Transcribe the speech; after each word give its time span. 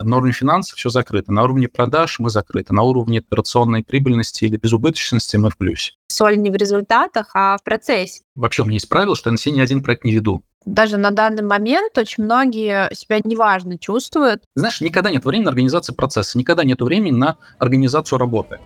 На 0.00 0.16
уровне 0.16 0.32
финансов 0.32 0.78
все 0.78 0.90
закрыто, 0.90 1.32
на 1.32 1.42
уровне 1.42 1.68
продаж 1.68 2.18
мы 2.18 2.30
закрыты, 2.30 2.72
на 2.72 2.82
уровне 2.82 3.18
операционной 3.18 3.82
прибыльности 3.82 4.44
или 4.44 4.56
безубыточности 4.56 5.36
мы 5.36 5.50
в 5.50 5.56
плюсе. 5.56 5.92
Соль 6.06 6.38
не 6.38 6.50
в 6.50 6.54
результатах, 6.54 7.30
а 7.34 7.58
в 7.58 7.64
процессе. 7.64 8.22
Вообще 8.36 8.62
у 8.62 8.64
меня 8.66 8.74
есть 8.74 8.88
правило, 8.88 9.16
что 9.16 9.30
я 9.30 9.32
на 9.32 9.38
себе 9.38 9.56
ни 9.56 9.60
один 9.60 9.82
проект 9.82 10.04
не 10.04 10.12
веду. 10.12 10.42
Даже 10.64 10.98
на 10.98 11.10
данный 11.10 11.42
момент 11.42 11.96
очень 11.98 12.24
многие 12.24 12.94
себя 12.94 13.20
неважно 13.24 13.78
чувствуют. 13.78 14.42
Знаешь, 14.54 14.80
никогда 14.80 15.10
нет 15.10 15.24
времени 15.24 15.46
на 15.46 15.50
организацию 15.50 15.96
процесса, 15.96 16.38
никогда 16.38 16.62
нет 16.62 16.80
времени 16.80 17.12
на 17.12 17.36
организацию 17.58 18.18
работы. 18.18 18.60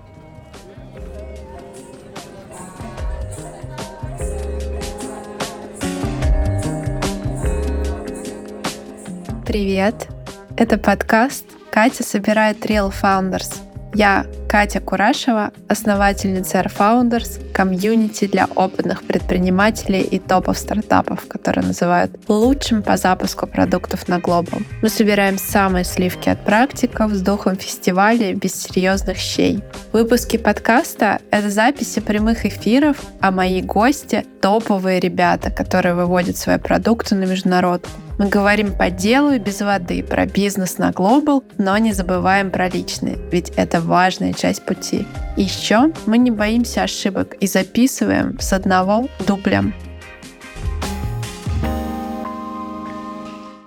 Привет! 9.46 10.08
Это 10.56 10.76
подкаст 10.76 11.46
«Катя 11.70 12.02
собирает 12.04 12.64
Real 12.66 12.92
Founders». 13.02 13.54
Я 13.94 14.26
Катя 14.48 14.80
Курашева, 14.80 15.52
основательница 15.68 16.58
Air 16.58 16.72
Founders, 16.78 17.52
комьюнити 17.52 18.26
для 18.26 18.46
опытных 18.54 19.02
предпринимателей 19.02 20.00
и 20.00 20.18
топов 20.18 20.58
стартапов, 20.58 21.26
которые 21.26 21.66
называют 21.66 22.12
лучшим 22.28 22.82
по 22.82 22.96
запуску 22.96 23.46
продуктов 23.46 24.08
на 24.08 24.18
Global. 24.18 24.62
Мы 24.82 24.88
собираем 24.88 25.38
самые 25.38 25.84
сливки 25.84 26.28
от 26.28 26.44
практиков 26.44 27.12
с 27.12 27.20
духом 27.20 27.56
фестиваля 27.56 28.34
без 28.34 28.54
серьезных 28.54 29.16
щей. 29.18 29.62
Выпуски 29.92 30.36
подкаста— 30.36 31.20
это 31.30 31.50
записи 31.50 32.00
прямых 32.00 32.46
эфиров, 32.46 32.98
а 33.20 33.30
мои 33.30 33.62
гости— 33.62 34.26
топовые 34.40 35.00
ребята, 35.00 35.50
которые 35.50 35.94
выводят 35.94 36.36
свои 36.36 36.58
продукты 36.58 37.14
на 37.14 37.24
международку. 37.24 37.90
Мы 38.18 38.28
говорим 38.28 38.74
по 38.74 38.90
делу 38.90 39.32
и 39.32 39.38
без 39.38 39.62
воды, 39.62 40.02
про 40.02 40.26
бизнес 40.26 40.78
на 40.78 40.92
глобал, 40.92 41.44
но 41.58 41.76
не 41.78 41.92
забываем 41.92 42.50
про 42.50 42.68
личные, 42.68 43.16
ведь 43.30 43.50
это 43.56 43.80
важная 43.80 44.32
часть 44.34 44.64
пути. 44.64 45.06
Еще 45.36 45.92
мы 46.06 46.18
не 46.18 46.30
боимся 46.30 46.82
ошибок 46.82 47.34
и 47.40 47.46
записываем 47.46 48.38
с 48.38 48.52
одного 48.52 49.08
дубля. 49.26 49.64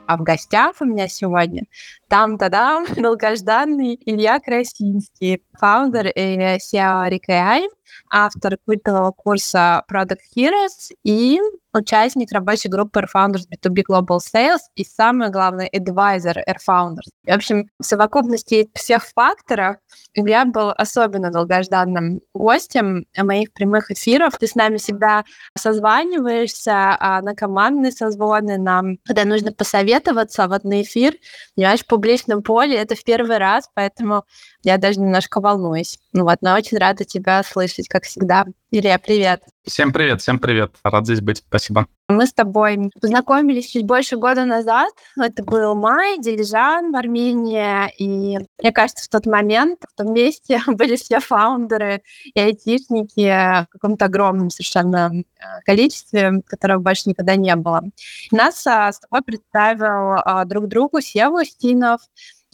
А 0.07 0.17
в 0.17 0.21
гостях 0.21 0.75
у 0.80 0.85
меня 0.85 1.07
сегодня 1.07 1.63
там-то-дам 2.07 2.85
долгожданный 2.95 3.99
Илья 4.05 4.39
Красинский, 4.39 5.43
фаундер 5.59 6.07
и 6.07 6.37
SEO 6.57 7.09
RKI, 7.09 7.67
автор 8.11 8.57
культового 8.63 9.11
курса 9.11 9.83
Product 9.91 10.19
Heroes 10.35 10.93
и 11.03 11.39
участник 11.75 12.31
рабочей 12.31 12.69
группы 12.69 13.01
Air 13.01 13.07
Founders 13.13 13.43
B2B 13.51 13.83
Global 13.89 14.19
Sales 14.19 14.59
и, 14.75 14.83
самое 14.83 15.31
главное, 15.31 15.69
advisor 15.69 16.37
Air 16.47 16.57
Founders. 16.67 17.09
В 17.25 17.31
общем, 17.31 17.69
в 17.79 17.85
совокупности 17.85 18.69
всех 18.73 19.05
факторов 19.05 19.77
Илья 20.13 20.45
был 20.45 20.69
особенно 20.69 21.31
долгожданным 21.31 22.21
гостем 22.33 23.05
моих 23.17 23.51
прямых 23.53 23.91
эфиров. 23.91 24.37
Ты 24.37 24.47
с 24.47 24.55
нами 24.55 24.77
всегда 24.77 25.25
созваниваешься 25.57 26.95
а 26.99 27.21
на 27.21 27.35
командные 27.35 27.91
созвоны, 27.91 28.57
нам, 28.57 28.97
когда 29.05 29.25
нужно 29.25 29.51
посоветоваться 29.51 30.47
вот 30.47 30.63
на 30.63 30.81
эфир, 30.81 31.15
понимаешь, 31.55 31.81
в 31.81 31.87
публичном 31.87 32.43
поле, 32.43 32.75
это 32.75 32.95
в 32.95 33.03
первый 33.03 33.37
раз, 33.37 33.69
поэтому 33.73 34.23
я 34.63 34.77
даже 34.77 34.99
немножко 34.99 35.41
волнуюсь. 35.41 35.99
Ну 36.13 36.23
вот, 36.23 36.37
но 36.41 36.55
очень 36.55 36.77
рада 36.77 37.03
тебя 37.03 37.43
слышать, 37.43 37.87
как 37.87 38.03
всегда. 38.03 38.45
Илья, 38.71 38.97
привет. 38.99 39.55
Всем 39.66 39.91
привет, 39.91 40.21
всем 40.21 40.38
привет. 40.38 40.75
Рад 40.83 41.05
здесь 41.05 41.21
быть. 41.21 41.39
Спасибо. 41.39 41.88
Мы 42.08 42.27
с 42.27 42.33
тобой 42.33 42.91
познакомились 43.02 43.67
чуть 43.67 43.83
больше 43.85 44.16
года 44.16 44.45
назад. 44.45 44.94
Это 45.19 45.44
был 45.44 45.73
май, 45.73 46.19
Дилижан 46.19 46.95
Армении. 46.95 47.91
И 47.97 48.38
мне 48.61 48.71
кажется, 48.71 49.05
в 49.05 49.09
тот 49.09 49.25
момент, 49.25 49.80
в 49.91 49.97
том 49.97 50.13
месте 50.13 50.61
были 50.67 50.97
все 50.97 51.19
фаундеры 51.19 52.03
и 52.25 52.39
айтишники 52.39 53.27
в 53.63 53.67
каком-то 53.71 54.05
огромном 54.05 54.52
совершенно 54.52 55.11
э, 55.11 55.23
количестве, 55.65 56.43
которого 56.45 56.80
больше 56.80 57.09
никогда 57.09 57.36
не 57.36 57.55
было. 57.55 57.83
Нас 58.32 58.67
а, 58.67 58.92
с 58.92 58.99
тобой 58.99 59.23
представил 59.23 60.20
а, 60.23 60.45
друг 60.45 60.67
другу 60.67 61.02
Сева 61.02 61.42
Устинов, 61.42 62.02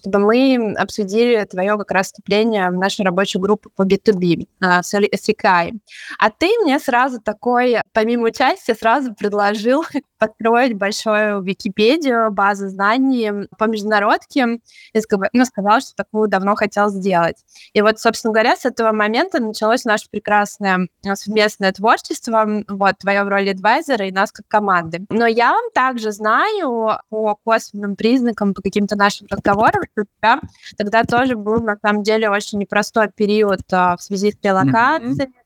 чтобы 0.01 0.19
мы 0.19 0.73
обсудили 0.77 1.43
твое 1.45 1.77
как 1.77 1.91
раз 1.91 2.07
вступление 2.07 2.69
в 2.69 2.73
нашу 2.73 3.03
рабочую 3.03 3.41
группу 3.41 3.69
по 3.75 3.83
B2B 3.83 4.47
а, 4.59 4.83
с 4.83 4.93
SECI. 4.93 5.73
А 6.19 6.29
ты 6.29 6.49
мне 6.63 6.79
сразу 6.79 7.21
такой, 7.21 7.77
помимо 7.93 8.27
участия, 8.27 8.75
сразу 8.75 9.13
предложил 9.13 9.83
построить 10.21 10.75
большую 10.75 11.41
Википедию, 11.41 12.31
базу 12.31 12.69
знаний 12.69 13.47
по 13.57 13.63
международке, 13.63 14.59
и 14.93 14.99
ну, 15.33 15.45
сказал, 15.45 15.81
что 15.81 15.95
такую 15.95 16.29
давно 16.29 16.53
хотел 16.53 16.89
сделать. 16.89 17.37
И 17.73 17.81
вот, 17.81 17.99
собственно 17.99 18.31
говоря, 18.31 18.55
с 18.55 18.65
этого 18.65 18.91
момента 18.91 19.39
началось 19.39 19.83
наше 19.83 20.05
прекрасное 20.11 20.87
а, 21.03 21.15
совместное 21.15 21.71
творчество, 21.71 22.47
вот, 22.67 22.99
твое 22.99 23.23
в 23.23 23.29
роли 23.29 23.49
адвайзера 23.49 24.05
и 24.05 24.11
нас 24.11 24.31
как 24.31 24.47
команды. 24.47 25.03
Но 25.09 25.25
я 25.25 25.55
также 25.73 26.11
знаю 26.11 26.99
по 27.09 27.35
косвенным 27.43 27.95
признакам, 27.95 28.53
по 28.53 28.61
каким-то 28.61 28.95
нашим 28.95 29.25
разговорам, 29.27 29.81
что 29.91 30.03
у 30.03 30.05
тебя 30.19 30.39
тогда 30.77 31.03
тоже 31.03 31.35
был, 31.35 31.61
на 31.63 31.77
самом 31.81 32.03
деле, 32.03 32.29
очень 32.29 32.59
непростой 32.59 33.09
период 33.09 33.61
а, 33.71 33.97
в 33.97 34.03
связи 34.03 34.31
с 34.31 34.35
релокацией, 34.43 35.29
mm-hmm 35.29 35.40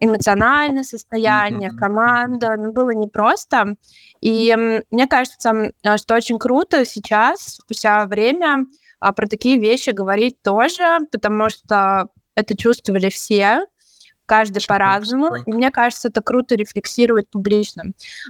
эмоциональное 0.00 0.84
состояние, 0.84 1.70
mm-hmm. 1.70 1.78
команда, 1.78 2.56
ну, 2.56 2.72
было 2.72 2.90
непросто. 2.90 3.76
И 4.20 4.82
мне 4.90 5.06
кажется, 5.06 5.72
а, 5.84 5.98
что 5.98 6.14
очень 6.14 6.38
круто 6.38 6.84
сейчас, 6.84 7.56
спустя 7.56 8.06
время, 8.06 8.66
а, 9.00 9.12
про 9.12 9.26
такие 9.26 9.58
вещи 9.58 9.90
говорить 9.90 10.40
тоже, 10.42 11.00
потому 11.10 11.50
что 11.50 12.08
это 12.34 12.56
чувствовали 12.56 13.10
все, 13.10 13.66
каждый 14.26 14.64
по-разному. 14.66 15.36
И 15.46 15.52
мне 15.52 15.70
кажется, 15.70 16.08
это 16.08 16.22
круто 16.22 16.54
рефлексировать 16.54 17.28
публично. 17.30 17.84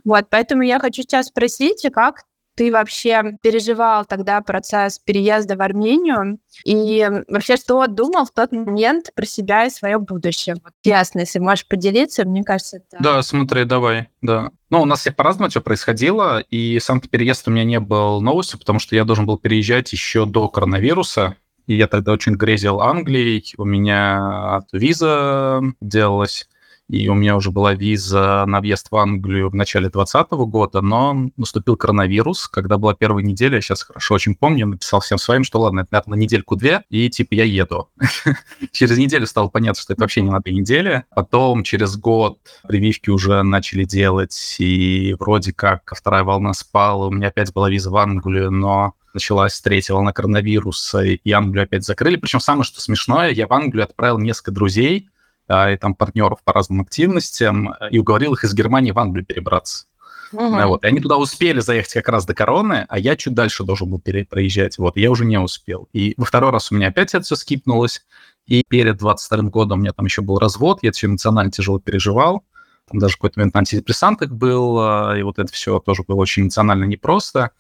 Вот, 0.05 0.27
поэтому 0.31 0.63
я 0.63 0.79
хочу 0.79 1.03
сейчас 1.03 1.27
спросить, 1.27 1.87
как 1.93 2.25
ты 2.59 2.73
вообще 2.73 3.39
переживал 3.41 4.05
тогда 4.05 4.41
процесс 4.41 4.99
переезда 4.99 5.55
в 5.55 5.63
Армению? 5.63 6.41
И 6.65 7.09
вообще, 7.29 7.57
что 7.57 7.87
думал 7.87 8.25
в 8.25 8.33
тот 8.33 8.51
момент 8.51 9.13
про 9.15 9.25
себя 9.25 9.67
и 9.67 9.71
свое 9.71 9.99
будущее? 9.99 10.57
Вот, 10.65 10.73
ясно, 10.83 11.21
если 11.21 11.39
можешь 11.39 11.69
поделиться, 11.69 12.25
мне 12.25 12.43
кажется, 12.43 12.79
это... 12.79 13.01
Да, 13.01 13.23
смотри, 13.23 13.65
давай, 13.65 14.09
да. 14.23 14.51
Ну, 14.71 14.83
у 14.83 14.85
нас 14.87 15.01
всех 15.01 15.15
по-разному 15.15 15.51
все 15.51 15.61
происходило, 15.61 16.41
и 16.41 16.81
сам 16.81 17.01
переезд 17.01 17.47
у 17.47 17.53
меня 17.53 17.63
не 17.63 17.79
был 17.79 18.21
новостью, 18.21 18.59
потому 18.59 18.81
что 18.81 18.97
я 18.97 19.05
должен 19.05 19.25
был 19.25 19.39
переезжать 19.39 19.93
еще 19.93 20.27
до 20.27 20.49
коронавируса, 20.49 21.37
и 21.69 21.77
я 21.77 21.87
тогда 21.87 22.11
очень 22.11 22.33
грезил 22.33 22.81
Англией, 22.81 23.55
у 23.57 23.65
меня 23.65 24.63
виза 24.73 25.61
делалась, 25.81 26.49
и 26.89 27.09
у 27.09 27.15
меня 27.15 27.37
уже 27.37 27.51
была 27.51 27.75
виза 27.75 28.45
на 28.47 28.61
въезд 28.61 28.89
в 28.91 28.97
Англию 28.97 29.51
в 29.51 29.55
начале 29.55 29.91
2020 29.91 30.31
года, 30.51 30.81
но 30.81 31.31
наступил 31.37 31.77
коронавирус, 31.77 32.49
когда 32.49 32.79
была 32.79 32.95
первая 32.95 33.23
неделя, 33.23 33.57
я 33.57 33.61
сейчас 33.61 33.83
хорошо 33.83 34.15
очень 34.15 34.35
помню, 34.35 34.67
написал 34.67 35.01
всем 35.01 35.19
своим, 35.19 35.45
что 35.45 35.61
ладно, 35.61 35.81
это, 35.81 35.89
наверное, 35.93 36.17
на 36.17 36.21
недельку-две, 36.21 36.83
и 36.89 37.11
типа 37.11 37.35
я 37.35 37.45
еду. 37.45 37.89
через 38.73 38.97
неделю 38.97 39.27
стало 39.27 39.49
понятно, 39.49 39.81
что 39.83 39.93
это 39.93 40.03
вообще 40.03 40.23
не 40.23 40.31
на 40.31 40.41
две 40.41 40.55
недели. 40.55 41.05
Потом 41.15 41.63
через 41.63 41.97
год 41.97 42.39
прививки 42.67 43.11
уже 43.11 43.43
начали 43.43 43.85
делать, 43.85 44.57
и 44.59 45.15
вроде 45.19 45.53
как 45.53 45.93
вторая 45.95 46.25
волна 46.25 46.55
спала, 46.55 47.07
у 47.07 47.11
меня 47.11 47.29
опять 47.29 47.53
была 47.53 47.69
виза 47.69 47.91
в 47.91 47.97
Англию, 47.97 48.51
но 48.51 48.95
началась 49.13 49.61
третья 49.61 49.95
волна 49.95 50.13
коронавируса, 50.13 51.03
и 51.03 51.31
Англию 51.33 51.65
опять 51.65 51.85
закрыли. 51.85 52.17
Причем 52.17 52.41
самое, 52.41 52.65
что 52.65 52.81
смешное, 52.81 53.31
я 53.31 53.47
в 53.47 53.53
Англию 53.53 53.85
отправил 53.85 54.19
несколько 54.19 54.53
друзей, 54.53 55.09
и 55.49 55.77
там 55.77 55.95
партнеров 55.95 56.41
по 56.45 56.53
разным 56.53 56.81
активностям, 56.83 57.75
и 57.91 57.99
уговорил 57.99 58.35
их 58.35 58.45
из 58.45 58.55
Германии 58.55 58.93
в 58.93 58.99
Англию 58.99 59.25
перебраться. 59.25 59.87
Uh-huh. 60.33 60.67
Вот. 60.67 60.85
И 60.85 60.87
они 60.87 61.01
туда 61.01 61.17
успели 61.17 61.61
заехать 61.61 61.95
как 61.95 62.09
раз 62.09 62.27
до 62.27 62.35
короны, 62.35 62.85
а 62.89 62.99
я 62.99 63.17
чуть 63.17 63.35
дальше 63.35 63.65
должен 63.65 63.91
был 63.91 63.99
проезжать. 63.99 64.79
Вот, 64.79 64.97
я 64.97 65.11
уже 65.11 65.25
не 65.25 65.39
успел. 65.39 65.89
И 65.93 66.15
во 66.17 66.25
второй 66.25 66.51
раз 66.51 66.71
у 66.71 66.75
меня 66.75 66.89
опять 66.89 67.15
это 67.15 67.25
все 67.25 67.37
скипнулось. 67.37 68.05
И 68.47 68.63
перед 68.67 68.97
22 68.97 69.51
годом 69.51 69.79
у 69.79 69.83
меня 69.83 69.93
там 69.93 70.07
еще 70.07 70.23
был 70.23 70.39
развод, 70.39 70.79
я 70.83 70.89
это 70.89 70.97
все 70.97 71.07
эмоционально 71.07 71.53
тяжело 71.53 71.79
переживал. 71.79 72.45
Там 72.91 72.99
даже 73.01 73.17
какой-то 73.17 73.39
момент 73.39 73.55
на 73.55 73.61
антидепрессантах 73.61 74.31
был, 74.31 74.79
а, 74.81 75.15
и 75.19 75.23
вот 75.23 75.39
это 75.39 75.53
все 75.53 75.79
тоже 75.79 76.03
было 76.07 76.17
очень 76.17 76.45
эмоционально 76.45 76.85
непросто. 76.85 77.51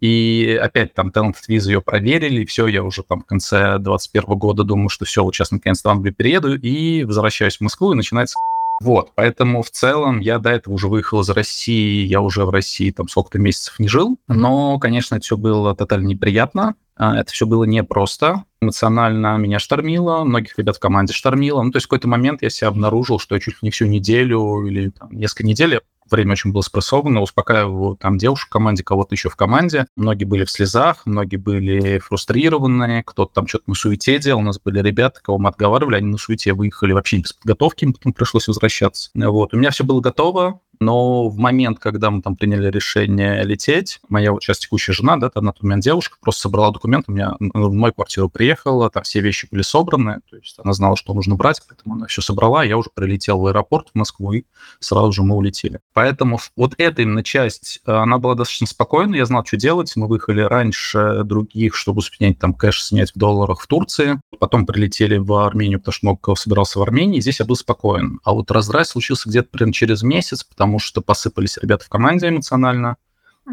И 0.00 0.58
опять 0.60 0.94
там 0.94 1.08
Talented 1.08 1.48
Visa 1.48 1.66
ее 1.66 1.80
проверили, 1.80 2.42
и 2.42 2.46
все, 2.46 2.66
я 2.66 2.82
уже 2.84 3.02
там 3.02 3.22
в 3.22 3.26
конце 3.26 3.78
2021 3.78 4.38
года 4.38 4.64
думаю, 4.64 4.88
что 4.88 5.04
все, 5.04 5.24
вот 5.24 5.34
сейчас 5.34 5.50
наконец-то 5.50 5.88
в 5.88 5.92
Англию 5.92 6.14
перееду, 6.14 6.56
и 6.56 7.04
возвращаюсь 7.04 7.56
в 7.56 7.62
Москву, 7.62 7.92
и 7.92 7.96
начинается 7.96 8.38
вот, 8.80 9.10
поэтому 9.16 9.62
в 9.62 9.70
целом 9.70 10.20
я 10.20 10.38
до 10.38 10.50
этого 10.50 10.74
уже 10.74 10.86
выехал 10.86 11.20
из 11.20 11.30
России, 11.30 12.06
я 12.06 12.20
уже 12.20 12.44
в 12.44 12.50
России 12.50 12.92
там 12.92 13.08
сколько-то 13.08 13.40
месяцев 13.40 13.80
не 13.80 13.88
жил, 13.88 14.18
но, 14.28 14.78
конечно, 14.78 15.16
это 15.16 15.24
все 15.24 15.36
было 15.36 15.74
тотально 15.74 16.06
неприятно, 16.06 16.76
а, 16.94 17.18
это 17.18 17.32
все 17.32 17.44
было 17.44 17.64
непросто, 17.64 18.44
эмоционально 18.62 19.36
меня 19.36 19.58
штормило, 19.58 20.22
многих 20.22 20.56
ребят 20.58 20.76
в 20.76 20.80
команде 20.80 21.12
штормило, 21.12 21.60
ну, 21.60 21.72
то 21.72 21.78
есть 21.78 21.86
в 21.86 21.88
какой-то 21.88 22.06
момент 22.06 22.42
я 22.42 22.50
себя 22.50 22.68
обнаружил, 22.68 23.18
что 23.18 23.34
я 23.34 23.40
чуть 23.40 23.54
ли 23.54 23.58
не 23.62 23.70
всю 23.70 23.86
неделю 23.86 24.64
или 24.64 24.90
там, 24.90 25.10
несколько 25.10 25.44
недель 25.44 25.80
время 26.16 26.32
очень 26.32 26.52
было 26.52 26.62
спрессовано, 26.62 27.20
успокаиваю 27.20 27.96
там 27.96 28.18
девушек 28.18 28.48
в 28.48 28.50
команде, 28.50 28.82
кого-то 28.82 29.14
еще 29.14 29.28
в 29.28 29.36
команде. 29.36 29.86
Многие 29.96 30.24
были 30.24 30.44
в 30.44 30.50
слезах, 30.50 31.02
многие 31.04 31.36
были 31.36 31.98
фрустрированные, 31.98 33.02
кто-то 33.04 33.34
там 33.34 33.46
что-то 33.46 33.64
на 33.66 33.74
суете 33.74 34.18
делал. 34.18 34.40
У 34.40 34.44
нас 34.44 34.60
были 34.60 34.80
ребята, 34.80 35.20
кого 35.22 35.38
мы 35.38 35.48
отговаривали, 35.48 35.96
они 35.96 36.08
на 36.08 36.18
суете 36.18 36.52
выехали 36.52 36.92
вообще 36.92 37.18
без 37.18 37.32
подготовки, 37.32 37.84
им 37.84 37.92
потом 37.92 38.12
пришлось 38.12 38.48
возвращаться. 38.48 39.10
Вот. 39.14 39.54
У 39.54 39.56
меня 39.56 39.70
все 39.70 39.84
было 39.84 40.00
готово, 40.00 40.60
но 40.80 41.28
в 41.28 41.36
момент, 41.38 41.78
когда 41.78 42.10
мы 42.10 42.22
там 42.22 42.36
приняли 42.36 42.70
решение 42.70 43.42
лететь, 43.42 44.00
моя 44.08 44.32
вот 44.32 44.42
сейчас 44.42 44.58
текущая 44.58 44.92
жена, 44.92 45.16
да, 45.16 45.30
она 45.34 45.52
тот 45.52 45.62
момент 45.62 45.84
девушка, 45.84 46.16
просто 46.20 46.42
собрала 46.42 46.70
документы, 46.70 47.10
у 47.10 47.14
меня 47.14 47.36
в 47.38 47.72
мою 47.72 47.92
квартиру 47.92 48.28
приехала, 48.28 48.90
там 48.90 49.02
все 49.02 49.20
вещи 49.20 49.48
были 49.50 49.62
собраны, 49.62 50.20
то 50.30 50.36
есть 50.36 50.56
она 50.62 50.72
знала, 50.72 50.96
что 50.96 51.14
нужно 51.14 51.34
брать, 51.34 51.62
поэтому 51.68 51.94
она 51.94 52.06
все 52.06 52.22
собрала, 52.22 52.64
я 52.64 52.76
уже 52.76 52.90
прилетел 52.94 53.40
в 53.40 53.46
аэропорт 53.46 53.88
в 53.92 53.98
Москву, 53.98 54.32
и 54.32 54.44
сразу 54.80 55.12
же 55.12 55.22
мы 55.22 55.36
улетели. 55.36 55.80
Поэтому 55.92 56.38
вот 56.56 56.74
эта 56.78 57.02
именно 57.02 57.22
часть, 57.22 57.80
она 57.84 58.18
была 58.18 58.34
достаточно 58.34 58.66
спокойной, 58.66 59.18
я 59.18 59.24
знал, 59.24 59.44
что 59.44 59.56
делать, 59.56 59.92
мы 59.96 60.06
выехали 60.06 60.40
раньше 60.40 61.22
других, 61.24 61.74
чтобы 61.74 62.02
снять 62.02 62.38
там 62.38 62.54
кэш, 62.54 62.82
снять 62.82 63.12
в 63.14 63.18
долларах 63.18 63.60
в 63.60 63.66
Турции, 63.66 64.20
потом 64.38 64.66
прилетели 64.66 65.16
в 65.16 65.32
Армению, 65.32 65.78
потому 65.78 65.92
что 65.92 66.06
много 66.06 66.20
кого 66.20 66.36
собирался 66.36 66.78
в 66.78 66.82
Армении, 66.82 67.20
здесь 67.20 67.40
я 67.40 67.46
был 67.46 67.56
спокоен. 67.56 68.20
А 68.24 68.32
вот 68.32 68.50
раздрай 68.50 68.84
случился 68.84 69.28
где-то 69.28 69.48
примерно 69.50 69.72
через 69.72 70.02
месяц, 70.02 70.44
потому 70.44 70.67
потому 70.68 70.80
что 70.80 71.00
посыпались 71.00 71.56
ребята 71.56 71.86
в 71.86 71.88
команде 71.88 72.28
эмоционально, 72.28 72.98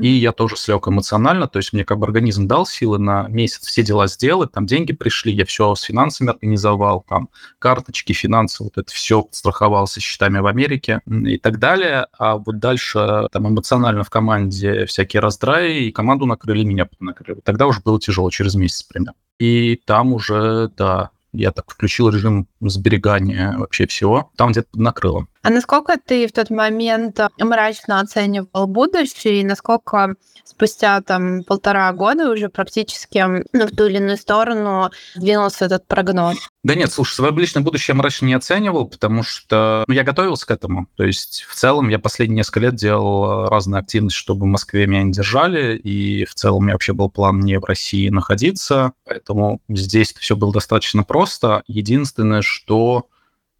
и 0.02 0.10
я 0.10 0.34
тоже 0.34 0.58
слег 0.58 0.90
эмоционально, 0.90 1.48
то 1.48 1.60
есть 1.60 1.72
мне 1.72 1.86
как 1.86 1.98
бы 1.98 2.06
организм 2.06 2.46
дал 2.46 2.66
силы 2.66 3.00
на 3.00 3.30
месяц 3.30 3.66
все 3.66 3.84
дела 3.84 4.08
сделать, 4.08 4.52
там 4.52 4.66
деньги 4.66 4.92
пришли, 4.92 5.32
я 5.32 5.46
все 5.46 5.74
с 5.76 5.84
финансами 5.84 6.32
организовал, 6.32 7.06
там 7.08 7.30
карточки, 7.58 8.12
финансы, 8.12 8.66
вот 8.66 8.78
это 8.78 8.92
все 8.92 9.30
страховал 9.32 9.88
со 9.88 10.02
счетами 10.02 10.40
в 10.40 10.48
Америке 10.48 11.00
и 11.08 11.38
так 11.38 11.58
далее. 11.58 12.08
А 12.20 12.36
вот 12.36 12.60
дальше 12.60 13.30
там 13.32 13.48
эмоционально 13.48 14.04
в 14.04 14.10
команде 14.10 14.86
всякие 14.86 15.22
раздраи, 15.22 15.86
и 15.86 15.92
команду 15.94 16.26
накрыли, 16.26 16.66
меня 16.66 16.90
накрыли. 17.00 17.40
Тогда 17.46 17.66
уже 17.68 17.80
было 17.80 17.98
тяжело, 17.98 18.30
через 18.30 18.56
месяц 18.56 18.84
примерно. 18.84 19.14
И 19.40 19.80
там 19.86 20.12
уже, 20.12 20.70
да, 20.76 21.12
я 21.32 21.52
так 21.52 21.70
включил 21.70 22.10
режим 22.10 22.48
сберегания 22.60 23.56
вообще 23.58 23.88
всего. 23.88 24.32
Там 24.36 24.52
где-то 24.52 24.70
накрыло. 24.74 25.28
А 25.46 25.52
насколько 25.52 26.00
ты 26.04 26.26
в 26.26 26.32
тот 26.32 26.50
момент 26.50 27.20
мрачно 27.38 28.00
оценивал 28.00 28.66
будущее, 28.66 29.42
и 29.42 29.44
насколько 29.44 30.16
спустя 30.44 31.02
там 31.02 31.44
полтора 31.44 31.94
года 31.94 32.32
уже 32.32 32.50
практически 32.50 33.24
ну, 33.54 33.68
в 33.68 33.76
ту 33.76 33.86
или 33.86 33.98
иную 33.98 34.18
сторону 34.18 34.90
двинулся 35.16 35.66
этот 35.66 35.88
прогноз? 35.88 36.38
Да 36.64 36.74
нет, 36.74 36.92
слушай, 36.92 37.14
свое 37.14 37.32
личное 37.32 37.62
будущее 37.62 37.94
я 37.94 37.98
мрачно 38.00 38.26
не 38.26 38.34
оценивал, 38.34 38.88
потому 38.88 39.22
что 39.22 39.84
ну, 39.88 39.94
я 39.94 40.04
готовился 40.04 40.48
к 40.48 40.52
этому. 40.52 40.88
То 40.96 41.04
есть 41.04 41.46
в 41.48 41.54
целом 41.54 41.90
я 41.90 42.00
последние 42.00 42.38
несколько 42.38 42.62
лет 42.62 42.74
делал 42.74 43.48
разные 43.48 43.82
активности, 43.82 44.18
чтобы 44.18 44.48
в 44.48 44.50
Москве 44.50 44.88
меня 44.88 45.04
не 45.04 45.12
держали, 45.12 45.78
и 45.78 46.26
в 46.26 46.34
целом 46.34 46.58
у 46.58 46.62
меня 46.62 46.74
вообще 46.74 46.94
был 46.94 47.12
план 47.12 47.40
не 47.42 47.60
в 47.60 47.66
России 47.66 48.10
находиться, 48.10 48.94
поэтому 49.06 49.62
здесь 49.70 50.12
все 50.18 50.36
было 50.36 50.52
достаточно 50.52 51.04
просто. 51.04 51.62
Единственное, 51.68 52.42
что 52.42 53.10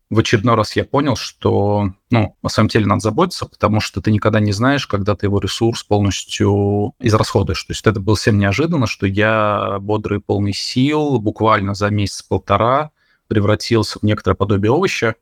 в 0.10 0.20
очередной 0.20 0.56
раз 0.56 0.76
я 0.76 0.86
понял, 0.86 1.16
что 1.16 1.90
ну, 2.12 2.36
о 2.42 2.50
своем 2.50 2.70
теле 2.70 2.86
надо 2.86 3.02
заботиться, 3.02 3.46
потому 3.46 3.80
что 3.80 4.02
ты 4.02 4.12
никогда 4.12 4.40
не 4.40 4.52
знаешь, 4.52 4.88
когда 4.88 5.16
ты 5.16 5.26
его 5.26 5.40
ресурс 5.40 5.84
полностью 5.84 6.94
израсходуешь. 7.00 7.64
То 7.64 7.72
есть 7.72 7.86
это 7.86 8.00
было 8.00 8.16
всем 8.16 8.38
неожиданно, 8.38 8.88
что 8.88 9.08
я 9.08 9.78
бодрый, 9.80 10.20
полный 10.20 10.54
сил, 10.54 11.20
буквально 11.20 11.74
за 11.74 11.90
месяц-полтора 11.90 12.92
превратился 13.28 14.00
в 14.00 14.04
некоторое 14.04 14.36
подобие 14.36 14.72
овоща, 14.72 15.16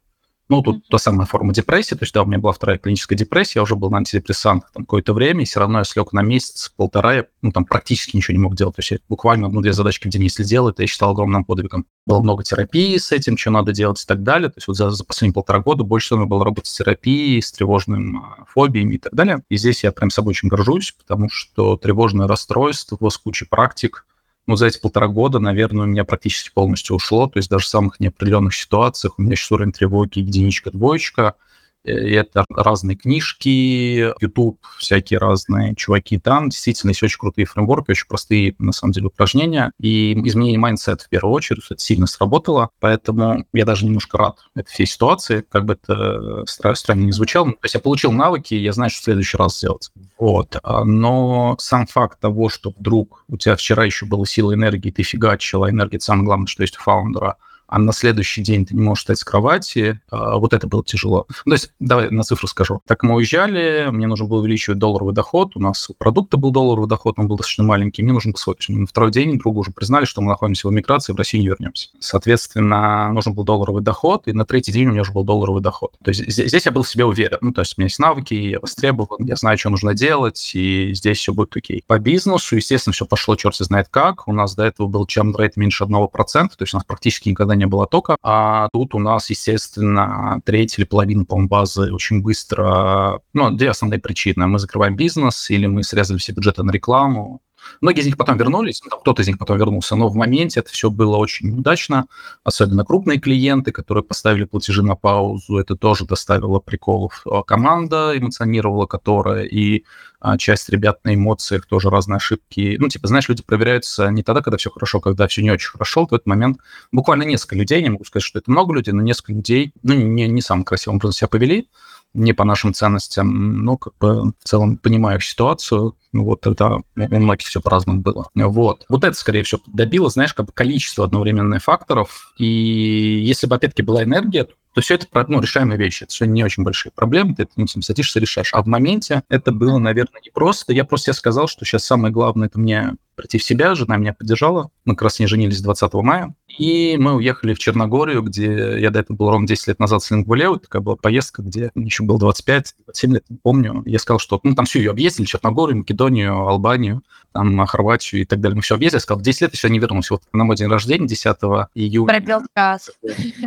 ну, 0.54 0.62
тут 0.62 0.78
mm-hmm. 0.78 0.90
та 0.92 0.98
самая 1.00 1.26
форма 1.26 1.54
депрессии, 1.54 1.96
то 1.96 2.04
есть, 2.04 2.14
да, 2.14 2.22
у 2.22 2.26
меня 2.26 2.38
была 2.38 2.54
вторая 2.54 2.78
клиническая 2.78 3.18
депрессия, 3.18 3.60
я 3.60 3.64
уже 3.64 3.76
был 3.76 3.90
на 3.90 3.98
антидепрессантах 3.98 4.72
там 4.72 4.84
какое-то 4.84 5.14
время, 5.14 5.42
и 5.42 5.46
все 5.46 5.60
равно 5.60 5.80
я 5.80 5.84
слег 5.84 6.14
на 6.14 6.22
месяц, 6.22 6.72
полтора, 6.76 7.14
я, 7.16 7.26
ну, 7.42 7.52
там 7.52 7.66
практически 7.66 8.16
ничего 8.16 8.38
не 8.38 8.44
мог 8.44 8.56
делать, 8.56 8.76
то 8.76 8.82
есть 8.82 8.92
я 8.92 8.98
буквально 9.10 9.48
одну-две 9.48 9.74
задачки 9.74 10.08
в 10.08 10.12
день, 10.12 10.24
если 10.24 10.44
делал, 10.44 10.70
это 10.70 10.84
я 10.84 10.88
считал 10.88 11.12
огромным 11.12 11.44
подвигом. 11.44 11.86
Было 12.06 12.22
много 12.22 12.44
терапии 12.44 12.98
с 12.98 13.12
этим, 13.12 13.38
что 13.38 13.50
надо 13.50 13.72
делать 13.72 14.02
и 14.02 14.06
так 14.06 14.22
далее, 14.22 14.50
то 14.50 14.58
есть 14.58 14.68
вот 14.68 14.78
за, 14.78 14.90
за 14.92 15.04
последние 15.04 15.34
полтора 15.34 15.60
года 15.60 15.84
больше 15.84 16.08
всего 16.08 16.26
было 16.26 16.46
работать 16.46 16.68
с 16.68 16.78
терапией, 16.78 17.42
с 17.42 17.52
тревожным 17.52 18.18
а, 18.18 18.46
фобиями 18.48 18.96
и 18.96 18.98
так 18.98 19.14
далее. 19.14 19.44
И 19.50 19.58
здесь 19.58 19.84
я 19.84 19.92
прям 19.92 20.10
собой 20.10 20.32
очень 20.32 20.50
горжусь, 20.50 20.92
потому 20.92 21.30
что 21.30 21.78
тревожное 21.78 22.28
расстройство 22.28 23.10
с 23.10 23.18
кучей 23.18 23.46
практик, 23.46 24.06
ну, 24.46 24.56
за 24.56 24.68
эти 24.68 24.80
полтора 24.80 25.08
года, 25.08 25.40
наверное, 25.40 25.86
у 25.86 25.88
меня 25.88 26.04
практически 26.04 26.52
полностью 26.54 26.96
ушло. 26.96 27.28
То 27.28 27.38
есть 27.38 27.50
даже 27.50 27.66
в 27.66 27.70
самых 27.70 28.00
неопределенных 28.00 28.54
ситуациях 28.54 29.18
у 29.18 29.22
меня 29.22 29.36
сейчас 29.36 29.52
уровень 29.52 29.72
тревоги 29.72 30.20
единичка, 30.20 30.72
двоечка. 30.72 31.36
И 31.36 31.36
это 31.84 32.46
разные 32.50 32.96
книжки, 32.96 34.14
YouTube, 34.22 34.60
всякие 34.78 35.20
разные 35.20 35.76
чуваки 35.76 36.18
там. 36.20 36.50
Действительно, 36.50 36.92
есть 36.92 37.04
очень 37.04 37.18
крутые 37.18 37.46
фреймворки, 37.46 37.92
очень 37.92 38.08
простые, 38.08 38.56
на 38.60 38.72
самом 38.72 38.94
деле, 38.94 39.08
упражнения. 39.08 39.72
И 39.80 40.14
изменение 40.28 40.60
mindset 40.60 41.00
а 41.00 41.06
в 41.06 41.10
первую 41.10 41.34
очередь, 41.34 41.64
это 41.70 41.80
сильно 41.80 42.08
сработало. 42.08 42.70
Поэтому 42.80 43.46
я 43.54 43.66
даже 43.66 43.86
немножко 43.86 44.18
рад 44.18 44.40
этой 44.56 44.70
всей 44.70 44.86
ситуации, 44.86 45.44
как 45.50 45.66
бы 45.66 45.74
это 45.74 46.44
странно 46.46 47.02
не 47.02 47.12
звучало. 47.12 47.52
То 47.52 47.60
есть 47.64 47.76
я 47.76 47.82
получил 47.82 48.12
навыки, 48.12 48.54
я 48.54 48.74
знаю, 48.74 48.90
что 48.90 49.02
в 49.02 49.04
следующий 49.04 49.38
раз 49.38 49.58
сделать. 49.58 49.92
Вот. 50.18 50.58
А, 50.64 50.84
но 50.86 51.56
сам 51.60 51.88
факт 51.88 52.20
того, 52.20 52.50
что 52.50 52.74
вдруг 52.78 53.26
у 53.28 53.38
тебя 53.38 53.56
вчера 53.56 53.84
еще 53.84 54.06
была 54.06 54.26
сила 54.26 54.54
энергии, 54.54 54.92
ты 54.92 55.04
фигачил, 55.04 55.64
а 55.64 55.70
энергия, 55.70 55.98
это 55.98 56.06
самое 56.06 56.26
главное, 56.26 56.48
что 56.48 56.64
есть 56.64 56.78
у 56.78 56.82
фаундера– 56.82 57.38
а 57.68 57.80
на 57.80 57.94
следующий 57.94 58.42
день 58.42 58.66
ты 58.66 58.76
не 58.76 58.82
можешь 58.82 59.02
встать 59.02 59.20
с 59.20 59.24
кровати, 59.24 60.00
а, 60.12 60.38
вот 60.38 60.54
это 60.54 60.68
было 60.68 60.84
тяжело. 60.84 61.26
Ну, 61.46 61.52
то 61.52 61.54
есть, 61.54 61.72
давай 61.80 62.10
на 62.10 62.24
цифру 62.24 62.48
скажу. 62.48 62.82
Так 62.86 63.04
мы 63.04 63.16
уезжали, 63.16 63.88
мне 63.92 64.08
нужно 64.08 64.26
было 64.28 64.40
увеличивать 64.40 64.80
долларовый 64.80 65.14
доход, 65.14 65.56
у 65.56 65.60
нас 65.60 65.90
у 65.90 65.94
продукта 65.94 66.38
был 66.38 66.52
долларовый 66.52 66.90
доход, 66.90 67.16
он 67.18 67.28
был 67.28 67.38
достаточно 67.38 67.64
маленький, 67.64 68.04
мне 68.04 68.14
нужен 68.14 68.32
был 68.32 68.38
свой. 68.38 68.56
На 68.68 68.86
второй 68.86 69.12
день 69.12 69.40
другу 69.40 69.62
уже 69.62 69.72
признали, 69.72 70.06
что 70.06 70.22
мы 70.22 70.30
находимся 70.30 70.68
в 70.68 70.72
эмиграции, 70.72 71.14
в 71.14 71.16
Россию 71.16 71.42
не 71.42 71.48
вернемся. 71.50 71.90
Соответственно, 72.00 73.12
нужен 73.12 73.34
был 73.34 73.44
долларовый 73.44 73.82
доход, 73.82 74.28
и 74.28 74.34
на 74.34 74.46
третий 74.46 74.72
день 74.72 74.88
у 74.88 74.92
меня 74.92 75.02
уже 75.02 75.12
был 75.12 75.24
долларовый 75.24 75.62
доход. 75.62 75.96
То 76.04 76.10
есть 76.10 76.30
здесь, 76.30 76.50
здесь 76.50 76.66
я 76.66 76.72
был 76.72 76.84
в 76.84 76.90
себе 76.90 77.06
уверен. 77.06 77.38
Ну, 77.42 77.54
то 77.54 77.62
есть 77.62 77.76
у 77.78 77.82
меня 77.82 77.88
есть 77.88 78.00
навыки, 78.00 78.34
я 78.34 78.60
востребован, 78.60 79.26
я 79.26 79.36
знаю, 79.36 79.58
что 79.58 79.70
нужно 79.70 79.94
делать, 79.94 80.52
и 80.54 80.94
здесь 80.94 81.18
все 81.18 81.34
будет 81.34 81.56
окей. 81.56 81.84
По 81.88 82.00
бизнесу, 82.00 82.56
естественно, 82.56 82.94
все 82.94 83.06
пошло 83.06 83.36
черт 83.36 83.56
знает 83.64 83.88
как. 83.90 84.28
У 84.28 84.34
нас 84.34 84.56
до 84.56 84.64
этого 84.64 84.88
был 84.88 85.06
чем 85.06 85.36
рейт 85.36 85.58
меньше 85.58 85.84
1%, 85.84 86.10
то 86.24 86.50
есть 86.60 86.74
у 86.74 86.78
нас 86.78 86.86
практически 86.86 87.30
никогда 87.30 87.53
не 87.56 87.66
было 87.66 87.88
тока, 87.88 88.18
а 88.24 88.70
тут 88.74 88.96
у 88.96 89.00
нас, 89.00 89.30
естественно, 89.30 90.42
треть 90.46 90.78
или 90.78 90.86
половина, 90.86 91.26
по 91.26 91.38
базы 91.42 91.94
очень 91.94 92.22
быстро, 92.22 93.22
ну, 93.34 93.52
две 93.52 93.70
основные 93.70 94.00
причины. 94.00 94.48
Мы 94.48 94.60
закрываем 94.60 94.96
бизнес 94.96 95.50
или 95.50 95.66
мы 95.66 95.84
срезали 95.84 96.18
все 96.18 96.34
бюджеты 96.34 96.64
на 96.64 96.72
рекламу, 96.72 97.42
Многие 97.82 98.02
из 98.02 98.06
них 98.06 98.18
потом 98.18 98.38
вернулись, 98.38 98.82
ну, 98.90 98.98
кто-то 98.98 99.22
из 99.22 99.28
них 99.28 99.38
потом 99.38 99.58
вернулся, 99.58 99.96
но 99.96 100.08
в 100.08 100.16
моменте 100.16 100.60
это 100.60 100.70
все 100.70 100.90
было 100.90 101.18
очень 101.18 101.58
удачно, 101.58 102.08
особенно 102.44 102.86
крупные 102.86 103.20
клиенты, 103.20 103.72
которые 103.72 104.04
поставили 104.04 104.46
платежи 104.46 104.84
на 104.84 104.96
паузу, 104.96 105.58
это 105.58 105.76
тоже 105.76 106.06
доставило 106.06 106.60
приколов. 106.60 107.24
А 107.26 107.44
команда 107.44 108.18
эмоционировала, 108.18 108.86
которая, 108.86 109.44
и 109.46 109.84
а, 110.24 110.38
часть 110.38 110.70
ребят 110.70 111.04
на 111.04 111.14
эмоциях 111.14 111.66
тоже 111.66 111.90
разные 111.90 112.16
ошибки. 112.16 112.78
Ну, 112.80 112.88
типа, 112.88 113.10
знаешь, 113.10 113.28
люди 113.28 113.44
проверяются 113.44 114.08
не 114.08 114.24
тогда, 114.24 114.42
когда 114.42 114.56
все 114.56 114.70
хорошо, 114.70 115.02
когда 115.02 115.28
все 115.28 115.44
не 115.44 115.52
очень 115.52 115.70
хорошо. 115.70 116.06
В 116.06 116.14
этот 116.14 116.26
момент 116.26 116.60
буквально 116.94 117.24
несколько 117.24 117.58
людей, 117.58 117.82
не 117.82 117.90
могу 117.90 118.06
сказать, 118.06 118.24
что 118.24 118.40
это 118.40 118.50
много 118.50 118.74
людей, 118.74 118.94
но 118.94 119.02
несколько 119.02 119.34
людей, 119.34 119.74
ну, 119.84 119.94
не, 119.94 120.30
не 120.30 120.42
самым 120.42 120.64
красивым 120.64 120.96
образом 120.96 121.12
себя 121.12 121.28
повели, 121.28 121.68
не 122.14 122.34
по 122.34 122.44
нашим 122.44 122.74
ценностям, 122.74 123.64
но 123.64 123.78
как 123.78 123.94
бы 124.00 124.34
в 124.40 124.44
целом 124.44 124.78
понимаю 124.78 125.20
ситуацию, 125.20 125.96
ну, 126.12 126.26
вот 126.26 126.46
это 126.46 126.82
у 126.96 127.20
многих 127.20 127.48
все 127.48 127.60
по-разному 127.60 128.02
было. 128.02 128.28
Вот. 128.36 128.86
Вот 128.90 129.04
это, 129.04 129.18
скорее 129.18 129.44
всего, 129.44 129.62
добило, 129.68 130.10
знаешь, 130.10 130.34
как 130.34 130.46
бы 130.48 130.52
количество 130.52 131.06
одновременных 131.06 131.64
факторов. 131.64 132.34
И 132.38 132.46
если 132.46 133.48
бы, 133.48 133.56
опять-таки, 133.56 133.82
была 133.82 134.04
энергия, 134.04 134.48
то 134.74 134.82
все 134.82 134.96
это 134.96 135.08
ну, 135.28 135.40
решаемые 135.40 135.78
вещи. 135.78 136.04
Это 136.04 136.14
все 136.14 136.26
не 136.26 136.44
очень 136.44 136.64
большие 136.64 136.92
проблемы, 136.92 137.36
ты 137.36 137.48
этим 137.56 137.82
садишься, 137.82 138.20
решаешь. 138.20 138.54
А 138.54 138.62
в 138.62 138.68
моменте 138.68 139.24
это 139.30 139.52
было, 139.52 139.78
наверное, 139.78 140.22
непросто. 140.26 140.74
Я 140.74 140.84
просто 140.84 141.06
себе 141.06 141.14
сказал, 141.14 141.48
что 141.48 141.66
сейчас 141.66 141.86
самое 141.86 142.14
главное, 142.14 142.48
это 142.48 142.60
мне 142.60 142.96
прийти 143.16 143.38
в 143.38 143.44
себя. 143.44 143.76
Жена 143.76 143.98
меня 143.98 144.14
поддержала. 144.14 144.70
Мы 144.86 144.96
как 144.96 145.04
раз 145.04 145.20
не 145.20 145.28
женились 145.28 145.62
20 145.62 145.94
мая. 145.96 146.36
И 146.58 146.98
мы 146.98 147.16
уехали 147.16 147.54
в 147.54 147.60
Черногорию, 147.60 148.22
где 148.22 148.80
я 148.80 148.92
до 148.92 149.00
этого 149.00 149.18
был 149.18 149.32
ровно 149.32 149.48
10 149.48 149.68
лет 149.70 149.80
назад 149.80 150.04
с 150.04 150.12
Лингвулеу. 150.12 150.58
Такая 150.58 150.82
была 150.82 150.96
поездка, 150.96 151.42
где 151.42 151.72
мне 151.74 151.86
еще 151.86 152.04
было 152.04 152.20
25, 152.20 152.76
27 152.86 153.14
лет, 153.14 153.24
не 153.30 153.38
помню. 153.38 153.82
Я 153.86 154.00
сказал, 154.00 154.20
что 154.20 154.40
ну, 154.44 154.54
там 154.54 154.66
все 154.66 154.80
ее 154.80 154.92
объездили, 154.92 155.26
Черногорию, 155.26 155.80
Македонию, 155.80 156.48
Албанию, 156.48 157.04
там, 157.34 157.66
Хорватию 157.66 158.22
и 158.22 158.26
так 158.26 158.40
далее. 158.40 158.56
Мы 158.56 158.62
все 158.62 158.76
объездили. 158.76 158.98
Я 158.98 159.02
сказал, 159.02 159.22
10 159.22 159.42
лет 159.42 159.54
еще 159.54 159.70
не 159.70 159.80
вернулся. 159.80 160.14
Вот 160.14 160.24
на 160.32 160.44
мой 160.44 160.56
день 160.56 160.68
рождения, 160.68 161.08
10 161.08 161.26
июня. 161.74 162.08
Пробил 162.08 162.42
час. 162.56 162.92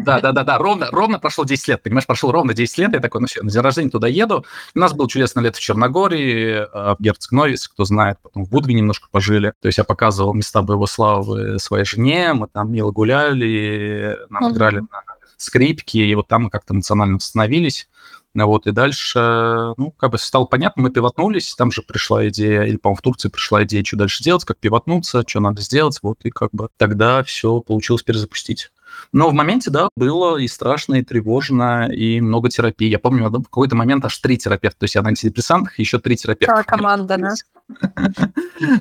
Да, 0.00 0.20
да, 0.20 0.32
да, 0.32 0.42
да. 0.42 0.58
Ровно, 0.58 0.88
ровно 0.90 1.18
прошло 1.20 1.44
10 1.44 1.68
лет. 1.68 1.82
Понимаешь, 1.82 2.06
прошло 2.06 2.32
ровно 2.32 2.54
10 2.54 2.78
лет. 2.78 2.92
Я 2.92 3.00
такой, 3.00 3.20
ну 3.20 3.28
все, 3.28 3.42
на 3.42 3.50
день 3.50 3.62
рождения 3.62 3.90
туда 3.90 4.08
еду. 4.08 4.44
У 4.74 4.78
нас 4.78 4.92
был 4.92 5.06
чудесное 5.06 5.44
лето 5.44 5.58
в 5.58 5.60
Черногории, 5.60 6.66
в 6.72 6.96
Герцог 6.98 7.32
Новис, 7.32 7.68
кто 7.68 7.84
знает. 7.84 8.18
Потом 8.22 8.44
в 8.44 8.50
Будве 8.50 8.74
немножко 8.74 9.08
пожили. 9.10 9.52
То 9.60 9.66
есть 9.66 9.78
я 9.78 9.84
показывал 9.84 10.34
места 10.34 10.62
боевой 10.62 10.88
славы 10.88 11.58
своей 11.58 11.84
жене. 11.84 12.34
Мы 12.34 12.46
там 12.46 12.70
мило 12.70 12.90
гуляли, 12.90 14.18
нам 14.28 14.52
играли 14.52 14.80
на 14.80 15.02
скрипке, 15.36 16.00
и 16.00 16.14
вот 16.14 16.28
там 16.28 16.44
мы 16.44 16.50
как-то 16.50 16.74
эмоционально 16.74 17.16
восстановились. 17.16 17.88
Вот, 18.34 18.66
и 18.66 18.72
дальше, 18.72 19.72
ну, 19.78 19.92
как 19.92 20.10
бы 20.10 20.18
стало 20.18 20.44
понятно, 20.44 20.82
мы 20.82 20.90
пивотнулись, 20.90 21.54
там 21.54 21.72
же 21.72 21.80
пришла 21.80 22.28
идея, 22.28 22.64
или, 22.64 22.76
по-моему, 22.76 22.98
в 22.98 23.02
Турции 23.02 23.30
пришла 23.30 23.64
идея, 23.64 23.82
что 23.82 23.96
дальше 23.96 24.22
делать, 24.22 24.44
как 24.44 24.58
пивотнуться, 24.58 25.24
что 25.26 25.40
надо 25.40 25.62
сделать, 25.62 25.98
вот, 26.02 26.18
и 26.22 26.30
как 26.30 26.50
бы 26.52 26.68
тогда 26.76 27.24
все 27.24 27.60
получилось 27.60 28.02
перезапустить. 28.02 28.72
Но 29.12 29.30
в 29.30 29.34
моменте, 29.34 29.70
да, 29.70 29.88
было 29.96 30.36
и 30.36 30.48
страшно, 30.48 30.96
и 30.96 31.02
тревожно, 31.02 31.88
и 31.90 32.20
много 32.20 32.48
терапии. 32.48 32.88
Я 32.88 32.98
помню, 32.98 33.28
в 33.28 33.42
какой-то 33.44 33.76
момент 33.76 34.04
аж 34.04 34.18
три 34.18 34.36
терапевта. 34.38 34.80
То 34.80 34.84
есть 34.84 34.94
я 34.94 35.02
на 35.02 35.08
антидепрессантах, 35.08 35.78
еще 35.78 35.98
три 35.98 36.16
терапевта. 36.16 36.52
Целая 36.52 36.64
команда, 36.64 37.16
да? 37.18 37.34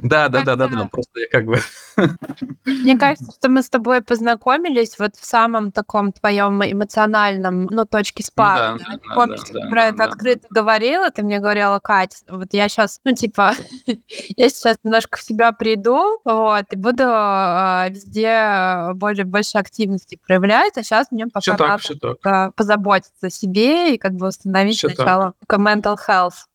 Да, 0.01 0.29
да, 0.29 0.43
да, 0.43 0.55
да, 0.55 0.67
да. 0.67 0.87
Просто 0.91 1.19
я 1.19 1.27
как 1.27 1.45
бы... 1.45 1.59
Мне 2.65 2.97
кажется, 2.97 3.31
что 3.31 3.49
мы 3.49 3.63
с 3.63 3.69
тобой 3.69 4.01
познакомились 4.01 4.97
вот 4.99 5.15
в 5.15 5.25
самом 5.25 5.71
таком 5.71 6.11
твоем 6.11 6.63
эмоциональном, 6.63 7.65
ну, 7.65 7.85
точке 7.85 8.23
спада. 8.23 8.77
Помнишь, 9.13 9.41
ты 9.41 9.59
про 9.69 9.85
это 9.85 10.05
открыто 10.05 10.47
говорила, 10.49 11.09
ты 11.09 11.23
мне 11.23 11.39
говорила, 11.39 11.79
Кать, 11.79 12.23
вот 12.29 12.49
я 12.51 12.69
сейчас, 12.69 12.99
ну, 13.03 13.13
типа, 13.13 13.53
я 14.37 14.49
сейчас 14.49 14.77
немножко 14.83 15.17
в 15.17 15.21
себя 15.21 15.51
приду, 15.51 16.19
вот, 16.23 16.65
и 16.71 16.75
буду 16.75 17.03
а, 17.05 17.87
везде 17.89 18.93
более 18.93 19.25
больше 19.25 19.57
активности 20.05 20.19
проявлять, 20.25 20.77
а 20.77 20.83
сейчас 20.83 21.11
мне 21.11 21.27
пока 21.27 21.57
надо 21.57 22.51
позаботиться 22.55 23.27
о 23.27 23.29
себе 23.29 23.95
и 23.95 23.97
как 23.97 24.13
бы 24.13 24.27
установить 24.27 24.79
сначала 24.79 25.33
mental 25.49 25.97
health. 26.07 26.45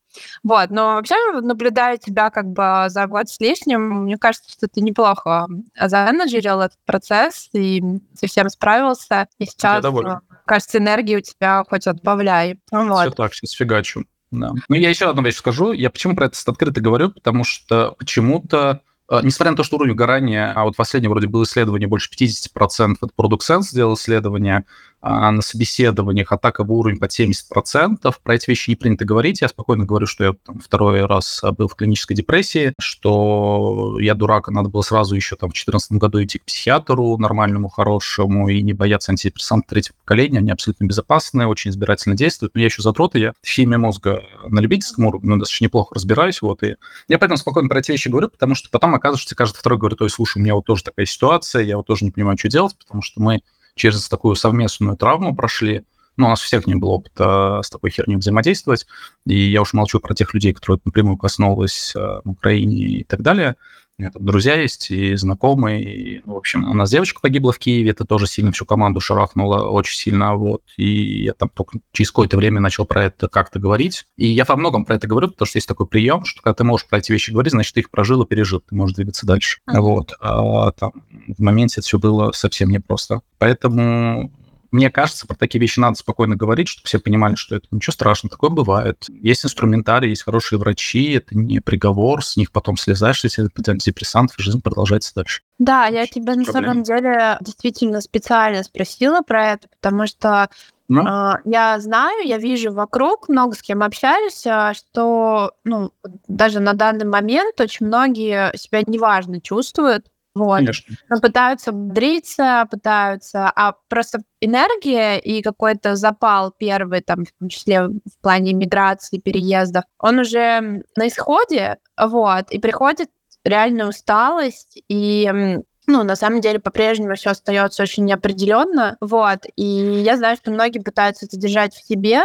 Вот, 0.42 0.70
но 0.70 0.94
вообще, 0.94 1.14
наблюдая 1.40 1.96
тебя 1.96 2.30
как 2.30 2.46
бы 2.46 2.86
за 2.88 3.06
год 3.06 3.28
с 3.28 3.38
лишним, 3.38 4.04
мне 4.04 4.18
кажется, 4.18 4.50
что 4.50 4.66
ты 4.66 4.80
неплохо 4.80 5.46
заэнерджерил 5.80 6.62
этот 6.62 6.78
процесс 6.84 7.48
и 7.52 7.80
совсем 8.18 8.48
справился. 8.48 9.28
И 9.38 9.46
сейчас, 9.46 9.84
э, 9.84 10.18
кажется, 10.46 10.78
энергии 10.78 11.16
у 11.16 11.20
тебя 11.20 11.64
хоть 11.68 11.86
отбавляй. 11.86 12.58
Вот. 12.72 13.02
Все 13.02 13.10
так, 13.12 13.34
сейчас 13.34 13.52
фигачу. 13.52 14.04
Да. 14.32 14.52
Ну, 14.68 14.74
я 14.74 14.90
еще 14.90 15.08
одну 15.08 15.22
вещь 15.22 15.36
скажу. 15.36 15.70
Я 15.70 15.90
почему 15.90 16.16
про 16.16 16.26
это 16.26 16.36
открыто 16.44 16.80
говорю? 16.80 17.10
Потому 17.12 17.44
что 17.44 17.94
почему-то 17.96 18.82
Несмотря 19.22 19.50
на 19.50 19.56
то, 19.56 19.64
что 19.64 19.76
уровень 19.76 19.94
горания, 19.94 20.52
а 20.54 20.64
вот 20.64 20.76
последнее 20.76 21.10
вроде 21.10 21.26
было 21.26 21.42
исследование, 21.42 21.88
больше 21.88 22.08
50% 22.10 22.96
от 23.00 23.10
Product 23.16 23.40
Sense 23.40 23.62
сделал 23.62 23.94
исследование, 23.94 24.64
на 25.02 25.40
собеседованиях 25.40 26.30
атаковый 26.32 26.76
уровень 26.76 26.98
под 26.98 27.10
70%. 27.10 28.14
Про 28.22 28.34
эти 28.34 28.50
вещи 28.50 28.70
не 28.70 28.76
принято 28.76 29.04
говорить. 29.04 29.40
Я 29.40 29.48
спокойно 29.48 29.84
говорю, 29.84 30.06
что 30.06 30.24
я 30.24 30.32
там, 30.44 30.60
второй 30.60 31.04
раз 31.06 31.40
был 31.56 31.68
в 31.68 31.74
клинической 31.74 32.16
депрессии, 32.16 32.74
что 32.78 33.98
я 34.00 34.14
дурак, 34.14 34.48
надо 34.48 34.68
было 34.68 34.82
сразу 34.82 35.14
еще 35.14 35.36
там 35.36 35.50
в 35.50 35.52
2014 35.52 35.92
году 35.92 36.22
идти 36.22 36.38
к 36.38 36.44
психиатру 36.44 37.16
нормальному, 37.16 37.68
хорошему 37.68 38.48
и 38.48 38.62
не 38.62 38.72
бояться 38.72 39.12
антидепрессантов 39.12 39.70
третьего 39.70 39.96
поколения. 40.04 40.38
Они 40.38 40.50
абсолютно 40.50 40.84
безопасные, 40.84 41.46
очень 41.46 41.70
избирательно 41.70 42.16
действуют. 42.16 42.54
Но 42.54 42.60
я 42.60 42.66
еще 42.66 42.82
задрот, 42.82 43.16
и 43.16 43.20
я 43.20 43.32
в 43.32 43.66
мозга 43.78 44.22
на 44.46 44.60
любительском 44.60 45.06
уровне 45.06 45.30
ну, 45.30 45.36
достаточно 45.36 45.64
неплохо 45.64 45.94
разбираюсь. 45.94 46.42
Вот, 46.42 46.62
и 46.62 46.76
я 47.08 47.18
поэтому 47.18 47.38
спокойно 47.38 47.68
про 47.68 47.80
эти 47.80 47.92
вещи 47.92 48.08
говорю, 48.08 48.28
потому 48.28 48.54
что 48.54 48.68
потом 48.70 48.94
оказывается, 48.94 49.34
каждый 49.34 49.58
второй 49.58 49.78
говорит, 49.78 50.00
ой, 50.02 50.10
слушай, 50.10 50.38
у 50.38 50.42
меня 50.42 50.54
вот 50.54 50.66
тоже 50.66 50.84
такая 50.84 51.06
ситуация, 51.06 51.62
я 51.62 51.76
вот 51.76 51.86
тоже 51.86 52.04
не 52.04 52.10
понимаю, 52.10 52.36
что 52.38 52.48
делать, 52.48 52.76
потому 52.78 53.02
что 53.02 53.20
мы 53.20 53.40
через 53.80 54.08
такую 54.08 54.36
совместную 54.36 54.96
травму 54.96 55.34
прошли. 55.34 55.84
Ну, 56.16 56.26
у 56.26 56.28
нас 56.28 56.40
всех 56.40 56.66
не 56.66 56.74
было 56.74 56.90
опыта 56.90 57.60
с 57.64 57.70
такой 57.70 57.90
херней 57.90 58.16
взаимодействовать. 58.16 58.86
И 59.26 59.38
я 59.38 59.62
уж 59.62 59.72
молчу 59.72 60.00
про 60.00 60.14
тех 60.14 60.34
людей, 60.34 60.52
которые 60.52 60.80
напрямую 60.84 61.16
коснулось 61.16 61.94
э, 61.96 62.20
в 62.24 62.30
Украине 62.30 62.76
и 62.76 63.04
так 63.04 63.22
далее. 63.22 63.56
У 64.00 64.02
меня 64.02 64.12
там 64.12 64.24
друзья 64.24 64.54
есть 64.54 64.90
и 64.90 65.14
знакомые. 65.14 65.82
И, 65.84 66.22
ну, 66.24 66.32
в 66.32 66.36
общем, 66.38 66.70
у 66.70 66.72
нас 66.72 66.90
девочка 66.90 67.20
погибла 67.20 67.52
в 67.52 67.58
Киеве, 67.58 67.90
это 67.90 68.06
тоже 68.06 68.26
сильно 68.26 68.50
всю 68.50 68.64
команду 68.64 68.98
шарахнуло 68.98 69.68
очень 69.68 69.94
сильно. 69.94 70.36
Вот. 70.36 70.62
И 70.78 71.24
я 71.24 71.34
там 71.34 71.50
только 71.50 71.80
через 71.92 72.10
какое-то 72.10 72.38
время 72.38 72.60
начал 72.60 72.86
про 72.86 73.04
это 73.04 73.28
как-то 73.28 73.58
говорить. 73.58 74.06
И 74.16 74.26
я 74.26 74.46
во 74.46 74.56
многом 74.56 74.86
про 74.86 74.94
это 74.94 75.06
говорю, 75.06 75.28
потому 75.28 75.46
что 75.46 75.58
есть 75.58 75.68
такой 75.68 75.86
прием, 75.86 76.24
что 76.24 76.40
когда 76.40 76.54
ты 76.54 76.64
можешь 76.64 76.88
про 76.88 76.96
эти 76.96 77.12
вещи 77.12 77.30
говорить, 77.30 77.52
значит, 77.52 77.74
ты 77.74 77.80
их 77.80 77.90
прожил 77.90 78.22
и 78.22 78.26
пережил, 78.26 78.60
ты 78.60 78.74
можешь 78.74 78.96
двигаться 78.96 79.26
дальше. 79.26 79.58
Mm-hmm. 79.68 79.80
Вот. 79.80 80.14
А 80.18 80.72
там 80.72 80.92
в 81.28 81.42
моменте 81.42 81.74
это 81.80 81.86
все 81.86 81.98
было 81.98 82.32
совсем 82.32 82.70
непросто. 82.70 83.20
Поэтому 83.36 84.32
мне 84.70 84.90
кажется, 84.90 85.26
про 85.26 85.34
такие 85.34 85.60
вещи 85.60 85.78
надо 85.80 85.96
спокойно 85.96 86.36
говорить, 86.36 86.68
чтобы 86.68 86.86
все 86.86 86.98
понимали, 86.98 87.34
что 87.34 87.56
это 87.56 87.66
ничего 87.70 87.92
страшного, 87.92 88.30
такое 88.30 88.50
бывает. 88.50 89.06
Есть 89.08 89.44
инструментарий, 89.44 90.10
есть 90.10 90.22
хорошие 90.22 90.58
врачи, 90.58 91.12
это 91.12 91.36
не 91.36 91.60
приговор, 91.60 92.24
с 92.24 92.36
них 92.36 92.52
потом 92.52 92.76
слезаешь, 92.76 93.24
если 93.24 93.46
это 93.46 93.72
антидепрессант, 93.72 94.32
и 94.38 94.42
жизнь 94.42 94.60
продолжается 94.62 95.12
дальше. 95.14 95.42
Да, 95.58 95.86
я 95.86 96.06
тебя 96.06 96.36
на 96.36 96.44
самом 96.44 96.82
деле 96.82 97.38
действительно 97.40 98.00
специально 98.00 98.62
спросила 98.62 99.20
про 99.22 99.52
это, 99.52 99.68
потому 99.68 100.06
что 100.06 100.48
ну? 100.92 101.04
Uh, 101.04 101.36
я 101.44 101.78
знаю, 101.78 102.26
я 102.26 102.36
вижу 102.38 102.72
вокруг, 102.72 103.28
много 103.28 103.54
с 103.54 103.62
кем 103.62 103.84
общаюсь, 103.84 104.44
а, 104.44 104.74
что 104.74 105.52
ну, 105.62 105.92
даже 106.26 106.58
на 106.58 106.72
данный 106.72 107.04
момент 107.04 107.60
очень 107.60 107.86
многие 107.86 108.50
себя 108.56 108.82
неважно 108.84 109.40
чувствуют, 109.40 110.06
вот. 110.34 110.58
Конечно. 110.58 110.96
Но 111.08 111.20
пытаются 111.20 111.72
бодриться, 111.72 112.66
пытаются, 112.70 113.50
а 113.54 113.74
просто 113.88 114.20
энергия 114.40 115.18
и 115.18 115.42
какой-то 115.42 115.96
запал 115.96 116.52
первый, 116.56 117.00
там, 117.02 117.24
в 117.24 117.32
том 117.38 117.48
числе 117.48 117.88
в 117.88 118.22
плане 118.22 118.52
миграции, 118.54 119.18
переездов, 119.18 119.84
он 119.98 120.20
уже 120.20 120.82
на 120.96 121.08
исходе, 121.08 121.78
вот, 122.00 122.50
и 122.50 122.58
приходит 122.58 123.10
реальная 123.44 123.86
усталость, 123.88 124.82
и 124.88 125.58
ну, 125.90 126.04
на 126.04 126.16
самом 126.16 126.40
деле, 126.40 126.60
по-прежнему 126.60 127.14
все 127.16 127.30
остается 127.30 127.82
очень 127.82 128.04
неопределенно. 128.04 128.96
Вот. 129.00 129.40
И 129.56 129.64
я 129.64 130.16
знаю, 130.16 130.36
что 130.36 130.50
многие 130.50 130.78
пытаются 130.78 131.26
это 131.26 131.36
держать 131.36 131.74
в 131.74 131.86
себе, 131.86 132.22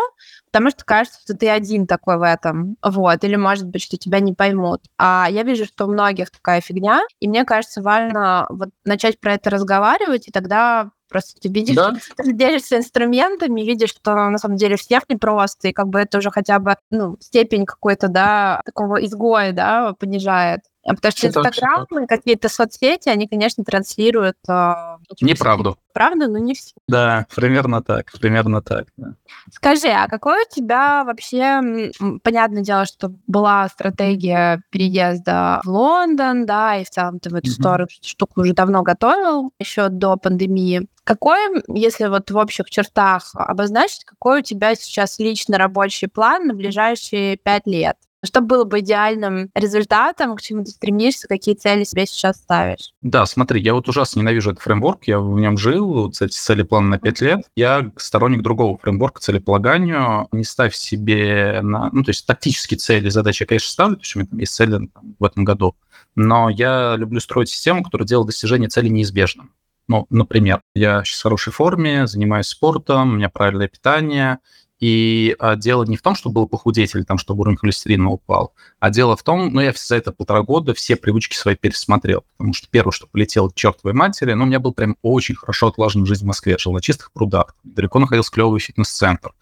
потому 0.51 0.69
что 0.69 0.85
кажется, 0.85 1.19
что 1.21 1.35
ты 1.35 1.49
один 1.49 1.87
такой 1.87 2.17
в 2.17 2.21
этом. 2.21 2.77
Вот. 2.83 3.23
Или, 3.23 3.35
может 3.35 3.65
быть, 3.65 3.81
что 3.81 3.97
тебя 3.97 4.19
не 4.19 4.33
поймут. 4.33 4.81
А 4.97 5.27
я 5.29 5.43
вижу, 5.43 5.65
что 5.65 5.85
у 5.85 5.91
многих 5.91 6.29
такая 6.31 6.61
фигня, 6.61 7.01
и 7.19 7.27
мне 7.27 7.43
кажется, 7.43 7.81
важно 7.81 8.45
вот 8.49 8.69
начать 8.85 9.19
про 9.19 9.33
это 9.33 9.49
разговаривать, 9.49 10.27
и 10.27 10.31
тогда 10.31 10.91
Просто 11.07 11.39
ты 11.39 11.49
видишь, 11.49 11.75
да? 11.75 11.93
ты 12.17 12.33
делишься 12.33 12.77
инструментами, 12.77 13.61
видишь, 13.61 13.91
что 13.91 14.15
на 14.29 14.37
самом 14.37 14.57
деле 14.57 14.75
всех 14.75 15.03
непросто, 15.07 15.67
и 15.67 15.71
как 15.71 15.87
бы 15.87 15.99
это 15.99 16.17
уже 16.17 16.31
хотя 16.31 16.59
бы 16.59 16.77
ну, 16.89 17.17
степень 17.19 17.65
какой-то, 17.65 18.07
да, 18.07 18.61
такого 18.65 19.03
изгоя, 19.05 19.51
да, 19.51 19.93
понижает. 19.93 20.61
А 20.85 20.93
потому 20.93 21.11
что 21.11 21.27
Инстаграм 21.27 21.87
и 22.03 22.05
какие-то 22.05 22.47
соцсети, 22.47 23.09
они, 23.09 23.27
конечно, 23.27 23.63
транслируют... 23.63 24.37
Э, 24.47 24.97
Неправду. 25.19 25.79
Правда, 25.93 26.27
но 26.27 26.37
не 26.37 26.53
все. 26.53 26.73
Да, 26.87 27.25
примерно 27.35 27.81
так, 27.81 28.11
примерно 28.19 28.61
так. 28.61 28.85
Да. 28.95 29.15
Скажи, 29.51 29.87
а 29.87 30.07
какой 30.07 30.43
у 30.43 30.49
тебя 30.49 31.03
вообще... 31.03 31.91
Понятное 32.21 32.61
дело, 32.61 32.85
что 32.85 33.11
была 33.25 33.67
стратегия 33.69 34.61
переезда 34.69 35.59
в 35.63 35.69
Лондон, 35.69 36.45
да, 36.45 36.75
и 36.77 36.85
в 36.85 36.89
целом 36.91 37.19
ты 37.19 37.31
в 37.31 37.35
эту 37.35 37.49
mm-hmm. 37.49 37.87
штуку 38.03 38.41
уже 38.41 38.53
давно 38.53 38.83
готовил, 38.83 39.51
еще 39.59 39.89
до 39.89 40.17
пандемии. 40.17 40.87
Какой, 41.03 41.63
если 41.67 42.07
вот 42.07 42.29
в 42.29 42.37
общих 42.37 42.69
чертах 42.69 43.31
обозначить, 43.33 44.05
какой 44.05 44.39
у 44.39 44.43
тебя 44.43 44.75
сейчас 44.75 45.17
личный 45.17 45.57
рабочий 45.57 46.07
план 46.07 46.45
на 46.45 46.53
ближайшие 46.53 47.37
пять 47.37 47.65
лет? 47.65 47.97
Что 48.25 48.41
было 48.41 48.63
бы 48.63 48.79
идеальным 48.79 49.49
результатом, 49.55 50.35
к 50.35 50.41
чему 50.41 50.63
ты 50.63 50.71
стремишься, 50.71 51.27
какие 51.27 51.55
цели 51.55 51.83
себе 51.83 52.05
сейчас 52.05 52.37
ставишь? 52.37 52.91
Да, 53.01 53.25
смотри, 53.25 53.61
я 53.61 53.73
вот 53.73 53.87
ужасно 53.87 54.19
ненавижу 54.19 54.51
этот 54.51 54.63
фреймворк, 54.63 55.05
я 55.05 55.19
в 55.19 55.39
нем 55.39 55.57
жил, 55.57 55.87
вот 55.93 56.21
эти 56.21 56.33
цели 56.33 56.63
плана 56.63 56.89
на 56.89 56.99
5 56.99 57.21
лет. 57.21 57.41
Я 57.55 57.91
сторонник 57.97 58.41
другого 58.41 58.77
фреймворка 58.77 59.21
целеполаганию. 59.21 60.27
Не 60.31 60.43
ставь 60.43 60.75
себе 60.75 61.59
на... 61.61 61.89
Ну, 61.91 62.03
то 62.03 62.09
есть 62.09 62.25
тактические 62.25 62.77
цели, 62.77 63.09
задачи 63.09 63.43
я, 63.43 63.47
конечно, 63.47 63.69
ставлю, 63.69 63.95
то 63.97 64.01
есть 64.01 64.15
у 64.15 64.19
меня 64.19 64.29
там 64.29 64.39
есть 64.39 64.53
цели 64.53 64.71
там, 64.71 65.15
в 65.19 65.23
этом 65.23 65.43
году, 65.43 65.75
но 66.15 66.49
я 66.49 66.95
люблю 66.95 67.19
строить 67.19 67.49
систему, 67.49 67.83
которая 67.83 68.07
делает 68.07 68.27
достижение 68.27 68.69
цели 68.69 68.89
неизбежным. 68.89 69.51
Ну, 69.87 70.07
например, 70.09 70.61
я 70.73 71.03
сейчас 71.03 71.19
в 71.19 71.23
хорошей 71.23 71.53
форме, 71.53 72.07
занимаюсь 72.07 72.47
спортом, 72.47 73.11
у 73.11 73.15
меня 73.17 73.29
правильное 73.29 73.67
питание, 73.67 74.39
и 74.79 75.35
а, 75.39 75.55
дело 75.55 75.83
не 75.83 75.95
в 75.95 76.01
том, 76.01 76.15
чтобы 76.15 76.35
был 76.35 76.47
похудеть 76.47 76.93
там, 77.07 77.17
чтобы 77.17 77.41
уровень 77.41 77.57
холестерина 77.57 78.09
упал, 78.09 78.53
а 78.79 78.89
дело 78.89 79.15
в 79.15 79.23
том, 79.23 79.53
ну, 79.53 79.61
я 79.61 79.73
за 79.75 79.95
это 79.95 80.11
полтора 80.11 80.41
года 80.41 80.73
все 80.73 80.95
привычки 80.95 81.35
свои 81.35 81.55
пересмотрел, 81.55 82.25
потому 82.37 82.53
что 82.53 82.67
первое, 82.69 82.91
что 82.91 83.07
полетел 83.07 83.49
к 83.49 83.55
чертовой 83.55 83.93
матери, 83.93 84.33
ну, 84.33 84.43
у 84.43 84.47
меня 84.47 84.59
был 84.59 84.73
прям 84.73 84.97
очень 85.01 85.35
хорошо 85.35 85.67
отлажена 85.67 86.05
жизнь 86.05 86.23
в 86.23 86.27
Москве, 86.27 86.57
жил 86.57 86.73
на 86.73 86.81
чистых 86.81 87.11
прудах, 87.11 87.55
далеко 87.63 87.99
находился 87.99 88.31
клевый 88.31 88.59
фитнес-центр, 88.59 89.33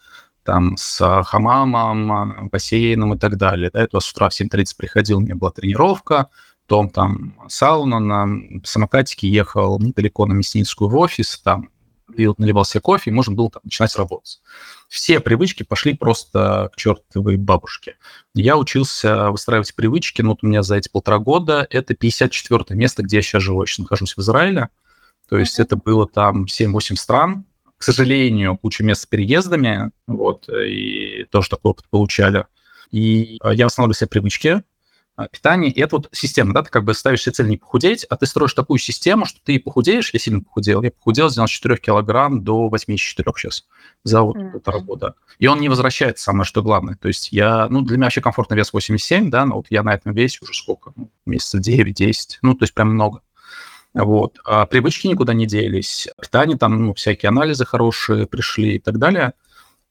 там 0.43 0.77
с 0.77 1.01
а, 1.01 1.23
хамамом, 1.23 2.11
а, 2.11 2.49
бассейном 2.51 3.15
и 3.15 3.17
так 3.17 3.37
далее. 3.37 3.71
Да, 3.73 3.81
это 3.81 3.99
с 3.99 4.11
утра 4.11 4.29
в 4.29 4.39
7.30 4.39 4.75
приходил, 4.77 5.17
у 5.17 5.21
меня 5.21 5.35
была 5.35 5.51
тренировка, 5.51 6.27
потом 6.67 6.89
там 6.89 7.35
сауна, 7.47 7.99
на 7.99 8.27
самокатике 8.63 9.27
ехал 9.27 9.79
недалеко 9.79 10.25
на 10.25 10.33
Мясницкую 10.33 10.89
в 10.89 10.95
офис, 10.97 11.39
там 11.43 11.69
пил, 12.15 12.35
наливал 12.37 12.65
себе 12.65 12.81
кофе, 12.81 13.09
и 13.09 13.13
можно 13.13 13.33
было 13.33 13.49
там, 13.49 13.61
начинать 13.63 13.95
работать. 13.95 14.41
Все 14.89 15.19
привычки 15.19 15.63
пошли 15.63 15.95
просто 15.95 16.69
к 16.73 16.77
чертовой 16.77 17.37
бабушке. 17.37 17.97
Я 18.33 18.57
учился 18.57 19.31
выстраивать 19.31 19.73
привычки, 19.75 20.21
ну, 20.21 20.29
вот 20.29 20.39
у 20.43 20.47
меня 20.47 20.63
за 20.63 20.75
эти 20.75 20.89
полтора 20.89 21.19
года 21.19 21.65
это 21.69 21.95
54 21.95 22.77
место, 22.77 23.03
где 23.03 23.17
я 23.17 23.21
сейчас 23.21 23.43
живу. 23.43 23.61
Я 23.61 23.67
сейчас 23.67 23.79
нахожусь 23.79 24.15
в 24.15 24.19
Израиле, 24.19 24.69
то 25.29 25.37
есть 25.37 25.59
это 25.59 25.75
было 25.75 26.07
там 26.07 26.45
7-8 26.45 26.95
стран, 26.95 27.45
к 27.77 27.83
сожалению, 27.83 28.57
куча 28.57 28.83
мест 28.83 29.01
с 29.01 29.05
переездами, 29.05 29.91
вот, 30.07 30.47
и 30.49 31.25
тоже 31.31 31.49
такой 31.49 31.71
опыт 31.71 31.89
получали. 31.89 32.45
И 32.91 33.39
я 33.43 33.65
восстанавливаю 33.65 33.95
себе 33.95 34.07
привычки, 34.07 34.63
а, 35.15 35.27
питание. 35.27 35.71
И 35.71 35.79
это 35.79 35.97
вот 35.97 36.09
система, 36.11 36.53
да, 36.53 36.63
ты 36.63 36.71
как 36.71 36.83
бы 36.83 36.93
ставишь 36.95 37.21
себе 37.21 37.33
цель 37.33 37.47
не 37.47 37.57
похудеть, 37.57 38.03
а 38.05 38.17
ты 38.17 38.25
строишь 38.25 38.53
такую 38.53 38.79
систему, 38.79 39.25
что 39.25 39.39
ты 39.43 39.59
похудеешь, 39.59 40.09
я 40.11 40.19
сильно 40.19 40.41
похудел, 40.41 40.81
я 40.81 40.89
похудел 40.89 41.29
с 41.29 41.35
94 41.35 41.77
килограмм 41.77 42.43
до 42.43 42.67
84 42.67 43.31
сейчас 43.37 43.65
за 44.03 44.23
вот 44.23 44.35
mm-hmm. 44.35 44.51
полтора 44.51 44.79
года. 44.79 45.15
И 45.37 45.45
он 45.45 45.61
не 45.61 45.69
возвращается, 45.69 46.23
самое 46.23 46.45
что 46.45 46.63
главное. 46.63 46.95
То 46.95 47.07
есть 47.07 47.31
я, 47.31 47.67
ну, 47.69 47.81
для 47.81 47.97
меня 47.97 48.07
вообще 48.07 48.21
комфортный 48.21 48.57
вес 48.57 48.73
87, 48.73 49.29
да, 49.29 49.45
но 49.45 49.57
вот 49.57 49.67
я 49.69 49.83
на 49.83 49.93
этом 49.93 50.13
весе 50.13 50.39
уже 50.41 50.53
сколько, 50.53 50.93
ну, 50.95 51.11
месяцев 51.27 51.61
9-10, 51.61 52.39
ну, 52.41 52.55
то 52.55 52.63
есть 52.63 52.73
прям 52.73 52.89
много. 52.89 53.21
Вот. 53.93 54.39
А 54.45 54.65
привычки 54.65 55.05
никуда 55.05 55.33
не 55.33 55.45
делись, 55.45 56.07
питание 56.19 56.57
там, 56.57 56.87
ну, 56.87 56.93
всякие 56.95 57.29
анализы 57.29 57.65
хорошие 57.65 58.25
пришли 58.25 58.77
и 58.77 58.79
так 58.79 58.97
далее. 58.97 59.33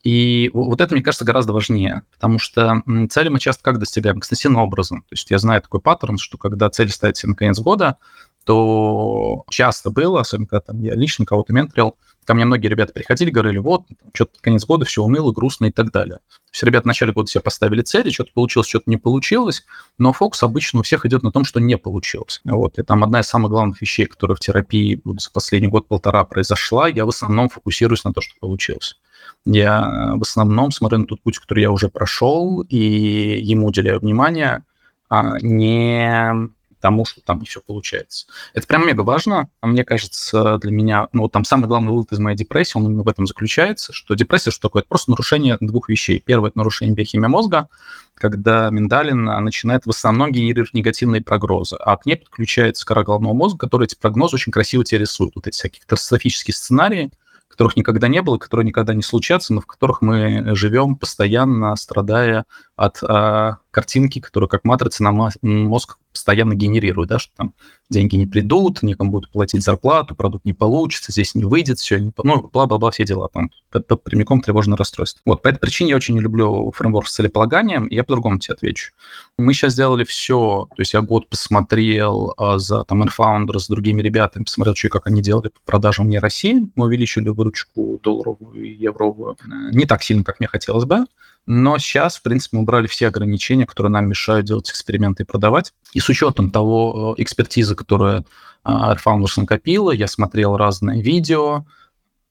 И 0.02 0.50
вот 0.52 0.80
это, 0.80 0.94
мне 0.94 1.02
кажется, 1.02 1.24
гораздо 1.24 1.52
важнее, 1.52 2.02
потому 2.12 2.38
что 2.38 2.82
цели 3.08 3.28
мы 3.28 3.38
часто 3.38 3.62
как 3.62 3.78
достигаем? 3.78 4.18
Экстенсивным 4.18 4.60
образом. 4.60 5.02
То 5.02 5.12
есть 5.12 5.30
я 5.30 5.38
знаю 5.38 5.62
такой 5.62 5.80
паттерн, 5.80 6.18
что 6.18 6.38
когда 6.38 6.70
цель 6.70 6.90
ставите 6.90 7.28
на 7.28 7.36
конец 7.36 7.60
года, 7.60 7.98
то 8.44 9.44
часто 9.48 9.90
было, 9.90 10.20
особенно 10.20 10.48
когда 10.48 10.60
там, 10.60 10.80
я 10.80 10.94
лично 10.94 11.24
кого-то 11.24 11.52
менторил, 11.52 11.96
ко 12.24 12.34
мне 12.34 12.44
многие 12.44 12.68
ребята 12.68 12.92
приходили, 12.92 13.30
говорили, 13.30 13.58
вот, 13.58 13.84
что-то 14.12 14.32
конец 14.40 14.64
года, 14.64 14.84
все 14.84 15.02
уныло, 15.02 15.32
грустно 15.32 15.66
и 15.66 15.70
так 15.70 15.92
далее. 15.92 16.16
То 16.16 16.54
есть 16.54 16.62
ребята 16.64 16.84
в 16.84 16.86
начале 16.86 17.12
года 17.12 17.30
себе 17.30 17.40
поставили 17.40 17.82
цели, 17.82 18.10
что-то 18.10 18.32
получилось, 18.32 18.68
что-то 18.68 18.90
не 18.90 18.96
получилось, 18.96 19.64
но 19.98 20.12
фокус 20.12 20.42
обычно 20.42 20.80
у 20.80 20.82
всех 20.82 21.06
идет 21.06 21.22
на 21.22 21.32
том, 21.32 21.44
что 21.44 21.60
не 21.60 21.76
получилось. 21.76 22.40
Вот, 22.44 22.78
и 22.78 22.82
там 22.82 23.04
одна 23.04 23.20
из 23.20 23.26
самых 23.26 23.50
главных 23.50 23.80
вещей, 23.80 24.06
которая 24.06 24.36
в 24.36 24.40
терапии 24.40 25.00
за 25.04 25.30
последний 25.30 25.68
год-полтора 25.68 26.24
произошла, 26.24 26.88
я 26.88 27.04
в 27.06 27.08
основном 27.08 27.48
фокусируюсь 27.48 28.04
на 28.04 28.12
то, 28.12 28.20
что 28.20 28.34
получилось. 28.40 28.98
Я 29.44 30.12
в 30.16 30.22
основном 30.22 30.70
смотрю 30.70 30.98
на 30.98 31.06
тот 31.06 31.20
путь, 31.20 31.38
который 31.38 31.62
я 31.62 31.70
уже 31.70 31.88
прошел, 31.88 32.62
и 32.62 32.76
ему 32.76 33.66
уделяю 33.66 34.00
внимание, 34.00 34.64
а 35.08 35.38
не 35.40 36.50
тому, 36.82 37.04
что 37.04 37.20
там 37.22 37.42
все 37.44 37.60
получается. 37.60 38.26
Это 38.52 38.66
прям 38.66 38.86
мега 38.86 39.02
важно. 39.02 39.48
А 39.60 39.68
мне 39.68 39.84
кажется, 39.84 40.58
для 40.58 40.72
меня, 40.72 41.08
ну, 41.12 41.28
там 41.28 41.44
самый 41.44 41.66
главный 41.68 41.90
вывод 41.90 42.12
из 42.12 42.18
моей 42.18 42.36
депрессии, 42.36 42.76
он 42.76 42.86
именно 42.86 43.04
в 43.04 43.08
этом 43.08 43.26
заключается, 43.26 43.92
что 43.92 44.14
депрессия 44.14 44.50
что 44.50 44.62
такое? 44.62 44.82
Это 44.82 44.88
просто 44.88 45.12
нарушение 45.12 45.56
двух 45.60 45.88
вещей. 45.88 46.20
Первое– 46.20 46.50
это 46.50 46.58
нарушение 46.58 46.94
биохимии 46.94 47.28
мозга, 47.28 47.68
когда 48.14 48.68
миндалин 48.70 49.24
начинает 49.24 49.86
в 49.86 49.90
основном 49.90 50.32
генерировать 50.32 50.74
негативные 50.74 51.22
прогнозы, 51.22 51.76
а 51.76 51.96
к 51.96 52.04
ней 52.04 52.16
подключается 52.16 52.84
кора 52.84 53.04
головного 53.04 53.32
мозга, 53.32 53.58
который 53.58 53.84
эти 53.84 53.94
прогнозы 53.94 54.34
очень 54.34 54.52
красиво 54.52 54.84
тебе 54.84 54.98
рисует. 54.98 55.36
Вот 55.36 55.46
эти 55.46 55.54
всякие 55.54 55.82
катастрофические 55.82 56.54
сценарии, 56.54 57.12
которых 57.52 57.76
никогда 57.76 58.08
не 58.08 58.22
было, 58.22 58.38
которые 58.38 58.66
никогда 58.66 58.94
не 58.94 59.02
случатся, 59.02 59.52
но 59.52 59.60
в 59.60 59.66
которых 59.66 60.00
мы 60.00 60.54
живем 60.56 60.96
постоянно, 60.96 61.76
страдая 61.76 62.46
от 62.82 62.98
а, 63.04 63.58
картинки, 63.70 64.18
которую 64.18 64.48
как 64.48 64.64
матрица 64.64 65.04
на 65.04 65.12
мозг 65.40 65.98
постоянно 66.12 66.54
генерирует, 66.54 67.08
да, 67.08 67.18
что 67.20 67.32
там 67.36 67.54
деньги 67.88 68.16
не 68.16 68.26
придут, 68.26 68.82
некому 68.82 69.12
будет 69.12 69.30
платить 69.30 69.62
зарплату, 69.62 70.14
продукт 70.14 70.44
не 70.44 70.52
получится, 70.52 71.12
здесь 71.12 71.34
не 71.36 71.44
выйдет, 71.44 71.78
все, 71.78 71.98
не, 71.98 72.12
ну, 72.22 72.50
бла-бла-бла, 72.52 72.90
все 72.90 73.04
дела 73.04 73.28
там. 73.32 73.50
Это 73.72 73.96
прямиком 73.96 74.40
тревожное 74.40 74.76
расстройство. 74.76 75.22
Вот, 75.24 75.42
по 75.42 75.48
этой 75.48 75.58
причине 75.58 75.90
я 75.90 75.96
очень 75.96 76.14
не 76.14 76.20
люблю 76.20 76.72
фреймворк 76.74 77.06
с 77.06 77.14
целеполаганием, 77.14 77.86
и 77.86 77.94
я 77.94 78.02
по-другому 78.04 78.40
тебе 78.40 78.54
отвечу. 78.54 78.92
Мы 79.38 79.54
сейчас 79.54 79.74
сделали 79.74 80.04
все, 80.04 80.66
то 80.68 80.80
есть 80.80 80.92
я 80.92 81.00
год 81.00 81.28
посмотрел 81.28 82.34
а, 82.36 82.58
за 82.58 82.84
там 82.84 83.04
Infounder 83.04 83.58
с 83.58 83.68
другими 83.68 84.02
ребятами, 84.02 84.44
посмотрел, 84.44 84.74
что 84.74 84.88
как 84.88 85.06
они 85.06 85.22
делали 85.22 85.48
по 85.48 85.60
продажам 85.64 86.06
мне 86.06 86.18
России, 86.18 86.68
мы 86.74 86.86
увеличили 86.86 87.28
выручку 87.28 88.00
долларовую 88.02 88.64
и 88.64 88.74
евровую 88.74 89.36
не 89.72 89.86
так 89.86 90.02
сильно, 90.02 90.24
как 90.24 90.40
мне 90.40 90.48
хотелось 90.48 90.84
бы, 90.84 91.06
но 91.46 91.78
сейчас, 91.78 92.16
в 92.16 92.22
принципе, 92.22 92.56
мы 92.56 92.62
убрали 92.62 92.86
все 92.86 93.08
ограничения, 93.08 93.66
которые 93.66 93.90
нам 93.90 94.08
мешают 94.08 94.46
делать 94.46 94.70
эксперименты 94.70 95.24
и 95.24 95.26
продавать. 95.26 95.72
И 95.92 96.00
с 96.00 96.08
учетом 96.08 96.50
того 96.50 97.14
э, 97.18 97.22
экспертизы, 97.22 97.74
которую 97.74 98.24
Airfounders 98.64 99.32
накопила, 99.36 99.90
я 99.90 100.06
смотрел 100.06 100.56
разные 100.56 101.02
видео, 101.02 101.66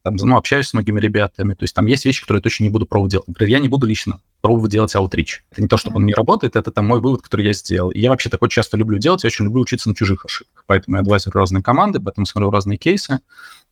там, 0.03 0.15
ну, 0.15 0.38
общаюсь 0.38 0.67
с 0.67 0.74
многими 0.74 1.00
ребятами. 1.00 1.53
То 1.53 1.63
есть 1.63 1.75
там 1.75 1.85
есть 1.85 2.05
вещи, 2.05 2.22
которые 2.22 2.40
я 2.40 2.44
точно 2.44 2.64
не 2.64 2.70
буду 2.70 2.85
пробовать 2.85 3.11
делать. 3.11 3.27
Например, 3.27 3.51
я 3.51 3.59
не 3.59 3.68
буду 3.68 3.85
лично 3.85 4.20
пробовать 4.42 4.72
делать 4.72 4.96
аутрич. 4.96 5.44
Это 5.51 5.61
не 5.61 5.68
то, 5.68 5.77
чтобы 5.77 5.98
он 5.98 6.05
не 6.05 6.14
работает, 6.14 6.55
это 6.55 6.72
там 6.72 6.87
мой 6.87 7.00
вывод, 7.00 7.22
который 7.22 7.46
я 7.46 7.53
сделал. 7.53 7.92
И 7.92 8.00
я 8.00 8.09
вообще 8.09 8.29
такой 8.29 8.50
часто 8.50 8.75
люблю 8.75 8.98
делать, 8.98 9.24
я 9.24 9.27
очень 9.27 9.46
люблю 9.46 9.61
учиться 9.61 9.87
на 9.87 9.96
чужих 9.96 10.25
ошибках. 10.25 10.64
Поэтому 10.66 10.98
я 10.98 11.01
адвайзерю 11.01 11.33
разные 11.33 11.61
команды, 11.61 12.00
поэтому 12.00 12.25
смотрю 12.25 12.50
разные 12.50 12.77
кейсы. 12.77 13.20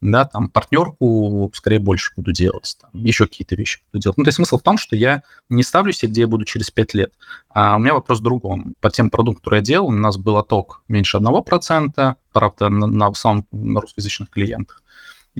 Да, 0.02 0.24
там 0.24 0.50
партнерку 0.50 1.52
скорее 1.54 1.80
больше 1.80 2.14
буду 2.16 2.32
делать, 2.32 2.78
там, 2.80 2.92
еще 2.94 3.26
какие-то 3.26 3.56
вещи 3.56 3.82
буду 3.92 4.02
делать. 4.02 4.18
Ну, 4.18 4.24
то 4.24 4.30
есть 4.30 4.38
смысл 4.38 4.58
в 4.58 4.62
том, 4.62 4.78
что 4.78 4.96
я 4.96 5.24
не 5.50 5.62
ставлю 5.62 5.92
себе, 5.92 6.12
где 6.12 6.22
я 6.22 6.28
буду 6.28 6.46
через 6.46 6.72
5 6.72 6.94
лет. 6.94 7.14
А 7.50 7.76
у 7.76 7.80
меня 7.80 7.94
вопрос 7.94 8.20
в 8.20 8.24
другом. 8.24 8.76
По 8.80 8.92
тем 8.92 9.10
продуктам, 9.10 9.42
которые 9.42 9.60
я 9.60 9.66
делал, 9.66 9.88
у 9.88 9.92
нас 9.92 10.18
был 10.18 10.38
отток 10.38 10.84
меньше 10.88 11.18
1%, 11.18 12.16
правда, 12.32 12.70
на, 12.70 12.88
на, 12.88 13.08
основном 13.08 13.46
на 13.52 13.82
русскоязычных 13.82 14.30
клиентах. 14.30 14.84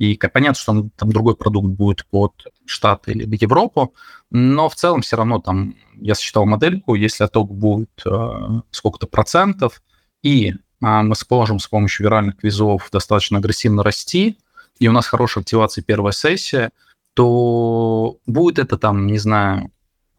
И 0.00 0.16
понятно, 0.16 0.54
что 0.54 0.88
там 0.96 1.12
другой 1.12 1.36
продукт 1.36 1.68
будет 1.68 2.06
под 2.06 2.32
Штаты 2.64 3.12
или 3.12 3.36
Европу, 3.38 3.92
но 4.30 4.70
в 4.70 4.74
целом 4.74 5.02
все 5.02 5.16
равно 5.16 5.40
там 5.40 5.74
я 5.96 6.14
сочетал 6.14 6.46
модельку, 6.46 6.94
если 6.94 7.24
отток 7.24 7.52
будет 7.52 7.90
э, 8.06 8.60
сколько-то 8.70 9.06
процентов, 9.06 9.82
и 10.22 10.52
э, 10.52 10.54
мы 10.80 11.14
сможем 11.14 11.58
с 11.58 11.68
помощью 11.68 12.06
виральных 12.06 12.38
квизов 12.38 12.88
достаточно 12.90 13.36
агрессивно 13.36 13.82
расти, 13.82 14.38
и 14.78 14.88
у 14.88 14.92
нас 14.92 15.06
хорошая 15.06 15.42
активация 15.42 15.84
первая 15.84 16.12
сессия, 16.12 16.70
то 17.12 18.16
будет 18.24 18.58
это 18.58 18.78
там, 18.78 19.06
не 19.06 19.18
знаю, 19.18 19.70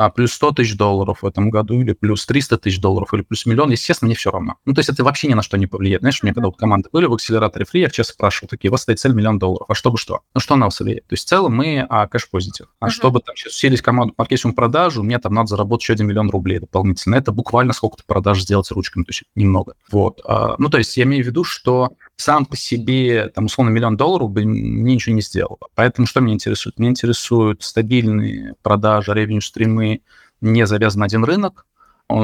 а, 0.02 0.10
плюс 0.10 0.34
100 0.34 0.52
тысяч 0.54 0.76
долларов 0.76 1.22
в 1.22 1.26
этом 1.28 1.52
году, 1.52 1.80
или 1.80 1.94
плюс 1.94 2.26
300 2.26 2.58
тысяч 2.58 2.80
долларов, 2.80 3.14
или 3.14 3.22
плюс 3.22 3.46
миллион, 3.46 3.70
естественно, 3.70 4.08
мне 4.08 4.16
все 4.16 4.32
равно. 4.32 4.56
Ну, 4.66 4.74
то 4.74 4.80
есть 4.80 4.90
это 4.90 5.04
вообще 5.04 5.28
ни 5.28 5.36
на 5.36 5.44
что 5.44 5.58
не 5.58 5.68
повлияет. 5.68 6.02
Знаешь, 6.02 6.20
у 6.22 6.26
меня 6.26 6.34
когда 6.34 6.48
вот 6.48 6.58
команды 6.58 6.90
были 6.92 7.06
в 7.06 7.14
акселераторе 7.14 7.66
фри, 7.66 7.82
я 7.82 7.90
часто 7.90 8.14
спрашивал, 8.14 8.50
такие, 8.50 8.70
у 8.70 8.72
вас 8.72 8.82
стоит 8.82 9.00
цель 9.00 9.14
миллион 9.14 9.38
долларов, 9.38 9.68
а 9.70 9.76
чтобы 9.76 10.00
что? 10.00 10.22
Ну, 10.34 10.42
что 10.42 10.56
на 10.56 10.66
вас 10.66 10.80
влияет? 10.80 11.06
То 11.08 11.14
есть 11.14 11.26
в 11.26 11.30
целом 11.30 11.56
мы 11.56 11.86
а, 11.88 12.08
кэш-позитив. 12.08 12.68
А 12.80 12.88
uh-huh. 12.88 12.90
чтобы 12.90 13.20
там 13.20 13.36
сейчас 13.36 13.54
усилить 13.54 13.82
команду 13.84 14.16
по 14.16 14.24
маркетингу 14.24 14.56
продажу, 14.56 15.04
мне 15.04 15.20
там 15.20 15.36
надо 15.36 15.50
заработать 15.50 15.84
еще 15.84 15.94
1 15.94 16.08
миллион 16.08 16.32
рублей 16.32 16.58
дополнительно. 16.58 17.16
Это 17.16 17.32
буквально 17.32 17.74
сколько-то 17.74 18.04
продаж 18.08 18.42
сделать 18.42 18.72
ручками, 18.72 19.04
то 19.04 19.10
есть 19.10 19.24
немного. 19.36 19.76
Вот. 19.92 20.22
А, 20.26 20.56
ну, 20.58 20.70
то 20.70 20.80
есть 20.80 20.98
я 20.98 21.04
имею 21.04 21.24
в 21.24 21.28
виду, 21.28 21.44
что 21.44 21.92
сам 22.22 22.46
по 22.46 22.56
себе, 22.56 23.30
там, 23.30 23.46
условно, 23.46 23.72
миллион 23.72 23.98
долларов 23.98 24.30
бы 24.30 24.46
мне 24.46 24.96
ничего 24.96 25.16
не 25.16 25.22
сделал. 25.22 25.60
Поэтому 25.76 26.08
что 26.08 26.22
меня 26.22 26.36
интересует? 26.36 26.80
Меня 26.80 26.92
интересуют 26.92 27.64
стабильные 27.64 28.54
продажи, 28.62 29.14
ревеню-стримы, 29.14 30.02
не 30.40 30.66
завязан 30.66 31.00
на 31.00 31.06
один 31.06 31.24
рынок. 31.24 31.66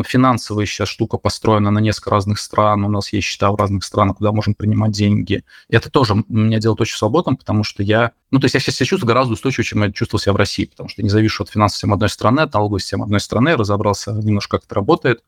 Финансовая 0.06 0.66
сейчас 0.66 0.90
штука 0.90 1.18
построена 1.18 1.72
на 1.72 1.80
несколько 1.80 2.10
разных 2.10 2.40
стран. 2.40 2.84
У 2.84 2.90
нас 2.90 3.14
есть 3.14 3.26
счета 3.26 3.50
в 3.52 3.56
разных 3.56 3.86
странах, 3.86 4.18
куда 4.18 4.34
можем 4.34 4.54
принимать 4.54 4.92
деньги. 4.92 5.46
И 5.70 5.76
это 5.76 5.90
тоже 5.90 6.16
меня 6.28 6.60
делает 6.60 6.82
очень 6.82 6.98
свободным, 6.98 7.38
потому 7.38 7.64
что 7.64 7.84
я... 7.84 8.12
Ну, 8.30 8.40
то 8.40 8.46
есть 8.46 8.56
я 8.56 8.60
сейчас 8.60 8.76
себя 8.76 8.86
чувствую 8.86 9.08
гораздо 9.08 9.34
устойчивее, 9.34 9.66
чем 9.66 9.84
я 9.84 9.92
чувствовал 9.94 10.20
себя 10.20 10.34
в 10.34 10.36
России, 10.36 10.66
потому 10.66 10.90
что 10.90 11.04
не 11.04 11.10
завишу 11.10 11.44
от 11.44 11.50
финансов 11.50 11.78
системы 11.78 11.94
одной 11.94 12.10
страны, 12.10 12.42
от 12.42 12.54
налоговой 12.54 12.82
системы 12.82 13.06
одной 13.06 13.22
страны, 13.22 13.56
разобрался 13.56 14.12
немножко, 14.12 14.58
как 14.58 14.66
это 14.66 14.76
работает. 14.76 15.24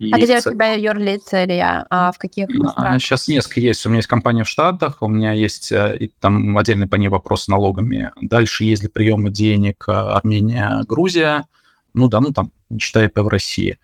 И 0.00 0.12
а 0.12 0.18
где 0.18 0.38
у 0.38 0.40
тебя 0.40 0.72
юрлиц 0.72 1.32
или 1.34 1.62
а 1.62 2.10
в 2.10 2.18
каких 2.18 2.48
странах? 2.48 3.02
Сейчас 3.02 3.28
несколько 3.28 3.60
есть. 3.60 3.84
У 3.84 3.90
меня 3.90 3.98
есть 3.98 4.08
компания 4.08 4.44
в 4.44 4.48
Штатах, 4.48 5.02
у 5.02 5.08
меня 5.08 5.32
есть 5.32 5.70
э, 5.70 6.08
там 6.20 6.56
отдельный 6.56 6.88
по 6.88 6.96
ней 6.96 7.08
вопрос 7.08 7.44
с 7.44 7.48
налогами. 7.48 8.10
Дальше 8.20 8.64
есть 8.64 8.80
для 8.80 8.88
приема 8.88 9.28
денег 9.28 9.84
э, 9.86 9.92
Армения, 9.92 10.82
Грузия 10.88 11.44
ну 11.94 12.08
да, 12.08 12.20
ну 12.20 12.32
там, 12.32 12.52
не 12.68 12.78
считая 12.78 13.10
в 13.14 13.28
России. 13.28 13.78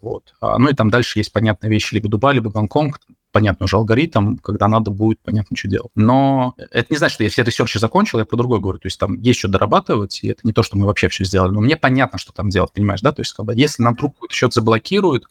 Вот. 0.00 0.34
А, 0.40 0.58
ну 0.58 0.68
и 0.68 0.74
там 0.74 0.90
дальше 0.90 1.18
есть 1.18 1.32
понятные 1.32 1.70
вещи, 1.70 1.94
либо 1.94 2.08
Дубай, 2.08 2.34
либо 2.34 2.50
Гонконг, 2.50 3.00
понятный 3.32 3.66
уже 3.66 3.76
алгоритм, 3.76 4.36
когда 4.36 4.68
надо 4.68 4.90
будет 4.90 5.20
понятно, 5.20 5.56
что 5.56 5.68
делать. 5.68 5.90
Но 5.94 6.54
это 6.70 6.86
не 6.90 6.96
значит, 6.96 7.14
что 7.14 7.24
я 7.24 7.30
все 7.30 7.42
research 7.42 7.74
и 7.74 7.78
закончил, 7.78 8.18
я 8.18 8.24
про 8.24 8.36
другое 8.36 8.60
говорю. 8.60 8.78
То 8.78 8.86
есть 8.86 8.98
там 8.98 9.20
есть 9.20 9.38
что 9.38 9.48
дорабатывать, 9.48 10.20
и 10.22 10.28
это 10.28 10.40
не 10.44 10.52
то, 10.52 10.62
что 10.62 10.76
мы 10.76 10.86
вообще 10.86 11.08
все 11.08 11.24
сделали. 11.24 11.52
Но 11.52 11.60
мне 11.60 11.76
понятно, 11.76 12.18
что 12.18 12.32
там 12.32 12.48
делать, 12.48 12.72
понимаешь, 12.72 13.00
да? 13.02 13.12
То 13.12 13.20
есть 13.20 13.32
как 13.32 13.46
бы, 13.46 13.54
если 13.54 13.82
нам 13.82 13.94
вдруг 13.94 14.14
какой-то 14.14 14.34
счет 14.34 14.54
заблокируют, 14.54 15.26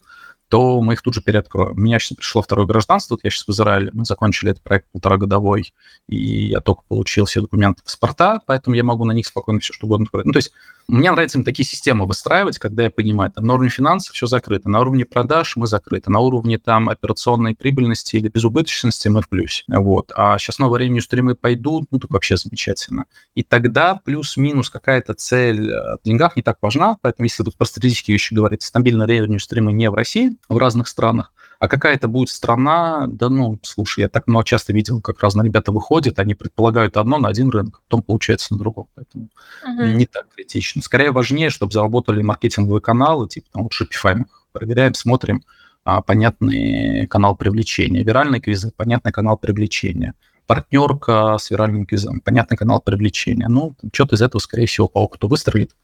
то 0.49 0.81
мы 0.81 0.93
их 0.93 1.01
тут 1.01 1.13
же 1.13 1.21
переоткроем. 1.21 1.71
У 1.71 1.79
меня 1.79 1.99
сейчас 1.99 2.17
пришло 2.17 2.41
второе 2.41 2.65
гражданство, 2.65 3.15
вот 3.15 3.23
я 3.23 3.29
сейчас 3.29 3.47
в 3.47 3.51
Израиле, 3.51 3.89
мы 3.93 4.05
закончили 4.05 4.51
этот 4.51 4.63
проект 4.63 4.88
полторагодовой, 4.91 5.73
и 6.08 6.47
я 6.47 6.62
только 6.62 6.84
получил 6.88 7.25
все 7.25 7.41
документы 7.41 7.84
паспорта, 7.84 8.41
поэтому 8.45 8.75
я 8.75 8.84
могу 8.84 9.05
на 9.05 9.12
них 9.12 9.25
спокойно 9.25 9.60
все 9.60 9.73
что 9.73 9.88
угодно 9.88 10.05
открыть. 10.05 10.25
Ну, 10.25 10.31
то 10.31 10.38
есть 10.38 10.51
мне 10.88 11.12
нравится 11.12 11.39
им 11.39 11.43
такие 11.43 11.65
системы 11.65 12.05
выстраивать, 12.05 12.60
когда 12.60 12.84
я 12.84 12.91
понимаю, 12.91 13.31
там, 13.31 13.45
на 13.45 13.53
уровне 13.55 13.69
финансов 13.69 14.13
все 14.13 14.27
закрыто, 14.27 14.69
на 14.69 14.81
уровне 14.81 15.03
продаж 15.03 15.55
мы 15.55 15.65
закрыты, 15.65 16.12
на 16.12 16.19
уровне 16.19 16.60
там 16.60 16.89
операционной 16.89 17.55
прибыльности 17.55 18.17
или 18.17 18.27
безубыточности 18.27 19.08
мы 19.08 19.21
в 19.21 19.29
плюсе. 19.29 19.63
Вот. 19.67 20.12
А 20.15 20.38
сейчас 20.38 20.60
новое 20.60 20.79
время 20.79 21.01
стримы 21.01 21.34
пойдут, 21.34 21.86
ну, 21.89 21.99
так 21.99 22.12
вообще 22.12 22.38
замечательно. 22.38 23.05
И 23.34 23.41
тогда 23.41 23.95
плюс-минус 23.95 24.69
какая-то 24.69 25.15
цель 25.15 25.71
э, 25.71 25.97
в 25.97 25.99
деньгах 26.05 26.36
не 26.36 26.43
так 26.43 26.58
важна, 26.62 26.97
поэтому 27.01 27.25
если 27.25 27.43
тут 27.43 27.55
про 27.55 27.65
стратегические 27.65 28.13
вещи 28.15 28.34
говорить, 28.34 28.62
стабильно 28.62 29.03
ревеню 29.03 29.39
стримы 29.39 29.73
не 29.73 29.89
в 29.89 29.95
России, 29.95 30.34
в 30.49 30.57
разных 30.57 30.87
странах. 30.87 31.31
А 31.59 31.67
какая 31.67 31.95
это 31.95 32.07
будет 32.07 32.29
страна, 32.29 33.07
да 33.07 33.29
ну, 33.29 33.57
слушай, 33.63 34.01
я 34.01 34.09
так 34.09 34.27
много 34.27 34.45
часто 34.45 34.73
видел, 34.73 35.01
как 35.01 35.21
разные 35.21 35.45
ребята 35.45 35.71
выходят, 35.71 36.19
они 36.19 36.35
предполагают 36.35 36.97
одно 36.97 37.17
на 37.17 37.29
один 37.29 37.49
рынок, 37.49 37.81
потом 37.87 38.03
получается 38.03 38.53
на 38.53 38.59
другом. 38.59 38.87
Поэтому 38.95 39.29
uh-huh. 39.65 39.93
не 39.93 40.05
так 40.05 40.27
критично. 40.35 40.81
Скорее 40.81 41.11
важнее, 41.11 41.49
чтобы 41.49 41.71
заработали 41.71 42.21
маркетинговые 42.21 42.81
каналы, 42.81 43.27
типа 43.29 43.47
там 43.51 43.63
вот 43.63 43.71
Shopify 43.71 44.15
мы 44.15 44.25
проверяем, 44.51 44.93
смотрим, 44.93 45.43
а, 45.85 46.01
понятный 46.01 47.07
канал 47.07 47.35
привлечения. 47.35 48.03
Виральные 48.03 48.41
квизы, 48.41 48.71
понятный 48.75 49.11
канал 49.11 49.37
привлечения. 49.37 50.13
Партнерка 50.47 51.37
с 51.39 51.49
виральным 51.49 51.85
квизом, 51.85 52.21
понятный 52.21 52.57
канал 52.57 52.81
привлечения. 52.81 53.47
Ну, 53.47 53.75
что-то 53.93 54.15
из 54.15 54.21
этого, 54.21 54.39
скорее 54.39 54.65
всего, 54.65 54.87
по 54.87 54.99
опыту 54.99 55.27
выстрелит. 55.27 55.75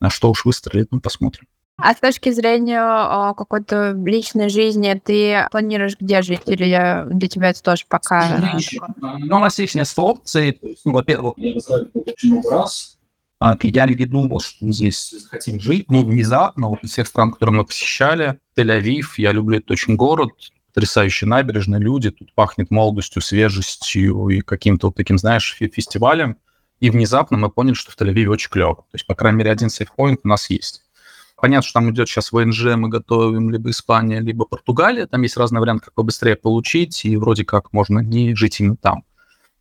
А 0.00 0.10
что 0.10 0.30
уж 0.30 0.44
выстрелит, 0.44 0.88
ну, 0.90 1.00
посмотрим. 1.00 1.46
А 1.76 1.92
с 1.92 1.98
точки 1.98 2.30
зрения 2.30 2.80
а, 2.80 3.34
какой-то 3.34 3.92
личной 3.92 4.48
жизни, 4.48 5.00
ты 5.04 5.46
планируешь 5.50 5.96
где 5.98 6.22
жить? 6.22 6.42
Или 6.46 7.04
для 7.12 7.28
тебя 7.28 7.50
это 7.50 7.62
тоже 7.62 7.84
пока... 7.88 8.40
Ну, 9.00 9.36
у 9.36 9.40
нас 9.40 9.58
есть 9.58 9.74
несколько 9.74 10.00
опций. 10.00 10.58
Ну, 10.84 10.92
во-первых, 10.92 11.34
я 11.36 11.54
много 12.22 12.50
раз. 12.50 12.96
А, 13.40 13.56
я 13.60 13.86
не 13.86 14.06
думал, 14.06 14.40
что 14.40 14.64
мы 14.64 14.72
здесь 14.72 15.14
хотим 15.28 15.58
жить. 15.58 15.90
Ну, 15.90 16.04
внезапно, 16.04 16.68
вот 16.68 16.84
из 16.84 16.92
всех 16.92 17.08
стран, 17.08 17.32
которые 17.32 17.56
мы 17.56 17.64
посещали, 17.64 18.38
Тель-Авив, 18.56 19.06
я 19.16 19.32
люблю 19.32 19.58
этот 19.58 19.72
очень 19.72 19.96
город, 19.96 20.30
потрясающие 20.72 21.28
набережные, 21.28 21.80
люди, 21.80 22.10
тут 22.10 22.32
пахнет 22.34 22.70
молодостью, 22.70 23.20
свежестью 23.20 24.28
и 24.28 24.40
каким-то 24.40 24.86
вот 24.86 24.96
таким, 24.96 25.18
знаешь, 25.18 25.56
фестивалем. 25.58 26.36
И 26.78 26.90
внезапно 26.90 27.36
мы 27.36 27.50
поняли, 27.50 27.74
что 27.74 27.90
в 27.90 27.96
Тель-Авиве 27.96 28.28
очень 28.28 28.50
клево. 28.50 28.76
То 28.76 28.94
есть, 28.94 29.06
по 29.06 29.14
крайней 29.16 29.38
мере, 29.38 29.50
один 29.50 29.70
сейфпоинт 29.70 30.20
у 30.22 30.28
нас 30.28 30.48
есть. 30.50 30.83
Понятно, 31.44 31.68
что 31.68 31.80
там 31.80 31.90
идет 31.90 32.08
сейчас 32.08 32.32
ВНЖ, 32.32 32.74
мы 32.74 32.88
готовим 32.88 33.50
либо 33.50 33.68
Испания, 33.68 34.18
либо 34.18 34.46
Португалия. 34.46 35.06
Там 35.06 35.20
есть 35.20 35.36
разные 35.36 35.60
варианты, 35.60 35.84
как 35.84 35.92
побыстрее 35.92 36.36
получить, 36.36 37.04
и 37.04 37.18
вроде 37.18 37.44
как 37.44 37.70
можно 37.74 37.98
не 37.98 38.34
жить 38.34 38.60
именно 38.60 38.78
там. 38.78 39.04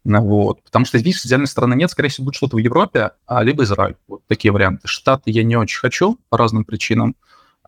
Ну 0.05 0.21
вот. 0.21 0.63
Потому 0.63 0.85
что, 0.85 0.97
видишь, 0.97 1.25
идеальной 1.25 1.45
страны 1.45 1.73
нет, 1.73 1.91
скорее 1.91 2.07
всего, 2.07 2.23
будет 2.23 2.35
что-то 2.35 2.55
в 2.55 2.59
Европе, 2.59 3.11
а 3.27 3.43
либо 3.43 3.65
Израиль. 3.65 3.97
Вот 4.07 4.21
такие 4.27 4.53
варианты. 4.53 4.87
Штаты 4.87 5.29
я 5.31 5.43
не 5.43 5.57
очень 5.57 5.77
хочу 5.77 6.17
по 6.29 6.37
разным 6.37 6.63
причинам. 6.63 7.17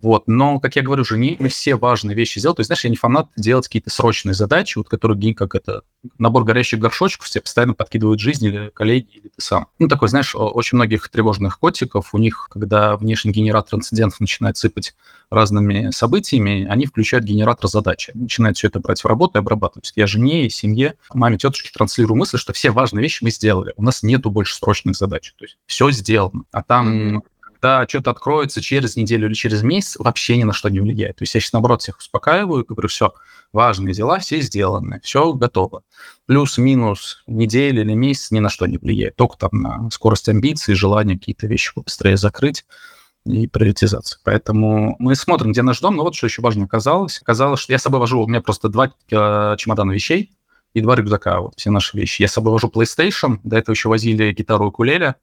Вот. 0.01 0.27
Но, 0.27 0.59
как 0.59 0.75
я 0.75 0.81
говорю, 0.81 1.03
же 1.03 1.17
не 1.17 1.37
все 1.47 1.75
важные 1.75 2.15
вещи 2.15 2.39
сделать. 2.39 2.57
То 2.57 2.61
есть, 2.61 2.67
знаешь, 2.67 2.83
я 2.83 2.89
не 2.89 2.95
фанат 2.95 3.29
делать 3.37 3.67
какие-то 3.67 3.89
срочные 3.89 4.33
задачи, 4.33 4.77
вот 4.77 4.89
которые, 4.89 5.33
как 5.33 5.55
это, 5.55 5.81
набор 6.17 6.43
горящих 6.43 6.79
горшочков 6.79 7.27
все 7.27 7.41
постоянно 7.41 7.73
подкидывают 7.73 8.19
жизнь 8.19 8.45
или 8.45 8.69
коллеги, 8.73 9.07
или 9.13 9.27
ты 9.29 9.41
сам. 9.41 9.67
Ну, 9.79 9.87
такой, 9.87 10.09
знаешь, 10.09 10.35
очень 10.35 10.75
многих 10.75 11.09
тревожных 11.09 11.59
котиков, 11.59 12.13
у 12.13 12.17
них, 12.17 12.47
когда 12.51 12.97
внешний 12.97 13.31
генератор 13.31 13.79
инцидентов 13.79 14.19
начинает 14.19 14.57
сыпать 14.57 14.95
разными 15.29 15.89
событиями, 15.91 16.67
они 16.69 16.85
включают 16.85 17.25
генератор 17.25 17.69
задачи, 17.69 18.11
начинают 18.13 18.57
все 18.57 18.67
это 18.67 18.79
брать 18.79 19.01
в 19.01 19.07
работу 19.07 19.37
и 19.37 19.39
обрабатывать. 19.39 19.91
Я 19.95 20.07
жене 20.07 20.45
и 20.45 20.49
семье, 20.49 20.95
маме, 21.13 21.37
тетушке 21.37 21.71
транслирую 21.73 22.17
мысль, 22.17 22.37
что 22.37 22.53
все 22.53 22.71
важные 22.71 23.01
вещи 23.01 23.23
мы 23.23 23.31
сделали. 23.31 23.73
У 23.77 23.83
нас 23.83 24.03
нету 24.03 24.29
больше 24.29 24.55
срочных 24.55 24.95
задач. 24.95 25.33
То 25.37 25.45
есть 25.45 25.57
все 25.65 25.89
сделано. 25.91 26.43
А 26.51 26.61
там 26.63 27.23
когда 27.65 27.87
что-то 27.87 28.11
откроется 28.11 28.61
через 28.61 28.95
неделю 28.95 29.27
или 29.27 29.33
через 29.33 29.63
месяц, 29.63 29.97
вообще 29.97 30.37
ни 30.37 30.43
на 30.43 30.53
что 30.53 30.69
не 30.69 30.79
влияет. 30.79 31.15
То 31.15 31.23
есть 31.23 31.33
я 31.33 31.41
сейчас, 31.41 31.53
наоборот, 31.53 31.81
всех 31.81 31.97
успокаиваю 31.97 32.63
говорю, 32.63 32.87
все, 32.87 33.13
важные 33.53 33.95
дела, 33.95 34.19
все 34.19 34.39
сделаны, 34.41 34.99
все 35.03 35.33
готово. 35.33 35.81
Плюс-минус 36.27 37.23
неделя 37.25 37.81
или 37.81 37.93
месяц 37.93 38.29
ни 38.29 38.39
на 38.39 38.49
что 38.49 38.67
не 38.67 38.77
влияет. 38.77 39.15
Только 39.15 39.37
там 39.37 39.49
на 39.53 39.89
скорость 39.89 40.29
амбиций, 40.29 40.75
желание 40.75 41.17
какие-то 41.17 41.47
вещи 41.47 41.73
побыстрее 41.73 42.17
закрыть 42.17 42.65
и 43.25 43.47
приоритизация. 43.47 44.19
Поэтому 44.23 44.95
мы 44.99 45.15
смотрим, 45.15 45.51
где 45.51 45.63
наш 45.63 45.79
дом. 45.79 45.95
Но 45.95 46.03
вот 46.03 46.13
что 46.13 46.27
еще 46.27 46.43
важно 46.43 46.65
оказалось. 46.65 47.19
Оказалось, 47.19 47.59
что 47.59 47.73
я 47.73 47.79
с 47.79 47.81
собой 47.81 47.99
вожу, 47.99 48.21
у 48.21 48.27
меня 48.27 48.41
просто 48.41 48.69
два 48.69 48.93
э, 49.09 49.55
чемодана 49.57 49.91
вещей 49.91 50.29
и 50.75 50.81
два 50.81 50.95
рюкзака, 50.95 51.39
вот 51.39 51.55
все 51.57 51.71
наши 51.71 51.97
вещи. 51.97 52.21
Я 52.21 52.27
с 52.27 52.33
собой 52.33 52.53
вожу 52.53 52.67
PlayStation, 52.67 53.39
до 53.43 53.57
этого 53.57 53.73
еще 53.73 53.89
возили 53.89 54.33
гитару 54.33 54.69
и 54.69 54.71
кулеля. 54.71 55.15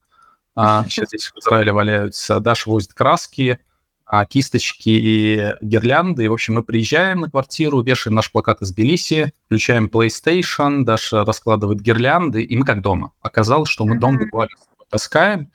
А, 0.54 0.84
сейчас 0.84 1.08
здесь 1.08 1.32
в 1.34 1.38
Израиле 1.38 1.72
валяются. 1.72 2.40
Даша 2.40 2.68
возит 2.68 2.92
краски, 2.92 3.58
а, 4.04 4.26
кисточки 4.26 4.90
и 4.90 5.54
гирлянды. 5.62 6.24
И, 6.24 6.28
в 6.28 6.32
общем, 6.34 6.54
мы 6.54 6.62
приезжаем 6.62 7.20
на 7.20 7.30
квартиру, 7.30 7.80
вешаем 7.82 8.14
наш 8.14 8.30
плакат 8.30 8.60
из 8.60 8.72
Тбилиси, 8.72 9.32
включаем 9.46 9.86
PlayStation, 9.86 10.82
Даша 10.82 11.24
раскладывает 11.24 11.80
гирлянды, 11.80 12.42
и 12.42 12.56
мы 12.56 12.66
как 12.66 12.82
дома. 12.82 13.12
Оказалось, 13.22 13.70
что 13.70 13.84
мы 13.84 13.98
дом 13.98 14.18
буквально 14.18 14.54
таскаем, 14.90 15.50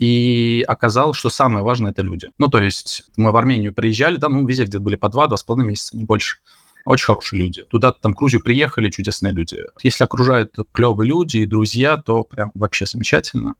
и 0.00 0.64
оказалось, 0.66 1.16
что 1.16 1.30
самое 1.30 1.64
важное– 1.64 1.90
это 1.92 2.02
люди. 2.02 2.30
Ну, 2.38 2.48
то 2.48 2.60
есть 2.60 3.04
мы 3.16 3.30
в 3.30 3.36
Армению 3.36 3.72
приезжали, 3.72 4.16
да, 4.16 4.28
ну, 4.28 4.44
везде, 4.46 4.64
где 4.64 4.78
были 4.78 4.96
по 4.96 5.08
два, 5.08 5.28
два 5.28 5.36
с 5.36 5.44
половиной 5.44 5.68
месяца, 5.68 5.96
не 5.96 6.04
больше. 6.04 6.38
Очень 6.86 7.04
хорошие 7.04 7.42
люди. 7.42 7.62
Туда 7.64 7.92
там 7.92 8.14
к 8.14 8.18
Грузию 8.18 8.42
приехали, 8.42 8.90
чудесные 8.90 9.32
люди. 9.32 9.58
Если 9.82 10.02
окружают 10.02 10.56
клевые 10.72 11.08
люди 11.08 11.38
и 11.38 11.46
друзья, 11.46 11.98
то 11.98 12.24
прям 12.24 12.50
вообще 12.54 12.86
замечательно. 12.86 13.54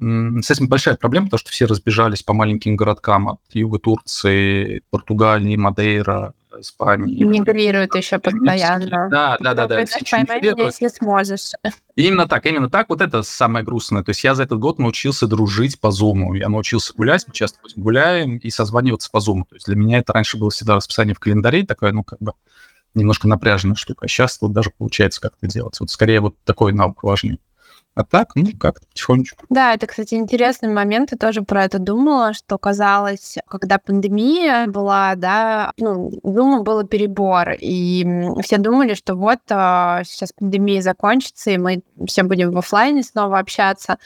С 0.00 0.50
этим 0.50 0.68
большая 0.68 0.96
проблема, 0.96 1.26
потому 1.26 1.38
что 1.38 1.50
все 1.50 1.66
разбежались 1.66 2.22
по 2.22 2.32
маленьким 2.32 2.74
городкам 2.76 3.28
от 3.28 3.40
юга 3.52 3.78
Турции, 3.78 4.82
Португалии, 4.90 5.56
Мадейра, 5.56 6.34
Испании. 6.58 7.22
Мигрируют 7.24 7.94
еще 7.94 8.18
постоянно. 8.18 9.08
Да, 9.08 9.36
да, 9.40 9.54
да, 9.54 9.66
да. 9.66 9.84
Поймай 10.10 10.40
меня, 10.40 10.64
если 10.64 10.88
сможешь. 10.88 11.52
Именно 11.96 12.26
так, 12.28 12.46
именно 12.46 12.70
так. 12.70 12.88
Вот 12.88 13.00
это 13.00 13.22
самое 13.22 13.64
грустное. 13.64 14.02
То 14.02 14.10
есть 14.10 14.24
я 14.24 14.34
за 14.34 14.42
этот 14.44 14.58
год 14.58 14.78
научился 14.78 15.26
дружить 15.26 15.80
по 15.80 15.90
Зуму. 15.90 16.34
Я 16.34 16.48
научился 16.48 16.92
гулять, 16.94 17.24
мы 17.26 17.34
часто 17.34 17.58
гуляем 17.76 18.38
и 18.38 18.50
созваниваться 18.50 19.10
по 19.10 19.20
Зуму. 19.20 19.46
То 19.48 19.56
есть 19.56 19.66
для 19.66 19.76
меня 19.76 19.98
это 19.98 20.12
раньше 20.12 20.38
было 20.38 20.50
всегда 20.50 20.76
расписание 20.76 21.14
в 21.14 21.20
календаре, 21.20 21.64
такое, 21.64 21.92
ну, 21.92 22.04
как 22.04 22.20
бы 22.20 22.32
немножко 22.94 23.28
напряженная 23.28 23.76
штука. 23.76 24.06
А 24.06 24.08
сейчас 24.08 24.38
вот 24.40 24.52
даже 24.52 24.70
получается 24.76 25.20
как-то 25.20 25.46
делать. 25.46 25.78
Вот 25.80 25.90
скорее 25.90 26.20
вот 26.20 26.36
такой 26.44 26.72
навык 26.72 27.02
важнее. 27.02 27.38
А 27.94 28.04
так, 28.04 28.34
ну, 28.34 28.46
как-то 28.58 28.86
потихонечку. 28.88 29.44
Да, 29.50 29.72
это, 29.72 29.86
кстати, 29.86 30.14
интересный 30.14 30.68
момент. 30.68 31.12
Я 31.12 31.18
тоже 31.18 31.42
про 31.42 31.64
это 31.64 31.78
думала, 31.78 32.34
что 32.34 32.58
казалось, 32.58 33.38
когда 33.48 33.78
пандемия 33.78 34.66
была, 34.66 35.14
да, 35.14 35.72
ну, 35.76 36.10
думаю, 36.24 36.64
был 36.64 36.84
перебор, 36.84 37.50
и 37.60 38.04
все 38.42 38.58
думали, 38.58 38.94
что 38.94 39.14
вот 39.14 39.38
а, 39.50 40.02
сейчас 40.04 40.32
пандемия 40.32 40.82
закончится, 40.82 41.52
и 41.52 41.58
мы 41.58 41.82
все 42.06 42.24
будем 42.24 42.50
в 42.50 42.58
офлайне 42.58 43.04
снова 43.04 43.38
общаться. 43.38 43.98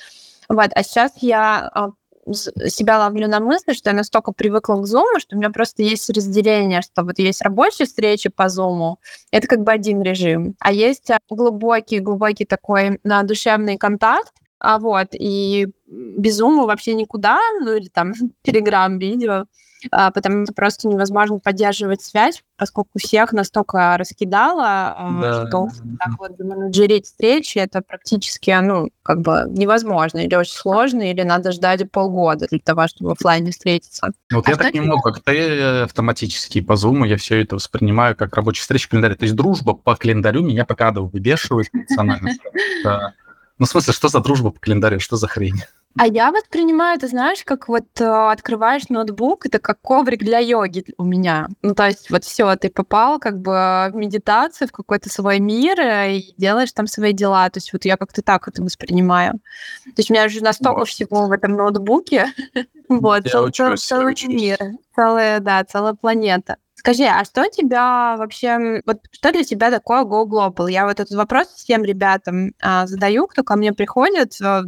Вот, 0.50 0.70
а 0.74 0.82
сейчас 0.82 1.12
я 1.20 1.70
а, 1.74 1.90
себя 2.34 2.98
ловлю 2.98 3.28
на 3.28 3.40
мысли, 3.40 3.72
что 3.72 3.90
я 3.90 3.96
настолько 3.96 4.32
привыкла 4.32 4.76
к 4.76 4.86
Zoom, 4.86 5.18
что 5.18 5.36
у 5.36 5.38
меня 5.38 5.50
просто 5.50 5.82
есть 5.82 6.08
разделение, 6.10 6.82
что 6.82 7.02
вот 7.02 7.18
есть 7.18 7.42
рабочие 7.42 7.86
встречи 7.86 8.28
по 8.28 8.46
Zoom, 8.46 8.96
это 9.30 9.46
как 9.46 9.62
бы 9.62 9.72
один 9.72 10.02
режим, 10.02 10.54
а 10.60 10.72
есть 10.72 11.10
глубокий-глубокий 11.30 12.44
такой 12.44 13.00
на 13.04 13.22
душевный 13.22 13.76
контакт, 13.76 14.32
а 14.60 14.78
вот, 14.78 15.08
и 15.12 15.68
без 15.86 16.40
Zoom 16.40 16.66
вообще 16.66 16.94
никуда, 16.94 17.38
ну 17.60 17.74
или 17.74 17.88
там 17.88 18.12
Telegram-видео, 18.46 19.32
а, 19.32 19.44
потому 19.90 20.44
что 20.44 20.54
просто 20.54 20.88
невозможно 20.88 21.38
поддерживать 21.38 22.02
связь, 22.02 22.42
поскольку 22.56 22.98
всех 22.98 23.32
настолько 23.32 23.96
раскидало, 23.96 24.64
а, 24.66 25.18
да. 25.20 25.46
что 25.46 25.68
так 25.98 26.18
вот 26.18 26.38
менеджерить 26.38 27.06
встречи 27.06 27.58
это 27.58 27.80
практически, 27.80 28.56
ну, 28.60 28.90
как 29.02 29.20
бы 29.20 29.44
невозможно, 29.48 30.18
или 30.18 30.34
очень 30.34 30.54
сложно, 30.54 31.10
или 31.10 31.22
надо 31.22 31.52
ждать 31.52 31.90
полгода 31.90 32.46
для 32.50 32.58
того, 32.58 32.88
чтобы 32.88 33.10
в 33.10 33.12
офлайне 33.12 33.52
встретиться. 33.52 34.12
Вот 34.32 34.46
а 34.48 34.50
я 34.50 34.56
так 34.56 34.74
не 34.74 34.80
могу, 34.80 35.00
как 35.00 35.20
ты 35.20 35.36
э, 35.36 35.82
автоматически 35.84 36.60
по 36.60 36.72
Zoom, 36.72 37.06
я 37.06 37.16
все 37.16 37.40
это 37.40 37.56
воспринимаю 37.56 38.16
как 38.16 38.34
рабочая 38.34 38.62
встреча 38.62 38.86
в 38.86 38.90
календаре. 38.90 39.14
То 39.14 39.24
есть 39.24 39.34
дружба 39.34 39.74
по 39.74 39.96
календарю 39.96 40.42
меня 40.42 40.64
пока 40.64 40.90
выбешивает 40.90 41.68
эмоционально. 41.72 42.30
Ну, 43.60 43.66
в 43.66 43.68
смысле, 43.68 43.92
что 43.92 44.06
за 44.06 44.20
дружба 44.20 44.50
по 44.52 44.60
календарю, 44.60 45.00
что 45.00 45.16
за 45.16 45.26
хрень? 45.26 45.62
А 45.98 46.06
я 46.06 46.30
воспринимаю 46.30 46.96
это, 46.96 47.08
знаешь, 47.08 47.42
как 47.44 47.68
вот 47.68 47.84
э, 48.00 48.04
открываешь 48.04 48.88
ноутбук, 48.88 49.46
это 49.46 49.58
как 49.58 49.80
коврик 49.80 50.20
для 50.20 50.38
йоги 50.38 50.84
у 50.96 51.04
меня. 51.04 51.48
Ну, 51.62 51.74
то 51.74 51.86
есть 51.86 52.08
вот 52.10 52.24
все, 52.24 52.54
ты 52.56 52.70
попал 52.70 53.18
как 53.18 53.40
бы 53.40 53.52
в 53.52 53.92
медитацию, 53.94 54.68
в 54.68 54.72
какой-то 54.72 55.10
свой 55.10 55.40
мир 55.40 55.80
э, 55.80 56.18
и 56.18 56.34
делаешь 56.36 56.72
там 56.72 56.86
свои 56.86 57.12
дела. 57.12 57.50
То 57.50 57.58
есть 57.58 57.72
вот 57.72 57.84
я 57.84 57.96
как-то 57.96 58.22
так 58.22 58.46
это 58.46 58.62
воспринимаю. 58.62 59.40
То 59.84 59.94
есть 59.96 60.10
у 60.10 60.14
меня 60.14 60.26
уже 60.26 60.42
настолько 60.42 60.80
вот. 60.80 60.88
всего 60.88 61.26
в 61.26 61.32
этом 61.32 61.54
ноутбуке. 61.54 62.26
Вот, 62.88 63.28
целый 63.28 64.16
мир, 64.28 64.56
целая, 64.96 65.40
да, 65.40 65.62
целая 65.62 65.92
планета. 65.92 66.56
Скажи, 66.78 67.02
а 67.06 67.24
что 67.24 67.48
тебя 67.48 68.14
вообще, 68.16 68.80
вот 68.86 68.98
что 69.10 69.32
для 69.32 69.42
тебя 69.42 69.72
такое 69.72 70.04
Go 70.04 70.24
Global? 70.24 70.70
Я 70.70 70.86
вот 70.86 71.00
этот 71.00 71.10
вопрос 71.10 71.48
всем 71.48 71.82
ребятам 71.82 72.52
а, 72.62 72.86
задаю, 72.86 73.26
кто 73.26 73.42
ко 73.42 73.56
мне 73.56 73.72
приходит, 73.72 74.36
а, 74.40 74.62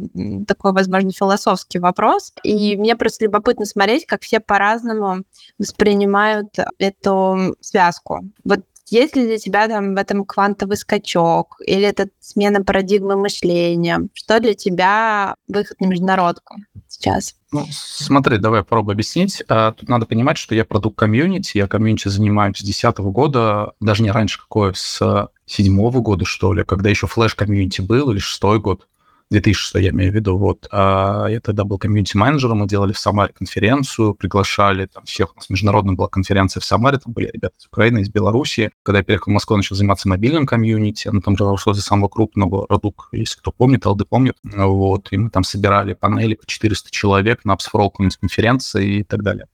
такой, 0.45 0.73
возможно, 0.73 1.09
философский 1.11 1.79
вопрос, 1.79 2.33
и 2.43 2.75
мне 2.75 2.97
просто 2.97 3.23
любопытно 3.23 3.65
смотреть, 3.65 4.05
как 4.05 4.23
все 4.23 4.41
по-разному 4.41 5.23
воспринимают 5.57 6.49
эту 6.79 7.55
связку. 7.61 8.25
Вот 8.43 8.59
есть 8.87 9.15
ли 9.15 9.25
для 9.25 9.37
тебя 9.37 9.69
там 9.69 9.95
в 9.95 9.97
этом 9.97 10.25
квантовый 10.25 10.75
скачок 10.75 11.55
или 11.65 11.83
это 11.83 12.09
смена 12.19 12.61
парадигмы 12.61 13.15
мышления? 13.15 14.09
Что 14.13 14.41
для 14.41 14.53
тебя 14.53 15.35
выход 15.47 15.79
на 15.79 15.85
международку? 15.85 16.57
сейчас? 16.89 17.35
Ну, 17.53 17.65
смотри, 17.69 18.37
давай 18.37 18.61
попробую 18.63 18.93
объяснить. 18.93 19.43
А, 19.49 19.73
тут 19.73 19.89
надо 19.89 20.05
понимать, 20.05 20.37
что 20.37 20.55
я 20.55 20.63
продукт 20.63 20.97
комьюнити, 20.97 21.57
я 21.57 21.67
комьюнити 21.67 22.07
занимаюсь 22.07 22.57
с 22.57 22.61
2010 22.63 22.97
года, 22.99 23.73
даже 23.81 24.03
не 24.03 24.11
раньше 24.11 24.39
какой, 24.39 24.73
с 24.73 25.29
седьмого 25.45 25.99
года, 25.99 26.23
что 26.23 26.53
ли, 26.53 26.63
когда 26.63 26.89
еще 26.89 27.07
флеш-комьюнити 27.07 27.81
был, 27.81 28.11
или 28.11 28.19
шестой 28.19 28.59
год. 28.59 28.87
2006, 29.31 29.75
я 29.75 29.89
имею 29.91 30.11
в 30.11 30.15
виду, 30.15 30.37
вот. 30.37 30.67
А 30.71 31.27
я 31.27 31.39
тогда 31.39 31.63
был 31.63 31.77
комьюнити-менеджером, 31.77 32.59
мы 32.59 32.67
делали 32.67 32.91
в 32.91 32.99
Самаре 32.99 33.33
конференцию, 33.33 34.13
приглашали 34.13 34.85
там 34.85 35.05
всех, 35.05 35.33
у 35.33 35.37
нас 35.37 35.49
международная 35.49 35.95
была 35.95 36.09
конференция 36.09 36.59
в 36.61 36.65
Самаре, 36.65 36.99
там 36.99 37.13
были 37.13 37.29
ребята 37.33 37.55
из 37.59 37.65
Украины, 37.65 37.99
из 37.99 38.09
Беларуси. 38.09 38.71
Когда 38.83 38.99
я 38.99 39.03
приехал 39.03 39.31
в 39.31 39.33
Москву, 39.33 39.55
начал 39.55 39.75
заниматься 39.75 40.09
мобильным 40.09 40.45
комьюнити, 40.45 41.07
ну, 41.11 41.21
там 41.21 41.35
разошло 41.35 41.73
за 41.73 41.81
самого 41.81 42.09
крупного 42.09 42.65
Родук, 42.69 43.09
если 43.13 43.39
кто 43.39 43.51
помнит, 43.51 43.85
алды 43.85 44.05
помнит, 44.05 44.35
вот, 44.43 45.07
и 45.11 45.17
мы 45.17 45.29
там 45.29 45.43
собирали 45.43 45.93
панели 45.93 46.35
по 46.35 46.45
400 46.45 46.91
человек 46.91 47.45
на 47.45 47.53
Апсфрол 47.53 47.89
конференции 47.89 48.99
и 48.99 49.03
так 49.03 49.23
далее. 49.23 49.47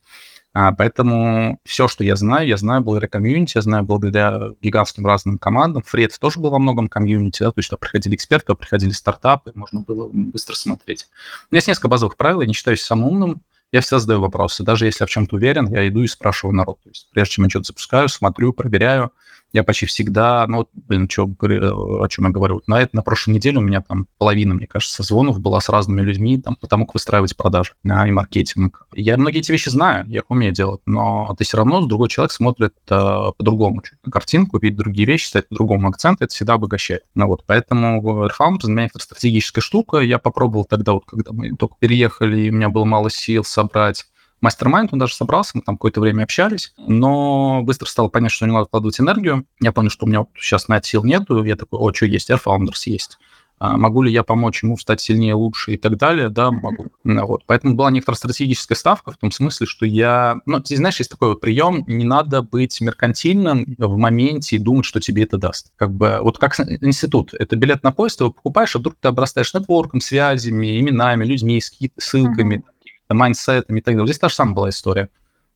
А, 0.59 0.71
поэтому 0.71 1.59
все, 1.65 1.87
что 1.87 2.03
я 2.03 2.15
знаю, 2.15 2.47
я 2.47 2.57
знаю 2.57 2.81
благодаря 2.81 3.07
комьюнити, 3.07 3.57
я 3.57 3.61
знаю 3.61 3.83
благодаря 3.83 4.53
гигантским 4.59 5.05
разным 5.05 5.37
командам. 5.37 5.83
Фред 5.83 6.17
тоже 6.19 6.39
был 6.39 6.49
во 6.49 6.57
многом 6.57 6.87
комьюнити, 6.87 7.43
да, 7.43 7.51
то 7.51 7.59
есть 7.59 7.69
приходили 7.79 8.15
эксперты, 8.15 8.55
приходили 8.55 8.89
стартапы, 8.89 9.51
можно 9.53 9.81
было 9.81 10.09
быстро 10.11 10.55
смотреть. 10.55 11.05
У 11.51 11.53
меня 11.53 11.59
есть 11.59 11.67
несколько 11.67 11.89
базовых 11.89 12.17
правил, 12.17 12.41
я 12.41 12.47
не 12.47 12.53
считаюсь 12.53 12.81
самым 12.81 13.07
умным, 13.07 13.41
я 13.71 13.81
всегда 13.81 13.99
задаю 13.99 14.19
вопросы. 14.19 14.63
Даже 14.63 14.87
если 14.87 15.03
я 15.03 15.05
в 15.05 15.11
чем-то 15.11 15.35
уверен, 15.35 15.67
я 15.71 15.87
иду 15.87 16.01
и 16.01 16.07
спрашиваю 16.07 16.55
народ. 16.55 16.79
То 16.81 16.89
есть 16.89 17.07
прежде 17.11 17.33
чем 17.33 17.43
я 17.43 17.51
что-то 17.51 17.65
запускаю, 17.65 18.09
смотрю, 18.09 18.51
проверяю, 18.51 19.11
я 19.57 19.63
почти 19.63 19.85
всегда, 19.87 20.45
ну, 20.47 20.67
блин, 20.73 21.09
что, 21.09 21.23
о 21.23 22.07
чем 22.07 22.25
я 22.25 22.31
говорю, 22.31 22.61
на 22.67 22.79
это 22.79 22.95
на 22.95 23.01
прошлой 23.01 23.33
неделе 23.33 23.57
у 23.57 23.61
меня 23.61 23.81
там 23.81 24.07
половина, 24.17 24.53
мне 24.53 24.67
кажется, 24.67 25.03
звонов 25.03 25.39
была 25.39 25.59
с 25.59 25.69
разными 25.69 26.01
людьми, 26.01 26.39
там, 26.39 26.55
потому 26.55 26.85
как 26.85 26.93
выстраивать 26.93 27.35
продажи 27.35 27.73
а, 27.89 28.07
и 28.07 28.11
маркетинг. 28.11 28.87
Я 28.93 29.17
многие 29.17 29.39
эти 29.39 29.51
вещи 29.51 29.69
знаю, 29.69 30.05
я 30.07 30.21
умею 30.29 30.53
делать, 30.53 30.81
но 30.85 31.35
ты 31.37 31.43
все 31.43 31.57
равно 31.57 31.85
другой 31.85 32.09
человек 32.09 32.31
смотрит 32.31 32.73
а, 32.89 33.31
по-другому 33.31 33.81
картинку, 34.11 34.59
видит 34.59 34.77
другие 34.77 35.07
вещи, 35.07 35.27
ставит 35.27 35.49
по-другому 35.49 35.89
акцент, 35.89 36.21
это 36.21 36.33
всегда 36.33 36.53
обогащает. 36.53 37.03
Ну 37.15 37.27
вот, 37.27 37.43
поэтому 37.45 38.01
Airfound 38.27 38.59
для 38.61 38.71
меня 38.71 38.85
это 38.85 38.99
стратегическая 38.99 39.61
штука, 39.61 39.97
я 39.97 40.19
попробовал 40.19 40.65
тогда, 40.65 40.93
вот, 40.93 41.05
когда 41.05 41.31
мы 41.31 41.55
только 41.55 41.75
переехали, 41.79 42.41
и 42.41 42.49
у 42.51 42.53
меня 42.53 42.69
было 42.69 42.85
мало 42.85 43.09
сил 43.09 43.43
собрать 43.43 44.05
мастер-майнд, 44.41 44.93
он 44.93 44.99
даже 44.99 45.15
собрался, 45.15 45.51
мы 45.55 45.61
там 45.61 45.77
какое-то 45.77 46.01
время 46.01 46.23
общались, 46.23 46.73
но 46.77 47.61
быстро 47.63 47.85
стало 47.87 48.09
понятно, 48.09 48.35
что 48.35 48.45
не 48.45 48.53
надо 48.53 48.65
вкладывать 48.65 48.99
энергию. 48.99 49.45
Я 49.59 49.71
понял, 49.71 49.89
что 49.89 50.05
у 50.05 50.09
меня 50.09 50.19
вот 50.19 50.29
сейчас 50.37 50.67
на 50.67 50.77
это 50.77 50.87
сил 50.87 51.03
нету. 51.03 51.43
Я 51.43 51.55
такой, 51.55 51.79
о, 51.79 51.93
что 51.93 52.05
есть, 52.05 52.29
Air 52.29 52.41
Founders 52.43 52.83
есть. 52.85 53.17
А 53.59 53.75
могу 53.75 54.03
ли 54.03 54.11
я 54.11 54.23
помочь 54.23 54.61
ему 54.61 54.77
стать 54.77 55.01
сильнее, 55.01 55.33
лучше 55.33 55.73
и 55.73 55.77
так 55.77 55.97
далее? 55.97 56.29
Да, 56.29 56.51
могу. 56.51 56.87
Вот. 57.03 57.43
Поэтому 57.47 57.75
была 57.75 57.89
некоторая 57.89 58.17
стратегическая 58.17 58.75
ставка 58.75 59.11
в 59.11 59.17
том 59.17 59.31
смысле, 59.31 59.65
что 59.65 59.85
я... 59.85 60.37
Ну, 60.45 60.59
ты 60.59 60.75
знаешь, 60.75 60.99
есть 60.99 61.09
такой 61.09 61.29
вот 61.29 61.41
прием, 61.41 61.83
не 61.87 62.05
надо 62.05 62.43
быть 62.43 62.79
меркантильным 62.79 63.65
в 63.79 63.97
моменте 63.97 64.57
и 64.57 64.59
думать, 64.59 64.85
что 64.85 64.99
тебе 64.99 65.23
это 65.23 65.37
даст. 65.37 65.71
Как 65.75 65.91
бы 65.91 66.19
вот 66.21 66.37
как 66.37 66.59
институт. 66.59 67.33
Это 67.33 67.55
билет 67.55 67.81
на 67.81 67.91
поезд, 67.91 68.19
ты 68.19 68.25
его 68.25 68.33
покупаешь, 68.33 68.75
а 68.75 68.79
вдруг 68.79 68.95
ты 68.99 69.07
обрастаешь 69.07 69.51
нетворком, 69.53 70.01
связями, 70.01 70.79
именами, 70.79 71.25
людьми, 71.25 71.59
ссылками, 71.97 72.63
mindset 73.09 73.58
ами 73.58 73.79
и 73.79 73.81
так 73.81 73.95
далее. 73.95 74.07
Здесь 74.07 74.19
та 74.19 74.29
же 74.29 74.35
самая 74.35 74.55
была 74.55 74.69
история. 74.69 75.09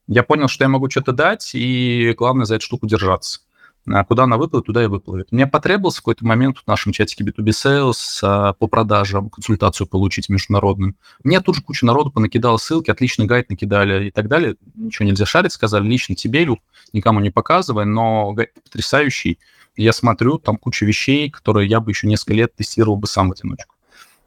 Я 0.07 0.23
понял, 0.23 0.47
что 0.47 0.63
я 0.63 0.69
могу 0.69 0.89
что-то 0.89 1.13
дать, 1.13 1.51
и 1.53 2.13
главное 2.17 2.45
за 2.45 2.55
эту 2.55 2.65
штуку 2.65 2.87
держаться. 2.87 3.41
А 3.87 4.03
куда 4.03 4.23
она 4.23 4.37
выплывет, 4.37 4.67
туда 4.67 4.83
и 4.83 4.87
выплывет. 4.87 5.31
Мне 5.31 5.47
потребовался 5.47 5.99
в 5.99 6.01
какой-то 6.01 6.25
момент 6.25 6.59
в 6.59 6.67
нашем 6.67 6.91
чатике 6.91 7.23
B2B 7.23 7.47
Sales 7.47 7.97
а, 8.21 8.53
по 8.53 8.67
продажам 8.67 9.29
консультацию 9.31 9.87
получить 9.87 10.29
международную. 10.29 10.95
Мне 11.23 11.41
тут 11.41 11.55
же 11.55 11.63
куча 11.63 11.85
народу 11.85 12.11
понакидала 12.11 12.57
ссылки, 12.57 12.91
отличный 12.91 13.25
гайд 13.25 13.49
накидали 13.49 14.07
и 14.07 14.11
так 14.11 14.27
далее. 14.27 14.55
Ничего 14.75 15.07
нельзя 15.07 15.25
шарить, 15.25 15.53
сказали 15.53 15.83
лично 15.87 16.13
тебе, 16.13 16.45
Люк, 16.45 16.59
никому 16.93 17.21
не 17.21 17.31
показывай, 17.31 17.85
но 17.85 18.33
гайд 18.33 18.53
потрясающий. 18.63 19.39
Я 19.75 19.93
смотрю, 19.93 20.37
там 20.37 20.57
куча 20.57 20.85
вещей, 20.85 21.31
которые 21.31 21.67
я 21.67 21.79
бы 21.79 21.91
еще 21.91 22.05
несколько 22.05 22.33
лет 22.33 22.55
тестировал 22.55 22.97
бы 22.97 23.07
сам 23.07 23.29
в 23.29 23.31
одиночку. 23.31 23.75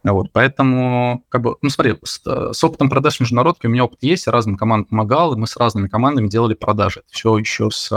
Вот, 0.04 0.30
поэтому, 0.32 1.24
как 1.30 1.40
бы, 1.40 1.56
ну 1.62 1.70
смотри, 1.70 1.96
с, 2.04 2.20
с 2.52 2.62
опытом 2.62 2.90
продаж 2.90 3.20
международки 3.20 3.66
у 3.66 3.70
меня 3.70 3.84
опыт 3.84 4.02
есть, 4.02 4.28
разным 4.28 4.58
командам 4.58 4.90
помогал, 4.90 5.32
и 5.32 5.38
мы 5.38 5.46
с 5.46 5.56
разными 5.56 5.88
командами 5.88 6.28
делали 6.28 6.52
продажи. 6.52 7.02
Все 7.10 7.38
еще 7.38 7.70
с 7.70 7.90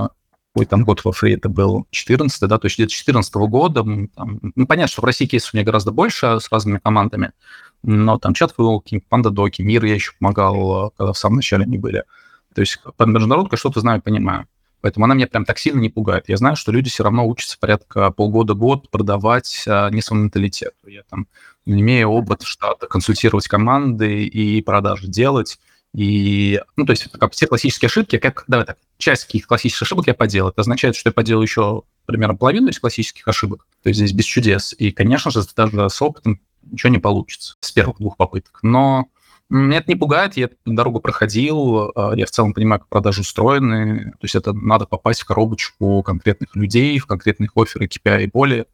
ой, 0.56 0.66
там 0.66 0.84
год 0.84 1.04
во 1.04 1.12
фри 1.12 1.34
это 1.34 1.50
был 1.50 1.86
14 1.92 2.42
да, 2.48 2.58
то 2.58 2.66
есть 2.66 2.78
где-то 2.78 2.92
14 2.94 3.34
года. 3.36 3.84
Там, 3.84 4.40
ну, 4.56 4.66
понятно, 4.66 4.92
что 4.92 5.02
в 5.02 5.06
России 5.06 5.26
кейсов 5.26 5.54
у 5.54 5.58
меня 5.58 5.66
гораздо 5.66 5.92
больше 5.92 6.40
с 6.40 6.50
разными 6.50 6.80
командами, 6.80 7.34
но 7.84 8.18
там 8.18 8.34
чат 8.34 8.54
Волки, 8.58 9.04
Панда 9.10 9.30
Доки, 9.30 9.62
Мир 9.62 9.84
я 9.84 9.96
еще 9.96 10.14
помогал, 10.18 10.94
когда 10.98 11.12
в 11.12 11.18
самом 11.18 11.38
начале 11.38 11.66
они 11.66 11.78
были. 11.78 12.06
То 12.56 12.62
есть 12.62 12.80
под 12.96 13.08
международкой 13.10 13.60
что-то 13.60 13.82
знаю, 13.82 14.02
понимаю. 14.02 14.48
Поэтому 14.82 15.06
она 15.06 15.16
меня 15.16 15.28
прям 15.28 15.44
так 15.44 15.58
сильно 15.58 15.80
не 15.80 15.90
пугает. 15.90 16.30
Я 16.30 16.38
знаю, 16.38 16.56
что 16.56 16.72
люди 16.72 16.90
все 16.90 17.04
равно 17.04 17.28
учатся 17.28 17.58
порядка 17.60 18.12
полгода-год 18.12 18.90
продавать 18.90 19.66
а, 19.68 19.90
не 19.90 20.02
свой 20.02 20.20
менталитет. 20.20 20.74
Я 20.86 21.02
там, 21.10 21.28
имея 21.76 22.08
опыт 22.08 22.44
штата, 22.44 22.88
консультировать 22.88 23.48
команды 23.48 24.26
и 24.26 24.62
продажи 24.62 25.08
делать. 25.08 25.60
И, 25.94 26.62
ну, 26.76 26.86
то 26.86 26.92
есть, 26.92 27.10
как 27.12 27.34
все 27.34 27.48
классические 27.48 27.88
ошибки, 27.88 28.18
как, 28.18 28.44
давай 28.48 28.66
так, 28.66 28.78
часть 28.98 29.26
каких 29.26 29.48
классических 29.48 29.84
ошибок 29.84 30.08
я 30.08 30.14
поделал. 30.14 30.50
Это 30.50 30.62
означает, 30.62 30.96
что 30.96 31.10
я 31.10 31.14
поделал 31.14 31.42
еще 31.42 31.84
примерно 32.06 32.36
половину 32.36 32.70
этих 32.70 32.82
классических 32.82 33.28
ошибок. 33.28 33.68
То 33.84 33.90
есть 33.90 34.00
здесь 34.00 34.14
без 34.14 34.26
чудес. 34.26 34.76
И, 34.78 34.92
конечно 34.92 35.32
же, 35.32 35.42
даже 35.56 35.90
с 35.90 36.02
опытом 36.02 36.40
ничего 36.64 36.92
не 36.92 37.00
получится 37.00 37.56
с 37.62 37.72
первых 37.72 37.98
двух 37.98 38.18
попыток. 38.18 38.60
Но 38.62 39.08
меня 39.50 39.78
это 39.78 39.90
не 39.90 39.96
пугает, 39.96 40.36
я 40.36 40.50
дорогу 40.66 41.00
проходил, 41.00 41.92
а, 41.96 42.14
я 42.16 42.26
в 42.26 42.32
целом 42.32 42.54
понимаю, 42.54 42.82
как 42.82 42.90
продажи 42.90 43.22
устроены, 43.22 44.12
то 44.12 44.24
есть 44.24 44.36
это 44.36 44.52
надо 44.52 44.86
попасть 44.86 45.22
в 45.22 45.26
коробочку 45.26 46.04
конкретных 46.04 46.54
людей, 46.56 47.00
в 47.00 47.06
конкретных 47.06 47.52
офферы 47.56 47.88
KPI 47.88 48.26
и 48.26 48.28
более, 48.28 48.66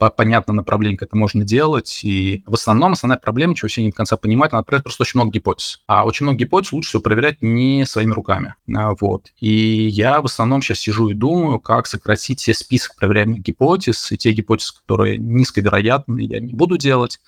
по 0.00 0.08
понятным 0.08 0.56
направлениям 0.56 0.98
это 1.02 1.14
можно 1.14 1.44
делать, 1.44 2.00
и 2.04 2.42
в 2.46 2.54
основном 2.54 2.92
основная 2.92 3.18
проблема, 3.18 3.54
чего 3.54 3.68
все 3.68 3.82
не 3.82 3.90
до 3.90 3.96
конца 3.96 4.16
понимают, 4.16 4.54
она 4.54 4.62
просто 4.62 5.02
очень 5.02 5.20
много 5.20 5.30
гипотез. 5.30 5.82
А 5.86 6.06
очень 6.06 6.24
много 6.24 6.38
гипотез 6.38 6.72
лучше 6.72 6.88
всего 6.88 7.02
проверять 7.02 7.42
не 7.42 7.84
своими 7.84 8.12
руками. 8.12 8.54
А, 8.74 8.94
вот. 8.98 9.26
И 9.40 9.88
я 9.88 10.22
в 10.22 10.24
основном 10.24 10.62
сейчас 10.62 10.78
сижу 10.78 11.10
и 11.10 11.14
думаю, 11.14 11.60
как 11.60 11.86
сократить 11.86 12.40
все 12.40 12.54
список 12.54 12.96
проверяемых 12.96 13.40
гипотез, 13.40 14.10
и 14.10 14.16
те 14.16 14.32
гипотезы, 14.32 14.72
которые 14.80 15.18
низковероятны, 15.18 16.20
я 16.20 16.40
не 16.40 16.54
буду 16.54 16.78
делать, 16.78 17.20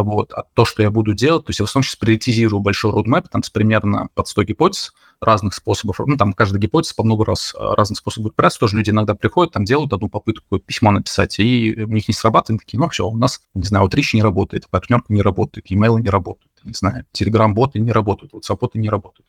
вот. 0.00 0.32
А 0.32 0.44
то, 0.54 0.64
что 0.64 0.82
я 0.82 0.90
буду 0.90 1.12
делать, 1.12 1.44
то 1.44 1.50
есть 1.50 1.60
я 1.60 1.66
в 1.66 1.68
основном 1.68 1.84
сейчас 1.84 1.96
приоритизирую 1.96 2.60
большой 2.60 2.92
roadmap, 2.92 3.26
там 3.30 3.42
с 3.42 3.50
примерно 3.50 4.08
под 4.14 4.28
100 4.28 4.44
гипотез 4.44 4.92
разных 5.20 5.54
способов, 5.54 6.00
ну, 6.04 6.16
там 6.16 6.32
каждая 6.32 6.60
гипотеза 6.60 6.94
по 6.94 7.04
много 7.04 7.24
раз 7.24 7.54
а, 7.56 7.74
разных 7.76 7.98
способов 7.98 8.32
операции, 8.32 8.58
тоже 8.58 8.76
люди 8.76 8.90
иногда 8.90 9.14
приходят, 9.14 9.52
там 9.52 9.64
делают 9.64 9.92
одну 9.92 10.08
попытку 10.08 10.58
письмо 10.58 10.90
написать, 10.90 11.38
и 11.38 11.84
у 11.84 11.88
них 11.88 12.08
не 12.08 12.14
срабатывает, 12.14 12.62
такие, 12.62 12.80
ну, 12.80 12.88
все, 12.88 13.06
у 13.06 13.16
нас, 13.16 13.40
не 13.54 13.64
знаю, 13.64 13.84
вот 13.84 13.94
не 13.94 14.22
работает, 14.22 14.68
партнерка 14.68 15.12
не 15.12 15.22
работает, 15.22 15.66
имейлы 15.70 16.00
не 16.00 16.10
работают 16.10 16.51
не 16.64 16.74
знаю, 16.74 17.04
Telegram-боты 17.12 17.78
не 17.78 17.92
работают, 17.92 18.32
WhatsApp-боты 18.32 18.78
не 18.78 18.88
работают. 18.88 19.26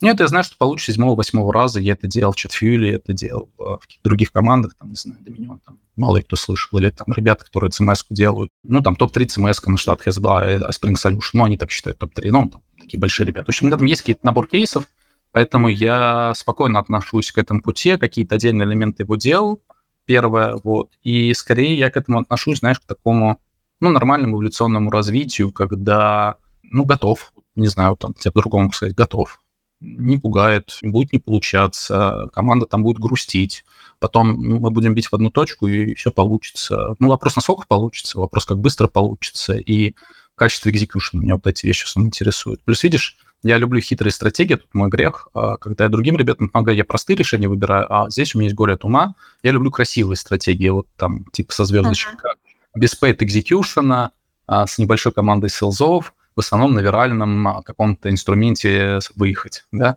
Нет, 0.00 0.20
я 0.20 0.26
знаю, 0.26 0.44
что 0.44 0.56
получится 0.56 0.92
седьмого-восьмого 0.92 1.52
раза. 1.52 1.80
Я 1.80 1.92
это 1.92 2.06
делал 2.06 2.32
в 2.32 2.36
ChatFuel, 2.36 2.92
это 2.92 3.12
делал 3.12 3.50
в 3.56 3.80
других 4.04 4.32
командах, 4.32 4.74
там, 4.78 4.90
не 4.90 4.96
знаю, 4.96 5.20
Dominion, 5.22 5.58
там, 5.64 5.78
мало 5.96 6.20
кто 6.20 6.36
слышал, 6.36 6.78
или 6.78 6.90
там 6.90 7.06
ребята, 7.14 7.44
которые 7.44 7.70
CMS 7.70 8.04
делают. 8.10 8.50
Ну, 8.62 8.82
там 8.82 8.96
топ-3 8.96 9.26
CMS 9.26 9.60
на 9.66 9.76
штат 9.76 10.06
Hezbollah, 10.06 10.70
Spring 10.70 10.94
Solution, 10.94 11.30
ну, 11.34 11.44
они 11.44 11.56
так 11.56 11.70
считают, 11.70 11.98
топ-3, 11.98 12.30
ну, 12.30 12.48
там, 12.48 12.62
такие 12.80 12.98
большие 12.98 13.26
ребята. 13.26 13.46
В 13.46 13.48
общем, 13.50 13.70
там 13.70 13.84
есть 13.84 14.02
какие-то 14.02 14.24
набор 14.26 14.48
кейсов, 14.48 14.86
поэтому 15.30 15.68
я 15.68 16.32
спокойно 16.34 16.78
отношусь 16.78 17.30
к 17.32 17.38
этому 17.38 17.62
пути, 17.62 17.96
какие-то 17.96 18.34
отдельные 18.34 18.66
элементы 18.66 19.04
его 19.04 19.16
делал, 19.16 19.62
первое, 20.04 20.58
вот, 20.64 20.90
и 21.02 21.32
скорее 21.34 21.78
я 21.78 21.90
к 21.90 21.96
этому 21.96 22.18
отношусь, 22.18 22.58
знаешь, 22.58 22.80
к 22.80 22.84
такому, 22.84 23.40
ну, 23.80 23.90
нормальному 23.90 24.36
эволюционному 24.36 24.90
развитию, 24.90 25.52
когда 25.52 26.36
ну, 26.72 26.84
готов. 26.84 27.32
Не 27.54 27.68
знаю, 27.68 27.96
там, 27.96 28.14
тебе 28.14 28.32
по-другому 28.32 28.72
сказать, 28.72 28.94
готов. 28.94 29.40
Не 29.80 30.18
пугает, 30.18 30.78
будет 30.82 31.12
не 31.12 31.18
получаться, 31.18 32.28
команда 32.32 32.66
там 32.66 32.82
будет 32.82 32.98
грустить. 32.98 33.64
Потом 33.98 34.40
ну, 34.40 34.58
мы 34.58 34.70
будем 34.70 34.94
бить 34.94 35.06
в 35.06 35.14
одну 35.14 35.30
точку, 35.30 35.66
и 35.66 35.94
все 35.94 36.10
получится. 36.10 36.96
Ну, 36.98 37.08
вопрос, 37.08 37.36
насколько 37.36 37.66
получится, 37.66 38.18
вопрос, 38.18 38.46
как 38.46 38.58
быстро 38.58 38.88
получится, 38.88 39.54
и 39.54 39.94
качество 40.34 40.70
экзекьюшн 40.70 41.18
меня 41.18 41.34
вот 41.34 41.46
эти 41.46 41.66
вещи 41.66 41.84
основном 41.84 42.08
интересуют. 42.08 42.62
Плюс, 42.62 42.82
видишь, 42.82 43.16
я 43.42 43.58
люблю 43.58 43.80
хитрые 43.80 44.12
стратегии, 44.12 44.54
тут 44.54 44.72
мой 44.72 44.88
грех. 44.88 45.28
А 45.34 45.56
когда 45.56 45.84
я 45.84 45.90
другим 45.90 46.16
ребятам 46.16 46.48
помогаю, 46.48 46.76
я 46.76 46.84
простые 46.84 47.16
решения 47.16 47.48
выбираю, 47.48 47.92
а 47.92 48.08
здесь 48.08 48.34
у 48.34 48.38
меня 48.38 48.46
есть 48.46 48.56
горе 48.56 48.74
от 48.74 48.84
ума. 48.84 49.14
Я 49.42 49.50
люблю 49.50 49.70
красивые 49.70 50.16
стратегии, 50.16 50.68
вот 50.68 50.86
там 50.96 51.24
типа 51.32 51.52
со 51.52 51.64
звездочкой, 51.64 52.14
uh-huh. 52.14 52.78
без 52.78 53.00
paid 53.00 53.18
execution, 53.18 54.10
а, 54.46 54.66
с 54.66 54.78
небольшой 54.78 55.12
командой 55.12 55.50
селзов, 55.50 56.14
в 56.34 56.40
основном 56.40 56.74
на 56.74 56.80
виральном 56.80 57.46
а, 57.48 57.62
каком-то 57.62 58.10
инструменте 58.10 59.00
выехать, 59.16 59.64
да? 59.72 59.96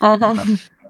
Ага. 0.00 0.34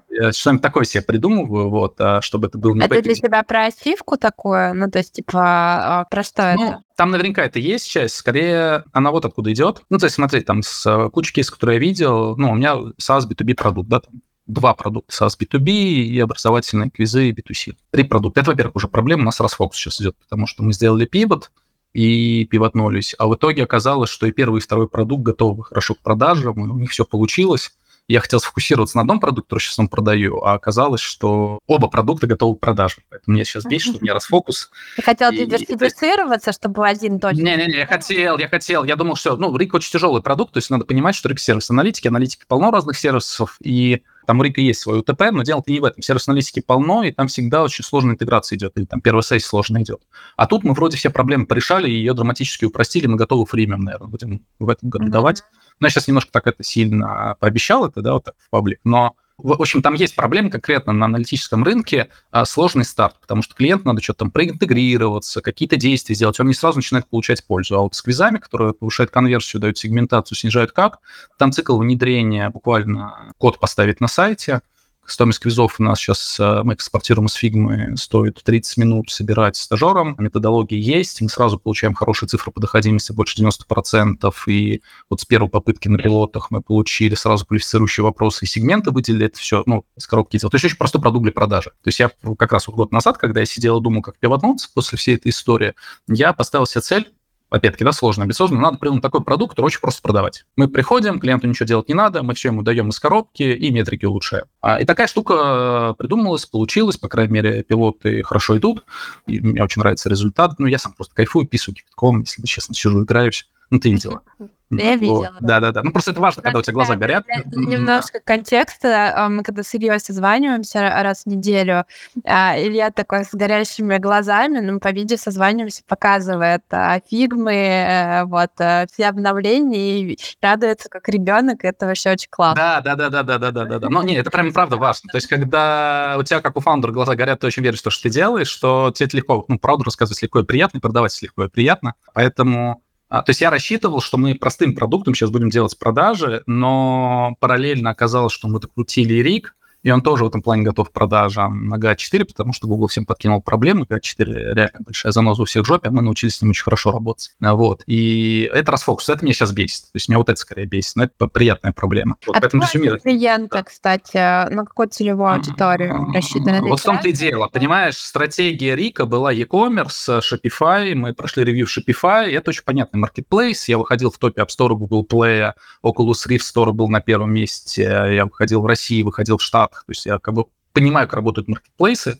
Я 0.09 0.31
что-нибудь 0.31 0.61
такое 0.61 0.85
себе 0.85 1.03
придумываю, 1.03 1.69
вот, 1.69 1.95
а, 1.99 2.21
чтобы 2.21 2.47
это 2.47 2.57
было... 2.57 2.79
Это 2.81 3.01
для 3.01 3.15
тебя 3.15 3.43
про 3.43 3.65
ачивку 3.65 4.17
такое? 4.17 4.73
Ну, 4.73 4.89
то 4.89 4.99
есть, 4.99 5.13
типа, 5.13 5.41
а, 5.43 6.05
про 6.05 6.23
что 6.23 6.53
ну, 6.55 6.67
это? 6.67 6.83
Там 6.95 7.11
наверняка 7.11 7.43
это 7.43 7.59
есть 7.59 7.89
часть, 7.89 8.15
скорее 8.15 8.85
она 8.93 9.11
вот 9.11 9.25
откуда 9.25 9.51
идет. 9.51 9.81
Ну, 9.89 9.97
то 9.97 10.05
есть, 10.05 10.15
смотри, 10.15 10.41
там 10.41 10.63
с 10.63 10.85
э, 10.85 11.09
кучей 11.09 11.33
кейсов, 11.33 11.55
которые 11.55 11.75
я 11.75 11.81
видел, 11.81 12.37
ну, 12.37 12.51
у 12.51 12.55
меня 12.55 12.75
SaaS 13.01 13.27
B2B 13.27 13.55
продукт, 13.55 13.89
да, 13.89 13.99
там 13.99 14.21
два 14.47 14.73
продукта 14.73 15.25
SaaS 15.25 15.37
B2B 15.37 15.69
и 15.69 16.19
образовательные 16.19 16.91
квизы 16.91 17.31
B2C. 17.31 17.75
Три 17.91 18.03
продукта. 18.03 18.41
Это, 18.41 18.51
во-первых, 18.51 18.77
уже 18.77 18.87
проблема, 18.87 19.23
у 19.23 19.25
нас 19.25 19.39
расфокус 19.41 19.77
сейчас 19.77 19.99
идет, 19.99 20.15
потому 20.17 20.47
что 20.47 20.63
мы 20.63 20.71
сделали 20.71 21.05
пивот, 21.05 21.51
и 21.95 22.43
пивотнулись. 22.43 23.15
А 23.17 23.25
в 23.25 23.35
итоге 23.35 23.63
оказалось, 23.63 24.09
что 24.09 24.27
и 24.27 24.31
первый, 24.31 24.57
и 24.57 24.61
второй 24.61 24.89
продукт 24.89 25.23
готовы 25.23 25.63
хорошо 25.63 25.95
к 25.95 25.99
продажам, 25.99 26.65
и 26.65 26.69
у 26.69 26.77
них 26.77 26.91
все 26.91 27.05
получилось. 27.05 27.71
Я 28.09 28.19
хотел 28.19 28.41
сфокусироваться 28.41 28.97
на 28.97 29.01
одном 29.01 29.21
продукте, 29.21 29.47
который 29.47 29.61
сейчас 29.61 29.79
он 29.79 29.87
продаю, 29.87 30.43
а 30.43 30.53
оказалось, 30.53 30.99
что 30.99 31.59
оба 31.67 31.87
продукта 31.87 32.27
готовы 32.27 32.57
к 32.57 32.59
продаже. 32.59 32.97
Поэтому 33.09 33.35
мне 33.35 33.45
сейчас 33.45 33.63
бесит, 33.63 33.93
что 33.93 33.97
у 33.99 34.01
меня 34.01 34.13
расфокус. 34.13 34.69
Ты 34.97 35.03
хотел 35.03 35.31
и... 35.31 35.37
диверсифицироваться, 35.37 36.51
чтобы 36.51 36.85
один 36.85 37.19
точно... 37.19 37.41
Не-не-не, 37.41 37.77
я 37.77 37.87
хотел, 37.87 38.37
я 38.39 38.49
хотел. 38.49 38.83
Я 38.83 38.97
думал, 38.97 39.15
что, 39.15 39.37
ну, 39.37 39.55
Рик 39.57 39.73
очень 39.73 39.91
тяжелый 39.91 40.21
продукт, 40.21 40.53
то 40.53 40.57
есть 40.57 40.69
надо 40.69 40.83
понимать, 40.83 41.15
что 41.15 41.29
Рик 41.29 41.39
сервис 41.39 41.69
аналитики, 41.71 42.09
аналитики 42.09 42.43
полно 42.45 42.71
разных 42.71 42.97
сервисов, 42.97 43.55
и 43.63 44.03
там 44.25 44.39
у 44.39 44.43
Рика 44.43 44.61
есть 44.61 44.81
свой 44.81 44.99
УТП, 44.99 45.31
но 45.31 45.43
дело-то 45.43 45.71
не 45.71 45.79
в 45.79 45.85
этом. 45.85 46.01
Сервис 46.01 46.27
аналитики 46.27 46.59
полно, 46.59 47.03
и 47.03 47.11
там 47.11 47.27
всегда 47.27 47.63
очень 47.63 47.83
сложная 47.83 48.13
интеграция 48.13 48.57
идет, 48.57 48.73
или 48.75 48.85
там 48.85 49.01
первая 49.01 49.21
сессия 49.21 49.47
сложно 49.47 49.81
идет. 49.81 50.01
А 50.35 50.47
тут 50.47 50.63
мы 50.63 50.73
вроде 50.73 50.97
все 50.97 51.09
проблемы 51.09 51.45
порешали, 51.45 51.89
и 51.89 51.93
ее 51.93 52.13
драматически 52.13 52.65
упростили, 52.65 53.07
мы 53.07 53.17
готовы 53.17 53.45
фримем, 53.45 53.81
наверное, 53.81 54.07
будем 54.07 54.45
в 54.59 54.69
этом 54.69 54.89
году 54.89 55.05
mm-hmm. 55.05 55.09
давать. 55.09 55.43
Но 55.79 55.87
я 55.87 55.91
сейчас 55.91 56.07
немножко 56.07 56.31
так 56.31 56.47
это 56.47 56.63
сильно 56.63 57.35
пообещал, 57.39 57.85
это, 57.85 58.01
да, 58.01 58.13
вот 58.13 58.23
так 58.25 58.35
в 58.37 58.49
паблик, 58.49 58.79
но 58.83 59.15
в 59.37 59.61
общем, 59.61 59.81
там 59.81 59.93
есть 59.95 60.15
проблемы 60.15 60.49
конкретно 60.49 60.93
на 60.93 61.05
аналитическом 61.05 61.63
рынке, 61.63 62.09
а, 62.31 62.45
сложный 62.45 62.85
старт, 62.85 63.17
потому 63.19 63.41
что 63.41 63.53
клиент 63.53 63.83
надо 63.83 64.01
что-то 64.01 64.19
там 64.19 64.31
проинтегрироваться, 64.31 65.41
какие-то 65.41 65.75
действия 65.75 66.15
сделать, 66.15 66.39
он 66.39 66.47
не 66.47 66.53
сразу 66.53 66.77
начинает 66.77 67.07
получать 67.09 67.45
пользу. 67.45 67.75
А 67.75 67.81
вот 67.81 67.95
с 67.95 68.01
квизами, 68.01 68.37
которые 68.37 68.73
повышают 68.73 69.11
конверсию, 69.11 69.61
дают 69.61 69.77
сегментацию, 69.77 70.37
снижают 70.37 70.71
как, 70.71 70.99
там 71.37 71.51
цикл 71.51 71.77
внедрения, 71.77 72.49
буквально 72.49 73.33
код 73.37 73.59
поставить 73.59 73.99
на 73.99 74.07
сайте– 74.07 74.61
Стоимость 75.05 75.39
квизов 75.39 75.79
у 75.79 75.83
нас 75.83 75.99
сейчас, 75.99 76.39
э, 76.39 76.61
мы 76.63 76.73
экспортируем 76.73 77.27
из 77.27 77.33
фигмы, 77.33 77.95
стоит 77.95 78.41
30 78.43 78.77
минут 78.77 79.11
собирать 79.11 79.55
стажером. 79.55 80.15
Методология 80.17 80.79
есть, 80.79 81.21
мы 81.21 81.29
сразу 81.29 81.59
получаем 81.59 81.93
хорошие 81.93 82.27
цифры 82.27 82.51
по 82.51 82.59
доходимости, 82.59 83.11
больше 83.11 83.35
90%. 83.37 84.47
И 84.47 84.81
вот 85.09 85.21
с 85.21 85.25
первой 85.25 85.49
попытки 85.49 85.87
на 85.87 85.97
пилотах 85.97 86.49
мы 86.49 86.61
получили 86.61 87.13
сразу 87.15 87.45
квалифицирующие 87.45 88.03
вопросы 88.03 88.45
и 88.45 88.47
сегменты 88.47 88.91
выделили. 88.91 89.27
Это 89.27 89.37
все, 89.37 89.63
ну, 89.65 89.85
из 89.95 90.07
коробки 90.07 90.37
делать. 90.37 90.51
То 90.51 90.55
есть 90.55 90.65
очень 90.65 90.77
простой 90.77 91.01
продукт 91.01 91.23
для 91.23 91.31
продажи. 91.31 91.69
То 91.83 91.87
есть 91.87 91.99
я 91.99 92.09
как 92.37 92.51
раз 92.51 92.67
вот 92.67 92.75
год 92.75 92.91
назад, 92.91 93.17
когда 93.17 93.41
я 93.41 93.45
сидел 93.45 93.79
и 93.79 93.83
думал, 93.83 94.01
как 94.01 94.17
пивотнуться 94.17 94.69
после 94.73 94.97
всей 94.97 95.15
этой 95.15 95.29
истории, 95.29 95.73
я 96.07 96.33
поставил 96.33 96.65
себе 96.65 96.81
цель 96.81 97.14
опять-таки, 97.49 97.83
да, 97.83 97.91
сложно, 97.91 98.23
амбициозно, 98.23 98.59
надо 98.59 98.77
придумать 98.77 99.01
такой 99.01 99.23
продукт, 99.23 99.51
который 99.51 99.67
очень 99.67 99.79
просто 99.79 100.01
продавать. 100.01 100.45
Мы 100.55 100.67
приходим, 100.67 101.19
клиенту 101.19 101.47
ничего 101.47 101.65
делать 101.65 101.87
не 101.87 101.93
надо, 101.93 102.23
мы 102.23 102.33
все 102.33 102.49
ему 102.49 102.61
даем 102.61 102.89
из 102.89 102.99
коробки 102.99 103.43
и 103.43 103.71
метрики 103.71 104.05
улучшаем. 104.05 104.45
А, 104.61 104.81
и 104.81 104.85
такая 104.85 105.07
штука 105.07 105.95
придумалась, 105.97 106.45
получилась, 106.45 106.97
по 106.97 107.07
крайней 107.07 107.33
мере, 107.33 107.63
пилоты 107.63 108.23
хорошо 108.23 108.57
идут, 108.57 108.85
и 109.27 109.39
мне 109.39 109.63
очень 109.63 109.81
нравится 109.81 110.09
результат. 110.09 110.59
Ну, 110.59 110.67
я 110.67 110.79
сам 110.79 110.93
просто 110.93 111.15
кайфую, 111.15 111.47
писаю 111.47 111.75
кипятком, 111.75 112.21
если 112.21 112.45
честно, 112.45 112.75
сижу, 112.75 113.03
играюсь. 113.03 113.47
Ну, 113.69 113.79
ты 113.79 113.91
видела. 113.91 114.21
Я 114.71 114.95
видела. 114.95 115.35
Да-да-да. 115.39 115.83
Ну, 115.83 115.91
просто 115.91 116.11
это 116.11 116.19
важно, 116.19 116.41
когда 116.41 116.59
у 116.59 116.61
тебя 116.61 116.73
глаза 116.73 116.95
горят. 116.95 117.25
Немножко 117.45 118.19
контекста. 118.19 119.13
А, 119.15 119.29
мы 119.29 119.43
когда 119.43 119.63
с 119.63 119.73
Ильей 119.73 119.99
созваниваемся 119.99 120.81
раз 120.81 121.23
в 121.23 121.27
неделю, 121.27 121.85
а, 122.25 122.57
Илья 122.57 122.91
такой 122.91 123.25
с 123.25 123.33
горящими 123.33 123.97
глазами, 123.97 124.59
ну, 124.59 124.79
по 124.79 124.91
видео 124.91 125.17
созваниваемся, 125.17 125.83
показывает 125.87 126.63
а, 126.71 126.99
фигмы, 126.99 127.53
э, 127.53 128.25
вот, 128.25 128.51
э, 128.59 128.87
все 128.91 129.07
обновления 129.07 129.99
и 130.01 130.19
радуется 130.41 130.89
как 130.89 131.07
ребенок, 131.09 131.63
это 131.63 131.85
вообще 131.85 132.11
очень 132.11 132.29
классно. 132.29 132.81
Да, 132.83 132.95
да, 132.95 133.09
да, 133.09 133.23
да, 133.23 133.37
да, 133.37 133.51
да, 133.51 133.65
да, 133.65 133.79
да. 133.79 133.89
Но 133.89 134.01
не, 134.03 134.15
это 134.15 134.31
прям 134.31 134.51
правда 134.51 134.77
важно. 134.77 135.09
То 135.11 135.17
есть, 135.17 135.27
когда 135.27 136.15
у 136.17 136.23
тебя, 136.23 136.41
как 136.41 136.57
у 136.57 136.59
фаундера, 136.59 136.91
глаза 136.91 137.15
горят, 137.15 137.39
ты 137.39 137.47
очень 137.47 137.63
веришь 137.63 137.79
в 137.79 137.83
то, 137.83 137.89
что 137.91 138.03
ты 138.03 138.09
делаешь, 138.09 138.47
что 138.47 138.91
тебе 138.95 139.07
это 139.07 139.17
легко, 139.17 139.45
ну, 139.47 139.59
правду 139.59 139.83
рассказывать 139.83 140.21
легко 140.21 140.39
и 140.39 140.43
приятно, 140.43 140.79
и 140.79 140.81
продавать 140.81 141.21
легко 141.21 141.45
и 141.45 141.49
приятно. 141.49 141.93
Поэтому 142.13 142.81
то 143.09 143.29
есть 143.29 143.41
я 143.41 143.49
рассчитывал, 143.49 144.01
что 144.01 144.17
мы 144.17 144.35
простым 144.35 144.75
продуктом 144.75 145.13
сейчас 145.13 145.29
будем 145.29 145.49
делать 145.49 145.77
продажи, 145.77 146.43
но 146.47 147.35
параллельно 147.39 147.91
оказалось, 147.91 148.33
что 148.33 148.47
мы 148.47 148.59
докрутили 148.59 149.21
RIG, 149.21 149.49
и 149.85 149.91
он 149.91 150.01
тоже 150.01 150.23
в 150.23 150.27
этом 150.27 150.41
плане 150.41 150.63
готов 150.63 150.89
к 150.89 150.93
продажам 150.93 151.67
на 151.67 151.75
GA4, 151.75 152.25
потому 152.25 152.53
что 152.53 152.67
Google 152.67 152.87
всем 152.87 153.05
подкинул 153.05 153.39
проблемы. 153.39 153.85
GA4 153.85 154.55
реально 154.55 154.79
большая 154.79 155.11
заноза 155.11 155.43
у 155.43 155.45
всех 155.45 155.63
в 155.63 155.67
жопе, 155.67 155.89
а 155.89 155.91
мы 155.91 156.01
научились 156.01 156.37
с 156.37 156.41
ним 156.41 156.49
очень 156.49 156.63
хорошо 156.63 156.91
работать. 156.91 157.35
А, 157.39 157.53
вот. 157.53 157.83
И 157.85 158.49
это 158.51 158.71
расфокус. 158.71 159.07
Это 159.09 159.23
меня 159.23 159.35
сейчас 159.35 159.51
бесит. 159.51 159.83
То 159.83 159.89
есть 159.93 160.09
меня 160.09 160.17
вот 160.17 160.29
это 160.29 160.39
скорее 160.39 160.65
бесит. 160.65 160.95
Но 160.95 161.03
это 161.03 161.27
приятная 161.27 161.71
проблема. 161.71 162.15
Вот, 162.25 162.35
а 162.35 162.41
поэтому 162.41 162.63
суммируй. 162.63 162.99
клиента, 162.99 163.61
кстати, 163.61 164.17
на 164.17 164.65
какую 164.65 164.89
целевую 164.89 165.33
аудиторию 165.33 166.11
рассчитаны? 166.11 166.67
Вот 166.67 166.79
в 166.79 166.83
том-то 166.83 167.09
и 167.09 167.13
дело. 167.13 167.47
Понимаешь, 167.47 167.97
стратегия 167.97 168.75
Рика 168.75 169.05
была 169.05 169.31
e-commerce, 169.31 170.19
Shopify. 170.19 170.95
Мы 170.95 171.13
прошли 171.13 171.43
ревью 171.43 171.67
Shopify. 171.67 172.31
Это 172.31 172.49
очень 172.49 172.63
понятный 172.63 172.99
маркетплейс. 172.99 173.67
Я 173.67 173.77
выходил 173.77 174.09
в 174.09 174.17
топе 174.17 174.41
App 174.41 174.47
Store, 174.47 174.75
Google 174.75 175.05
Play, 175.07 175.53
Oculus 175.85 176.27
Rift 176.27 176.41
Store 176.55 176.71
был 176.71 176.89
на 176.89 177.01
первом 177.01 177.31
месте. 177.31 177.83
Я 177.83 178.25
выходил 178.25 178.63
в 178.63 178.65
России, 178.65 179.03
выходил 179.03 179.37
в 179.37 179.43
Штат 179.43 179.74
то 179.79 179.91
есть 179.91 180.05
я 180.05 180.19
как 180.19 180.33
бы 180.33 180.45
понимаю, 180.73 181.07
как 181.07 181.15
работают 181.15 181.47
маркетплейсы, 181.47 182.19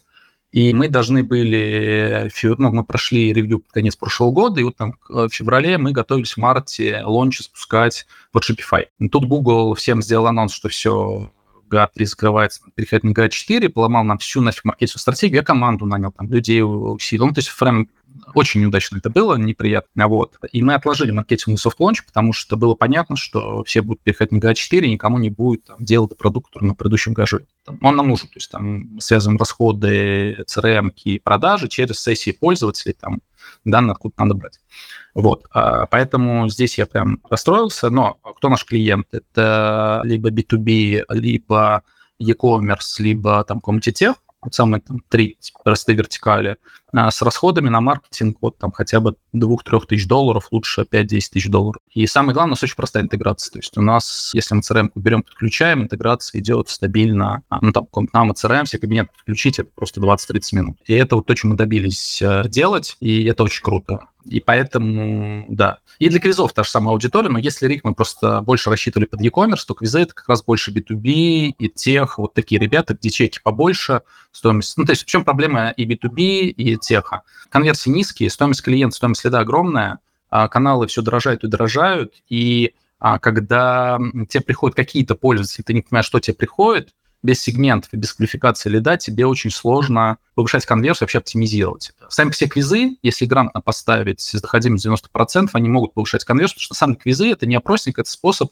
и 0.52 0.74
мы 0.74 0.88
должны 0.88 1.24
были, 1.24 2.32
ну, 2.44 2.72
мы 2.72 2.86
прошли 2.86 3.34
ревью 3.34 3.60
под 3.60 3.72
конец 3.74 3.98
прошлого 3.98 4.32
года, 4.32 4.62
и 4.62 4.64
вот 4.64 4.78
там 4.78 4.96
в 5.10 5.28
феврале 5.30 5.78
мы 5.78 5.92
готовились 5.92 6.34
в 6.34 6.38
марте 6.38 7.02
launch 7.04 7.42
запускать 7.42 8.08
в 8.32 8.38
Shopify. 8.38 8.86
И 9.00 9.10
тут 9.10 9.26
Google 9.26 9.74
всем 9.74 10.02
сделал 10.02 10.28
анонс, 10.28 10.54
что 10.54 10.70
все, 10.70 11.30
GA3 11.76 12.06
закрывается, 12.06 12.62
переходит 12.76 13.04
на 13.04 13.12
GA4, 13.12 13.70
поломал 13.70 14.04
нам 14.04 14.18
всю 14.18 14.42
нафиг 14.42 14.66
маркетинговую 14.66 15.00
стратегию, 15.00 15.38
я 15.38 15.44
команду 15.44 15.86
нанял, 15.86 16.12
там, 16.12 16.32
людей 16.32 16.62
усилил. 16.64 17.28
Ну, 17.28 17.34
то 17.34 17.40
есть 17.40 17.56
прям 17.58 17.88
очень 18.34 18.62
неудачно 18.62 18.98
это 18.98 19.10
было, 19.10 19.36
неприятно. 19.36 20.08
Вот. 20.08 20.38
И 20.52 20.62
мы 20.62 20.74
отложили 20.74 21.12
маркетинговый 21.12 21.58
soft 21.58 21.75
launch, 21.75 22.06
потому 22.06 22.34
что 22.34 22.58
было 22.58 22.76
понятно, 22.76 23.16
что 23.16 23.64
все 23.64 23.82
будут 23.82 24.02
переходить 24.02 24.32
на 24.32 24.38
GA4, 24.38 24.86
и 24.86 24.92
никому 24.92 25.18
не 25.18 25.30
будет 25.30 25.66
там, 25.66 25.78
делать 25.80 26.18
продукт, 26.18 26.56
на 26.56 26.74
предыдущем 26.74 27.14
GA 27.14 27.25
же. 27.25 27.46
Он 27.82 27.96
нам 27.96 28.08
нужен, 28.08 28.28
то 28.28 28.36
есть 28.36 28.50
там 28.52 29.00
связываем 29.00 29.38
расходы 29.38 30.44
CRM 30.48 30.92
и 31.04 31.20
продажи 31.20 31.68
через 31.68 32.00
сессии 32.00 32.32
пользователей, 32.32 32.94
там 32.94 33.22
данные 33.66 33.94
откуда 33.94 34.14
надо 34.18 34.36
брать. 34.36 34.60
Вот, 35.14 35.46
а, 35.52 35.86
поэтому 35.88 36.50
здесь 36.50 36.78
я 36.78 36.86
прям 36.86 37.20
расстроился, 37.30 37.90
но 37.90 38.14
кто 38.38 38.50
наш 38.50 38.66
клиент? 38.66 39.08
Это 39.12 40.02
либо 40.04 40.30
B2B, 40.30 41.06
либо 41.10 41.84
e-commerce, 42.20 43.00
либо 43.00 43.44
там 43.44 43.60
коммунитет, 43.60 44.16
самые 44.54 44.82
там, 44.82 45.02
три 45.10 45.38
простые 45.64 45.96
вертикали, 45.96 46.58
а, 46.94 47.12
с 47.12 47.22
расходами 47.22 47.70
на 47.70 47.82
маркетинг 47.82 48.38
вот 48.42 48.58
там 48.58 48.72
хотя 48.72 49.00
бы 49.00 49.16
2-3 49.34 49.88
тысяч 49.88 50.08
долларов, 50.08 50.48
лучше 50.52 50.86
5-10 50.90 51.08
тысяч 51.32 51.50
долларов. 51.50 51.82
И 51.92 52.06
самое 52.08 52.34
главное, 52.34 52.52
у 52.52 52.56
нас 52.56 52.64
очень 52.64 52.76
простая 52.76 53.04
интеграция. 53.04 53.52
То 53.52 53.60
есть 53.60 53.78
у 53.78 53.82
нас, 53.82 54.32
если 54.34 54.56
мы 54.56 54.62
CRM 54.62 54.92
берем, 54.96 55.24
подключаем, 55.24 55.84
интеграция 55.84 56.40
идет 56.40 56.70
стабильно. 56.70 57.44
А, 57.50 57.60
ну, 57.62 57.72
там, 57.72 57.88
нам 58.14 58.32
CRM, 58.32 58.66
все 58.66 58.78
кабинеты 58.78 59.10
подключить, 59.14 59.60
это 59.60 59.70
просто 59.74 60.00
20-30 60.00 60.40
минут. 60.54 60.78
И 60.86 60.94
это 60.94 61.16
вот 61.16 61.26
то, 61.26 61.36
чем 61.36 61.52
мы 61.52 61.58
добились 61.58 62.22
э, 62.22 62.44
делать, 62.48 62.98
и 63.00 63.26
это 63.26 63.44
очень 63.44 63.64
круто. 63.64 64.08
И 64.26 64.40
поэтому, 64.40 65.46
да. 65.50 65.80
И 66.00 66.10
для 66.10 66.20
квизов 66.20 66.54
та 66.54 66.64
же 66.64 66.70
самая 66.70 66.94
аудитория, 66.94 67.30
но 67.30 67.38
если 67.38 67.68
Рик 67.68 67.84
мы 67.84 67.94
просто 67.94 68.42
больше 68.42 68.70
рассчитывали 68.70 69.06
под 69.06 69.22
e-commerce, 69.22 69.66
то 69.68 69.76
квизы 69.76 70.00
это 70.00 70.14
как 70.14 70.28
раз 70.28 70.44
больше 70.44 70.72
B2B 70.72 71.54
и 71.58 71.70
тех, 71.70 72.18
вот 72.18 72.34
такие 72.34 72.60
ребята, 72.60 72.96
где 72.96 73.10
чеки 73.10 73.40
побольше, 73.44 74.02
стоимость. 74.32 74.78
Ну, 74.78 74.86
то 74.86 74.92
есть 74.92 75.04
в 75.04 75.06
чем 75.06 75.24
проблема 75.24 75.70
и 75.70 75.86
B2B, 75.86 76.48
и 76.48 76.78
теха? 76.78 77.22
Конверсии 77.50 77.90
низкие, 77.90 78.30
стоимость 78.30 78.64
клиента, 78.64 78.96
стоимость 78.96 79.22
следа 79.22 79.40
огромная, 79.40 80.00
а 80.30 80.48
каналы 80.48 80.88
все 80.88 81.02
дорожают 81.02 81.44
и 81.44 81.48
дорожают, 81.48 82.14
и 82.28 82.74
а, 83.00 83.20
когда 83.20 84.00
тебе 84.30 84.42
приходят 84.42 84.76
какие-то 84.76 85.16
пользователи, 85.16 85.64
ты 85.64 85.74
не 85.74 85.82
понимаешь, 85.82 86.08
что 86.08 86.20
тебе 86.20 86.36
приходит, 86.36 86.94
без 87.26 87.42
сегментов 87.42 87.94
и 87.94 87.98
без 87.98 88.14
квалификации 88.14 88.70
лида 88.70 88.98
тебе 88.98 89.26
очень 89.26 89.52
сложно 89.52 90.18
повышать 90.36 90.66
конверсию, 90.66 91.06
вообще 91.06 91.18
оптимизировать. 91.18 91.92
Сами 92.10 92.30
все 92.30 92.48
квизы, 92.48 92.98
если 93.02 93.26
грамотно 93.26 93.62
поставить 93.62 94.22
с 94.22 94.40
доходимостью 94.40 94.94
90%, 94.94 95.50
они 95.54 95.70
могут 95.70 95.94
повышать 95.94 96.24
конверсию, 96.24 96.56
потому 96.56 96.66
что 96.66 96.76
сами 96.76 96.94
квизы— 96.94 97.32
это 97.32 97.46
не 97.46 97.56
опросник, 97.56 98.00
это 98.00 98.10
способ 98.10 98.52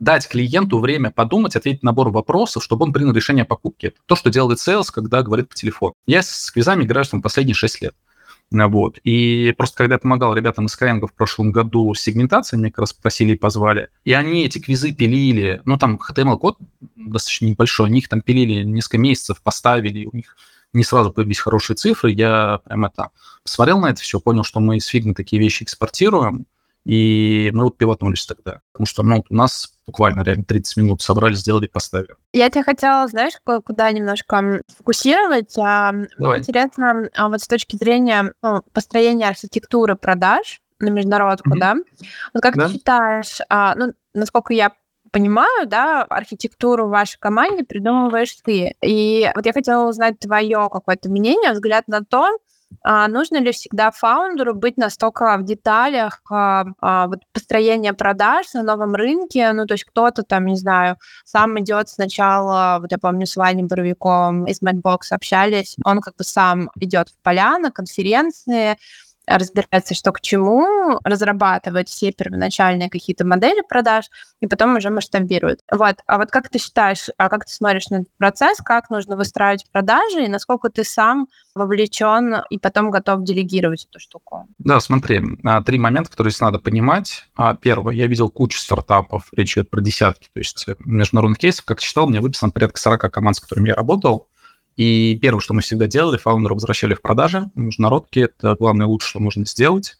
дать 0.00 0.26
клиенту 0.28 0.78
время 0.78 1.10
подумать, 1.10 1.54
ответить 1.54 1.82
на 1.82 1.90
набор 1.90 2.10
вопросов, 2.10 2.64
чтобы 2.64 2.84
он 2.84 2.92
принял 2.92 3.12
решение 3.12 3.42
о 3.42 3.46
покупке. 3.46 3.88
Это 3.88 3.98
то, 4.06 4.16
что 4.16 4.30
делает 4.30 4.58
sales, 4.58 4.86
когда 4.92 5.22
говорит 5.22 5.48
по 5.48 5.54
телефону. 5.54 5.94
Я 6.06 6.22
с 6.22 6.50
квизами 6.50 6.84
играю 6.84 7.04
там, 7.06 7.22
последние 7.22 7.54
6 7.54 7.82
лет. 7.82 7.94
Вот. 8.52 8.98
И 9.04 9.54
просто 9.56 9.76
когда 9.78 9.94
я 9.94 9.98
помогал 9.98 10.34
ребятам 10.34 10.66
из 10.66 10.76
Skyeng 10.76 11.06
в 11.06 11.14
прошлом 11.14 11.52
году 11.52 11.94
с 11.94 12.00
сегментацией, 12.00 12.60
меня 12.60 12.70
как 12.70 12.80
раз 12.80 12.90
спросили 12.90 13.32
и 13.32 13.38
позвали, 13.38 13.88
и 14.04 14.12
они 14.12 14.44
эти 14.44 14.58
квизы 14.58 14.92
пилили, 14.92 15.62
ну, 15.64 15.78
там 15.78 15.98
HTML-код 15.98 16.58
достаточно 16.96 17.46
небольшой, 17.46 17.86
они 17.86 18.00
их 18.00 18.08
там 18.08 18.20
пилили 18.20 18.62
несколько 18.62 18.98
месяцев, 18.98 19.42
поставили, 19.42 20.06
у 20.06 20.14
них 20.14 20.36
не 20.72 20.84
сразу 20.84 21.12
появились 21.12 21.38
хорошие 21.38 21.76
цифры, 21.76 22.12
я 22.12 22.60
прям 22.64 22.84
это 22.84 23.10
посмотрел 23.42 23.80
на 23.80 23.90
это 23.90 24.00
все, 24.00 24.20
понял, 24.20 24.44
что 24.44 24.60
мы 24.60 24.80
с 24.80 24.92
Figma 24.92 25.14
такие 25.14 25.40
вещи 25.40 25.64
экспортируем, 25.64 26.46
и 26.84 27.50
мы 27.52 27.64
вот 27.64 27.78
пивотнулись 27.78 28.26
тогда. 28.26 28.60
Потому 28.72 28.86
что 28.86 29.02
ну, 29.02 29.24
у 29.28 29.34
нас 29.34 29.72
буквально 29.86 30.22
реально 30.22 30.44
30 30.44 30.76
минут 30.78 31.02
собрали, 31.02 31.34
сделали, 31.34 31.66
поставили. 31.66 32.14
Я 32.32 32.50
тебя 32.50 32.64
хотела, 32.64 33.06
знаешь, 33.08 33.34
куда 33.44 33.90
немножко 33.92 34.62
фокусировать. 34.76 35.54
Давай. 35.54 36.38
Интересно, 36.38 37.08
а 37.14 37.28
вот 37.28 37.40
с 37.40 37.46
точки 37.46 37.76
зрения 37.76 38.32
ну, 38.42 38.62
построения 38.72 39.28
архитектуры 39.28 39.96
продаж 39.96 40.60
на 40.80 40.88
международку, 40.88 41.50
mm-hmm. 41.50 41.60
да? 41.60 41.76
Вот 42.34 42.42
как 42.42 42.56
да? 42.56 42.66
ты 42.66 42.74
считаешь, 42.74 43.38
а, 43.48 43.74
ну, 43.76 43.92
насколько 44.14 44.52
я 44.52 44.72
понимаю, 45.12 45.66
да, 45.66 46.02
архитектуру 46.04 46.88
вашей 46.88 47.18
команде 47.18 47.64
придумываешь 47.64 48.34
ты. 48.42 48.74
И 48.82 49.30
вот 49.36 49.46
я 49.46 49.52
хотела 49.52 49.88
узнать 49.88 50.18
твое 50.18 50.68
какое-то 50.72 51.10
мнение, 51.10 51.52
взгляд 51.52 51.86
на 51.86 52.02
то, 52.02 52.38
а 52.82 53.08
нужно 53.08 53.38
ли 53.38 53.52
всегда 53.52 53.90
фаундеру 53.90 54.54
быть 54.54 54.76
настолько 54.76 55.36
в 55.36 55.44
деталях 55.44 56.20
а, 56.30 56.64
а, 56.80 57.06
вот 57.08 57.20
построения 57.32 57.92
продаж 57.92 58.52
на 58.54 58.62
новом 58.62 58.94
рынке? 58.94 59.52
Ну, 59.52 59.66
то 59.66 59.74
есть 59.74 59.84
кто-то 59.84 60.22
там, 60.22 60.46
не 60.46 60.56
знаю, 60.56 60.96
сам 61.24 61.58
идет 61.60 61.88
сначала, 61.88 62.78
вот 62.80 62.92
я 62.92 62.98
помню, 62.98 63.26
с 63.26 63.36
Ваней 63.36 63.64
Боровиком 63.64 64.46
из 64.46 64.62
Madbox 64.62 64.98
общались, 65.10 65.76
он 65.84 66.00
как 66.00 66.16
бы 66.16 66.24
сам 66.24 66.70
идет 66.76 67.08
в 67.08 67.22
поля 67.22 67.58
на 67.58 67.70
конференции, 67.70 68.76
разбирается, 69.26 69.94
что 69.94 70.12
к 70.12 70.20
чему, 70.20 70.98
разрабатывает 71.04 71.88
все 71.88 72.12
первоначальные 72.12 72.90
какие-то 72.90 73.24
модели 73.26 73.62
продаж, 73.68 74.06
и 74.40 74.46
потом 74.46 74.76
уже 74.76 74.90
масштабирует. 74.90 75.60
Вот. 75.70 75.96
А 76.06 76.18
вот 76.18 76.30
как 76.30 76.48
ты 76.48 76.58
считаешь, 76.58 77.08
а 77.16 77.28
как 77.28 77.44
ты 77.44 77.52
смотришь 77.52 77.88
на 77.88 77.96
этот 77.96 78.16
процесс, 78.16 78.58
как 78.58 78.90
нужно 78.90 79.16
выстраивать 79.16 79.66
продажи, 79.70 80.24
и 80.24 80.28
насколько 80.28 80.68
ты 80.68 80.84
сам 80.84 81.28
вовлечен 81.54 82.36
и 82.50 82.58
потом 82.58 82.90
готов 82.90 83.24
делегировать 83.24 83.86
эту 83.88 84.00
штуку? 84.00 84.46
Да, 84.58 84.80
смотри, 84.80 85.22
а, 85.44 85.62
три 85.62 85.78
момента, 85.78 86.10
которые 86.10 86.30
здесь 86.30 86.40
надо 86.40 86.58
понимать. 86.58 87.26
А, 87.36 87.54
первое, 87.54 87.94
я 87.94 88.06
видел 88.06 88.30
кучу 88.30 88.58
стартапов, 88.58 89.28
речь 89.36 89.52
идет 89.56 89.70
про 89.70 89.80
десятки, 89.80 90.28
то 90.32 90.38
есть 90.38 90.66
международных 90.80 91.38
кейсов, 91.38 91.64
как 91.64 91.80
читал, 91.80 92.08
мне 92.08 92.20
выписано 92.20 92.50
порядка 92.50 92.80
40 92.80 93.12
команд, 93.12 93.36
с 93.36 93.40
которыми 93.40 93.68
я 93.68 93.74
работал, 93.74 94.28
и 94.76 95.18
первое, 95.20 95.40
что 95.40 95.54
мы 95.54 95.62
всегда 95.62 95.86
делали, 95.86 96.16
фаундеров 96.16 96.56
возвращали 96.56 96.94
в 96.94 97.02
продажи. 97.02 97.50
Международки– 97.54 98.18
это 98.20 98.56
главное 98.58 98.86
лучшее, 98.86 99.10
что 99.10 99.20
можно 99.20 99.44
сделать, 99.44 99.96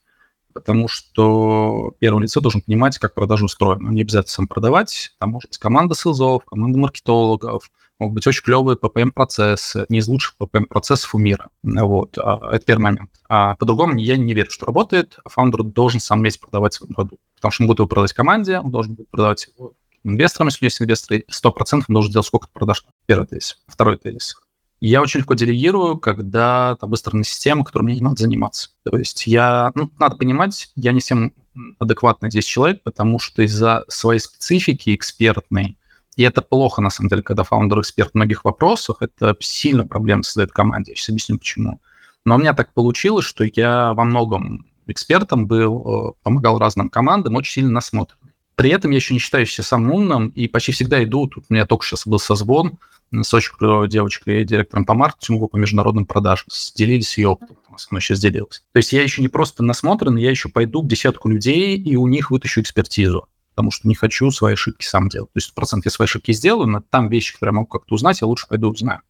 потому 0.52 0.88
что 0.88 1.94
первое 1.98 2.22
лицо 2.22 2.40
должен 2.40 2.62
понимать, 2.62 2.98
как 2.98 3.14
продажа 3.14 3.44
устроена. 3.44 3.90
Не 3.90 4.02
обязательно 4.02 4.30
сам 4.30 4.48
продавать. 4.48 5.14
Там 5.18 5.30
может 5.30 5.50
быть 5.50 5.58
команда 5.58 5.94
селзов, 5.94 6.44
команда 6.44 6.78
маркетологов, 6.78 7.70
могут 7.98 8.14
быть 8.14 8.26
очень 8.26 8.42
клевые 8.42 8.76
PPM-процессы, 8.76 9.86
не 9.88 9.98
из 9.98 10.08
лучших 10.08 10.34
PPM-процессов 10.40 11.14
у 11.14 11.18
мира. 11.18 11.48
Вот. 11.62 12.18
А, 12.18 12.40
это 12.50 12.64
первый 12.64 12.82
момент. 12.82 13.10
А 13.28 13.54
по-другому 13.56 13.96
я 13.96 14.16
не 14.16 14.34
верю, 14.34 14.50
что 14.50 14.66
работает. 14.66 15.18
Фаундер 15.26 15.62
должен 15.62 16.00
сам 16.00 16.22
весь 16.22 16.38
продавать 16.38 16.74
свой 16.74 16.88
продукт, 16.88 17.22
потому 17.36 17.52
что 17.52 17.62
он 17.62 17.66
будет 17.68 17.78
его 17.78 17.88
продавать 17.88 18.12
команде, 18.12 18.58
он 18.58 18.70
должен 18.70 18.94
будет 18.94 19.10
продавать 19.10 19.48
его 19.54 19.74
инвесторам, 20.04 20.48
если 20.48 20.64
есть 20.64 20.82
инвесторы, 20.82 21.24
100% 21.30 21.84
он 21.88 21.94
должен 21.94 22.12
делать 22.12 22.26
сколько 22.26 22.48
продаж. 22.52 22.84
Первый 23.06 23.26
тезис. 23.26 23.58
Второй 23.68 23.98
тезис. 23.98 24.36
Я 24.84 25.00
очень 25.00 25.20
легко 25.20 25.34
делегирую, 25.34 25.96
когда 25.96 26.74
там 26.74 26.90
выстроена 26.90 27.22
система, 27.22 27.64
которой 27.64 27.84
мне 27.84 27.94
не 27.94 28.00
надо 28.00 28.16
заниматься. 28.16 28.70
То 28.82 28.96
есть 28.96 29.28
я, 29.28 29.70
ну, 29.76 29.92
надо 30.00 30.16
понимать, 30.16 30.72
я 30.74 30.90
не 30.90 30.98
всем 30.98 31.32
адекватный 31.78 32.30
здесь 32.30 32.46
человек, 32.46 32.82
потому 32.82 33.20
что 33.20 33.42
из-за 33.42 33.84
своей 33.86 34.18
специфики 34.18 34.92
экспертной, 34.92 35.78
и 36.16 36.24
это 36.24 36.42
плохо, 36.42 36.82
на 36.82 36.90
самом 36.90 37.10
деле, 37.10 37.22
когда 37.22 37.44
фаундер 37.44 37.78
эксперт 37.78 38.10
в 38.10 38.14
многих 38.16 38.44
вопросах, 38.44 38.96
это 38.98 39.36
сильно 39.38 39.86
проблема 39.86 40.24
создает 40.24 40.50
команде. 40.50 40.90
Я 40.90 40.96
сейчас 40.96 41.10
объясню, 41.10 41.38
почему. 41.38 41.80
Но 42.24 42.34
у 42.34 42.38
меня 42.38 42.52
так 42.52 42.74
получилось, 42.74 43.24
что 43.24 43.44
я 43.44 43.94
во 43.94 44.02
многом 44.02 44.66
экспертом 44.88 45.46
был, 45.46 46.10
э, 46.10 46.12
помогал 46.24 46.58
разным 46.58 46.90
командам, 46.90 47.36
очень 47.36 47.52
сильно 47.52 47.70
насмотрен. 47.70 48.18
При 48.62 48.70
этом 48.70 48.92
я 48.92 48.98
еще 48.98 49.12
не 49.12 49.18
считаю 49.18 49.44
себя 49.44 49.64
самым 49.64 49.90
умным, 49.90 50.28
и 50.28 50.46
почти 50.46 50.70
всегда 50.70 51.02
иду, 51.02 51.26
тут 51.26 51.46
у 51.48 51.52
меня 51.52 51.66
только 51.66 51.84
сейчас 51.84 52.06
был 52.06 52.20
созвон, 52.20 52.78
с 53.10 53.34
очень 53.34 53.56
клевой 53.56 53.88
девочкой, 53.88 54.44
директором 54.44 54.84
по 54.84 54.94
маркетингу, 54.94 55.48
по 55.48 55.56
международным 55.56 56.06
продажам. 56.06 56.46
Делились 56.76 57.18
ее 57.18 57.30
опытом, 57.30 57.56
со 57.76 57.88
мной 57.90 58.00
сейчас 58.02 58.20
делилась. 58.20 58.62
То 58.72 58.76
есть 58.76 58.92
я 58.92 59.02
еще 59.02 59.20
не 59.20 59.26
просто 59.26 59.64
насмотрен, 59.64 60.16
я 60.16 60.30
еще 60.30 60.48
пойду 60.48 60.84
к 60.84 60.86
десятку 60.86 61.28
людей 61.28 61.76
и 61.76 61.96
у 61.96 62.06
них 62.06 62.30
вытащу 62.30 62.60
экспертизу 62.60 63.26
потому 63.54 63.72
что 63.72 63.88
не 63.88 63.96
хочу 63.96 64.30
свои 64.30 64.54
ошибки 64.54 64.84
сам 64.84 65.08
делать. 65.08 65.30
То 65.32 65.38
есть 65.38 65.52
процент 65.54 65.84
я 65.84 65.90
свои 65.90 66.06
ошибки 66.06 66.30
сделаю, 66.30 66.68
но 66.68 66.80
там 66.88 67.08
вещи, 67.08 67.34
которые 67.34 67.52
я 67.52 67.56
могу 67.56 67.66
как-то 67.66 67.94
узнать, 67.96 68.20
я 68.20 68.28
лучше 68.28 68.46
пойду 68.48 68.70
узнаю. 68.70 69.00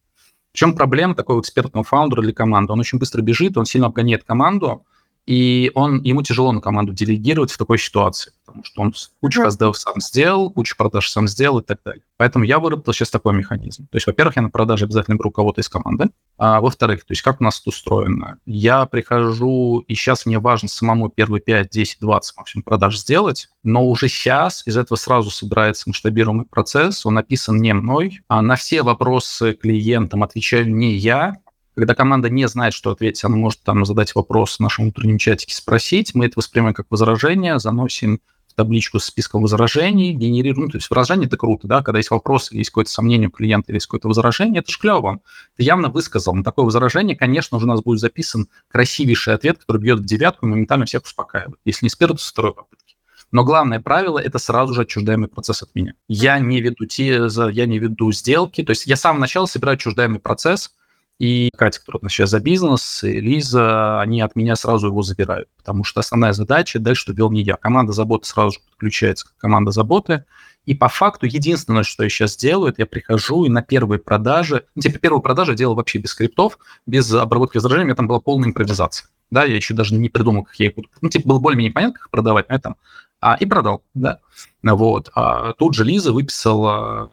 В 0.51 0.57
чем 0.57 0.75
проблема 0.75 1.15
такого 1.15 1.39
экспертного 1.39 1.85
фаундера 1.85 2.21
для 2.23 2.33
команды? 2.33 2.73
Он 2.73 2.79
очень 2.79 2.97
быстро 2.97 3.21
бежит, 3.21 3.55
он 3.55 3.65
сильно 3.65 3.87
обгоняет 3.87 4.23
команду, 4.25 4.85
и 5.25 5.71
он, 5.73 6.01
ему 6.01 6.21
тяжело 6.21 6.51
на 6.51 6.59
команду 6.59 6.93
делегировать 6.93 7.51
в 7.51 7.57
такой 7.57 7.77
ситуации, 7.77 8.33
потому 8.45 8.63
что 8.65 8.81
он 8.81 8.93
кучу 9.21 9.39
mm 9.41 9.43
раздев 9.43 9.77
сам 9.77 10.01
сделал, 10.01 10.49
кучу 10.51 10.75
продаж 10.75 11.09
сам 11.09 11.27
сделал 11.27 11.59
и 11.59 11.63
так 11.63 11.79
далее. 11.85 12.03
Поэтому 12.17 12.43
я 12.43 12.59
выработал 12.59 12.93
сейчас 12.93 13.09
такой 13.09 13.33
механизм. 13.33 13.87
То 13.87 13.95
есть, 13.95 14.07
во-первых, 14.07 14.35
я 14.35 14.41
на 14.41 14.49
продаже 14.49 14.85
обязательно 14.85 15.15
беру 15.15 15.31
кого-то 15.31 15.61
из 15.61 15.69
команды, 15.69 16.09
а 16.37 16.59
во-вторых, 16.59 17.05
то 17.05 17.11
есть 17.11 17.21
как 17.21 17.39
у 17.39 17.43
нас 17.43 17.61
это 17.61 17.69
устроено? 17.69 18.37
Я 18.45 18.85
прихожу, 18.85 19.79
и 19.87 19.95
сейчас 19.95 20.25
мне 20.25 20.39
важно 20.39 20.67
самому 20.67 21.09
первые 21.09 21.41
5, 21.41 21.69
10, 21.69 21.97
20 22.01 22.37
максимум 22.37 22.63
продаж 22.63 22.97
сделать, 22.97 23.49
но 23.63 23.87
уже 23.87 24.09
сейчас 24.09 24.65
из 24.67 24.75
этого 24.75 24.97
сразу 24.97 25.29
собирается 25.29 25.89
масштабируемый 25.89 26.45
процесс, 26.45 27.05
он 27.05 27.13
написан 27.13 27.61
не 27.61 27.73
мной, 27.73 28.21
а 28.27 28.41
на 28.41 28.55
все 28.55 28.83
вопросы 28.83 29.53
клиентам 29.53 30.23
отвечаю 30.23 30.73
не 30.73 30.95
я, 30.95 31.37
когда 31.75 31.95
команда 31.95 32.29
не 32.29 32.47
знает, 32.47 32.73
что 32.73 32.91
ответить, 32.91 33.23
она 33.23 33.35
может 33.35 33.61
там 33.61 33.85
задать 33.85 34.13
вопрос 34.15 34.57
в 34.57 34.59
нашем 34.59 34.85
внутреннем 34.85 35.17
чатике, 35.17 35.55
спросить. 35.55 36.13
Мы 36.13 36.25
это 36.25 36.33
воспринимаем 36.37 36.73
как 36.73 36.87
возражение, 36.89 37.59
заносим 37.59 38.21
в 38.47 38.53
табличку 38.53 38.99
с 38.99 39.05
списком 39.05 39.41
возражений, 39.41 40.13
генерируем. 40.13 40.65
Ну, 40.65 40.71
то 40.71 40.77
есть 40.77 40.87
возражение– 40.89 41.25
это 41.27 41.37
круто, 41.37 41.67
да, 41.67 41.81
когда 41.81 41.97
есть 41.97 42.11
вопрос, 42.11 42.51
есть 42.51 42.69
какое-то 42.69 42.91
сомнение 42.91 43.29
у 43.29 43.31
клиента 43.31 43.71
или 43.71 43.77
есть 43.77 43.87
какое-то 43.87 44.07
возражение, 44.07 44.59
это 44.59 44.71
же 44.71 44.77
клево. 44.77 45.21
Ты 45.57 45.63
явно 45.63 45.89
высказал. 45.89 46.35
На 46.35 46.43
такое 46.43 46.65
возражение, 46.65 47.15
конечно 47.15 47.57
уже 47.57 47.65
у 47.65 47.69
нас 47.69 47.81
будет 47.81 47.99
записан 47.99 48.47
красивейший 48.67 49.33
ответ, 49.33 49.57
который 49.57 49.81
бьет 49.81 49.99
в 49.99 50.05
девятку 50.05 50.45
и 50.45 50.49
моментально 50.49 50.85
всех 50.85 51.03
успокаивает. 51.03 51.59
Если 51.65 51.85
не 51.85 51.89
с 51.89 51.95
первой, 51.95 52.17
то 52.17 52.23
с 52.23 52.31
второй 52.31 52.53
попытки. 52.53 52.95
Но 53.31 53.43
главное 53.43 53.79
правило– 53.79 54.19
это 54.23 54.37
сразу 54.37 54.75
же 54.75 54.81
отчуждаемый 54.83 55.27
процесс 55.27 55.63
от 55.63 55.73
меня. 55.73 55.95
Я 56.07 56.37
не 56.37 56.61
веду 56.61 56.85
те, 56.85 57.27
я 57.51 57.65
не 57.65 57.79
веду 57.79 58.11
сделки, 58.11 58.61
то 58.61 58.69
есть 58.69 58.85
я 58.85 58.95
с 58.95 59.01
самого 59.01 59.21
начала 59.21 59.47
собираю 59.47 59.77
отчуждаемый 59.77 60.19
процесс– 60.19 60.75
и 61.23 61.51
Катя, 61.55 61.79
которая 61.79 61.99
отвечает 61.99 62.29
за 62.29 62.41
бизнес, 62.41 63.01
и 63.01 63.21
Лиза, 63.21 64.01
они 64.01 64.19
от 64.19 64.35
меня 64.35 64.57
сразу 64.57 64.87
его 64.87 65.03
забирают, 65.03 65.47
потому 65.55 65.85
что 65.85 66.01
основная 66.01 66.33
задача 66.33 66.79
дальше, 66.79 67.03
что 67.03 67.13
вел 67.13 67.31
не 67.31 67.43
я. 67.43 67.55
Команда 67.55 67.93
заботы 67.93 68.27
сразу 68.27 68.55
же 68.55 68.59
подключается 68.71 69.27
как 69.27 69.37
команда 69.37 69.71
заботы, 69.71 70.25
и 70.65 70.75
по 70.75 70.89
факту 70.89 71.25
единственное, 71.25 71.83
что 71.83 72.03
я 72.03 72.09
сейчас 72.09 72.35
делаю, 72.35 72.73
это 72.73 72.81
я 72.81 72.85
прихожу 72.85 73.45
и 73.45 73.49
на 73.49 73.61
первые 73.61 73.99
продажи, 73.99 74.65
ну, 74.75 74.81
типа 74.81 74.99
первые 74.99 75.21
продажи 75.21 75.51
я 75.51 75.57
делал 75.57 75.75
вообще 75.75 75.99
без 75.99 76.09
скриптов, 76.09 76.57
без 76.85 77.09
обработки 77.13 77.55
возражений, 77.55 77.83
у 77.83 77.85
меня 77.85 77.95
там 77.95 78.07
была 78.07 78.19
полная 78.19 78.49
импровизация. 78.49 79.07
Да, 79.31 79.45
я 79.45 79.55
еще 79.55 79.73
даже 79.73 79.95
не 79.95 80.09
придумал, 80.09 80.43
как 80.43 80.55
я 80.55 80.67
их 80.67 80.75
буду... 80.75 80.89
Ну, 80.99 81.07
типа, 81.07 81.29
было 81.29 81.39
более-менее 81.39 81.71
понятно, 81.71 81.99
как 81.99 82.09
продавать, 82.09 82.49
но 82.49 82.55
я 82.55 82.59
там... 82.59 82.75
А, 83.21 83.35
и 83.39 83.45
продал, 83.45 83.81
да. 83.93 84.19
Вот. 84.61 85.09
А 85.15 85.53
тут 85.53 85.73
же 85.73 85.85
Лиза 85.85 86.11
выписала 86.11 87.11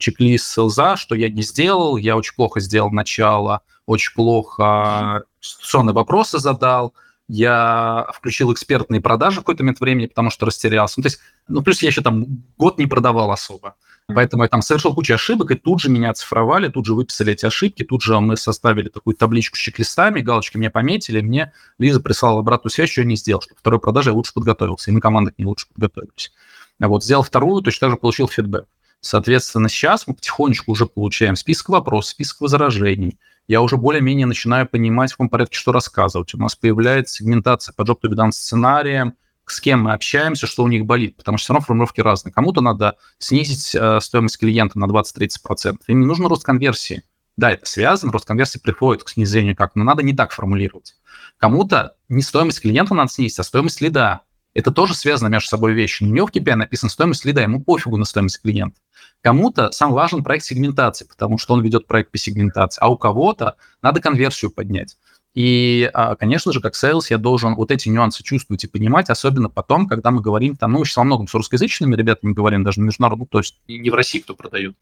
чек-лист 0.00 0.46
СЛЗа, 0.46 0.96
что 0.96 1.14
я 1.14 1.28
не 1.28 1.42
сделал, 1.42 1.96
я 1.96 2.16
очень 2.16 2.34
плохо 2.34 2.58
сделал 2.58 2.90
начало, 2.90 3.60
очень 3.86 4.12
плохо 4.14 5.22
институционные 5.40 5.94
вопросы 5.94 6.38
задал, 6.38 6.94
я 7.28 8.08
включил 8.12 8.52
экспертные 8.52 9.00
продажи 9.00 9.36
в 9.36 9.40
какой-то 9.40 9.62
момент 9.62 9.78
времени, 9.78 10.06
потому 10.06 10.30
что 10.30 10.46
растерялся. 10.46 10.94
Ну, 10.96 11.02
то 11.02 11.06
есть, 11.06 11.20
ну, 11.46 11.62
плюс 11.62 11.80
я 11.80 11.88
еще 11.88 12.02
там 12.02 12.26
год 12.58 12.78
не 12.78 12.86
продавал 12.86 13.30
особо. 13.30 13.76
Поэтому 14.12 14.42
я 14.42 14.48
там 14.48 14.62
совершил 14.62 14.94
кучу 14.94 15.14
ошибок, 15.14 15.52
и 15.52 15.54
тут 15.54 15.80
же 15.80 15.90
меня 15.90 16.10
оцифровали, 16.10 16.68
тут 16.68 16.86
же 16.86 16.94
выписали 16.94 17.32
эти 17.32 17.46
ошибки, 17.46 17.84
тут 17.84 18.02
же 18.02 18.18
мы 18.18 18.36
составили 18.36 18.88
такую 18.88 19.14
табличку 19.14 19.56
с 19.56 19.60
чек-листами, 19.60 20.20
галочки 20.20 20.56
мне 20.56 20.70
пометили, 20.70 21.20
мне 21.20 21.52
Лиза 21.78 22.00
прислала 22.00 22.40
обратную 22.40 22.72
связь, 22.72 22.90
что 22.90 23.02
я 23.02 23.06
не 23.06 23.14
сделал, 23.14 23.42
что 23.42 23.54
второй 23.56 23.78
продаже 23.78 24.10
я 24.10 24.14
лучше 24.14 24.34
подготовился, 24.34 24.90
и 24.90 24.94
мы 24.94 25.00
команда 25.00 25.30
к 25.30 25.38
ней 25.38 25.44
лучше 25.44 25.68
подготовились. 25.72 26.32
А 26.80 26.88
вот 26.88 27.04
сделал 27.04 27.22
вторую, 27.22 27.62
точно 27.62 27.86
так 27.86 27.90
же 27.92 27.96
получил 27.96 28.26
фидбэк. 28.26 28.66
Соответственно, 29.00 29.68
сейчас 29.68 30.06
мы 30.06 30.14
потихонечку 30.14 30.72
уже 30.72 30.86
получаем 30.86 31.36
список 31.36 31.70
вопросов, 31.70 32.10
список 32.10 32.40
возражений. 32.42 33.18
Я 33.48 33.62
уже 33.62 33.76
более-менее 33.76 34.26
начинаю 34.26 34.68
понимать, 34.68 35.10
в 35.10 35.14
каком 35.14 35.28
порядке 35.28 35.58
что 35.58 35.72
рассказывать. 35.72 36.34
У 36.34 36.38
нас 36.38 36.54
появляется 36.54 37.16
сегментация 37.16 37.72
по 37.72 37.82
job 37.82 37.98
to 38.02 38.10
be 38.10 38.14
done 38.14 38.30
сценариям, 38.30 39.14
с 39.46 39.60
кем 39.60 39.82
мы 39.82 39.92
общаемся, 39.92 40.46
что 40.46 40.62
у 40.62 40.68
них 40.68 40.86
болит, 40.86 41.16
потому 41.16 41.36
что 41.36 41.44
все 41.44 41.52
равно 41.54 41.66
формулировки 41.66 42.00
разные. 42.00 42.32
Кому-то 42.32 42.60
надо 42.60 42.96
снизить 43.18 43.74
э, 43.74 43.98
стоимость 44.00 44.38
клиента 44.38 44.78
на 44.78 44.84
20-30%. 44.84 45.78
Им 45.88 46.00
не 46.00 46.06
нужен 46.06 46.26
рост 46.26 46.44
конверсии. 46.44 47.02
Да, 47.36 47.50
это 47.50 47.66
связано, 47.66 48.12
просто 48.12 48.28
конверсия 48.28 48.60
приходит 48.60 49.02
к 49.02 49.08
снижению 49.08 49.56
как, 49.56 49.74
но 49.74 49.82
надо 49.82 50.02
не 50.02 50.14
так 50.14 50.30
формулировать. 50.30 50.94
Кому-то 51.38 51.96
не 52.08 52.22
стоимость 52.22 52.60
клиента 52.60 52.94
надо 52.94 53.10
снизить, 53.10 53.38
а 53.38 53.44
стоимость 53.44 53.80
лида. 53.80 54.20
Это 54.52 54.72
тоже 54.72 54.94
связано 54.94 55.28
между 55.28 55.48
собой 55.48 55.72
вещи. 55.72 56.02
У 56.02 56.06
него 56.06 56.26
в 56.26 56.32
KPI 56.32 56.56
написано 56.56 56.90
стоимость 56.90 57.24
лида, 57.24 57.42
ему 57.42 57.62
пофигу 57.62 57.96
на 57.96 58.04
стоимость 58.04 58.42
клиента. 58.42 58.78
Кому-то 59.22 59.70
сам 59.70 59.92
важен 59.92 60.24
проект 60.24 60.44
сегментации, 60.46 61.04
потому 61.04 61.36
что 61.36 61.54
он 61.54 61.62
ведет 61.62 61.86
проект 61.86 62.10
по 62.10 62.18
сегментации, 62.18 62.80
а 62.80 62.88
у 62.88 62.96
кого-то 62.96 63.56
надо 63.82 64.00
конверсию 64.00 64.50
поднять. 64.50 64.96
И, 65.34 65.88
а, 65.94 66.16
конечно 66.16 66.52
же, 66.52 66.60
как 66.60 66.74
sales 66.74 67.04
я 67.10 67.18
должен 67.18 67.54
вот 67.54 67.70
эти 67.70 67.88
нюансы 67.88 68.24
чувствовать 68.24 68.64
и 68.64 68.66
понимать, 68.66 69.10
особенно 69.10 69.48
потом, 69.48 69.86
когда 69.86 70.10
мы 70.10 70.20
говорим, 70.20 70.56
там, 70.56 70.72
ну, 70.72 70.84
сейчас 70.84 70.96
во 70.96 71.04
многом 71.04 71.28
с 71.28 71.34
русскоязычными 71.34 71.94
ребятами 71.94 72.32
говорим, 72.32 72.64
даже 72.64 72.80
международно, 72.80 73.26
то 73.26 73.38
есть 73.38 73.60
не 73.68 73.90
в 73.90 73.94
России 73.94 74.18
кто 74.18 74.34
продает, 74.34 74.74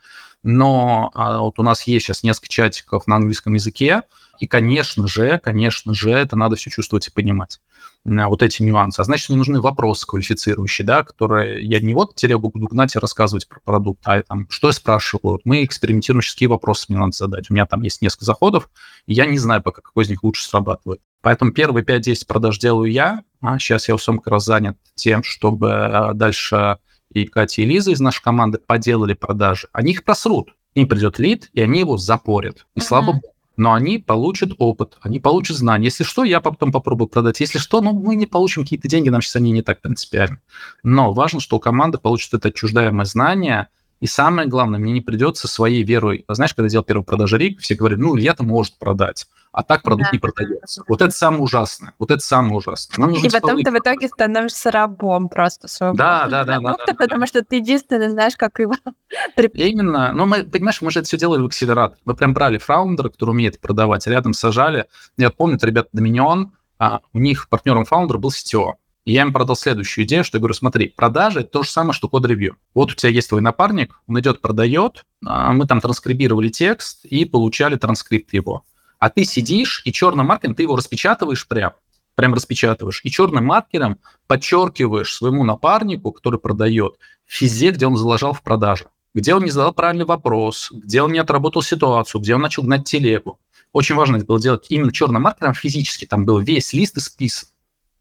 но 0.43 1.11
а, 1.15 1.41
вот 1.41 1.59
у 1.59 1.63
нас 1.63 1.83
есть 1.83 2.07
сейчас 2.07 2.23
несколько 2.23 2.49
чатиков 2.49 3.07
на 3.07 3.17
английском 3.17 3.55
языке, 3.55 4.03
и, 4.41 4.47
конечно 4.47 5.07
же, 5.07 5.39
конечно 5.43 5.93
же, 5.93 6.11
это 6.11 6.35
надо 6.37 6.57
все 6.57 6.71
чувствовать 6.71 7.09
и 7.09 7.11
понимать 7.11 7.61
вот 8.09 8.43
эти 8.43 8.63
нюансы. 8.63 9.01
А 9.01 9.05
значит, 9.05 9.29
мне 9.29 9.39
нужны 9.39 9.61
вопросы 9.61 10.07
квалифицирующие, 10.07 10.87
да, 10.87 11.03
которые 11.03 11.65
я 11.65 11.81
не 11.81 11.95
вот 11.95 12.15
телегу 12.15 12.51
буду 12.51 12.67
гнать 12.67 12.95
и 12.97 12.99
рассказывать 12.99 13.49
про 13.49 13.61
продукт, 13.61 14.01
а 14.05 14.23
там, 14.23 14.47
что 14.51 14.69
я 14.69 14.73
спрашиваю. 14.73 15.41
Мы 15.45 15.65
экспериментируем, 15.65 16.23
какие 16.23 16.49
вопросы 16.49 16.87
мне 16.89 16.99
надо 16.99 17.13
задать. 17.13 17.51
У 17.51 17.55
меня 17.55 17.67
там 17.67 17.83
есть 17.83 18.03
несколько 18.03 18.25
заходов, 18.25 18.71
и 19.07 19.15
я 19.15 19.27
не 19.27 19.39
знаю 19.39 19.63
пока, 19.63 19.83
какой 19.83 20.05
из 20.05 20.11
них 20.11 20.23
лучше 20.23 20.45
срабатывает. 20.45 21.01
Поэтому 21.21 21.53
первые 21.53 21.85
5-10 21.85 22.27
продаж 22.27 22.59
делаю 22.59 22.91
я, 22.91 23.23
а 23.41 23.59
сейчас 23.59 23.89
я 23.89 23.97
в 23.97 24.05
как 24.05 24.27
раз 24.27 24.45
занят 24.45 24.77
тем, 24.95 25.23
чтобы 25.23 25.73
а, 25.73 26.15
дальше 26.15 26.79
и 27.13 27.27
Катя, 27.27 27.63
и 27.63 27.65
Лиза 27.65 27.91
из 27.91 28.01
нашей 28.01 28.23
команды 28.23 28.59
поделали 28.59 29.15
продажи. 29.15 29.69
Они 29.73 29.93
их 29.93 30.05
просрут. 30.05 30.55
Им 30.75 30.87
придет 30.87 31.19
лид, 31.19 31.49
и 31.55 31.61
они 31.61 31.81
его 31.81 31.97
запорят. 31.97 32.67
И 32.75 32.81
uh-huh. 32.81 32.83
слава 32.83 33.13
богу 33.13 33.35
но 33.59 33.75
они 33.75 33.99
получат 33.99 34.53
опыт, 34.59 34.97
они 35.03 35.19
получат 35.19 35.57
знания. 35.57 35.87
Если 35.87 36.05
что, 36.05 36.23
я 36.25 36.41
потом 36.41 36.71
попробую 36.71 37.09
продать. 37.09 37.41
Если 37.41 37.59
что, 37.59 37.81
ну, 37.81 37.93
мы 37.93 38.15
не 38.15 38.27
получим 38.27 38.63
какие-то 38.63 38.89
деньги, 38.89 39.09
нам 39.09 39.21
сейчас 39.21 39.37
они 39.37 39.51
не 39.51 39.63
так 39.63 39.83
принципиальны. 39.83 40.39
Но 40.85 41.13
важно, 41.13 41.41
что 41.41 41.57
у 41.57 41.61
команды 41.61 41.99
получит 41.99 42.33
это 42.35 42.49
отчуждаемое 42.49 43.05
знание, 43.05 43.69
и 44.01 44.07
самое 44.07 44.49
главное, 44.49 44.79
мне 44.79 44.93
не 44.93 45.01
придется 45.01 45.49
своей 45.49 45.83
верой. 45.83 46.25
Знаешь, 46.29 46.55
когда 46.55 46.67
я 46.67 46.71
делал 46.71 46.85
первую 46.85 47.05
продажу 47.05 47.37
Рик, 47.37 47.61
все 47.61 47.75
говорили, 47.75 48.01
ну, 48.01 48.17
Илья-то 48.17 48.43
может 48.43 48.79
продать 48.79 49.27
а 49.53 49.63
так 49.63 49.83
продукт 49.83 50.11
да. 50.11 50.11
не 50.13 50.19
продается. 50.19 50.85
Вот 50.87 51.03
это 51.03 51.11
самое 51.11 51.43
ужасное. 51.43 51.95
Вот 51.99 52.11
это 52.11 52.21
самое 52.21 52.55
ужасное. 52.55 53.07
Нам 53.07 53.15
и 53.15 53.29
потом 53.29 53.63
ты 53.63 53.71
в 53.71 53.79
итоге 53.79 54.09
становишься 54.09 54.71
рабом 54.71 55.29
просто 55.29 55.69
своего 55.69 55.97
да, 55.97 56.29
да, 56.29 56.45
да, 56.45 56.61
да, 56.61 56.77
да, 56.87 56.95
потому 56.95 57.23
да. 57.23 57.27
что 57.27 57.45
ты 57.45 57.57
единственный 57.57 58.09
знаешь, 58.09 58.37
как 58.37 58.59
его... 58.61 58.75
Именно. 59.55 60.13
Но 60.13 60.27
мы, 60.27 60.45
понимаешь, 60.45 60.81
мы 60.83 60.91
же 60.91 61.01
это 61.01 61.09
все 61.09 61.17
делали 61.17 61.43
в 61.43 61.47
акселератор. 61.47 61.99
Мы 62.05 62.15
прям 62.15 62.35
брали 62.35 62.59
фаундера, 62.59 63.09
который 63.09 63.31
умеет 63.31 63.61
продавать, 63.61 64.07
рядом 64.07 64.33
сажали. 64.33 64.87
Я 65.17 65.31
помню, 65.31 65.59
ребята 65.61 65.89
Доминион, 65.93 66.53
а, 66.79 67.01
у 67.13 67.19
них 67.19 67.49
партнером 67.49 67.85
фаундера 67.85 68.19
был 68.19 68.31
CTO. 68.31 68.75
И 69.09 69.13
я 69.13 69.23
им 69.23 69.33
продал 69.33 69.57
следующую 69.57 70.05
идею, 70.05 70.23
что 70.23 70.37
я 70.37 70.41
говорю, 70.41 70.55
смотри, 70.55 70.89
продажи– 70.89 71.43
то 71.53 71.63
же 71.63 71.71
самое, 71.71 71.95
что 71.95 72.09
код-ревью. 72.09 72.57
Вот 72.75 72.93
у 72.93 72.95
тебя 72.95 73.11
есть 73.11 73.31
твой 73.31 73.41
напарник, 73.41 74.01
он 74.07 74.21
идет, 74.21 74.41
продает, 74.43 75.05
а 75.25 75.53
мы 75.53 75.67
там 75.67 75.81
транскрибировали 75.81 76.51
текст 76.51 77.05
и 77.05 77.25
получали 77.25 77.77
транскрипт 77.77 78.35
его 78.35 78.65
а 78.99 79.11
ты 79.11 79.25
сидишь 79.25 79.83
и 79.85 79.93
черным 79.93 80.27
маркером 80.27 80.55
ты 80.55 80.63
его 80.63 80.77
распечатываешь 80.77 81.47
прям, 81.47 81.73
прям 82.15 82.35
распечатываешь, 82.35 83.01
и 83.05 83.11
черным 83.11 83.47
маркером 83.47 83.99
подчеркиваешь 84.27 85.15
своему 85.15 85.45
напарнику, 85.45 86.13
который 86.13 86.41
продает, 86.41 86.97
везде, 87.41 87.71
где 87.71 87.87
он 87.87 87.97
заложил 87.97 88.33
в 88.33 88.43
продаже, 88.43 88.87
где 89.15 89.35
он 89.35 89.45
не 89.45 89.51
задал 89.51 89.73
правильный 89.73 90.05
вопрос, 90.05 90.71
где 90.73 91.03
он 91.03 91.13
не 91.13 91.19
отработал 91.19 91.63
ситуацию, 91.63 92.21
где 92.21 92.35
он 92.35 92.41
начал 92.41 92.63
гнать 92.63 92.85
телегу. 92.85 93.39
Очень 93.73 93.97
важно 93.97 94.17
это 94.17 94.27
было 94.27 94.41
делать 94.41 94.67
именно 94.71 94.93
черным 94.93 95.23
маркером 95.23 95.55
физически, 95.55 96.07
там 96.07 96.25
был 96.25 96.39
весь 96.41 96.73
лист 96.73 96.97
исписан. 96.97 97.49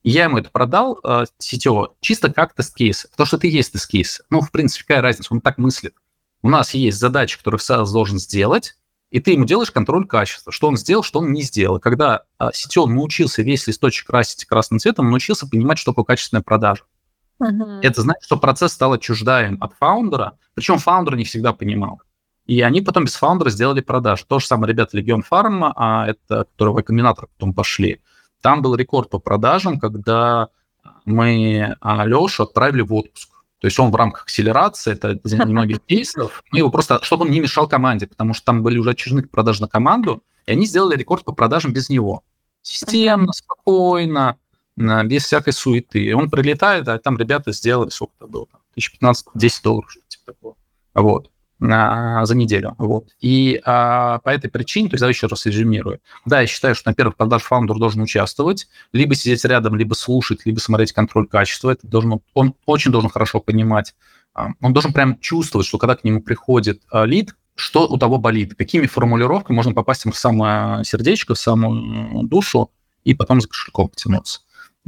И 0.03 0.09
я 0.11 0.25
ему 0.25 0.37
это 0.37 0.49
продал 0.49 0.99
э, 1.03 1.25
CTO 1.37 1.95
чисто 1.99 2.31
как 2.31 2.53
test 2.53 2.77
case, 2.77 3.07
потому 3.11 3.27
что 3.27 3.37
это 3.37 3.47
и 3.47 3.51
есть 3.51 3.73
test 3.73 3.95
case. 3.95 4.21
Ну, 4.29 4.41
в 4.41 4.51
принципе, 4.51 4.85
какая 4.85 5.01
разница, 5.01 5.33
он 5.33 5.41
так 5.41 5.57
мыслит. 5.57 5.95
У 6.41 6.49
нас 6.49 6.73
есть 6.73 6.99
задача, 6.99 7.37
которую 7.37 7.59
sales 7.59 7.91
должен 7.91 8.19
сделать, 8.19 8.75
и 9.09 9.19
ты 9.19 9.31
ему 9.31 9.45
делаешь 9.45 9.71
контроль 9.71 10.05
качества, 10.05 10.51
что 10.51 10.67
он 10.67 10.77
сделал, 10.77 11.03
что 11.03 11.19
он 11.19 11.31
не 11.31 11.41
сделал. 11.41 11.79
Когда 11.79 12.23
а, 12.37 12.51
CTO 12.53 12.93
научился 12.93 13.41
весь 13.41 13.65
листочек 13.67 14.07
красить 14.07 14.45
красным 14.45 14.79
цветом, 14.79 15.05
он 15.05 15.11
научился 15.11 15.47
понимать, 15.47 15.77
что 15.77 15.91
такое 15.91 16.05
качественная 16.05 16.43
продажа. 16.43 16.83
Uh-huh. 17.41 17.79
Это 17.81 18.01
значит, 18.01 18.23
что 18.23 18.37
процесс 18.37 18.73
стал 18.73 18.93
отчуждаем 18.93 19.57
от 19.61 19.73
фаундера, 19.75 20.37
причем 20.55 20.77
фаундер 20.79 21.15
не 21.15 21.23
всегда 21.23 21.53
понимал. 21.53 22.01
И 22.47 22.61
они 22.61 22.81
потом 22.81 23.05
без 23.05 23.15
фаундера 23.15 23.49
сделали 23.49 23.81
продаж. 23.81 24.23
То 24.23 24.39
же 24.39 24.45
самое 24.45 24.71
ребята 24.71 24.95
Легион 24.97 25.21
Фарма, 25.21 25.73
а 25.75 26.07
это, 26.07 26.45
которые 26.45 26.75
в 26.75 26.81
Экоминатор 26.81 27.27
потом 27.27 27.53
пошли. 27.53 28.01
Там 28.41 28.61
был 28.61 28.75
рекорд 28.75 29.09
по 29.09 29.19
продажам, 29.19 29.79
когда 29.79 30.49
мы 31.05 31.75
а, 31.81 32.05
Лешу 32.05 32.43
отправили 32.43 32.81
в 32.81 32.93
отпуск. 32.93 33.29
То 33.59 33.65
есть 33.65 33.79
он 33.79 33.91
в 33.91 33.95
рамках 33.95 34.23
акселерации, 34.23 34.93
это 34.93 35.09
один 35.09 35.21
из 35.23 35.33
многих 35.47 35.81
кейсов, 35.81 36.43
мы 36.51 36.59
его 36.59 36.69
просто, 36.69 37.03
чтобы 37.03 37.25
он 37.25 37.31
не 37.31 37.39
мешал 37.39 37.67
команде, 37.67 38.07
потому 38.07 38.33
что 38.33 38.45
там 38.45 38.61
были 38.61 38.77
уже 38.77 38.91
отчуждены 38.91 39.23
продажи 39.23 39.61
на 39.61 39.67
команду, 39.67 40.23
и 40.45 40.51
они 40.51 40.65
сделали 40.65 40.95
рекорд 40.95 41.23
по 41.23 41.31
продажам 41.31 41.73
без 41.73 41.89
него. 41.89 42.23
Системно, 42.61 43.33
спокойно, 43.33 44.37
без 44.75 45.25
всякой 45.25 45.53
суеты. 45.53 46.03
И 46.03 46.13
он 46.13 46.29
прилетает, 46.29 46.87
а 46.87 46.99
там 46.99 47.17
ребята 47.17 47.51
сделали, 47.51 47.89
сколько 47.89 48.13
это 48.19 48.27
было, 48.27 48.47
1015-10 48.77 49.63
долларов, 49.63 49.91
что-то 49.91 50.07
типа 50.07 50.33
такого. 50.33 50.55
Вот 50.93 51.31
за 51.59 52.35
неделю. 52.35 52.75
Вот. 52.77 53.09
И 53.19 53.59
а, 53.65 54.19
по 54.19 54.29
этой 54.29 54.49
причине, 54.49 54.89
то 54.89 54.93
есть 54.95 55.01
я 55.01 55.07
еще 55.07 55.27
раз 55.27 55.45
резюмирую, 55.45 55.99
да, 56.25 56.41
я 56.41 56.47
считаю, 56.47 56.75
что 56.75 56.89
на 56.89 56.93
первых 56.93 57.15
продаж 57.15 57.41
фаундер 57.43 57.77
должен 57.77 58.01
участвовать, 58.01 58.67
либо 58.93 59.15
сидеть 59.15 59.43
рядом, 59.43 59.75
либо 59.75 59.93
слушать, 59.95 60.45
либо 60.45 60.59
смотреть 60.59 60.91
контроль 60.91 61.27
качества. 61.27 61.71
Это 61.71 61.87
должен, 61.87 62.19
он 62.33 62.53
очень 62.65 62.91
должен 62.91 63.09
хорошо 63.09 63.39
понимать. 63.39 63.95
А, 64.33 64.49
он 64.61 64.73
должен 64.73 64.93
прям 64.93 65.19
чувствовать, 65.19 65.67
что 65.67 65.77
когда 65.79 65.95
к 65.95 66.03
нему 66.03 66.21
приходит 66.21 66.83
а, 66.91 67.05
лид, 67.05 67.35
что 67.55 67.87
у 67.87 67.97
того 67.97 68.19
болит, 68.19 68.53
какими 68.55 68.85
формулировками 68.85 69.55
можно 69.55 69.73
попасть 69.73 70.05
ему 70.05 70.13
в 70.13 70.17
самое 70.17 70.83
сердечко, 70.85 71.33
в 71.33 71.39
самую 71.39 72.23
душу, 72.27 72.71
и 73.03 73.13
потом 73.13 73.41
за 73.41 73.47
кошельком 73.47 73.87
потянуться. 73.87 74.41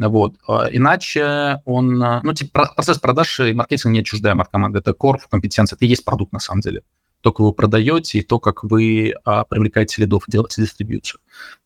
Вот. 0.08 0.36
А, 0.48 0.68
иначе 0.72 1.62
он... 1.66 2.02
А, 2.02 2.22
ну, 2.24 2.34
типа, 2.34 2.72
процесс 2.76 2.98
продаж 3.00 3.40
и 3.42 3.54
маркетинга 3.54 3.94
не 3.94 4.00
отчуждаем 4.00 4.40
от 4.40 4.50
команды. 4.50 4.80
Это 4.80 4.92
core 4.92 5.20
компетенция. 5.30 5.76
Это 5.76 5.86
и 5.86 5.90
есть 5.90 6.06
продукт 6.06 6.32
на 6.32 6.40
самом 6.40 6.62
деле 6.62 6.84
только 7.22 7.42
вы 7.42 7.54
продаете, 7.54 8.20
и 8.20 8.24
то, 8.24 8.40
как 8.40 8.64
вы 8.64 9.14
а, 9.26 9.44
привлекаете 9.44 10.02
лидов, 10.02 10.24
делаете 10.28 10.62
дистрибьюцию. 10.62 11.20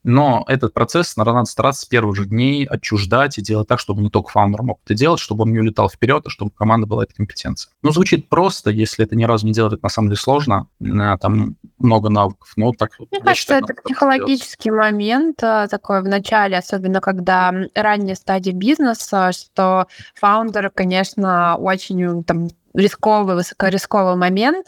Но 0.04 0.44
этот 0.48 0.74
процесс 0.74 1.16
надо 1.16 1.44
стараться 1.46 1.84
с 1.84 1.86
первых 1.86 2.16
же 2.16 2.26
дней 2.26 2.66
отчуждать 2.66 3.38
и 3.38 3.42
делать 3.42 3.68
так, 3.68 3.80
чтобы 3.80 4.02
не 4.02 4.10
только 4.10 4.30
фаундер 4.30 4.62
мог 4.62 4.80
это 4.84 4.96
делать, 4.96 5.20
чтобы 5.20 5.44
он 5.44 5.54
не 5.54 5.60
улетал 5.60 5.90
вперед, 5.90 6.24
а 6.26 6.30
чтобы 6.30 6.50
у 6.50 6.58
команды 6.58 6.88
была 6.88 7.04
эта 7.04 7.14
компетенция. 7.16 7.72
Ну, 7.82 7.92
звучит 7.92 8.28
просто, 8.30 8.70
если 8.70 9.06
это 9.06 9.16
ни 9.16 9.24
разу 9.24 9.46
не 9.46 9.54
делать, 9.54 9.74
это 9.74 9.84
на 9.84 9.90
самом 9.90 10.10
деле 10.10 10.20
сложно, 10.20 10.68
там 10.80 11.56
много 11.78 12.10
навыков, 12.10 12.52
но 12.56 12.72
так 12.74 12.92
Мне 13.12 13.22
кажется, 13.22 13.56
это 13.56 13.74
психологический 13.74 14.70
делать. 14.70 14.92
момент 14.92 15.44
а, 15.44 15.68
такой 15.68 16.02
в 16.02 16.08
начале, 16.08 16.58
особенно 16.58 17.00
когда 17.00 17.54
ранняя 17.76 18.16
стадия 18.16 18.54
бизнеса, 18.54 19.32
что 19.32 19.88
фаундер, 20.16 20.70
конечно, 20.70 21.56
очень 21.58 22.24
там 22.24 22.50
рисковый, 22.74 23.36
высокорисковый 23.36 24.16
момент, 24.16 24.68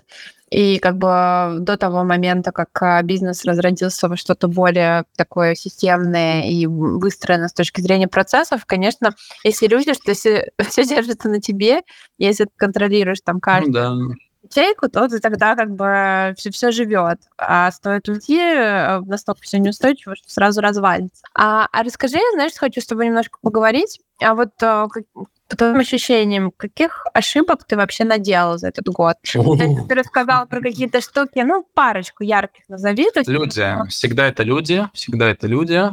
и 0.55 0.79
как 0.79 0.97
бы 0.97 1.57
до 1.59 1.75
того 1.75 2.05
момента, 2.05 2.53
как 2.53 2.69
а, 2.81 3.01
бизнес 3.03 3.43
разродился 3.43 4.07
во 4.07 4.15
что-то 4.15 4.47
более 4.47 5.03
такое 5.17 5.53
системное 5.53 6.43
и 6.49 6.65
выстроено 6.65 7.49
с 7.49 7.53
точки 7.53 7.81
зрения 7.81 8.07
процессов, 8.07 8.65
конечно, 8.65 9.15
есть 9.43 9.61
иллюзия, 9.61 9.93
что 9.93 10.11
если 10.11 10.53
все 10.69 10.85
держится 10.85 11.27
на 11.27 11.41
тебе, 11.41 11.81
если 12.17 12.45
ты 12.45 12.51
контролируешь 12.55 13.19
там 13.21 13.41
каждую 13.41 13.73
да. 13.73 14.15
Ячейку, 14.45 14.89
то 14.89 15.07
ты 15.07 15.19
тогда 15.19 15.55
как 15.55 15.71
бы 15.71 16.33
все, 16.37 16.51
все 16.51 16.71
живет. 16.71 17.19
А 17.37 17.71
стоит 17.71 18.07
уйти, 18.07 18.39
э, 18.39 18.99
настолько 19.01 19.41
все 19.41 19.59
неустойчиво, 19.59 20.15
что 20.15 20.29
сразу 20.29 20.61
развалится. 20.61 21.23
А, 21.33 21.67
а 21.71 21.83
расскажи, 21.83 22.19
знаешь, 22.33 22.53
хочу 22.55 22.81
с 22.81 22.85
тобой 22.85 23.07
немножко 23.07 23.39
поговорить. 23.41 23.99
А 24.21 24.33
вот 24.33 24.51
а, 24.61 24.87
по 25.47 25.55
твоим 25.57 25.77
ощущениям, 25.77 26.51
каких 26.55 27.05
ошибок 27.13 27.65
ты 27.65 27.75
вообще 27.75 28.03
наделал 28.03 28.57
за 28.57 28.69
этот 28.69 28.87
год? 28.87 29.17
Ты 29.87 29.95
рассказал 29.95 30.47
про 30.47 30.61
какие-то 30.61 31.01
штуки, 31.01 31.39
ну, 31.39 31.65
парочку 31.73 32.23
ярких 32.23 32.67
назови. 32.67 33.07
Люди. 33.27 33.75
Всегда 33.89 34.27
это 34.27 34.43
люди, 34.43 34.87
всегда 34.93 35.29
это 35.29 35.47
люди. 35.47 35.89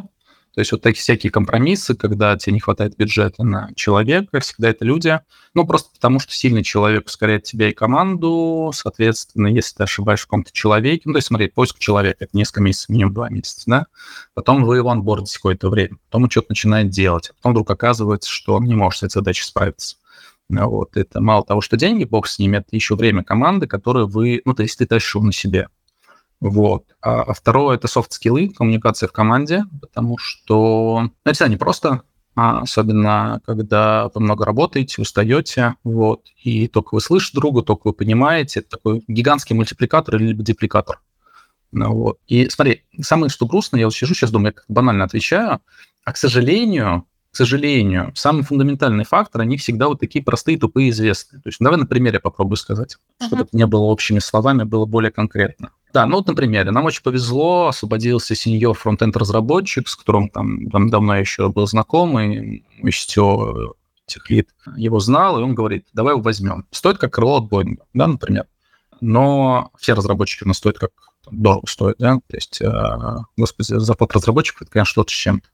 То 0.55 0.61
есть 0.61 0.70
вот 0.72 0.82
такие 0.82 1.00
всякие 1.00 1.30
компромиссы, 1.30 1.94
когда 1.94 2.36
тебе 2.36 2.53
не 2.55 2.61
хватает 2.61 2.96
бюджета 2.96 3.42
на 3.42 3.70
человека, 3.74 4.40
всегда 4.40 4.68
это 4.68 4.84
люди. 4.84 5.18
Ну, 5.55 5.66
просто 5.66 5.90
потому 5.94 6.20
что 6.20 6.34
сильный 6.34 6.62
человек 6.62 7.07
ускоряет 7.07 7.44
тебя 7.44 7.70
и 7.70 7.72
команду, 7.72 8.70
соответственно, 8.74 9.46
если 9.46 9.76
ты 9.76 9.82
ошибаешься 9.84 10.24
в 10.24 10.28
каком-то 10.28 10.53
человеке, 10.53 11.03
ну, 11.07 11.12
то 11.12 11.18
есть, 11.18 11.28
смотри, 11.28 11.48
поиск 11.48 11.78
человека, 11.78 12.18
это 12.20 12.36
несколько 12.36 12.61
месяцев, 12.61 12.90
минимум 12.90 13.14
два 13.14 13.30
месяца, 13.30 13.62
да, 13.66 13.86
потом 14.34 14.64
вы 14.64 14.76
его 14.76 14.90
анбордите 14.90 15.36
какое-то 15.36 15.70
время, 15.70 15.96
потом 16.11 16.24
он 16.24 16.30
что-то 16.30 16.48
начинает 16.50 16.90
делать, 16.90 17.30
а 17.30 17.34
потом 17.34 17.53
вдруг 17.53 17.70
оказывается, 17.70 18.30
что 18.30 18.55
он 18.55 18.64
не 18.64 18.74
может 18.74 19.00
с 19.00 19.03
этой 19.05 19.14
задачей 19.14 19.44
справиться. 19.44 19.96
Вот, 20.48 20.96
это 20.98 21.20
мало 21.22 21.44
того, 21.44 21.62
что 21.62 21.78
деньги, 21.78 22.05
бог 22.05 22.26
с 22.26 22.38
ними, 22.38 22.59
это 22.59 22.68
еще 22.72 22.94
время 22.94 23.24
команды, 23.24 23.66
которое 23.66 24.05
вы, 24.05 24.42
ну, 24.44 24.53
то 24.53 24.62
есть 24.62 24.78
ты 24.78 24.84
его 24.84 25.24
на 25.24 25.32
себе. 25.32 25.68
Вот. 26.43 26.86
А, 27.01 27.22
а 27.22 27.34
второе– 27.34 27.76
это 27.76 27.86
софт-скиллы, 27.86 28.49
коммуникация 28.49 29.09
в 29.09 29.12
команде, 29.12 29.64
потому 29.80 30.18
что 30.18 31.03
ну, 31.03 31.12
это 31.24 31.34
всегда 31.34 31.53
непросто, 31.53 32.03
а 32.34 32.62
особенно 32.62 33.40
когда 33.47 34.11
вы 34.12 34.20
много 34.20 34.45
работаете, 34.45 35.01
устаете, 35.01 35.76
вот, 35.84 36.26
и 36.43 36.66
только 36.66 36.97
вы 36.97 37.01
слышите 37.01 37.38
друга, 37.38 37.62
только 37.62 37.82
вы 37.86 37.93
понимаете, 37.93 38.59
это 38.59 38.70
такой 38.70 39.05
гигантский 39.07 39.55
мультипликатор 39.55 40.16
или 40.16 40.32
депликатор. 40.32 41.01
Ну, 41.70 41.95
вот. 41.95 42.18
И 42.26 42.49
смотри, 42.49 42.82
самое 43.01 43.30
что 43.30 43.47
грустно, 43.47 43.76
я 43.76 43.84
вот 43.84 43.95
сижу 43.95 44.12
сейчас 44.12 44.32
думаю, 44.32 44.49
я 44.49 44.53
как 44.53 44.64
банально 44.66 45.05
отвечаю, 45.05 45.61
а, 46.05 46.12
к 46.12 46.16
сожалению, 46.16 47.07
к 47.30 47.36
сожалению, 47.36 48.12
самый 48.16 48.43
фундаментальный 48.43 49.05
фактор, 49.05 49.43
они 49.43 49.59
всегда 49.59 49.86
вот 49.86 50.01
такие 50.01 50.24
простые, 50.24 50.59
тупые, 50.59 50.90
известные. 50.90 51.40
То 51.40 51.51
есть 51.51 51.59
давай 51.61 51.78
на 51.78 51.86
примере 51.86 52.18
попробую 52.18 52.57
сказать, 52.57 52.97
uh-huh. 52.97 53.26
чтобы 53.28 53.43
это 53.45 53.57
не 53.57 53.66
было 53.66 53.82
общими 53.82 54.18
словами, 54.18 54.64
было 54.64 54.86
более 54.86 55.12
конкретно. 55.12 55.70
Да, 55.93 56.07
ну 56.07 56.16
вот 56.16 56.26
на 56.26 56.34
примере. 56.34 56.70
Нам 56.70 56.84
очень 56.86 57.03
повезло, 57.03 57.68
освободился 57.68 58.34
сеньор 58.34 58.74
фронтенд 58.76 59.16
разработчик, 59.16 59.88
с 59.88 59.97
которым 59.97 60.30
там, 60.30 60.70
там 60.70 60.88
давно 60.88 61.16
еще 61.16 61.51
был 61.51 61.66
знаком, 61.66 62.18
и 62.18 62.62
все 62.90 63.74
этих 64.09 64.30
лид 64.30 64.49
его 64.76 65.01
знал, 65.01 65.38
и 65.38 65.43
он 65.43 65.55
говорит, 65.55 65.86
давай 65.93 66.14
его 66.14 66.22
возьмем. 66.22 66.66
Стоит 66.70 66.99
как 66.99 67.12
крыло 67.12 67.38
от 67.38 67.49
Боинга, 67.49 67.84
да, 67.93 68.07
например. 68.07 68.47
Но 69.01 69.70
все 69.78 69.95
разработчики 69.95 70.45
у 70.45 70.49
нас 70.49 70.59
стоят 70.59 70.78
как 70.78 70.90
дорого 71.30 71.66
стоят, 71.66 71.97
да, 71.99 72.16
то 72.16 72.36
есть, 72.36 72.61
э, 72.61 72.72
господи, 73.36 73.78
зарплата 73.78 74.14
разработчиков, 74.14 74.62
это, 74.62 74.70
конечно, 74.70 74.90
что-то 74.90 75.12
с 75.12 75.16
чем-то 75.16 75.49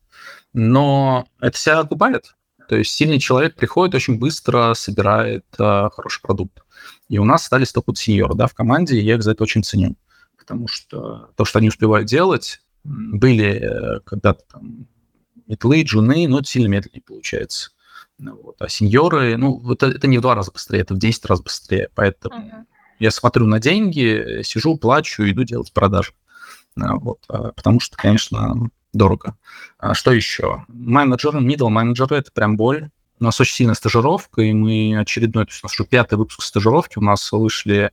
но 0.53 1.27
это 1.41 1.59
себя 1.59 1.81
окупает. 1.81 2.35
То 2.69 2.77
есть 2.77 2.91
сильный 2.91 3.19
человек 3.19 3.55
приходит 3.55 3.95
очень 3.95 4.19
быстро, 4.19 4.75
собирает 4.75 5.47
э, 5.59 5.89
хороший 5.91 6.21
продукт. 6.21 6.63
И 7.09 7.19
у 7.19 7.25
нас 7.25 7.43
остались 7.43 7.73
только 7.73 7.95
сеньоры 7.95 8.35
да, 8.35 8.47
в 8.47 8.55
команде, 8.55 8.99
и 8.99 9.05
я 9.05 9.15
их 9.15 9.23
за 9.23 9.33
это 9.33 9.43
очень 9.43 9.65
ценю. 9.65 9.97
Потому 10.49 10.67
что 10.67 11.31
то, 11.37 11.45
что 11.45 11.59
они 11.59 11.69
успевают 11.69 12.09
делать, 12.09 12.63
были 12.85 13.61
э, 13.61 14.01
когда-то 14.01 14.45
там 14.51 14.87
метлы, 15.47 15.83
джуны, 15.83 16.27
но 16.27 16.39
это 16.39 16.49
сильно 16.49 16.69
медленнее 16.69 17.03
получается. 17.03 17.73
Ну 18.19 18.41
вот. 18.43 18.57
А 18.61 18.69
сеньоры, 18.69 19.37
ну, 19.37 19.73
это, 19.73 19.89
это 19.89 20.07
не 20.07 20.17
в 20.17 20.23
два 20.23 20.35
раза 20.35 20.51
быстрее, 20.51 20.81
это 20.81 20.95
в 20.95 20.99
10 20.99 21.25
раз 21.27 21.43
быстрее. 21.43 21.91
Поэтому 21.95 22.35
uh-huh. 22.35 22.65
я 22.99 23.11
смотрю 23.11 23.47
на 23.47 23.61
деньги, 23.61 24.41
сижу, 24.43 24.77
плачу, 24.79 25.23
иду 25.29 25.45
делать 25.45 25.73
продажи. 25.75 26.13
Вот. 26.77 27.19
А, 27.29 27.53
потому 27.53 27.79
что, 27.81 27.97
конечно, 27.97 28.71
дорого. 28.95 29.37
А 29.79 29.93
что 29.93 30.13
еще? 30.13 30.65
Менеджеры, 30.69 31.41
middle 31.41 31.69
менеджеры 31.69 32.17
это 32.17 32.33
прям 32.33 32.57
боль. 32.57 32.91
У 33.21 33.25
нас 33.25 33.39
очень 33.41 33.55
сильная 33.55 33.75
стажировка, 33.75 34.43
и 34.43 34.53
мы 34.53 34.97
очередной, 34.99 35.45
то 35.45 35.51
есть 35.51 35.63
у 35.63 35.67
нас 35.67 35.79
уже 35.79 35.89
пятый 35.89 36.15
выпуск 36.17 36.43
стажировки, 36.43 36.99
у 36.99 37.03
нас 37.03 37.31
вышли 37.33 37.91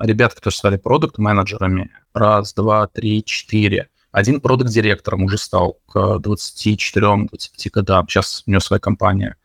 ребята, 0.00 0.36
которые 0.36 0.56
стали 0.56 0.76
продукт-менеджерами. 0.76 1.90
Раз, 2.14 2.54
два, 2.54 2.86
три, 2.86 3.24
четыре. 3.24 3.88
Один 4.12 4.40
продукт-директором 4.40 5.24
уже 5.24 5.38
стал 5.38 5.78
к 5.86 5.96
24-25 5.96 7.70
годам. 7.72 8.08
Сейчас 8.08 8.42
у 8.46 8.50
него 8.50 8.60
своя 8.60 8.80
компания. 8.80 9.36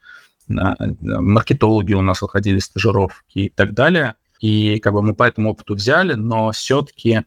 Маркетологи 0.47 1.93
у 1.93 2.01
нас 2.01 2.21
выходили 2.21 2.59
стажировки 2.59 3.39
и 3.39 3.49
так 3.49 3.73
далее. 3.73 4.15
И 4.39 4.79
как 4.79 4.93
бы 4.93 5.01
мы 5.01 5.15
по 5.15 5.23
этому 5.23 5.51
опыту 5.51 5.75
взяли, 5.75 6.13
но 6.13 6.51
все-таки 6.51 7.23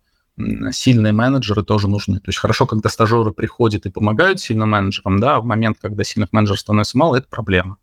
сильные 0.71 1.13
менеджеры 1.13 1.65
тоже 1.65 1.89
нужны. 1.89 2.17
То 2.21 2.29
есть 2.29 2.39
хорошо, 2.39 2.67
когда 2.67 2.89
стажеры 2.89 3.33
приходят 3.33 3.87
и 3.87 3.91
помогают 3.91 4.41
сильным 4.41 4.71
менеджерам, 4.71 5.19
да, 5.19 5.41
в 5.41 5.45
момент, 5.45 5.79
когда 5.81 6.05
сильных 6.05 6.33
менеджеров 6.33 6.61
становится 6.61 6.99
мало, 6.99 7.17
это 7.17 7.27
проблема. 7.29 7.79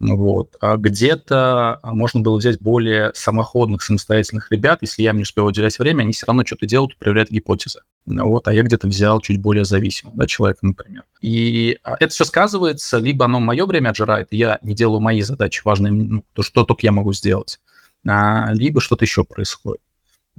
Вот. 0.00 0.56
А 0.60 0.78
где-то 0.78 1.78
а, 1.82 1.92
можно 1.92 2.20
было 2.20 2.38
взять 2.38 2.58
более 2.58 3.12
самоходных, 3.14 3.82
самостоятельных 3.82 4.50
ребят, 4.50 4.78
если 4.80 5.02
я 5.02 5.10
им 5.10 5.16
не 5.16 5.22
успел 5.22 5.44
уделять 5.44 5.78
время, 5.78 6.02
они 6.02 6.12
все 6.12 6.26
равно 6.26 6.42
что-то 6.44 6.66
делают, 6.66 6.96
проверяют 6.96 7.30
гипотезы. 7.30 7.80
Вот, 8.06 8.48
а 8.48 8.54
я 8.54 8.62
где-то 8.62 8.88
взял 8.88 9.20
чуть 9.20 9.40
более 9.40 9.66
зависимого 9.66 10.16
да, 10.16 10.26
человека, 10.26 10.60
например. 10.62 11.04
И 11.20 11.78
а, 11.84 11.96
это 12.00 12.08
все 12.08 12.24
сказывается, 12.24 12.96
либо 12.96 13.26
оно 13.26 13.40
мое 13.40 13.66
время 13.66 13.90
отжирает, 13.90 14.28
я 14.30 14.58
не 14.62 14.74
делаю 14.74 15.00
мои 15.00 15.20
задачи 15.20 15.60
важные, 15.64 15.92
ну, 15.92 16.24
то, 16.32 16.42
что 16.42 16.64
только 16.64 16.86
я 16.86 16.92
могу 16.92 17.12
сделать, 17.12 17.60
а, 18.08 18.52
либо 18.54 18.80
что-то 18.80 19.04
еще 19.04 19.24
происходит. 19.24 19.82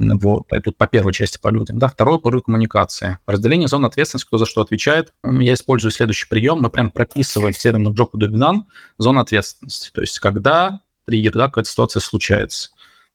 Вот, 0.02 0.48
тут 0.64 0.78
по 0.78 0.88
первой 0.88 1.14
части 1.14 1.38
по 1.40 1.50
людям. 1.50 1.78
Да, 1.78 1.88
второе 1.88 2.18
по 2.18 2.32
коммуникации. 2.42 3.20
Разделение 3.26 3.68
зон 3.68 3.86
ответственности, 3.86 4.28
кто 4.28 4.38
за 4.38 4.46
что 4.46 4.62
отвечает. 4.62 5.14
Я 5.24 5.54
использую 5.54 5.92
следующий 5.92 6.28
прием. 6.28 6.60
Мы 6.62 6.70
прям 6.70 6.92
прописываем 6.92 7.54
в 7.54 7.58
терминах 7.58 7.96
Job 7.96 8.12
Dominant 8.14 8.64
зону 8.98 9.20
ответственности. 9.20 9.92
То 9.94 10.02
есть, 10.02 10.20
когда 10.20 10.82
триггер, 11.06 11.34
да, 11.34 11.48
какая-то 11.48 11.70
ситуация 11.70 12.00
случается. 12.00 12.70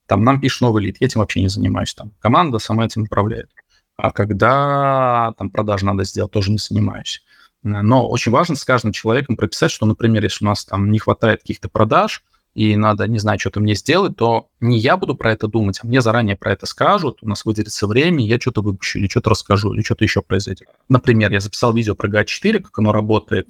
Там 0.07 0.23
нам 0.23 0.41
пишет 0.41 0.61
новый 0.61 0.85
лид, 0.85 0.99
я 1.01 1.07
этим 1.07 1.21
вообще 1.21 1.43
не 1.43 1.49
занимаюсь. 1.49 1.95
Там 1.95 2.13
команда 2.21 2.59
сама 2.59 2.87
этим 2.87 3.03
управляет. 3.03 3.51
А 3.97 4.13
когда 4.13 5.35
там 5.39 5.51
продажи 5.51 5.85
надо 5.87 6.05
сделать, 6.05 6.31
тоже 6.31 6.51
не 6.51 6.59
занимаюсь. 6.59 7.23
Но 7.63 8.09
очень 8.09 8.31
важно 8.31 8.55
с 8.55 8.65
каждым 8.65 8.93
человеком 8.93 9.37
прописать, 9.37 9.73
что, 9.73 9.87
например, 9.87 10.23
если 10.23 10.45
у 10.45 10.49
нас 10.49 10.65
там 10.65 10.91
не 10.91 10.99
хватает 10.99 11.41
каких-то 11.41 11.69
продаж, 11.69 12.23
и 12.57 12.75
надо, 12.75 13.07
не 13.07 13.19
знаю, 13.19 13.39
что-то 13.39 13.61
мне 13.61 13.75
сделать, 13.75 14.17
то 14.17 14.49
не 14.61 14.79
я 14.79 14.97
буду 14.97 15.15
про 15.15 15.31
это 15.31 15.47
думать, 15.47 15.79
а 15.83 15.87
мне 15.87 16.01
заранее 16.01 16.37
про 16.37 16.53
это 16.53 16.65
скажут, 16.65 17.19
у 17.21 17.29
нас 17.29 17.45
выделится 17.45 17.87
время, 17.87 18.25
я 18.25 18.41
что-то 18.41 18.63
выпущу, 18.63 18.99
или 18.99 19.09
что-то 19.09 19.29
расскажу, 19.29 19.75
или 19.75 19.83
что-то 19.83 20.05
еще 20.05 20.23
произойдет. 20.23 20.69
Например, 20.89 21.31
я 21.31 21.41
записал 21.41 21.75
видео 21.75 21.95
про 21.95 22.09
GA4, 22.09 22.61
как 22.61 22.79
оно 22.79 22.93
работает, 22.93 23.49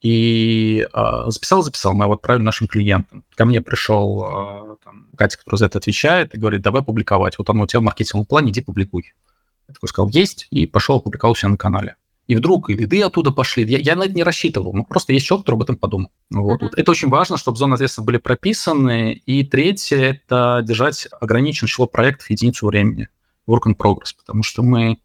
и 0.00 0.86
э, 0.90 1.24
записал, 1.26 1.62
записал, 1.62 1.92
мы 1.92 2.06
его 2.06 2.14
отправили 2.14 2.44
нашим 2.44 2.66
клиентам. 2.66 3.24
Ко 3.34 3.44
мне 3.44 3.60
пришел 3.60 4.24
э, 4.24 4.76
там, 4.82 5.08
Катя, 5.18 5.36
который 5.36 5.58
за 5.58 5.66
это 5.66 5.76
отвечает, 5.76 6.34
и 6.34 6.38
говорит, 6.38 6.62
давай 6.62 6.82
публиковать. 6.82 7.36
Вот 7.36 7.50
оно 7.50 7.64
у 7.64 7.66
тебя 7.66 7.80
в 7.80 7.82
маркетинговом 7.82 8.24
плане, 8.24 8.52
иди 8.52 8.62
публикуй. 8.62 9.12
Я 9.68 9.74
такой 9.74 9.90
сказал, 9.90 10.08
есть, 10.08 10.46
и 10.50 10.66
пошел, 10.66 10.96
опубликовал 10.96 11.34
все 11.34 11.48
на 11.48 11.58
канале 11.58 11.96
и 12.26 12.34
вдруг 12.34 12.70
и 12.70 12.74
лиды 12.74 13.02
оттуда 13.02 13.30
пошли. 13.30 13.64
Я, 13.64 13.78
я 13.78 13.96
на 13.96 14.04
это 14.04 14.12
не 14.12 14.24
рассчитывал, 14.24 14.72
но 14.72 14.84
просто 14.84 15.12
есть 15.12 15.26
человек, 15.26 15.44
который 15.44 15.56
об 15.56 15.62
этом 15.62 15.76
подумал. 15.76 16.10
Вот. 16.30 16.62
Uh-huh. 16.62 16.70
Это 16.76 16.90
очень 16.90 17.08
важно, 17.08 17.36
чтобы 17.36 17.56
зоны 17.56 17.74
ответственности 17.74 18.06
были 18.06 18.18
прописаны. 18.18 19.12
И 19.12 19.44
третье– 19.44 19.96
это 20.26 20.60
держать 20.64 21.08
ограниченное 21.20 21.68
число 21.68 21.86
проектов 21.86 22.28
единицу 22.30 22.66
времени, 22.66 23.08
work 23.48 23.62
in 23.66 23.76
progress, 23.76 24.14
потому 24.16 24.42
что 24.42 24.62
мы... 24.62 24.98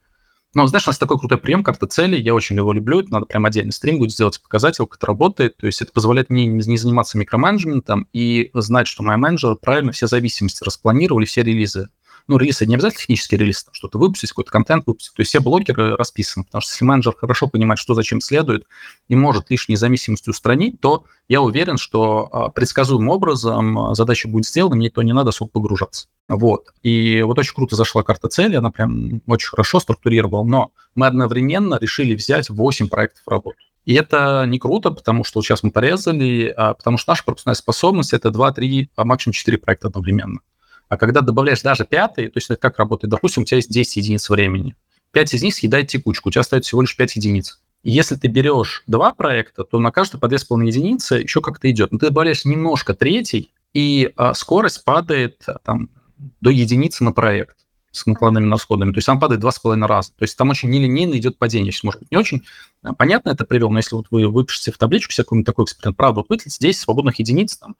Ну, 0.53 0.67
знаешь, 0.67 0.86
у 0.86 0.89
нас 0.89 0.97
такой 0.97 1.17
крутой 1.17 1.38
прием, 1.38 1.63
карта 1.63 1.88
цели, 1.88 2.19
я 2.19 2.36
очень 2.36 2.57
его 2.57 2.74
люблю, 2.74 2.99
это 2.99 3.09
надо 3.09 3.26
прям 3.26 3.45
отдельный 3.45 3.72
стрим 3.72 3.99
будет 3.99 4.11
сделать, 4.11 4.41
показатель, 4.41 4.84
как 4.84 4.97
это 4.97 5.07
работает, 5.07 5.55
то 5.55 5.65
есть 5.65 5.82
это 5.82 5.93
позволяет 5.93 6.30
мне 6.30 6.45
не 6.45 6.78
заниматься 6.78 7.17
микроменеджментом 7.17 8.09
и 8.11 8.51
знать, 8.55 8.88
что 8.88 9.01
мои 9.01 9.15
менеджеры 9.15 9.55
правильно 9.55 9.93
все 9.93 10.07
зависимости 10.07 10.61
распланировали, 10.61 11.24
все 11.24 11.43
релизы 11.43 11.88
ну, 12.32 12.38
релиз, 12.38 12.61
это 12.61 12.67
не 12.67 12.75
обязательно 12.75 13.01
технический 13.01 13.36
релиз, 13.36 13.65
там, 13.65 13.73
что-то 13.73 13.97
выпустить, 13.97 14.29
какой-то 14.29 14.51
контент 14.51 14.88
выпустить. 14.88 15.13
То 15.13 15.21
есть 15.21 15.29
все 15.29 15.41
блокеры 15.41 15.97
расписаны, 15.97 16.45
потому 16.45 16.61
что 16.61 16.71
если 16.71 16.86
менеджер 16.86 17.13
хорошо 17.13 17.47
понимает, 17.47 17.77
что 17.77 17.93
зачем 17.93 18.21
следует, 18.21 18.65
и 19.09 19.15
может 19.15 19.49
лишние 19.49 19.77
зависимости 19.77 20.29
устранить, 20.29 20.79
то 20.79 21.03
я 21.27 21.41
уверен, 21.41 21.77
что 21.77 22.29
а, 22.32 22.49
предсказуемым 22.49 23.09
образом 23.09 23.77
а, 23.77 23.95
задача 23.95 24.29
будет 24.29 24.45
сделана, 24.45 24.75
мне 24.75 24.89
то 24.89 25.01
не 25.01 25.11
надо 25.11 25.29
особо 25.29 25.51
погружаться. 25.51 26.07
Вот. 26.29 26.67
И 26.84 27.21
вот 27.21 27.38
очень 27.38 27.53
круто 27.53 27.75
зашла 27.75 28.01
карта 28.03 28.29
цели, 28.29 28.55
она 28.55 28.71
прям 28.71 29.21
очень 29.27 29.49
хорошо 29.49 29.82
структурировала, 29.82 30.45
но 30.45 30.71
мы 30.95 31.07
одновременно 31.07 31.77
решили 31.82 32.15
взять 32.15 32.49
8 32.49 32.88
проектов 32.88 33.23
в 33.25 33.29
работу. 33.29 33.57
И 33.84 33.93
это 33.93 34.45
не 34.47 34.57
круто, 34.57 34.91
потому 34.91 35.25
что 35.25 35.39
вот 35.39 35.45
сейчас 35.45 35.63
мы 35.63 35.71
порезали, 35.71 36.53
а 36.55 36.75
потому 36.75 36.97
что 36.97 37.11
наша 37.11 37.25
пропускная 37.25 37.55
способность– 37.55 38.13
это 38.13 38.29
2-3, 38.29 38.88
а 38.95 39.03
максимум 39.03 39.34
4 39.34 39.57
проекта 39.57 39.88
одновременно. 39.89 40.39
А 40.92 40.98
когда 40.98 41.22
добавляешь 41.22 41.62
даже 41.62 41.86
пятый, 41.86 42.28
то 42.28 42.38
есть 42.38 42.50
это 42.50 42.60
как 42.60 42.78
работает? 42.78 43.12
Допустим, 43.12 43.44
у 43.44 43.46
тебя 43.46 43.56
есть 43.56 43.72
10 43.72 43.96
единиц 43.96 44.30
времени. 44.30 44.76
5 45.14 45.36
из 45.36 45.42
них 45.42 45.56
съедает 45.56 45.88
текучку, 45.88 46.28
у 46.28 46.32
тебя 46.34 46.42
остается 46.42 46.68
всего 46.68 46.82
лишь 46.82 46.98
5 46.98 47.16
единиц. 47.16 47.62
И 47.84 47.92
если 47.92 48.16
ты 48.16 48.28
берешь 48.28 48.84
два 48.88 49.14
проекта, 49.14 49.64
то 49.64 49.80
на 49.80 49.94
каждый 49.94 50.20
по 50.20 50.26
2,5 50.26 50.68
единицы 50.68 51.16
еще 51.16 51.39
как-то 51.39 51.72
идет. 51.72 51.94
Но 51.94 51.98
ты 51.98 52.08
добавляешь 52.08 52.44
немножко 52.44 52.94
третий, 52.94 53.54
и 53.74 54.12
а, 54.18 54.34
скорость 54.34 54.84
падает 54.84 55.42
а, 55.48 55.60
там, 55.60 55.89
до 56.42 56.50
единицы 56.50 57.06
на 57.06 57.14
проект 57.14 57.56
с 57.94 58.06
накладными 58.06 58.52
расходами. 58.52 58.92
То 58.92 58.98
есть 58.98 59.06
там 59.06 59.18
падает 59.18 59.42
2,5 59.42 59.88
раза. 59.88 60.10
То 60.10 60.24
есть 60.24 60.38
там 60.38 60.50
очень 60.50 60.70
нелинейно 60.72 61.14
идет 61.14 61.38
падение. 61.38 61.72
Сейчас, 61.72 61.84
может 61.86 62.02
быть, 62.02 62.12
не 62.12 62.18
очень 62.18 62.44
а, 62.84 62.94
понятно 62.94 63.30
это 63.30 63.46
привел, 63.46 63.70
но 63.70 63.78
если 63.78 63.96
вот 63.96 64.08
вы 64.12 64.28
выпишете 64.28 64.74
в 64.74 64.78
табличку 64.78 65.14
себе 65.14 65.24
какой-нибудь 65.24 65.46
такой 65.46 65.64
эксперимент, 65.64 65.96
правда, 65.96 66.20
вот 66.20 66.28
выделите 66.28 66.58
10 66.60 66.78
свободных 66.78 67.18
единиц, 67.20 67.56
там, 67.56 67.78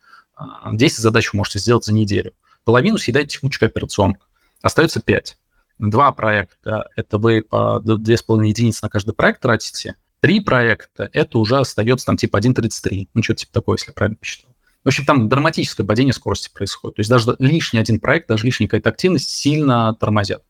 10 0.72 0.98
а, 0.98 1.02
задач 1.02 1.34
вы 1.34 1.38
можете 1.40 1.60
сделать 1.60 1.84
за 1.84 1.94
неделю 1.94 2.32
половину 2.64 2.98
съедает 2.98 3.30
текучка 3.30 3.68
операционка. 3.68 4.26
Остается 4.62 5.02
5. 5.02 5.38
Два 5.80 6.12
проекта– 6.12 6.90
это 6.96 7.18
вы 7.18 7.42
по 7.42 7.82
2,5 7.84 8.48
единицы 8.48 8.80
на 8.84 8.90
каждый 8.90 9.14
проект 9.14 9.42
тратите. 9.42 9.96
Три 10.20 10.40
проекта– 10.40 11.10
это 11.14 11.40
уже 11.40 11.58
остается 11.58 12.06
там 12.06 12.18
типа 12.18 12.38
1,33. 12.38 13.10
Ну, 13.14 13.24
что-то 13.24 13.40
типа 13.40 13.54
такое, 13.54 13.78
если 13.78 13.90
я 13.90 13.94
правильно 13.94 14.18
посчитал. 14.18 14.52
В 14.84 14.88
общем, 14.88 15.06
там 15.06 15.30
драматическое 15.30 15.86
падение 15.86 16.14
скорости 16.14 16.52
происходит. 16.54 16.96
То 16.96 17.00
есть 17.02 17.10
даже 17.10 17.36
лишний 17.40 17.80
один 17.80 18.00
проект, 18.00 18.28
даже 18.28 18.46
лишняя 18.46 18.68
какая-то 18.68 18.90
активность 18.90 19.30
сильно 19.30 19.96
тормозят. 20.00 20.44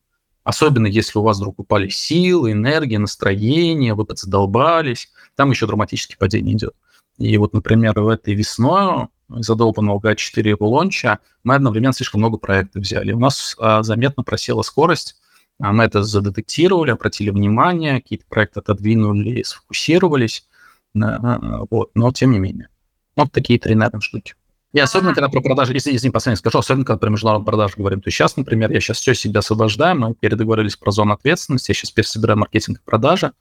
Особенно 0.43 0.87
если 0.87 1.19
у 1.19 1.21
вас 1.21 1.37
вдруг 1.37 1.59
упали 1.59 1.89
силы, 1.89 2.53
энергия, 2.53 2.97
настроение, 2.97 3.93
вы 3.93 4.05
задолбались, 4.13 5.09
там 5.35 5.51
еще 5.51 5.67
драматическое 5.67 6.17
падение 6.17 6.55
идет. 6.55 6.73
И 7.17 7.37
вот, 7.37 7.53
например, 7.53 7.99
в 7.99 8.07
этой 8.07 8.33
весной 8.33 9.07
задолбанного 9.39 9.99
GA4 9.99 10.49
его 10.49 10.69
лонча, 10.69 11.19
мы 11.43 11.55
одновременно 11.55 11.93
слишком 11.93 12.21
много 12.21 12.37
проектов 12.37 12.83
взяли. 12.83 13.11
У 13.13 13.19
нас 13.19 13.55
а, 13.59 13.83
заметно 13.83 14.23
просела 14.23 14.61
скорость, 14.61 15.15
А 15.59 15.71
мы 15.71 15.83
это 15.83 16.03
задетектировали, 16.03 16.91
обратили 16.91 17.29
внимание, 17.29 18.01
какие-то 18.01 18.25
проекты 18.27 18.59
отодвинули, 18.59 19.43
сфокусировались. 19.43 20.47
Вот, 20.93 21.91
но 21.93 22.11
тем 22.11 22.31
не 22.31 22.39
менее. 22.39 22.67
Вот 23.15 23.31
такие 23.31 23.59
три, 23.59 23.75
наверное, 23.75 24.01
штуки. 24.01 24.33
И 24.73 24.79
особенно, 24.79 25.13
когда 25.13 25.27
про 25.27 25.41
продажи, 25.41 25.73
если, 25.73 25.91
если 25.91 26.09
последний 26.09 26.37
скажу, 26.37 26.59
особенно, 26.59 26.85
когда 26.85 26.97
про 26.97 27.09
международные 27.09 27.45
продажи 27.45 27.73
говорим, 27.77 28.01
то 28.01 28.09
сейчас, 28.09 28.37
например, 28.37 28.71
я 28.71 28.79
сейчас 28.79 28.99
все 28.99 29.13
себя 29.13 29.39
освобождаю, 29.39 29.99
мы 29.99 30.13
передоговорились 30.13 30.77
про 30.77 30.91
зону 30.91 31.13
ответственности, 31.13 31.71
я 31.71 31.75
сейчас 31.75 31.91
пересобираю 31.91 32.39
маркетинг 32.39 32.79
и 32.79 32.81
продажи, 32.83 33.33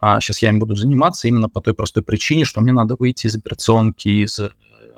а 0.00 0.18
сейчас 0.20 0.40
я 0.40 0.48
им 0.48 0.58
буду 0.58 0.76
заниматься 0.76 1.28
именно 1.28 1.50
по 1.50 1.60
той 1.60 1.74
простой 1.74 2.02
причине, 2.02 2.44
что 2.44 2.62
мне 2.62 2.72
надо 2.72 2.96
выйти 2.98 3.26
из 3.26 3.36
операционки, 3.36 4.08
из 4.08 4.38
э, 4.38 4.50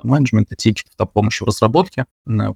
менеджмента, 0.03 0.55
тикетов, 0.55 0.93
там, 0.95 1.07
помощи 1.07 1.43
в 1.43 1.47
разработке. 1.47 2.05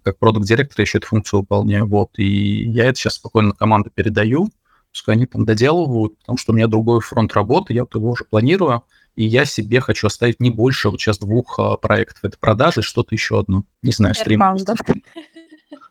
Как 0.03 0.17
продукт-директор 0.17 0.81
еще 0.81 0.97
эту 0.97 1.07
функцию 1.07 1.41
выполняю. 1.41 1.87
Вот. 1.87 2.11
И 2.17 2.69
я 2.69 2.85
это 2.85 2.97
сейчас 2.99 3.15
спокойно 3.15 3.53
команду 3.53 3.91
передаю, 3.93 4.49
пускай 4.91 5.15
они 5.15 5.25
там 5.25 5.45
доделывают, 5.45 6.17
потому 6.19 6.37
что 6.37 6.53
у 6.53 6.55
меня 6.55 6.67
другой 6.67 7.01
фронт 7.01 7.33
работы, 7.33 7.73
я 7.73 7.83
вот 7.83 7.95
его 7.95 8.11
уже 8.11 8.23
планирую, 8.23 8.83
и 9.15 9.25
я 9.25 9.45
себе 9.45 9.79
хочу 9.79 10.07
оставить 10.07 10.39
не 10.39 10.49
больше 10.49 10.89
вот 10.89 10.99
сейчас 10.99 11.19
двух 11.19 11.59
а, 11.59 11.77
проектов. 11.77 12.19
Это 12.23 12.37
продажи, 12.37 12.81
что-то 12.81 13.15
еще 13.15 13.39
одно. 13.39 13.63
Не 13.81 13.91
знаю, 13.91 14.13
стрим. 14.15 14.39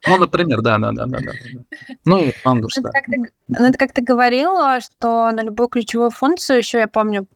Ну, 0.07 0.19
например, 0.19 0.61
да, 0.61 0.79
да, 0.79 0.93
да, 0.93 1.07
да, 1.07 1.19
да. 1.19 1.33
Ну, 2.05 2.33
Андус, 2.45 2.79
да. 2.81 2.91
Ну, 3.49 3.65
это 3.67 3.79
как 3.79 3.93
ты 3.93 4.03
говорила, 4.03 4.81
что 4.81 5.31
на 5.33 5.43
любую 5.43 5.69
ключевую 5.69 6.11
функцию, 6.11 6.59
еще 6.59 6.79
я 6.79 6.89
помню, 6.89 7.27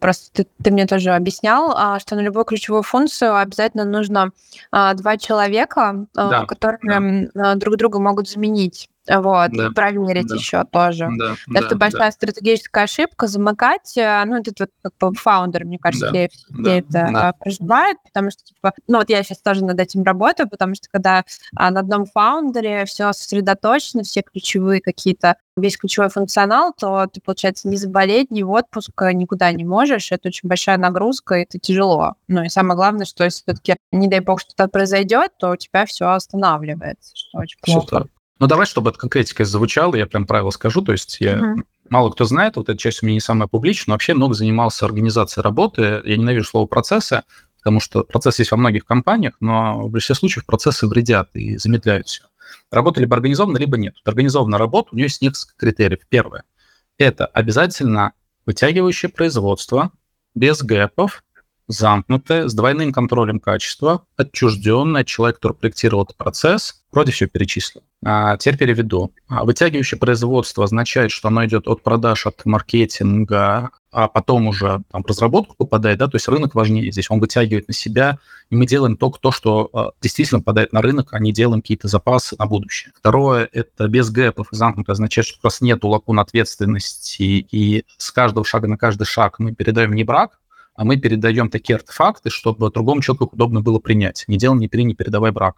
просто 0.00 0.30
ты, 0.32 0.48
ты 0.62 0.70
мне 0.70 0.86
тоже 0.86 1.10
объяснял, 1.10 1.72
а, 1.76 1.98
что 1.98 2.16
на 2.16 2.20
любую 2.20 2.44
ключевую 2.44 2.82
функцию 2.82 3.36
обязательно 3.36 3.84
нужно 3.84 4.30
а, 4.70 4.94
два 4.94 5.16
человека, 5.16 6.06
а, 6.16 6.30
да, 6.30 6.44
которые 6.46 7.30
да. 7.34 7.54
друг 7.54 7.76
друга 7.76 7.98
могут 7.98 8.28
заменить. 8.28 8.88
Вот, 9.08 9.50
да. 9.52 9.70
проверить 9.70 10.28
да. 10.28 10.34
еще 10.34 10.64
тоже. 10.64 11.08
Да. 11.16 11.36
Это 11.54 11.70
да. 11.70 11.76
большая 11.76 12.08
да. 12.08 12.12
стратегическая 12.12 12.84
ошибка, 12.84 13.26
замыкать. 13.26 13.96
Э, 13.96 14.24
ну, 14.24 14.36
это 14.36 14.52
вот 14.58 14.70
как 14.82 14.92
бы 14.98 15.14
фаундер, 15.14 15.64
мне 15.64 15.78
кажется, 15.78 16.10
да. 16.10 16.28
все, 16.28 16.30
да. 16.48 16.74
это 16.76 17.08
да. 17.12 17.32
проживает, 17.38 17.98
потому 18.04 18.30
что, 18.30 18.42
типа, 18.44 18.72
ну, 18.88 18.98
вот 18.98 19.08
я 19.10 19.22
сейчас 19.22 19.38
тоже 19.38 19.64
над 19.64 19.78
этим 19.78 20.02
работаю, 20.02 20.48
потому 20.48 20.74
что 20.74 20.88
когда 20.90 21.24
а, 21.54 21.70
на 21.70 21.80
одном 21.80 22.06
фаундере 22.06 22.84
все 22.86 23.12
сосредоточено, 23.12 24.02
все 24.02 24.22
ключевые 24.22 24.80
какие-то, 24.80 25.36
весь 25.56 25.78
ключевой 25.78 26.10
функционал, 26.10 26.74
то 26.78 27.06
ты, 27.06 27.20
получается, 27.20 27.68
не 27.68 27.76
заболеть, 27.76 28.30
ни 28.30 28.42
в 28.42 28.50
отпуск 28.50 28.92
никуда 29.12 29.50
не 29.52 29.64
можешь. 29.64 30.12
Это 30.12 30.28
очень 30.28 30.48
большая 30.48 30.76
нагрузка, 30.76 31.36
и 31.36 31.42
это 31.42 31.58
тяжело. 31.58 32.14
Ну, 32.28 32.42
и 32.42 32.48
самое 32.48 32.76
главное, 32.76 33.06
что 33.06 33.24
если 33.24 33.42
все-таки, 33.42 33.76
не 33.92 34.08
дай 34.08 34.20
бог, 34.20 34.40
что-то 34.40 34.68
произойдет, 34.68 35.32
то 35.38 35.52
у 35.52 35.56
тебя 35.56 35.86
все 35.86 36.10
останавливается, 36.10 37.12
что 37.14 37.38
очень 37.38 37.58
плохо. 37.62 37.86
Что 37.86 38.08
ну, 38.38 38.46
давай, 38.46 38.66
чтобы 38.66 38.90
это 38.90 38.98
конкретикой 38.98 39.46
звучало, 39.46 39.94
я 39.94 40.06
прям 40.06 40.26
правила 40.26 40.50
скажу. 40.50 40.82
То 40.82 40.92
есть 40.92 41.18
я 41.20 41.38
uh-huh. 41.38 41.62
мало 41.88 42.10
кто 42.10 42.24
знает, 42.24 42.56
вот 42.56 42.68
эта 42.68 42.78
часть 42.78 43.02
у 43.02 43.06
меня 43.06 43.14
не 43.14 43.20
самая 43.20 43.48
публичная, 43.48 43.92
но 43.92 43.94
вообще 43.94 44.14
много 44.14 44.34
занимался 44.34 44.84
организацией 44.84 45.42
работы. 45.42 46.02
Я 46.04 46.16
ненавижу 46.16 46.46
слово 46.46 46.66
процессы, 46.66 47.22
потому 47.58 47.80
что 47.80 48.04
процесс 48.04 48.38
есть 48.38 48.50
во 48.50 48.58
многих 48.58 48.84
компаниях, 48.84 49.34
но 49.40 49.80
в 49.82 49.90
большинстве 49.90 50.14
случаев 50.16 50.44
процессы 50.44 50.86
вредят 50.86 51.30
и 51.34 51.56
замедляют 51.56 52.08
все. 52.08 52.24
Работа 52.70 53.00
либо 53.00 53.16
организована, 53.16 53.58
либо 53.58 53.76
нет. 53.76 53.94
Организованная 54.04 54.58
работа, 54.58 54.90
у 54.92 54.96
нее 54.96 55.06
есть 55.06 55.22
несколько 55.22 55.54
критериев. 55.56 56.00
Первое– 56.08 56.44
это 56.98 57.26
обязательно 57.26 58.12
вытягивающее 58.44 59.10
производство, 59.10 59.90
без 60.34 60.62
гэпов, 60.62 61.24
замкнутое, 61.68 62.48
с 62.48 62.54
двойным 62.54 62.92
контролем 62.92 63.40
качества, 63.40 64.04
отчужденное, 64.16 65.04
человек, 65.04 65.36
который 65.36 65.54
проектировал 65.54 66.04
этот 66.04 66.16
процесс, 66.16 66.82
вроде 66.92 67.12
все 67.12 67.26
перечислил. 67.26 67.82
А 68.04 68.36
теперь 68.36 68.58
переведу. 68.58 69.12
А 69.28 69.44
вытягивающее 69.44 69.98
производство 69.98 70.64
означает, 70.64 71.10
что 71.10 71.28
оно 71.28 71.44
идет 71.44 71.66
от 71.66 71.82
продаж, 71.82 72.26
от 72.26 72.44
маркетинга, 72.44 73.70
а 73.90 74.08
потом 74.08 74.46
уже 74.46 74.82
там, 74.90 75.02
в 75.02 75.06
разработку 75.06 75.56
попадает, 75.56 75.98
да, 75.98 76.06
то 76.06 76.16
есть 76.16 76.28
рынок 76.28 76.54
важнее 76.54 76.92
здесь, 76.92 77.10
он 77.10 77.18
вытягивает 77.18 77.66
на 77.66 77.74
себя, 77.74 78.18
и 78.50 78.56
мы 78.56 78.66
делаем 78.66 78.96
только 78.96 79.18
то, 79.18 79.32
что 79.32 79.70
а, 79.72 79.90
действительно 80.02 80.40
попадает 80.40 80.72
на 80.72 80.82
рынок, 80.82 81.08
а 81.12 81.18
не 81.18 81.32
делаем 81.32 81.62
какие-то 81.62 81.88
запасы 81.88 82.36
на 82.38 82.46
будущее. 82.46 82.92
Второе, 82.94 83.48
это 83.50 83.88
без 83.88 84.10
гэпов 84.10 84.52
и 84.52 84.56
замкнуто 84.56 84.92
означает, 84.92 85.26
что 85.26 85.38
у 85.42 85.46
нас 85.46 85.60
нет 85.62 85.82
лакун 85.82 86.20
ответственности, 86.20 87.22
и 87.22 87.84
с 87.96 88.12
каждого 88.12 88.44
шага 88.44 88.68
на 88.68 88.76
каждый 88.76 89.04
шаг 89.04 89.38
мы 89.38 89.54
передаем 89.54 89.94
не 89.94 90.04
брак, 90.04 90.38
а 90.76 90.84
мы 90.84 90.96
передаем 90.96 91.50
такие 91.50 91.76
артефакты, 91.76 92.30
чтобы 92.30 92.70
другому 92.70 93.00
человеку 93.00 93.30
удобно 93.32 93.60
было 93.60 93.78
принять. 93.78 94.24
Не 94.28 94.36
делай, 94.36 94.58
не 94.58 94.68
бери, 94.68 94.84
не 94.84 94.94
передавай 94.94 95.32
брак. 95.32 95.56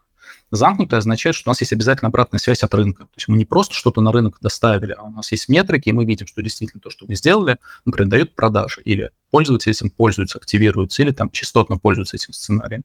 Замкнутое 0.50 0.98
означает, 0.98 1.36
что 1.36 1.48
у 1.48 1.50
нас 1.50 1.60
есть 1.60 1.72
обязательно 1.72 2.08
обратная 2.08 2.38
связь 2.38 2.62
от 2.62 2.72
рынка. 2.74 3.04
То 3.04 3.10
есть 3.16 3.28
мы 3.28 3.36
не 3.36 3.44
просто 3.44 3.74
что-то 3.74 4.00
на 4.00 4.12
рынок 4.12 4.38
доставили, 4.40 4.94
а 4.96 5.02
у 5.02 5.10
нас 5.10 5.30
есть 5.32 5.48
метрики, 5.48 5.88
и 5.88 5.92
мы 5.92 6.04
видим, 6.04 6.26
что 6.26 6.42
действительно 6.42 6.80
то, 6.80 6.90
что 6.90 7.06
мы 7.06 7.14
сделали, 7.16 7.58
например, 7.84 8.10
дает 8.10 8.34
продажи, 8.34 8.80
или 8.84 9.10
пользователи 9.30 9.72
этим 9.72 9.90
пользуются, 9.90 10.38
активируются, 10.38 11.02
или 11.02 11.12
там 11.12 11.30
частотно 11.30 11.78
пользуются 11.78 12.16
этим 12.16 12.32
сценарием. 12.32 12.84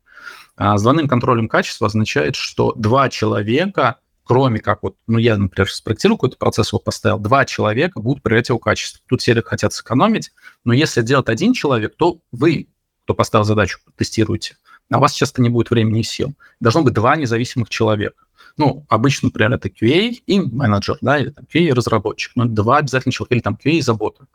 А 0.55 0.77
с 0.77 0.81
двойным 0.81 1.07
контролем 1.07 1.47
качества 1.47 1.87
означает, 1.87 2.35
что 2.35 2.73
два 2.75 3.09
человека 3.09 3.97
кроме 4.23 4.59
как 4.59 4.83
вот, 4.83 4.95
ну, 5.07 5.17
я, 5.17 5.37
например, 5.37 5.69
спроектировал 5.69 6.17
какой-то 6.17 6.37
процесс, 6.37 6.71
его 6.71 6.79
поставил, 6.79 7.19
два 7.19 7.45
человека 7.45 7.99
будут 7.99 8.23
проверять 8.23 8.49
его 8.49 8.59
качество. 8.59 9.01
Тут 9.07 9.21
все 9.21 9.41
хотят 9.41 9.73
сэкономить, 9.73 10.31
но 10.63 10.73
если 10.73 11.01
делать 11.01 11.29
один 11.29 11.53
человек, 11.53 11.95
то 11.95 12.19
вы, 12.31 12.67
кто 13.03 13.13
поставил 13.13 13.45
задачу, 13.45 13.79
тестируете. 13.97 14.57
А 14.91 14.97
у 14.97 15.01
вас 15.01 15.13
часто 15.13 15.41
не 15.41 15.49
будет 15.49 15.69
времени 15.69 16.01
и 16.01 16.03
сил. 16.03 16.33
Должно 16.59 16.83
быть 16.83 16.93
два 16.93 17.15
независимых 17.15 17.69
человека. 17.69 18.23
Ну, 18.57 18.85
обычно, 18.89 19.27
например, 19.27 19.53
это 19.53 19.69
QA 19.69 20.09
и 20.09 20.39
менеджер, 20.39 20.97
да, 21.01 21.17
или 21.17 21.29
там 21.29 21.45
QA 21.45 21.61
и 21.61 21.73
разработчик. 21.73 22.33
Но 22.35 22.45
два 22.45 22.77
обязательно 22.77 23.11
человека, 23.11 23.35
или 23.35 23.41
там 23.41 23.57
QA 23.61 23.71
и 23.71 23.81
забота. 23.81 24.27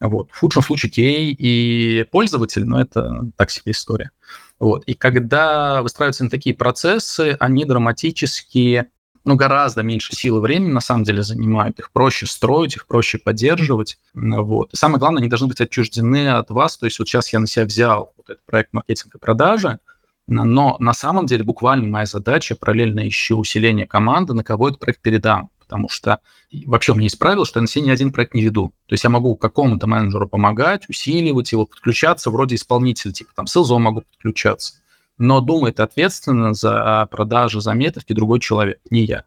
Вот. 0.00 0.30
В 0.32 0.40
худшем 0.40 0.62
случае 0.62 0.90
QA 0.90 1.34
и 1.38 2.04
пользователь, 2.10 2.64
но 2.64 2.80
это 2.80 3.30
так 3.36 3.50
себе 3.50 3.72
история. 3.72 4.10
Вот. 4.58 4.84
И 4.84 4.94
когда 4.94 5.80
выстраиваются 5.82 6.28
такие 6.28 6.54
процессы, 6.54 7.36
они 7.40 7.64
драматически 7.64 8.86
ну, 9.24 9.36
гораздо 9.36 9.82
меньше 9.82 10.14
силы 10.14 10.40
времени, 10.40 10.72
на 10.72 10.80
самом 10.80 11.04
деле, 11.04 11.22
занимают. 11.22 11.78
Их 11.78 11.92
проще 11.92 12.26
строить, 12.26 12.76
их 12.76 12.86
проще 12.86 13.18
поддерживать. 13.18 13.98
Вот. 14.14 14.72
И 14.72 14.76
самое 14.76 14.98
главное, 14.98 15.20
они 15.20 15.28
должны 15.28 15.48
быть 15.48 15.60
отчуждены 15.60 16.28
от 16.28 16.50
вас. 16.50 16.76
То 16.76 16.86
есть 16.86 16.98
вот 16.98 17.08
сейчас 17.08 17.32
я 17.32 17.38
на 17.38 17.46
себя 17.46 17.64
взял 17.64 18.12
вот 18.16 18.30
этот 18.30 18.44
проект 18.46 18.72
маркетинга 18.72 19.18
и 19.18 19.20
продажи, 19.20 19.78
но 20.26 20.76
на 20.80 20.92
самом 20.92 21.26
деле 21.26 21.44
буквально 21.44 21.86
моя 21.86 22.06
задача 22.06 22.56
параллельно 22.56 23.06
ищу 23.06 23.38
усиление 23.38 23.86
команды, 23.86 24.34
на 24.34 24.42
кого 24.44 24.68
этот 24.68 24.80
проект 24.80 25.00
передам. 25.00 25.50
Потому 25.60 25.88
что 25.88 26.18
вообще 26.66 26.92
у 26.92 26.94
меня 26.96 27.04
есть 27.04 27.18
правило, 27.18 27.46
что 27.46 27.58
я 27.58 27.62
на 27.62 27.68
себе 27.68 27.86
ни 27.86 27.90
один 27.90 28.12
проект 28.12 28.34
не 28.34 28.42
веду. 28.42 28.74
То 28.86 28.92
есть 28.92 29.04
я 29.04 29.10
могу 29.10 29.36
какому-то 29.36 29.86
менеджеру 29.86 30.28
помогать, 30.28 30.88
усиливать 30.88 31.52
его, 31.52 31.64
подключаться, 31.64 32.30
вроде 32.30 32.56
исполнителя, 32.56 33.12
типа 33.12 33.30
там 33.34 33.46
селзо 33.46 33.78
могу 33.78 34.02
подключаться 34.02 34.81
но 35.22 35.40
думает 35.40 35.78
ответственно 35.78 36.52
за 36.52 37.06
продажи 37.10 37.60
заметовки 37.60 38.12
другой 38.12 38.40
человек, 38.40 38.80
не 38.90 39.04
я. 39.04 39.24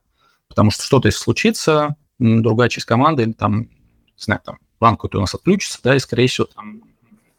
Потому 0.50 0.70
что 0.70 0.84
что-то 0.84 1.08
если 1.08 1.20
случится, 1.20 1.96
другая 2.20 2.68
часть 2.68 2.86
команды, 2.86 3.24
или 3.24 3.32
там, 3.32 3.62
не 3.62 3.70
знаю, 4.18 4.42
там, 4.44 4.58
банк 4.80 5.06
у 5.06 5.18
нас 5.18 5.34
отключится, 5.34 5.80
да, 5.84 5.96
и, 5.96 6.00
скорее 6.00 6.28
всего, 6.28 6.48
там, 6.48 6.82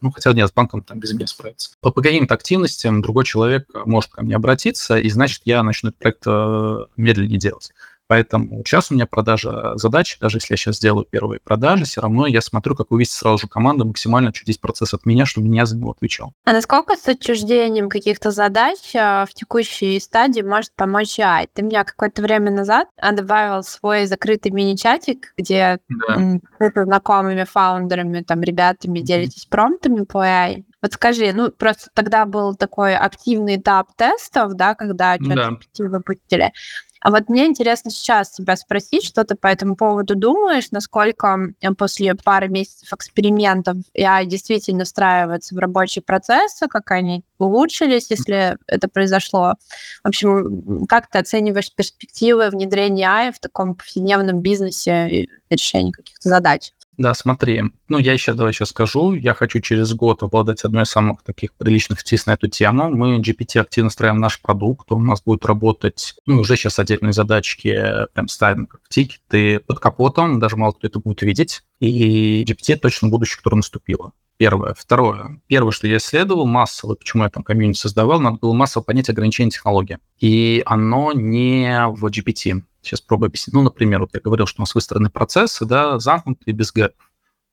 ну, 0.00 0.10
хотя 0.10 0.32
нет, 0.32 0.48
с 0.48 0.52
банком 0.52 0.82
там 0.82 1.00
без 1.00 1.12
меня 1.12 1.26
справиться. 1.26 1.72
По, 1.82 1.90
по 1.90 2.00
каким-то 2.00 2.32
активностям 2.32 3.02
другой 3.02 3.24
человек 3.24 3.68
может 3.84 4.10
ко 4.10 4.22
мне 4.22 4.34
обратиться, 4.34 4.96
и 4.96 5.10
значит, 5.10 5.42
я 5.44 5.62
начну 5.62 5.90
этот 5.90 5.98
проект 5.98 6.22
э, 6.26 6.78
медленнее 6.96 7.38
делать. 7.38 7.72
Поэтому 8.08 8.62
сейчас 8.64 8.90
у 8.90 8.94
меня 8.94 9.06
продажа 9.06 9.72
задач, 9.76 10.18
даже 10.20 10.38
если 10.38 10.54
я 10.54 10.56
сейчас 10.56 10.76
сделаю 10.76 11.06
первые 11.08 11.40
продажи, 11.40 11.84
все 11.84 12.00
равно 12.00 12.26
я 12.26 12.40
смотрю, 12.40 12.76
как 12.76 12.92
увидеть 12.92 13.12
сразу 13.12 13.38
же 13.38 13.48
команду 13.48 13.84
максимально 13.84 14.30
отчудить 14.30 14.60
процесс 14.60 14.94
от 14.94 15.06
меня, 15.06 15.26
чтобы 15.26 15.48
меня 15.48 15.66
за 15.66 15.76
него 15.76 15.90
отвечал. 15.90 16.32
А 16.44 16.52
насколько 16.52 16.96
с 16.96 17.08
отчуждением 17.08 17.88
каких-то 17.88 18.30
задач 18.30 18.78
а, 18.94 19.26
в 19.26 19.34
текущей 19.34 19.98
стадии 19.98 20.42
может 20.42 20.72
помочь 20.76 21.18
AI? 21.18 21.48
Ты 21.52 21.62
меня 21.62 21.84
какое-то 21.84 22.22
время 22.22 22.50
назад 22.50 22.88
добавил 23.12 23.62
свой 23.62 24.06
закрытый 24.06 24.52
мини-чатик, 24.52 25.32
где 25.36 25.80
да. 25.88 26.38
с 26.60 26.84
знакомыми 26.84 27.44
фаундерами, 27.44 28.22
там, 28.22 28.42
ребятами 28.42 29.00
делитесь 29.00 29.46
промптами 29.46 30.04
по 30.04 30.24
AI. 30.24 30.64
Вот 30.82 30.92
скажи, 30.92 31.32
ну 31.32 31.50
просто 31.50 31.88
тогда 31.94 32.26
был 32.26 32.54
такой 32.54 32.94
активный 32.94 33.56
этап 33.56 33.96
тестов, 33.96 34.54
да, 34.54 34.74
когда 34.74 35.16
что-то 35.16 35.58
да. 35.78 35.88
выпустили. 35.88 36.52
А 37.00 37.10
вот 37.10 37.28
мне 37.28 37.46
интересно 37.46 37.90
сейчас 37.90 38.30
тебя 38.30 38.56
спросить, 38.56 39.04
что 39.04 39.24
ты 39.24 39.34
по 39.34 39.46
этому 39.46 39.76
поводу 39.76 40.14
думаешь, 40.14 40.70
насколько 40.70 41.38
э, 41.60 41.70
после 41.72 42.14
пары 42.14 42.48
месяцев 42.48 42.92
экспериментов 42.92 43.76
AI 43.96 44.24
действительно 44.26 44.84
встраивается 44.84 45.54
в 45.54 45.58
рабочие 45.58 46.02
процессы, 46.02 46.66
как 46.68 46.90
они 46.90 47.24
улучшились, 47.38 48.10
если 48.10 48.56
это 48.66 48.88
произошло. 48.88 49.54
В 50.02 50.08
общем, 50.08 50.86
как 50.86 51.08
ты 51.10 51.18
оцениваешь 51.18 51.74
перспективы 51.74 52.50
внедрения 52.50 53.06
AI 53.06 53.32
в 53.32 53.40
таком 53.40 53.74
повседневном 53.74 54.40
бизнесе 54.40 55.08
и 55.08 55.30
решении 55.50 55.92
каких-то 55.92 56.28
задач? 56.28 56.72
Да, 56.98 57.12
смотри, 57.12 57.62
ну 57.88 57.98
я 57.98 58.14
еще 58.14 58.32
давай 58.32 58.52
сейчас 58.52 58.70
скажу, 58.70 59.12
я 59.12 59.34
хочу 59.34 59.60
через 59.60 59.92
год 59.92 60.22
обладать 60.22 60.64
одной 60.64 60.84
из 60.84 60.90
самых 60.90 61.22
таких 61.22 61.52
приличных 61.52 62.00
птиц 62.00 62.24
на 62.26 62.32
эту 62.32 62.48
тему. 62.48 62.88
Мы 62.90 63.18
GPT 63.20 63.60
активно 63.60 63.90
строим 63.90 64.18
наш 64.18 64.40
продукт, 64.40 64.90
он 64.90 65.02
у 65.02 65.06
нас 65.06 65.22
будет 65.22 65.44
работать, 65.44 66.14
ну 66.24 66.40
уже 66.40 66.56
сейчас 66.56 66.78
отдельные 66.78 67.12
задачки, 67.12 67.78
прям 68.14 68.28
ставим 68.28 68.66
как 68.66 68.80
тикеты 68.88 69.60
под 69.60 69.78
капотом, 69.78 70.40
даже 70.40 70.56
мало 70.56 70.72
кто 70.72 70.86
это 70.86 70.98
будет 70.98 71.20
видеть. 71.22 71.62
И 71.80 72.44
GPT 72.44 72.76
точно 72.76 73.08
будущее, 73.08 73.36
которое 73.36 73.56
наступило. 73.56 74.12
Первое. 74.38 74.74
Второе. 74.74 75.40
Первое, 75.46 75.72
что 75.72 75.86
я 75.86 75.96
исследовал 75.96 76.46
массово, 76.46 76.94
почему 76.94 77.24
я 77.24 77.30
там 77.30 77.42
комьюнити 77.42 77.78
создавал, 77.78 78.20
надо 78.20 78.36
было 78.36 78.52
массово 78.52 78.82
понять 78.82 79.08
ограничения 79.08 79.50
технологии. 79.50 79.98
И 80.18 80.62
оно 80.66 81.12
не 81.12 81.86
в 81.88 82.04
GPT. 82.06 82.62
Сейчас 82.86 83.00
пробую 83.00 83.28
объяснить. 83.28 83.54
Ну, 83.54 83.62
например, 83.62 84.00
вот 84.00 84.10
я 84.14 84.20
говорил, 84.20 84.46
что 84.46 84.60
у 84.60 84.62
нас 84.62 84.74
выстроены 84.74 85.10
процессы, 85.10 85.64
да, 85.64 85.98
замкнутые 85.98 86.54
без 86.54 86.72
гэп. 86.72 86.94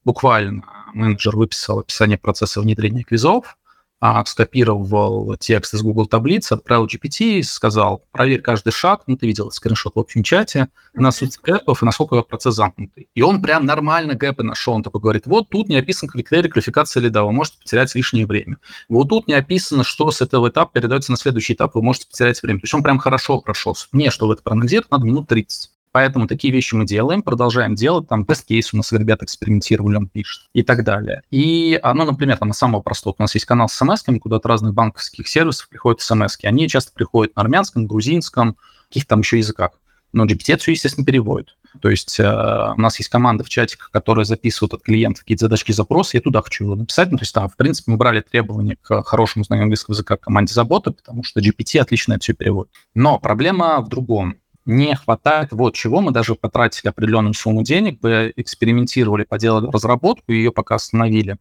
Буквально 0.06 0.64
менеджер 0.94 1.36
выписал 1.36 1.80
описание 1.80 2.20
процесса 2.20 2.62
внедрения 2.62 3.04
квизов, 3.04 3.58
а, 4.06 4.26
скопировал 4.26 5.38
текст 5.38 5.74
из 5.76 5.82
Google 5.82 6.08
таблицы, 6.08 6.52
отправил 6.52 6.88
GPT 6.88 7.40
и 7.40 7.42
сказал, 7.42 8.04
проверь 8.12 8.42
каждый 8.42 8.74
шаг, 8.74 9.04
ну, 9.08 9.16
ты 9.16 9.28
видел 9.28 9.50
скриншот 9.50 9.96
в 9.96 10.00
общем 10.00 10.24
чате, 10.24 10.68
на 10.94 11.14
суть 11.14 11.40
гэпов 11.42 11.82
и 11.82 11.86
насколько 11.86 12.22
процесс 12.22 12.56
замкнутый. 12.56 13.08
И 13.16 13.22
он 13.22 13.42
прям 13.42 13.66
нормально 13.66 14.16
гэпы 14.16 14.44
нашел, 14.44 14.74
он 14.74 14.84
такой 14.84 15.00
говорит, 15.00 15.26
вот 15.26 15.48
тут 15.48 15.70
не 15.70 15.78
описан 15.78 16.10
критерий 16.10 16.50
квалификации 16.50 17.00
лида, 17.00 17.24
вы 17.24 17.32
можете 17.32 17.60
потерять 17.60 17.96
лишнее 17.96 18.26
время. 18.26 18.58
Вот 18.90 19.08
тут 19.08 19.30
не 19.30 19.36
описано, 19.36 19.86
что 19.86 20.12
с 20.12 20.20
этого 20.20 20.50
этапа 20.50 20.74
передается 20.74 21.12
на 21.12 21.18
следующий 21.18 21.54
этап, 21.54 21.74
вы 21.74 21.82
можете 21.82 22.08
потерять 22.08 22.44
время. 22.44 22.60
То 22.60 22.66
есть 22.66 22.74
он 22.74 22.84
прям 22.84 22.98
хорошо 22.98 23.40
прошел. 23.40 23.74
Мне, 23.94 24.12
чтобы 24.12 24.34
это 24.34 24.44
проанализировать, 24.44 24.92
надо 24.92 25.06
минут 25.06 25.30
30. 25.30 25.73
Поэтому 25.94 26.28
такие 26.28 26.52
вещи 26.52 26.74
мы 26.74 26.86
делаем, 26.86 27.22
продолжаем 27.22 27.76
делать. 27.76 28.08
Там 28.08 28.26
тест-кейс 28.26 28.74
у 28.74 28.78
нас 28.78 28.92
ребята 28.92 29.26
экспериментировали, 29.26 29.98
он 29.98 30.08
пишет 30.08 30.50
и 30.52 30.64
так 30.64 30.84
далее. 30.84 31.22
И, 31.30 31.80
ну, 31.84 32.06
например, 32.06 32.38
там, 32.38 32.52
самого 32.52 32.82
простого. 32.82 33.14
У 33.20 33.22
нас 33.22 33.36
есть 33.36 33.46
канал 33.46 33.70
с 33.70 33.74
смс 33.74 34.04
куда 34.20 34.38
от 34.38 34.46
разных 34.48 34.74
банковских 34.74 35.28
сервисов 35.28 35.70
приходят 35.70 36.02
смс 36.02 36.36
-ки. 36.36 36.48
Они 36.48 36.68
часто 36.68 36.92
приходят 36.94 37.36
на 37.36 37.44
армянском, 37.44 37.86
грузинском, 37.86 38.58
каких-то 38.90 39.10
там 39.10 39.20
еще 39.20 39.38
языках. 39.38 39.74
Но 40.14 40.26
GPT 40.26 40.58
все, 40.58 40.72
естественно, 40.72 41.06
переводит. 41.06 41.56
То 41.80 41.90
есть 41.90 42.20
э, 42.20 42.24
у 42.26 42.80
нас 42.82 42.98
есть 42.98 43.10
команда 43.10 43.44
в 43.44 43.50
чатиках, 43.50 43.92
которая 43.92 44.26
записывает 44.26 44.74
от 44.74 44.84
клиента 44.84 45.22
какие-то 45.22 45.46
задачки, 45.46 45.72
запросы, 45.72 46.18
я 46.18 46.22
туда 46.22 46.42
хочу 46.42 46.66
его 46.66 46.76
написать. 46.76 47.12
Ну, 47.12 47.18
то 47.18 47.24
есть, 47.24 47.34
да, 47.34 47.48
в 47.48 47.56
принципе, 47.56 47.92
мы 47.92 47.98
брали 47.98 48.22
требования 48.22 48.78
к 48.82 49.04
хорошему 49.04 49.46
знанию 49.46 49.64
английского 49.64 49.94
языка 49.94 50.18
команде 50.18 50.54
заботы, 50.54 50.92
потому 50.92 51.24
что 51.24 51.40
GPT 51.40 51.80
отлично 51.80 52.14
это 52.14 52.22
все 52.22 52.34
переводит. 52.34 52.72
Но 52.96 53.20
проблема 53.20 53.82
в 53.82 53.90
другом 53.90 54.38
не 54.66 54.96
хватает 54.96 55.50
вот 55.52 55.76
чего. 55.76 56.02
Мы 56.02 56.12
даже 56.12 56.36
потратили 56.36 56.90
определенную 56.90 57.34
сумму 57.34 57.64
денег, 57.64 58.00
бы 58.00 58.34
экспериментировали, 58.36 59.24
поделали 59.24 59.70
разработку, 59.72 60.32
ее 60.32 60.52
пока 60.52 60.76
остановили. 60.76 61.38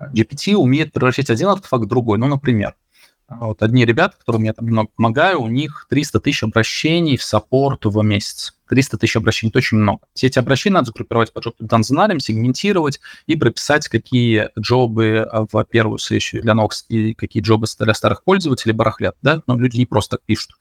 GPT 0.00 0.54
умеет 0.54 0.92
превращать 0.92 1.30
один 1.30 1.48
артефакт 1.48 1.84
в 1.84 1.88
другой. 1.88 2.18
Ну, 2.18 2.26
например, 2.26 2.74
вот 3.28 3.62
одни 3.62 3.84
ребята, 3.84 4.16
которым 4.18 4.44
я 4.44 4.52
там 4.52 4.88
помогаю, 4.96 5.40
у 5.40 5.48
них 5.48 5.86
300 5.90 6.20
тысяч 6.20 6.42
обращений 6.42 7.16
в 7.16 7.22
саппорт 7.22 7.84
в 7.84 8.02
месяц. 8.02 8.54
300 8.72 8.96
тысяч 8.96 9.16
обращений, 9.16 9.50
это 9.50 9.58
очень 9.58 9.76
много. 9.76 10.00
Все 10.14 10.28
эти 10.28 10.38
обращения 10.38 10.72
надо 10.76 10.86
загруппировать 10.86 11.30
по 11.30 11.40
джоб 11.40 11.56
сценариям, 11.82 12.20
сегментировать 12.20 13.00
и 13.26 13.36
прописать, 13.36 13.86
какие 13.86 14.48
джобы 14.58 15.28
в 15.52 15.64
первую 15.64 15.98
сессию 15.98 16.40
для 16.40 16.54
новых 16.54 16.72
и 16.88 17.12
какие 17.12 17.42
джобы 17.42 17.66
для 17.78 17.92
старых 17.92 18.24
пользователей 18.24 18.72
барахлят. 18.72 19.14
Да? 19.20 19.42
Но 19.46 19.58
люди 19.58 19.76
не 19.76 19.84
просто 19.84 20.18
пишут 20.24 20.52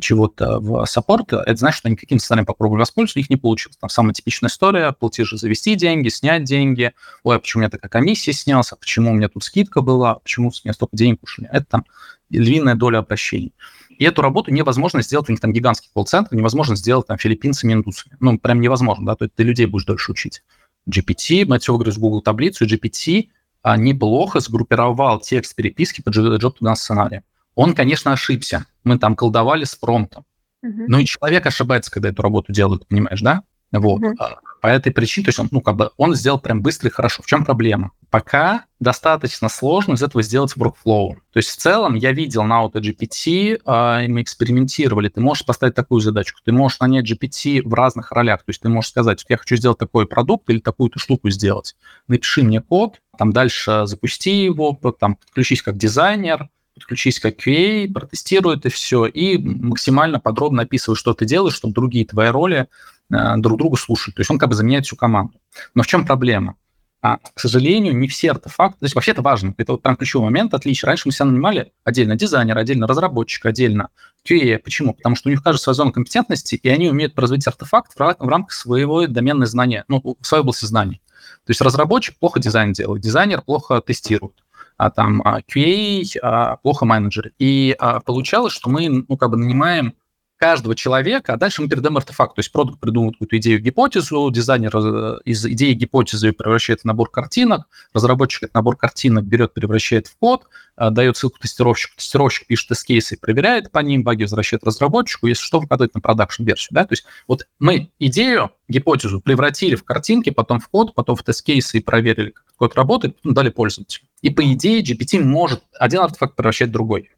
чего-то 0.00 0.58
в 0.58 0.84
саппорт. 0.86 1.32
Это 1.32 1.54
значит, 1.54 1.78
что 1.78 1.86
они 1.86 1.96
каким 1.96 2.18
сценарием 2.18 2.44
попробовали 2.44 2.80
воспользоваться, 2.80 3.20
у 3.20 3.20
них 3.20 3.30
не 3.30 3.36
получилось. 3.36 3.76
Там 3.76 3.88
самая 3.88 4.14
типичная 4.14 4.50
история, 4.50 4.90
платежи 4.90 5.36
завести 5.36 5.76
деньги, 5.76 6.08
снять 6.08 6.42
деньги. 6.42 6.92
Ой, 7.22 7.36
а 7.36 7.38
почему 7.38 7.60
у 7.60 7.62
меня 7.62 7.70
такая 7.70 7.88
комиссия 7.88 8.32
снялась, 8.32 8.72
а 8.72 8.76
почему 8.76 9.12
у 9.12 9.14
меня 9.14 9.28
тут 9.28 9.44
скидка 9.44 9.80
была, 9.80 10.14
а 10.14 10.18
почему 10.18 10.50
с 10.50 10.64
меня 10.64 10.74
столько 10.74 10.96
денег 10.96 11.22
ушли. 11.22 11.46
Это 11.52 11.66
там 11.66 11.84
львиная 12.30 12.74
доля 12.74 12.98
обращений. 12.98 13.54
И 13.98 14.04
эту 14.04 14.22
работу 14.22 14.52
невозможно 14.52 15.02
сделать, 15.02 15.28
у 15.28 15.32
них 15.32 15.40
там 15.40 15.52
гигантский 15.52 15.90
колл-центр, 15.92 16.34
невозможно 16.34 16.76
сделать 16.76 17.08
там 17.08 17.18
филиппинцами, 17.18 17.72
индусами. 17.72 18.16
Ну, 18.20 18.38
прям 18.38 18.60
невозможно, 18.60 19.04
да, 19.04 19.16
то 19.16 19.24
есть 19.24 19.34
ты 19.34 19.42
людей 19.42 19.66
будешь 19.66 19.84
дольше 19.84 20.12
учить. 20.12 20.42
GPT, 20.88 21.58
все 21.58 21.72
выиграли 21.72 21.94
в 21.94 21.98
Google 21.98 22.22
таблицу, 22.22 22.64
и 22.64 22.68
GPT 22.68 23.28
а, 23.62 23.76
неплохо 23.76 24.38
сгруппировал 24.40 25.18
текст 25.18 25.54
переписки 25.54 26.00
по 26.00 26.10
job 26.10 26.54
to 26.60 26.74
сценарию. 26.76 27.24
Он, 27.56 27.74
конечно, 27.74 28.12
ошибся. 28.12 28.66
Мы 28.84 28.98
там 28.98 29.16
колдовали 29.16 29.64
с 29.64 29.74
промптом. 29.74 30.24
Uh-huh. 30.64 30.84
Ну 30.86 30.98
и 30.98 31.04
человек 31.04 31.44
ошибается, 31.44 31.90
когда 31.90 32.08
эту 32.10 32.22
работу 32.22 32.52
делает, 32.52 32.86
понимаешь, 32.86 33.20
да? 33.20 33.42
Вот. 33.72 34.00
Uh-huh. 34.00 34.36
По 34.60 34.66
этой 34.66 34.92
причине, 34.92 35.26
то 35.26 35.28
есть 35.28 35.38
он, 35.38 35.48
ну, 35.50 35.60
как 35.60 35.76
бы 35.76 35.90
он 35.96 36.14
сделал 36.14 36.40
прям 36.40 36.62
быстро 36.62 36.88
и 36.88 36.92
хорошо. 36.92 37.22
В 37.22 37.26
чем 37.26 37.44
проблема? 37.44 37.92
Пока 38.10 38.64
достаточно 38.80 39.48
сложно 39.48 39.92
из 39.92 40.02
этого 40.02 40.22
сделать 40.22 40.54
workflow. 40.56 41.14
То 41.32 41.36
есть 41.36 41.50
в 41.50 41.56
целом 41.56 41.94
я 41.94 42.12
видел 42.12 42.42
на 42.44 42.64
AutoGPT, 42.64 43.60
э, 43.64 44.04
и 44.04 44.08
мы 44.08 44.22
экспериментировали, 44.22 45.08
ты 45.08 45.20
можешь 45.20 45.44
поставить 45.44 45.74
такую 45.74 46.00
задачку, 46.00 46.40
ты 46.44 46.50
можешь 46.50 46.80
нанять 46.80 47.08
GPT 47.08 47.62
в 47.62 47.72
разных 47.74 48.10
ролях, 48.10 48.40
то 48.40 48.50
есть 48.50 48.60
ты 48.60 48.68
можешь 48.68 48.90
сказать, 48.90 49.24
я 49.28 49.36
хочу 49.36 49.56
сделать 49.56 49.78
такой 49.78 50.06
продукт 50.06 50.48
или 50.50 50.58
такую-то 50.58 50.98
штуку 50.98 51.30
сделать. 51.30 51.76
Напиши 52.08 52.42
мне 52.42 52.60
код, 52.60 53.00
там 53.16 53.32
дальше 53.32 53.82
запусти 53.84 54.44
его, 54.44 54.78
там 54.98 55.16
подключись 55.16 55.62
как 55.62 55.76
дизайнер, 55.76 56.48
подключись 56.74 57.20
как 57.20 57.36
QA, 57.36 57.92
протестируй 57.92 58.56
это 58.56 58.70
все 58.70 59.06
и 59.06 59.38
максимально 59.38 60.20
подробно 60.20 60.62
описывай, 60.62 60.96
что 60.96 61.14
ты 61.14 61.26
делаешь, 61.26 61.54
чтобы 61.54 61.74
другие 61.74 62.06
твои 62.06 62.28
роли 62.28 62.68
друг 63.10 63.58
друга 63.58 63.76
слушали. 63.76 64.14
То 64.14 64.20
есть 64.20 64.30
он 64.30 64.38
как 64.38 64.50
бы 64.50 64.54
заменяет 64.54 64.86
всю 64.86 64.96
команду. 64.96 65.40
Но 65.74 65.82
в 65.82 65.86
чем 65.86 66.04
проблема? 66.06 66.56
А, 67.00 67.18
к 67.18 67.38
сожалению, 67.38 67.96
не 67.96 68.08
все 68.08 68.32
артефакты, 68.32 68.80
то 68.80 68.84
есть 68.84 68.96
вообще 68.96 69.12
это 69.12 69.22
важно, 69.22 69.54
это 69.56 69.72
вот 69.72 69.82
прям 69.82 69.96
ключевой 69.96 70.24
момент, 70.24 70.52
отличие. 70.52 70.88
Раньше 70.88 71.04
мы 71.06 71.12
себя 71.12 71.26
нанимали 71.26 71.72
отдельно 71.84 72.16
дизайнера, 72.16 72.58
отдельно 72.58 72.88
разработчика, 72.88 73.50
отдельно 73.50 73.90
QA. 74.28 74.58
Почему? 74.58 74.94
Потому 74.94 75.14
что 75.14 75.28
у 75.28 75.30
них 75.30 75.42
каждая 75.42 75.60
своя 75.60 75.74
зона 75.74 75.92
компетентности, 75.92 76.56
и 76.56 76.68
они 76.68 76.90
умеют 76.90 77.14
производить 77.14 77.46
артефакт 77.46 77.92
в, 77.96 78.28
рамках 78.28 78.52
своего 78.52 79.06
доменной 79.06 79.46
знания, 79.46 79.84
ну, 79.86 80.02
в 80.20 80.26
своей 80.26 80.42
области 80.42 80.64
знаний. 80.64 81.00
То 81.44 81.50
есть 81.50 81.60
разработчик 81.60 82.18
плохо 82.18 82.40
дизайн 82.40 82.72
делает, 82.72 83.00
дизайнер 83.00 83.42
плохо 83.42 83.80
тестирует 83.80 84.34
а 84.76 84.90
там 84.90 85.20
а, 85.24 85.40
QA 85.40 86.04
а, 86.22 86.56
плохо 86.58 86.86
менеджеры. 86.86 87.32
И 87.38 87.74
а, 87.78 87.98
получалось, 88.00 88.52
что 88.52 88.70
мы, 88.70 89.04
ну, 89.08 89.16
как 89.16 89.30
бы 89.30 89.36
нанимаем 89.36 89.94
каждого 90.38 90.74
человека, 90.74 91.34
а 91.34 91.36
дальше 91.36 91.60
мы 91.60 91.68
передаем 91.68 91.96
артефакт. 91.96 92.36
То 92.36 92.38
есть 92.40 92.52
продукт 92.52 92.80
придумывает 92.80 93.16
какую-то 93.16 93.36
идею, 93.38 93.60
гипотезу, 93.60 94.30
дизайнер 94.30 94.74
э, 94.74 95.18
из 95.24 95.44
идеи 95.44 95.72
гипотезы 95.74 96.32
превращает 96.32 96.80
в 96.82 96.84
набор 96.84 97.10
картинок, 97.10 97.66
разработчик 97.92 98.44
этот 98.44 98.54
набор 98.54 98.76
картинок 98.76 99.24
берет, 99.24 99.52
превращает 99.52 100.06
в 100.06 100.16
код, 100.16 100.44
э, 100.76 100.90
дает 100.90 101.16
ссылку 101.16 101.38
тестировщику, 101.40 101.96
тестировщик 101.96 102.46
пишет 102.46 102.68
тест-кейсы, 102.68 103.18
проверяет 103.20 103.72
по 103.72 103.80
ним, 103.80 104.04
баги 104.04 104.22
возвращает 104.22 104.62
разработчику, 104.64 105.26
если 105.26 105.42
что, 105.42 105.58
выкладывает 105.58 105.94
на 105.94 106.00
продакшн-версию. 106.00 106.68
Да? 106.70 106.84
То 106.84 106.92
есть 106.92 107.04
вот 107.26 107.46
мы 107.58 107.90
идею, 107.98 108.52
гипотезу 108.68 109.20
превратили 109.20 109.74
в 109.74 109.82
картинки, 109.82 110.30
потом 110.30 110.60
в 110.60 110.68
код, 110.68 110.94
потом 110.94 111.16
в 111.16 111.24
тест-кейсы 111.24 111.78
и 111.78 111.82
проверили, 111.82 112.30
как 112.30 112.44
код 112.56 112.76
работает, 112.76 113.16
потом 113.16 113.34
дали 113.34 113.50
пользователю. 113.50 114.06
И 114.22 114.30
по 114.30 114.42
идее 114.52 114.82
GPT 114.82 115.20
может 115.20 115.62
один 115.78 116.00
артефакт 116.00 116.36
превращать 116.36 116.68
в 116.68 116.72
другой. 116.72 117.10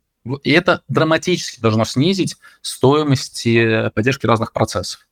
И 0.42 0.50
это 0.50 0.82
драматически 0.88 1.60
должно 1.60 1.84
снизить 1.84 2.36
стоимость 2.60 3.46
э, 3.46 3.90
поддержки 3.94 4.26
разных 4.26 4.52
процессов. 4.52 5.06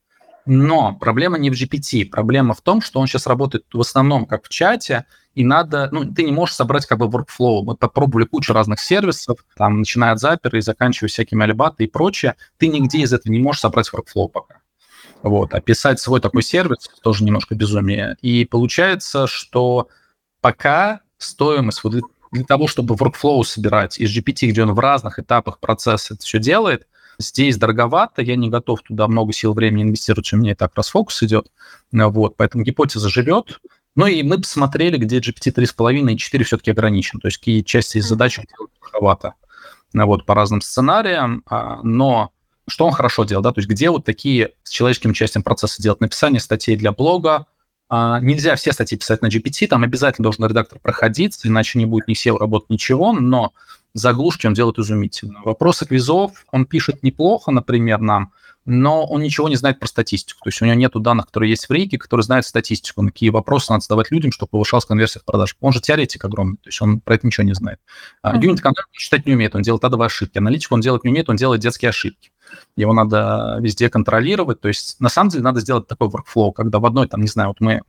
Но 0.45 0.95
проблема 0.95 1.39
не 1.39 1.51
в 1.51 1.55
GPT, 1.55 2.07
проблема 2.07 2.55
в 2.55 2.63
том, 2.63 2.81
что 2.81 3.01
он 3.01 3.07
сейчас 3.07 3.27
работает 3.27 3.65
в 3.73 3.81
основном 3.81 4.27
как 4.27 4.45
в 4.45 4.49
чате, 4.49 5.05
и 5.35 5.45
надо, 5.45 5.89
ну, 5.93 6.11
ты 6.11 6.23
не 6.25 6.33
можешь 6.33 6.55
собрать 6.55 6.87
как 6.87 6.99
бы 6.99 7.07
workflow. 7.07 7.63
Мы 7.63 7.77
попробовали 7.77 8.25
кучу 8.25 8.53
разных 8.53 8.81
сервисов, 8.81 9.45
там, 9.57 9.81
начиная 9.81 10.13
от 10.13 10.23
Zapier 10.23 10.57
и 10.57 10.61
заканчивая 10.61 11.09
всякими 11.09 11.45
алибаты 11.45 11.85
и 11.85 11.87
прочее, 11.87 12.35
ты 12.57 12.69
нигде 12.69 13.01
из 13.01 13.13
этого 13.13 13.31
не 13.31 13.39
можешь 13.39 13.61
собрать 13.61 13.91
workflow 13.93 14.29
пока. 14.29 14.61
Вот, 15.23 15.53
а 15.53 15.61
писать 15.61 16.01
свой 16.01 16.21
такой 16.21 16.43
сервис 16.43 16.91
тоже 17.03 17.25
немножко 17.25 17.55
безумие. 17.55 18.17
И 18.23 18.45
получается, 18.45 19.27
что 19.27 19.89
пока 20.41 21.01
стоимость 21.19 21.85
вот 21.85 21.95
для 22.33 22.45
того, 22.45 22.67
чтобы 22.67 22.95
workflow 22.95 23.43
собирать 23.45 23.99
из 23.99 24.17
GPT, 24.17 24.49
где 24.49 24.63
он 24.63 24.73
в 24.73 24.79
разных 24.79 25.19
этапах 25.19 25.59
процесса 25.59 26.15
это 26.15 26.25
все 26.25 26.39
делает, 26.39 26.87
здесь 27.19 27.57
дороговато, 27.57 28.23
я 28.23 28.37
не 28.37 28.49
готов 28.49 28.83
туда 28.83 29.09
много 29.09 29.33
сил 29.33 29.55
времени 29.55 29.83
инвестировать, 29.83 30.33
у 30.33 30.37
меня 30.37 30.53
и 30.53 30.55
так 30.55 30.73
расфокус 30.75 31.23
идет. 31.23 31.51
Вот, 31.93 32.37
поэтому 32.37 32.65
гипотеза 32.65 33.09
живет. 33.09 33.61
Ну 33.97 34.07
и 34.07 34.23
мы 34.23 34.39
посмотрели, 34.39 34.97
где 34.97 35.19
GPT 35.19 35.53
3,5 35.53 36.13
и 36.13 36.17
4 36.17 36.45
все-таки 36.45 36.71
ограничен, 36.71 37.19
то 37.19 37.27
есть 37.27 37.39
какие 37.39 37.63
части 37.63 37.99
из 37.99 38.07
задач 38.07 38.39
дороговато. 38.81 39.35
Вот, 39.93 40.27
по 40.27 40.35
разным 40.35 40.61
сценариям, 40.61 41.43
а, 41.47 41.81
но 41.83 42.31
что 42.69 42.87
он 42.87 42.93
хорошо 42.93 43.25
делал, 43.25 43.43
да, 43.43 43.53
то 43.53 43.59
есть 43.59 43.69
где 43.69 43.91
вот 43.91 44.05
такие 44.05 44.53
с 44.63 44.71
человеческим 44.71 45.11
участием 45.11 45.43
процесса 45.43 45.83
делать 45.83 46.01
написание 46.01 46.41
статей 46.41 46.77
для 46.77 46.93
блога, 46.93 47.47
нельзя 47.91 48.55
все 48.57 48.73
статьи 48.73 48.99
писать 48.99 49.23
на 49.23 49.27
GPT, 49.27 49.67
там 49.67 49.83
обязательно 49.83 50.25
должен 50.25 50.47
редактор 50.47 50.79
проходиться, 50.79 51.49
иначе 51.49 51.79
не 51.79 51.87
будет 51.87 52.09
ни 52.09 52.15
SEO 52.15 52.39
работать, 52.39 52.71
ничего, 52.71 53.13
но 53.13 53.53
заглушки 53.95 54.47
он 54.47 54.55
делает 54.55 54.79
изумительно. 54.79 55.41
Вопросы 55.45 55.87
квизов 55.87 56.45
он 56.53 56.67
пишет 56.67 57.03
неплохо, 57.03 57.51
например, 57.51 58.01
нам, 58.01 58.33
но 58.65 59.07
он 59.07 59.23
ничего 59.23 59.49
не 59.49 59.57
знает 59.57 59.81
про 59.81 59.87
статистику. 59.87 60.41
То 60.45 60.49
есть 60.49 60.61
у 60.61 60.67
него 60.67 60.75
нет 60.75 60.93
данных, 60.95 61.27
которые 61.27 61.51
есть 61.51 61.69
в 61.69 61.73
Рике, 61.73 61.97
которые 61.97 62.25
знают 62.25 62.45
статистику, 62.45 63.01
на 63.01 63.11
какие 63.11 63.31
вопросы 63.31 63.73
надо 63.73 63.83
задавать 63.83 64.11
людям, 64.11 64.31
чтобы 64.31 64.51
повышалась 64.51 64.85
конверсия 64.85 65.21
в 65.21 65.25
продаж. 65.25 65.57
Он 65.61 65.73
же 65.73 65.81
теоретик 65.81 66.25
огромный, 66.25 66.59
то 66.59 66.69
есть 66.69 66.81
он 66.83 67.01
про 67.01 67.15
это 67.15 67.27
ничего 67.27 67.45
не 67.45 67.55
знает. 67.55 67.81
Uh-huh. 68.25 68.39
Юнит-контроль 68.43 68.85
считать 68.93 69.25
не 69.25 69.33
умеет, 69.33 69.55
он 69.55 69.63
делает 69.63 69.85
адовые 69.85 70.07
ошибки. 70.07 70.37
Аналитику 70.37 70.75
он 70.75 70.83
делать 70.83 71.05
не 71.05 71.11
умеет, 71.11 71.31
он 71.31 71.37
делает 71.37 71.63
детские 71.63 71.89
ошибки 71.89 72.31
его 72.77 72.93
надо 72.93 73.59
везде 73.61 73.91
контролировать. 73.91 74.61
То 74.61 74.69
есть, 74.69 75.01
на 75.01 75.09
самом 75.09 75.31
деле, 75.31 75.45
надо 75.45 75.61
сделать 75.61 75.87
такой 75.87 76.09
workflow, 76.09 76.53
когда 76.53 76.79
в 76.79 76.87
одной, 76.87 77.09
там, 77.09 77.21
не 77.21 77.29
знаю, 77.29 77.49
вот 77.49 77.61
мы, 77.61 77.83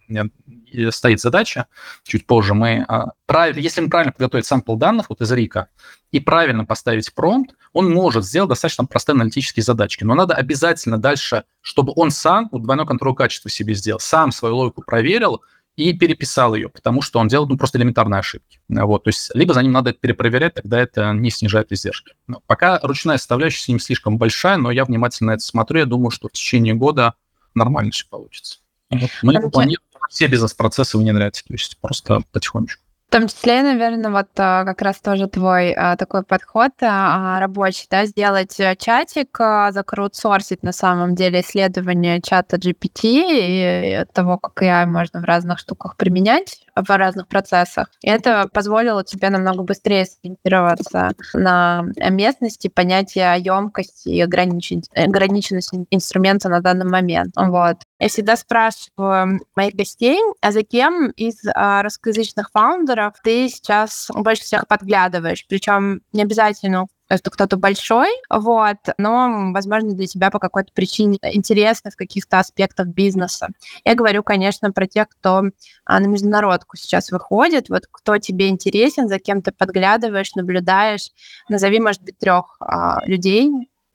стоит 0.91 1.19
задача, 1.19 1.67
чуть 2.03 2.25
позже 2.25 2.53
мы, 2.53 2.85
а, 2.87 3.11
правильно, 3.25 3.59
если 3.59 3.81
мы 3.81 3.89
правильно 3.89 4.11
подготовить 4.11 4.45
сампл 4.45 4.75
данных 4.75 5.09
вот 5.09 5.21
из 5.21 5.31
Рика 5.31 5.69
и 6.11 6.19
правильно 6.19 6.65
поставить 6.65 7.13
промпт, 7.13 7.55
он 7.73 7.91
может 7.91 8.25
сделать 8.25 8.49
достаточно 8.49 8.85
простые 8.85 9.15
аналитические 9.15 9.63
задачки. 9.63 10.03
Но 10.03 10.15
надо 10.15 10.33
обязательно 10.35 10.97
дальше, 10.97 11.43
чтобы 11.61 11.93
он 11.95 12.11
сам, 12.11 12.49
вот 12.51 12.63
двойной 12.63 12.85
контроль 12.85 13.15
качества 13.15 13.49
себе 13.49 13.73
сделал, 13.73 13.99
сам 13.99 14.31
свою 14.31 14.55
логику 14.55 14.83
проверил, 14.85 15.41
и 15.79 15.93
переписал 15.93 16.55
ее, 16.55 16.67
потому 16.69 17.01
что 17.01 17.19
он 17.19 17.29
делает 17.29 17.49
ну, 17.49 17.57
просто 17.57 17.77
элементарные 17.77 18.19
ошибки. 18.19 18.59
Вот, 18.67 19.05
то 19.05 19.09
есть 19.09 19.31
либо 19.33 19.53
за 19.53 19.61
ним 19.61 19.71
надо 19.71 19.91
это 19.91 19.99
перепроверять, 19.99 20.55
тогда 20.55 20.79
это 20.79 21.13
не 21.13 21.31
снижает 21.31 21.71
издержки. 21.71 22.13
Но 22.27 22.41
пока 22.45 22.79
ручная 22.83 23.17
составляющая 23.17 23.61
с 23.61 23.67
ним 23.69 23.79
слишком 23.79 24.17
большая, 24.17 24.57
но 24.57 24.71
я 24.71 24.83
внимательно 24.83 25.31
это 25.31 25.41
смотрю, 25.41 25.79
я 25.79 25.85
думаю, 25.85 26.11
что 26.11 26.27
в 26.27 26.33
течение 26.33 26.73
года 26.73 27.13
нормально 27.55 27.91
все 27.91 28.05
получится. 28.09 28.59
Вот. 28.89 29.09
Мы 29.21 29.49
планируем 29.49 29.87
все 30.09 30.27
бизнес-процессы 30.27 30.97
внедрять, 30.97 31.43
то 31.47 31.53
есть 31.53 31.77
просто 31.79 32.21
потихонечку. 32.31 32.83
В 33.09 33.11
том 33.11 33.27
числе, 33.27 33.63
наверное, 33.63 34.11
вот 34.11 34.27
а, 34.37 34.63
как 34.65 34.83
раз 34.83 34.99
тоже 34.99 35.25
твой 35.25 35.71
а, 35.73 35.97
такой 35.97 36.21
подход 36.21 36.73
а, 36.81 37.39
рабочий, 37.39 37.87
да, 37.89 38.05
сделать 38.05 38.59
э, 38.59 38.75
чатик, 38.75 39.35
закрутсорсить 39.71 40.61
на 40.61 40.71
самом 40.71 41.15
деле 41.15 41.41
исследование 41.41 42.21
чата 42.21 42.57
GPT 42.57 42.91
и 43.01 44.05
того, 44.13 44.37
как 44.37 44.61
AI 44.61 44.85
можно 44.85 45.21
в 45.21 45.23
разных 45.23 45.57
штуках 45.57 45.97
применять, 45.97 46.63
в 46.75 46.87
разных 46.95 47.27
процессах. 47.27 47.89
И 48.03 48.09
это 48.11 48.47
позволило 48.53 49.03
тебе 49.03 49.31
намного 49.31 49.63
быстрее 49.63 50.05
сориентироваться 50.05 51.13
на 51.33 51.85
местности, 52.11 52.67
понятие 52.67 53.33
емкости 53.39 54.09
и 54.09 54.21
ограниченности 54.21 55.87
инструмента 55.89 56.47
на 56.47 56.61
данный 56.61 56.85
момент. 56.85 57.33
Вот. 57.35 57.77
Я 57.99 58.07
всегда 58.07 58.37
спрашиваю 58.37 59.41
моих 59.55 59.75
гостей, 59.75 60.19
а 60.41 60.51
за 60.51 60.63
кем 60.63 61.11
из 61.11 61.41
а, 61.53 61.83
русскоязычных 61.83 62.49
фаундеров 62.51 63.15
ты 63.23 63.49
сейчас 63.49 64.07
больше 64.13 64.43
всех 64.43 64.67
подглядываешь? 64.67 65.45
Причем 65.47 66.01
не 66.13 66.21
обязательно 66.21 66.87
что 67.17 67.31
кто-то 67.31 67.57
большой, 67.57 68.09
вот, 68.29 68.77
но, 68.99 69.51
возможно, 69.51 69.93
для 69.93 70.05
тебя 70.05 70.29
по 70.29 70.37
какой-то 70.37 70.71
причине 70.73 71.17
интересно 71.23 71.89
в 71.89 71.95
каких-то 71.95 72.39
аспектах 72.39 72.87
бизнеса. 72.87 73.47
Я 73.83 73.95
говорю, 73.95 74.21
конечно, 74.21 74.71
про 74.71 74.85
тех, 74.85 75.09
кто 75.09 75.43
а, 75.85 75.99
на 75.99 76.05
международку 76.05 76.77
сейчас 76.77 77.09
выходит, 77.11 77.69
вот 77.69 77.87
кто 77.91 78.19
тебе 78.19 78.49
интересен, 78.49 79.07
за 79.07 79.17
кем 79.17 79.41
ты 79.41 79.51
подглядываешь, 79.51 80.35
наблюдаешь. 80.35 81.09
Назови, 81.49 81.79
может 81.79 82.03
быть, 82.03 82.19
трех 82.19 82.57
а, 82.59 83.03
людей. 83.05 83.49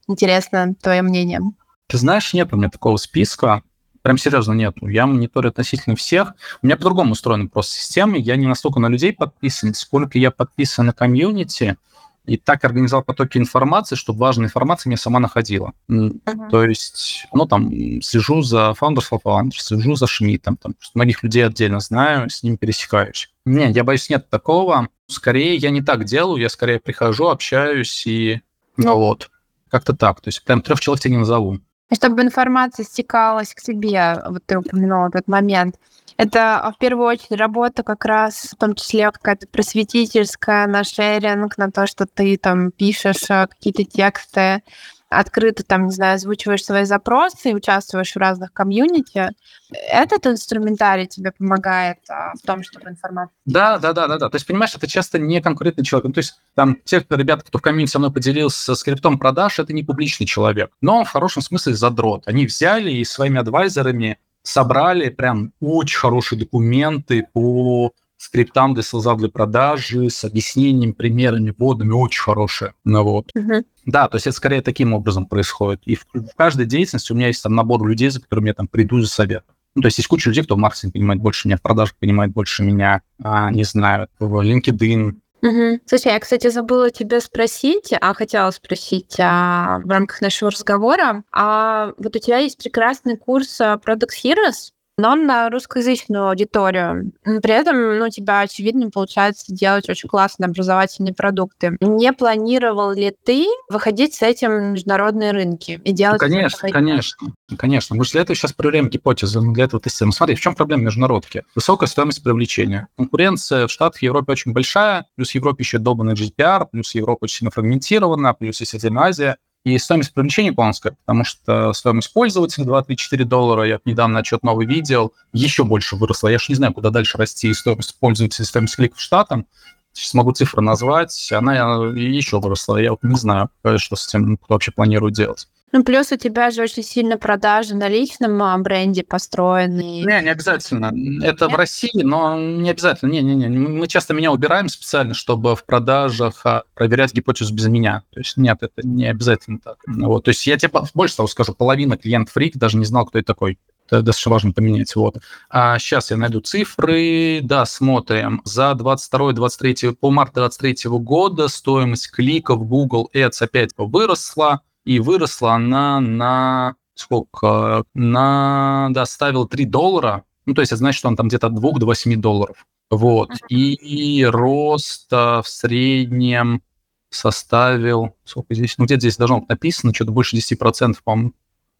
Интересно 0.09 0.74
твое 0.74 1.02
мнение. 1.02 1.40
Ты 1.86 1.98
знаешь, 1.98 2.34
нет 2.34 2.52
у 2.52 2.57
меня 2.57 2.68
такого 2.68 2.96
списка. 2.96 3.62
Прям 4.05 4.18
серьезно 4.18 4.52
нет. 4.52 4.76
Я 4.82 5.07
мониторю 5.07 5.48
относительно 5.48 5.96
всех. 5.96 6.34
У 6.61 6.66
меня 6.66 6.76
по-другому 6.76 7.12
устроена 7.12 7.48
просто 7.48 7.76
система. 7.76 8.18
Я 8.18 8.36
не 8.36 8.46
настолько 8.46 8.78
на 8.78 8.88
людей 8.88 9.14
подписан, 9.14 9.72
сколько 9.72 10.18
я 10.18 10.30
подписан 10.30 10.84
на 10.84 10.92
комьюнити 10.92 11.78
и 12.26 12.36
так 12.36 12.62
организовал 12.66 13.02
потоки 13.02 13.38
информации, 13.38 13.96
чтобы 13.96 14.18
важная 14.18 14.44
информация 14.44 14.90
меня 14.90 14.98
сама 14.98 15.20
находила. 15.20 15.72
Uh-huh. 15.90 16.50
То 16.50 16.64
есть, 16.64 17.26
ну, 17.32 17.46
там, 17.46 17.70
слежу 18.02 18.42
за 18.42 18.74
Founders 18.78 19.09
of 19.11 19.22
Founders, 19.24 19.57
слежу 19.57 19.94
за 19.94 20.07
Шмидтом, 20.07 20.59
там, 20.59 20.74
многих 20.94 21.22
людей 21.22 21.46
отдельно 21.46 21.80
знаю, 21.80 22.28
с 22.28 22.42
ними 22.42 22.57
пересекаюсь. 22.57 23.30
Нет, 23.46 23.74
я 23.74 23.84
боюсь, 23.84 24.11
нет 24.11 24.28
такого. 24.28 24.88
Скорее, 25.07 25.57
я 25.57 25.70
не 25.70 25.80
так 25.80 26.05
делаю, 26.05 26.42
я 26.42 26.50
скорее 26.50 26.78
прихожу, 26.78 27.28
общаюсь 27.28 28.07
и... 28.07 28.42
Ну, 28.76 28.96
вот. 28.96 29.30
Как-то 29.70 29.94
так. 29.94 30.20
То 30.20 30.28
есть, 30.28 30.44
прям 30.44 30.61
трех 30.61 30.80
человек 30.80 31.02
тебе 31.02 31.12
не 31.12 31.20
назову 31.20 31.59
чтобы 31.93 32.22
информация 32.22 32.85
стекалась 32.85 33.55
к 33.55 33.61
тебе, 33.61 34.22
вот 34.28 34.43
ты 34.47 34.59
упомянула 34.59 35.09
этот 35.09 35.28
момент. 35.28 35.76
Это 36.16 36.61
а, 36.61 36.70
в 36.70 36.78
первую 36.78 37.09
очередь 37.09 37.41
работа 37.41 37.82
как 37.82 38.05
раз, 38.05 38.49
в 38.53 38.57
том 38.57 38.74
числе 38.74 39.11
какая-то 39.11 39.49
просветительская, 39.49 40.66
на 40.68 40.85
шеринг, 40.85 41.59
на 41.59 41.70
то, 41.72 41.87
что 41.87 42.07
ты 42.07 42.37
там 42.37 42.70
пишешь 42.70 43.30
а, 43.30 43.49
какие-то 43.49 43.85
тексты, 43.85 44.62
открыто 45.09 45.62
там, 45.64 45.86
не 45.86 45.92
знаю, 45.92 46.14
озвучиваешь 46.14 46.64
свои 46.64 46.84
запросы 46.84 47.50
и 47.50 47.55
участвуешь 47.55 48.12
в 48.12 48.16
разных 48.16 48.52
комьюнити, 48.52 49.30
этот 49.70 50.26
инструментарий 50.26 51.07
тебе 51.07 51.32
помогает 51.32 51.98
а, 52.09 52.32
в 52.34 52.46
том, 52.46 52.62
чтобы 52.62 52.90
информация... 52.90 53.34
Да, 53.46 53.78
да, 53.78 53.92
да, 53.92 54.07
да, 54.07 54.18
да. 54.18 54.28
То 54.28 54.36
есть, 54.36 54.46
понимаешь, 54.46 54.74
это 54.74 54.86
часто 54.86 55.18
не 55.18 55.40
конкурентный 55.40 55.84
человек. 55.84 56.07
Ну, 56.07 56.12
то 56.12 56.18
есть, 56.18 56.34
там, 56.55 56.78
те 56.84 57.05
ребята, 57.11 57.44
кто 57.44 57.59
в 57.59 57.62
комьюнити 57.62 57.90
со 57.90 57.98
мной 57.98 58.12
поделился 58.12 58.74
скриптом 58.74 59.18
продаж, 59.18 59.59
это 59.59 59.72
не 59.72 59.82
публичный 59.82 60.26
человек, 60.26 60.70
но 60.80 61.05
в 61.05 61.11
хорошем 61.11 61.42
смысле 61.42 61.74
задрот. 61.74 62.22
Они 62.26 62.46
взяли 62.46 62.90
и 62.90 63.05
своими 63.05 63.40
адвайзерами 63.40 64.18
собрали 64.42 65.09
прям 65.09 65.52
очень 65.61 65.98
хорошие 65.98 66.38
документы 66.38 67.26
по 67.32 67.92
скриптам 68.17 68.75
для 68.75 68.83
селза 68.83 69.15
для 69.15 69.29
продажи 69.29 70.11
с 70.11 70.25
объяснением, 70.25 70.95
примерами, 70.95 71.55
вводами, 71.57 71.93
очень 71.93 72.23
хорошие. 72.23 72.75
Ну, 72.85 73.03
вот. 73.03 73.31
Uh-huh. 73.37 73.65
Да, 73.87 74.09
то 74.09 74.17
есть 74.17 74.27
это 74.27 74.37
скорее 74.37 74.62
таким 74.62 74.95
образом 74.95 75.27
происходит. 75.27 75.83
И 75.85 75.97
в, 75.97 76.07
в 76.15 76.35
каждой 76.37 76.67
деятельности 76.67 77.12
у 77.12 77.17
меня 77.17 77.29
есть 77.29 77.43
там 77.43 77.55
набор 77.55 77.87
людей, 77.87 78.09
за 78.09 78.21
которыми 78.21 78.49
я 78.49 78.55
там 78.55 78.69
приду 78.69 79.01
за 79.01 79.09
советом. 79.09 79.55
Ну, 79.75 79.83
то 79.83 79.87
есть 79.87 79.99
есть 79.99 80.09
куча 80.09 80.31
людей, 80.31 80.45
кто 80.45 80.55
в 80.55 80.59
маркетинге 80.59 80.93
понимает 80.93 81.21
больше 81.21 81.49
меня, 81.49 81.57
в 81.57 81.62
продажах 81.62 81.97
понимает 81.97 82.33
больше 82.33 82.62
меня, 82.62 83.03
а, 83.23 83.51
не 83.51 83.65
знаю, 83.65 84.09
в 84.19 84.41
LinkedIn, 84.41 85.17
Угу. 85.45 85.81
Слушай, 85.85 86.12
я, 86.12 86.21
кстати, 86.21 86.49
забыла 86.49 86.91
тебя 86.91 87.21
спросить, 87.21 87.93
а 88.01 88.15
хотела 88.15 88.51
спросить 88.51 89.17
а, 89.19 89.79
в 89.85 89.91
рамках 89.91 90.23
нашего 90.23 90.51
разговора. 90.51 91.23
А 91.33 91.93
вот 91.99 92.17
у 92.17 92.19
тебя 92.19 92.39
есть 92.39 92.57
прекрасный 92.57 93.19
курс 93.19 93.61
а, 93.61 93.75
Product 93.77 94.09
Heroes, 94.25 94.71
но 94.97 95.14
на 95.16 95.51
русскоязычную 95.51 96.28
аудиторию. 96.28 97.12
При 97.24 97.53
этом 97.53 97.99
ну, 97.99 98.09
тебя, 98.09 98.40
очевидно, 98.40 98.90
получается 98.90 99.53
делать 99.53 99.88
очень 99.88 100.09
классные 100.09 100.47
образовательные 100.47 101.14
продукты. 101.14 101.76
Не 101.80 102.12
планировал 102.12 102.92
ли 102.92 103.14
ты 103.24 103.47
выходить 103.68 104.14
с 104.14 104.22
этим 104.22 104.51
на 104.51 104.70
международные 104.72 105.32
рынки 105.32 105.80
и 105.84 105.92
делать... 105.92 106.20
Ну, 106.20 106.28
конечно, 106.28 106.68
конечно, 106.70 107.32
конечно. 107.57 107.97
Мы 107.97 108.05
же 108.05 108.12
для 108.12 108.22
этого 108.22 108.36
сейчас 108.36 108.53
проверяем 108.53 108.88
гипотезы, 108.88 109.40
мы 109.40 109.53
для 109.55 109.64
этого 109.64 109.80
тестируем. 109.80 110.12
Смотри, 110.12 110.36
в 110.36 110.40
чем 110.40 110.55
проблема 110.55 110.84
международки? 110.84 111.45
Высокая 111.55 111.88
стоимость 111.88 112.22
привлечения. 112.22 112.88
Конкуренция 112.97 113.66
в 113.66 113.70
Штатах 113.70 114.03
и 114.03 114.07
Европе 114.07 114.32
очень 114.32 114.53
большая, 114.53 115.07
плюс 115.16 115.30
в 115.30 115.34
Европе 115.34 115.62
еще 115.62 115.78
долбанный 115.78 116.14
GDPR, 116.14 116.66
плюс 116.70 116.95
Европа 116.95 117.24
очень 117.24 117.38
сильно 117.38 117.51
фрагментирована, 117.51 118.34
плюс 118.34 118.61
есть 118.61 118.74
отдельная 118.74 119.05
Азия 119.05 119.36
и 119.65 119.79
стоимость 119.79 120.12
привлечения 120.12 120.53
планская, 120.53 120.97
потому 121.05 121.25
что 121.25 121.73
стоимость 121.73 122.12
пользователя 122.12 122.65
2-3-4 122.65 123.25
доллара, 123.25 123.65
я 123.65 123.81
недавно 123.85 124.21
отчет 124.21 124.43
новый 124.43 124.67
видел, 124.67 125.15
еще 125.33 125.65
больше 125.65 125.97
выросла. 125.97 126.29
Я 126.29 126.39
же 126.39 126.47
не 126.51 126.55
знаю, 126.55 126.75
куда 126.75 126.91
дальше 126.91 127.17
расти 127.19 127.53
стоимость 127.55 127.99
пользователя, 127.99 128.45
стоимость 128.45 128.77
кликов 128.77 129.01
штатам. 129.01 129.47
Сейчас 129.93 130.15
могу 130.15 130.33
цифры 130.33 130.61
назвать, 130.61 131.31
она 131.33 131.55
еще 131.95 132.41
выросла. 132.41 132.77
Я 132.77 132.91
вот 132.91 133.03
не 133.03 133.17
знаю, 133.17 133.49
что 133.77 133.97
с 133.97 134.09
этим 134.09 134.37
кто 134.37 134.55
вообще 134.55 134.71
планирует 134.73 135.15
делать. 135.15 135.49
Ну, 135.75 135.83
плюс 135.83 136.12
у 136.12 136.16
тебя 136.16 136.53
же 136.53 136.62
очень 136.62 136.85
сильно 136.85 137.18
продажи 137.18 137.75
на 137.75 137.89
личном 137.89 138.41
а, 138.41 138.57
бренде 138.59 139.03
построены. 139.03 140.05
Не, 140.05 140.22
не 140.22 140.31
обязательно. 140.31 140.93
Это 141.20 141.47
Нет? 141.47 141.53
в 141.53 141.57
России, 141.57 142.03
но 142.05 142.39
не 142.39 142.70
обязательно. 142.70 143.11
Не-не-не. 143.11 143.49
Мы 143.49 143.89
часто 143.89 144.14
меня 144.14 144.31
убираем 144.31 144.68
специально, 144.68 145.14
чтобы 145.14 145.57
в 145.57 145.64
продажах 145.64 146.47
а, 146.47 146.62
проверять 146.75 147.12
гипотезу 147.12 147.53
без 147.53 147.66
меня. 147.66 148.05
То 148.12 148.20
есть 148.20 148.37
нет, 148.37 148.59
это 148.61 148.87
не 148.87 149.07
обязательно 149.07 149.59
так. 149.59 149.79
Вот. 149.89 150.27
То 150.27 150.29
есть 150.29 150.47
я 150.47 150.57
тебе 150.57 150.70
больше 150.95 151.16
того 151.16 151.27
скажу, 151.27 151.55
половина 151.55 151.97
клиентов 151.97 152.37
Рик 152.37 152.57
даже 152.57 152.77
не 152.77 152.85
знал, 152.85 153.07
кто 153.07 153.18
это 153.18 153.27
такой. 153.27 153.59
Это 153.89 154.01
достаточно 154.01 154.31
важно 154.31 154.53
поменять. 154.53 154.95
Вот. 154.95 155.16
А 155.51 155.77
сейчас 155.81 156.12
я 156.12 156.16
найду 156.16 156.39
цифры. 156.39 157.41
Да, 157.43 157.66
смотрим. 157.66 158.43
За 158.45 158.77
22-23, 158.79 159.97
по 159.97 160.12
март 160.12 160.35
23 160.35 160.89
года 161.01 161.49
стоимость 161.49 162.12
кликов 162.12 162.64
Google 162.64 163.11
Ads 163.12 163.43
опять 163.43 163.70
выросла 163.77 164.61
и 164.85 165.01
выросла 165.01 165.55
она 165.55 166.01
на 166.01 166.76
сколько? 166.95 167.85
На, 167.95 168.89
да, 168.91 169.07
ставил 169.07 169.47
3 169.47 169.64
доллара. 169.66 170.24
Ну, 170.47 170.55
то 170.55 170.61
есть 170.61 170.72
это 170.72 170.78
значит, 170.78 170.99
что 170.99 171.09
он 171.09 171.16
там 171.16 171.28
где-то 171.28 171.49
от 171.49 171.55
2 171.55 171.72
до 171.78 171.87
8 171.87 172.20
долларов. 172.20 172.66
Вот. 172.91 173.30
И 173.49 174.24
рост 174.24 175.11
в 175.11 175.45
среднем 175.45 176.62
составил, 177.11 178.14
сколько 178.24 178.55
здесь, 178.55 178.76
ну, 178.78 178.85
где-то 178.85 179.01
здесь 179.01 179.16
должно 179.16 179.41
быть 179.41 179.49
написано, 179.49 179.95
что-то 179.95 180.12
больше 180.12 180.37
10%, 180.37 180.97
по-моему, 181.03 181.32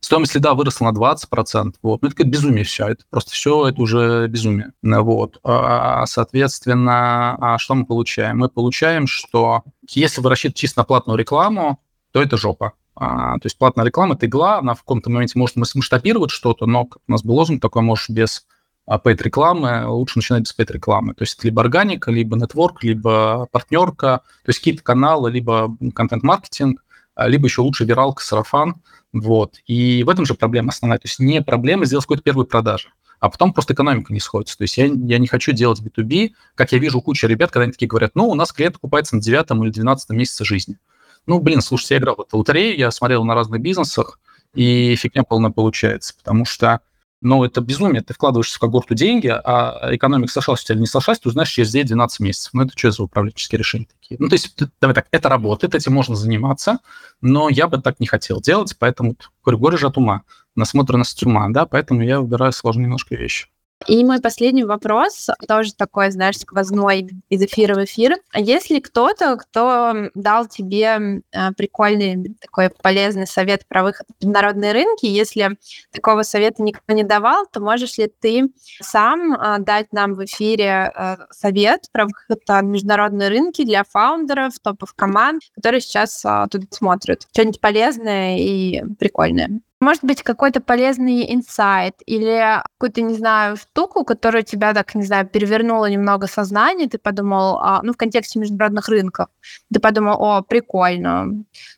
Стоимость 0.05 0.35
лида 0.35 0.53
выросла 0.53 0.91
на 0.91 0.99
20%. 0.99 1.77
Вот. 1.81 2.03
Ну, 2.03 2.09
это 2.09 2.15
как 2.15 2.29
безумие 2.29 2.65
все. 2.65 2.89
Это 2.89 3.05
просто 3.09 3.31
все, 3.31 3.69
это 3.69 3.81
уже 3.81 4.27
безумие. 4.29 4.73
Вот. 4.83 5.41
А, 5.43 6.05
соответственно, 6.05 7.37
а 7.41 7.57
что 7.57 7.75
мы 7.75 7.87
получаем? 7.87 8.37
Мы 8.37 8.51
получаем, 8.51 9.07
что 9.07 9.63
если 9.89 10.21
вы 10.21 10.29
рассчитываете 10.29 10.61
чисто 10.61 10.81
на 10.81 10.85
платную 10.85 11.19
рекламу, 11.19 11.81
то 12.13 12.21
это 12.21 12.37
жопа. 12.37 12.75
А, 12.97 13.35
то 13.35 13.47
есть 13.47 13.59
платная 13.59 13.85
реклама– 13.85 14.15
это 14.17 14.27
игла, 14.27 14.59
она 14.59 14.75
в 14.75 14.81
каком-то 14.81 15.11
моменте 15.11 15.39
может 15.39 15.57
масштабировать 15.57 16.31
что-то, 16.31 16.67
но 16.67 16.89
у 17.07 17.13
нас 17.13 17.23
был 17.25 17.35
лозунг 17.35 17.61
такой, 17.61 17.83
можешь 17.83 18.09
без 18.09 18.47
paid 18.89 19.23
рекламы, 19.23 19.87
лучше 19.87 20.19
начинать 20.19 20.43
без 20.43 20.57
paid 20.57 20.73
рекламы. 20.73 21.15
То 21.15 21.23
есть 21.23 21.43
либо 21.43 21.63
органика, 21.63 22.11
либо 22.11 22.37
нетворк, 22.37 22.85
либо 22.85 23.49
партнерка, 23.51 24.23
то 24.45 24.49
есть 24.49 24.59
какие-то 24.61 24.83
каналы, 24.83 25.31
либо 25.31 25.77
контент-маркетинг, 25.95 26.85
либо 27.17 27.47
еще 27.47 27.63
лучше 27.63 27.85
виралка, 27.85 28.23
сарафан. 28.23 28.77
Вот. 29.13 29.57
И 29.67 30.03
в 30.05 30.09
этом 30.09 30.27
же 30.27 30.35
проблема 30.35 30.71
основная. 30.71 30.99
То 30.99 31.07
есть 31.07 31.19
не 31.19 31.41
проблема 31.43 31.85
сделать 31.85 32.05
какую-то 32.05 32.25
первую 32.25 32.47
продажу, 32.47 32.91
а 33.21 33.31
потом 33.31 33.53
просто 33.53 33.73
экономика 33.73 34.13
не 34.13 34.21
сходится. 34.21 34.59
То 34.59 34.63
есть 34.63 34.77
я, 34.77 34.87
я 34.87 35.19
не 35.19 35.27
хочу 35.27 35.53
делать 35.53 35.81
B2B, 35.81 36.33
как 36.55 36.73
я 36.73 36.79
вижу 36.79 37.01
кучу 37.01 37.27
ребят, 37.27 37.51
когда 37.51 37.65
они 37.65 37.73
такие 37.73 37.89
говорят, 37.89 38.13
ну, 38.15 38.29
у 38.29 38.35
нас 38.35 38.53
клиент 38.53 38.77
окупается 38.77 39.17
на 39.17 39.23
девятом 39.23 39.63
или 39.63 39.71
двенадцатом 39.71 40.19
месяце 40.19 40.45
жизни. 40.45 40.79
Ну, 41.27 41.41
блин, 41.41 41.61
слушайте, 41.61 41.95
я 41.95 42.01
играл 42.01 42.17
в 42.17 42.21
эту 42.21 42.39
лотерею, 42.39 42.77
я 42.77 42.91
смотрел 42.91 43.25
на 43.25 43.35
разных 43.35 43.61
бизнесах, 43.61 44.19
и 44.55 44.95
фигня 44.97 45.25
полная 45.25 45.51
получается, 45.51 46.15
потому 46.17 46.45
что 46.45 46.81
но 47.25 47.43
это 47.43 47.63
безумие. 47.63 48.03
Ты 48.03 48.13
вкладываешься 48.13 48.57
в 48.57 48.61
когорту 48.61 48.95
деньги, 48.95 49.29
а 49.29 49.89
экономика 49.93 50.31
сошлась 50.31 50.61
у 50.61 50.65
тебя 50.67 50.75
или 50.75 50.83
не 50.83 50.87
сошлась, 50.87 51.19
ты 51.19 51.31
узнаешь 51.31 51.49
через 51.49 51.75
9-12 51.75 52.09
месяцев. 52.21 52.53
Ну, 52.53 52.63
это 52.63 52.77
что 52.77 52.91
за 52.91 53.03
управленческие 53.03 53.59
решения 53.59 53.87
такие? 53.87 54.19
Ну, 54.21 54.29
то 54.29 54.35
есть, 54.35 54.55
давай 54.79 54.95
так, 54.95 55.07
это 55.11 55.31
работает, 55.31 55.75
этим 55.75 55.95
можно 55.95 56.17
заниматься, 56.17 56.81
но 57.23 57.49
я 57.49 57.67
бы 57.67 57.81
так 57.81 57.99
не 57.99 58.07
хотел 58.07 58.43
делать, 58.43 58.77
поэтому, 58.79 59.17
говорю, 59.43 59.59
горе 59.59 59.79
же 59.79 59.87
от 59.87 59.97
ума, 59.97 60.23
насмотренность 60.55 61.23
ума, 61.23 61.49
да, 61.49 61.65
поэтому 61.65 62.03
я 62.03 62.21
выбираю 62.21 62.53
сложные 62.53 62.85
немножко 62.85 63.17
вещи. 63.17 63.49
И 63.87 64.03
мой 64.05 64.21
последний 64.21 64.65
вопрос, 64.65 65.29
тоже 65.47 65.75
такой, 65.75 66.11
знаешь, 66.11 66.39
сквозной 66.39 67.11
из 67.29 67.43
эфира 67.43 67.75
в 67.75 67.85
эфир. 67.85 68.17
А 68.33 68.41
есть 68.41 68.71
ли 68.71 68.81
кто-то, 68.81 69.37
кто 69.37 70.09
дал 70.15 70.47
тебе 70.47 71.23
э, 71.33 71.53
прикольный 71.57 72.35
такой 72.41 72.71
полезный 72.71 73.27
совет 73.27 73.67
про 73.69 73.83
выход 73.83 74.07
в 74.09 74.25
международные 74.25 74.73
рынки? 74.73 75.07
Если 75.07 75.59
такого 75.93 76.23
совета 76.23 76.63
никто 76.63 76.95
не 76.95 77.05
давал, 77.05 77.47
то 77.53 77.61
можешь 77.61 77.99
ли 77.99 78.11
ты 78.21 78.51
сам 78.81 79.35
э, 79.35 79.59
дать 79.59 79.93
нам 79.93 80.15
в 80.15 80.25
эфире 80.25 80.93
совет 81.31 81.89
про 81.93 82.07
выход 82.07 82.41
в 82.47 82.63
международные 82.63 83.29
рынки 83.29 83.65
для 83.65 83.85
фаундеров, 83.85 84.59
топов 84.61 84.95
команд, 84.95 85.43
которые 85.55 85.81
сейчас 85.81 86.25
тут 86.51 86.73
смотрят? 86.73 87.27
Что-нибудь 87.33 87.61
полезное 87.61 88.39
и 88.39 88.83
прикольное. 88.99 89.61
Может 89.85 90.03
быть, 90.03 90.23
какой-то 90.23 90.63
полезный 90.63 91.35
инсайт 91.35 91.97
или 92.07 92.63
какую-то, 92.79 93.03
не 93.03 93.13
знаю, 93.13 93.59
штуку, 93.59 94.03
которая 94.07 94.43
тебя 94.43 94.73
так, 94.73 94.95
не 94.95 95.03
знаю, 95.03 95.27
перевернула 95.29 95.91
немного 95.91 96.27
сознание, 96.27 96.89
ты 96.89 96.97
подумал, 96.97 97.59
а, 97.61 97.83
ну, 97.83 97.93
в 97.93 97.97
контексте 97.99 98.39
международных 98.39 98.89
рынков, 98.89 99.29
ты 99.71 99.81
подумал, 99.81 100.17
о, 100.23 100.41
прикольно. 100.41 101.27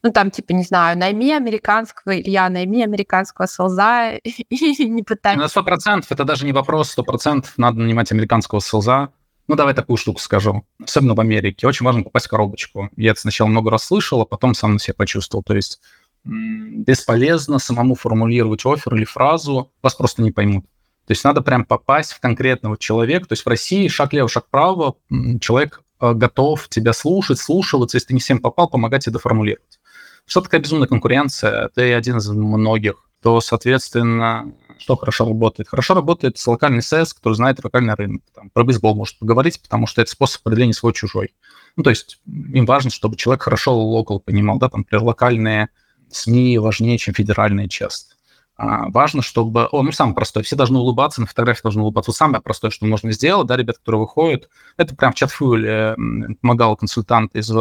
Ну, 0.04 0.12
там, 0.12 0.30
типа, 0.30 0.52
не 0.52 0.62
знаю, 0.62 0.96
найми 0.96 1.32
американского, 1.32 2.12
или 2.12 2.30
я 2.30 2.48
найми 2.48 2.84
американского 2.84 3.46
солза 3.46 4.12
и 4.22 4.88
не 4.88 5.02
пытайся. 5.02 5.40
На 5.40 5.48
сто 5.48 5.64
процентов 5.64 6.12
это 6.12 6.22
даже 6.22 6.46
не 6.46 6.52
вопрос, 6.52 6.92
сто 6.92 7.02
процентов 7.02 7.54
надо 7.56 7.80
нанимать 7.80 8.12
американского 8.12 8.60
солза. 8.60 9.08
Ну, 9.48 9.56
давай 9.56 9.74
такую 9.74 9.96
штуку 9.96 10.20
скажу. 10.20 10.64
Особенно 10.82 11.14
в 11.14 11.20
Америке. 11.20 11.66
Очень 11.66 11.86
важно 11.86 12.04
попасть 12.04 12.26
в 12.26 12.30
коробочку. 12.30 12.88
Я 12.96 13.12
это 13.12 13.20
сначала 13.20 13.48
много 13.48 13.70
раз 13.70 13.84
слышал, 13.84 14.20
а 14.20 14.26
потом 14.26 14.54
сам 14.54 14.74
на 14.74 14.78
себя 14.78 14.94
почувствовал. 14.94 15.42
То 15.42 15.54
есть 15.56 15.80
бесполезно 16.26 17.58
самому 17.58 17.94
формулировать 17.94 18.64
офер 18.66 18.94
или 18.94 19.04
фразу, 19.04 19.72
вас 19.82 19.94
просто 19.94 20.22
не 20.22 20.32
поймут. 20.32 20.64
То 21.06 21.12
есть 21.12 21.22
надо 21.24 21.40
прям 21.40 21.64
попасть 21.64 22.12
в 22.12 22.20
конкретного 22.20 22.76
человека. 22.76 23.28
То 23.28 23.32
есть 23.34 23.44
в 23.44 23.48
России 23.48 23.86
шаг 23.88 24.12
лево, 24.12 24.28
шаг 24.28 24.46
право, 24.50 24.96
человек 25.40 25.82
э, 26.00 26.12
готов 26.14 26.68
тебя 26.68 26.92
слушать, 26.92 27.38
слушаться, 27.38 27.96
если 27.96 28.08
ты 28.08 28.14
не 28.14 28.20
всем 28.20 28.40
попал, 28.40 28.68
помогать 28.68 29.04
тебе 29.04 29.12
доформулировать. 29.12 29.78
Что 30.26 30.40
такая 30.40 30.60
безумная 30.60 30.88
конкуренция? 30.88 31.70
Ты 31.74 31.94
один 31.94 32.16
из 32.16 32.28
многих. 32.28 33.08
То, 33.22 33.40
соответственно, 33.40 34.52
что 34.78 34.96
хорошо 34.96 35.26
работает? 35.26 35.68
Хорошо 35.68 35.94
работает 35.94 36.38
с 36.38 36.46
локальный 36.46 36.82
сес, 36.82 37.14
который 37.14 37.34
знает 37.34 37.62
локальный 37.62 37.94
рынок. 37.94 38.22
Там, 38.34 38.50
про 38.50 38.64
бейсбол 38.64 38.94
может 38.96 39.18
поговорить, 39.18 39.60
потому 39.62 39.86
что 39.86 40.02
это 40.02 40.10
способ 40.10 40.42
определения 40.44 40.74
свой-чужой. 40.74 41.34
Ну, 41.76 41.82
то 41.82 41.90
есть 41.90 42.20
им 42.26 42.66
важно, 42.66 42.90
чтобы 42.90 43.16
человек 43.16 43.42
хорошо 43.42 43.78
локал 43.78 44.18
понимал, 44.18 44.58
да, 44.58 44.68
там, 44.68 44.80
например, 44.80 45.04
локальные 45.04 45.68
СМИ 46.10 46.58
важнее, 46.58 46.98
чем 46.98 47.14
федеральные 47.14 47.68
часто. 47.68 48.16
А, 48.58 48.88
важно, 48.88 49.20
чтобы... 49.20 49.66
О, 49.66 49.82
ну, 49.82 49.92
самое 49.92 50.14
простое. 50.14 50.42
Все 50.42 50.56
должны 50.56 50.78
улыбаться, 50.78 51.20
на 51.20 51.26
фотографии 51.26 51.62
должны 51.62 51.82
улыбаться. 51.82 52.10
Вот 52.10 52.16
самое 52.16 52.42
простое, 52.42 52.70
что 52.70 52.86
можно 52.86 53.12
сделать, 53.12 53.46
да, 53.46 53.56
ребята, 53.56 53.80
которые 53.80 54.00
выходят, 54.00 54.48
это 54.78 54.96
прям 54.96 55.12
в 55.12 55.14
чат 55.14 55.30
фьюле 55.30 55.94
помогал 56.40 56.76
консультант 56.76 57.34
из 57.36 57.52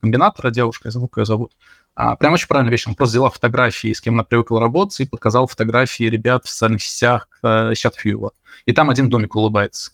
комбинатора, 0.00 0.50
девушка, 0.50 0.88
я 0.88 0.92
забыл, 0.92 1.08
как 1.08 1.22
ее 1.22 1.26
зовут. 1.26 1.52
А, 1.96 2.16
прям 2.16 2.34
очень 2.34 2.46
правильная 2.46 2.70
вещь. 2.70 2.86
Он 2.86 2.94
просто 2.94 3.14
взяла 3.14 3.30
фотографии, 3.30 3.92
с 3.92 4.00
кем 4.00 4.14
она 4.14 4.24
привыкла 4.24 4.60
работать, 4.60 5.00
и 5.00 5.06
показал 5.06 5.46
фотографии 5.48 6.04
ребят 6.04 6.44
в 6.44 6.48
социальных 6.48 6.82
сетях 6.82 7.28
э, 7.42 7.72
чат 7.74 7.96
фьюла. 7.96 8.32
И 8.64 8.72
там 8.72 8.90
один 8.90 9.08
домик 9.08 9.34
улыбается. 9.34 9.92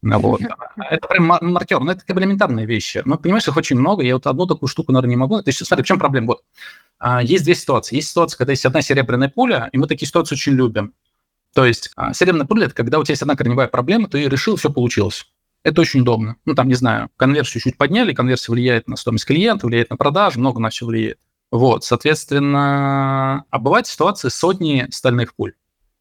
Вот. 0.00 0.40
Это 0.90 1.08
прям 1.08 1.26
маркер, 1.26 1.80
но 1.80 1.92
это 1.92 2.04
как 2.06 2.14
бы 2.14 2.22
элементарные 2.22 2.66
вещи. 2.66 3.02
Но 3.04 3.18
понимаешь, 3.18 3.48
их 3.48 3.56
очень 3.56 3.76
много, 3.78 4.04
я 4.04 4.14
вот 4.14 4.26
одну 4.28 4.46
такую 4.46 4.68
штуку, 4.68 4.92
наверное, 4.92 5.10
не 5.10 5.16
могу. 5.16 5.42
То 5.42 5.48
есть, 5.48 5.66
смотри, 5.66 5.82
в 5.82 5.86
чем 5.86 5.98
проблема? 5.98 6.28
Вот. 6.28 6.42
А, 6.98 7.22
есть 7.22 7.44
две 7.44 7.54
ситуации. 7.54 7.96
Есть 7.96 8.10
ситуация, 8.10 8.38
когда 8.38 8.52
есть 8.52 8.66
одна 8.66 8.82
серебряная 8.82 9.28
пуля, 9.28 9.68
и 9.72 9.78
мы 9.78 9.86
такие 9.86 10.06
ситуации 10.06 10.34
очень 10.34 10.52
любим. 10.52 10.94
То 11.54 11.64
есть 11.64 11.90
а, 11.96 12.12
серебряная 12.12 12.46
пуля– 12.46 12.64
это 12.66 12.74
когда 12.74 12.98
у 12.98 13.04
тебя 13.04 13.12
есть 13.12 13.22
одна 13.22 13.36
корневая 13.36 13.68
проблема, 13.68 14.08
ты 14.08 14.28
решил, 14.28 14.56
все 14.56 14.70
получилось. 14.70 15.26
Это 15.64 15.80
очень 15.80 16.00
удобно. 16.00 16.36
Ну, 16.44 16.54
там, 16.54 16.68
не 16.68 16.74
знаю, 16.74 17.10
конверсию 17.16 17.62
чуть 17.62 17.76
подняли, 17.76 18.14
конверсия 18.14 18.52
влияет 18.52 18.88
на 18.88 18.96
стоимость 18.96 19.26
клиента, 19.26 19.66
влияет 19.66 19.90
на 19.90 19.96
продажи, 19.96 20.38
много 20.38 20.60
на 20.60 20.70
все 20.70 20.86
влияет. 20.86 21.18
Вот, 21.50 21.84
соответственно, 21.84 23.44
а 23.50 23.58
бывают 23.58 23.86
ситуации 23.86 24.28
сотни 24.28 24.86
стальных 24.90 25.34
пуль, 25.34 25.54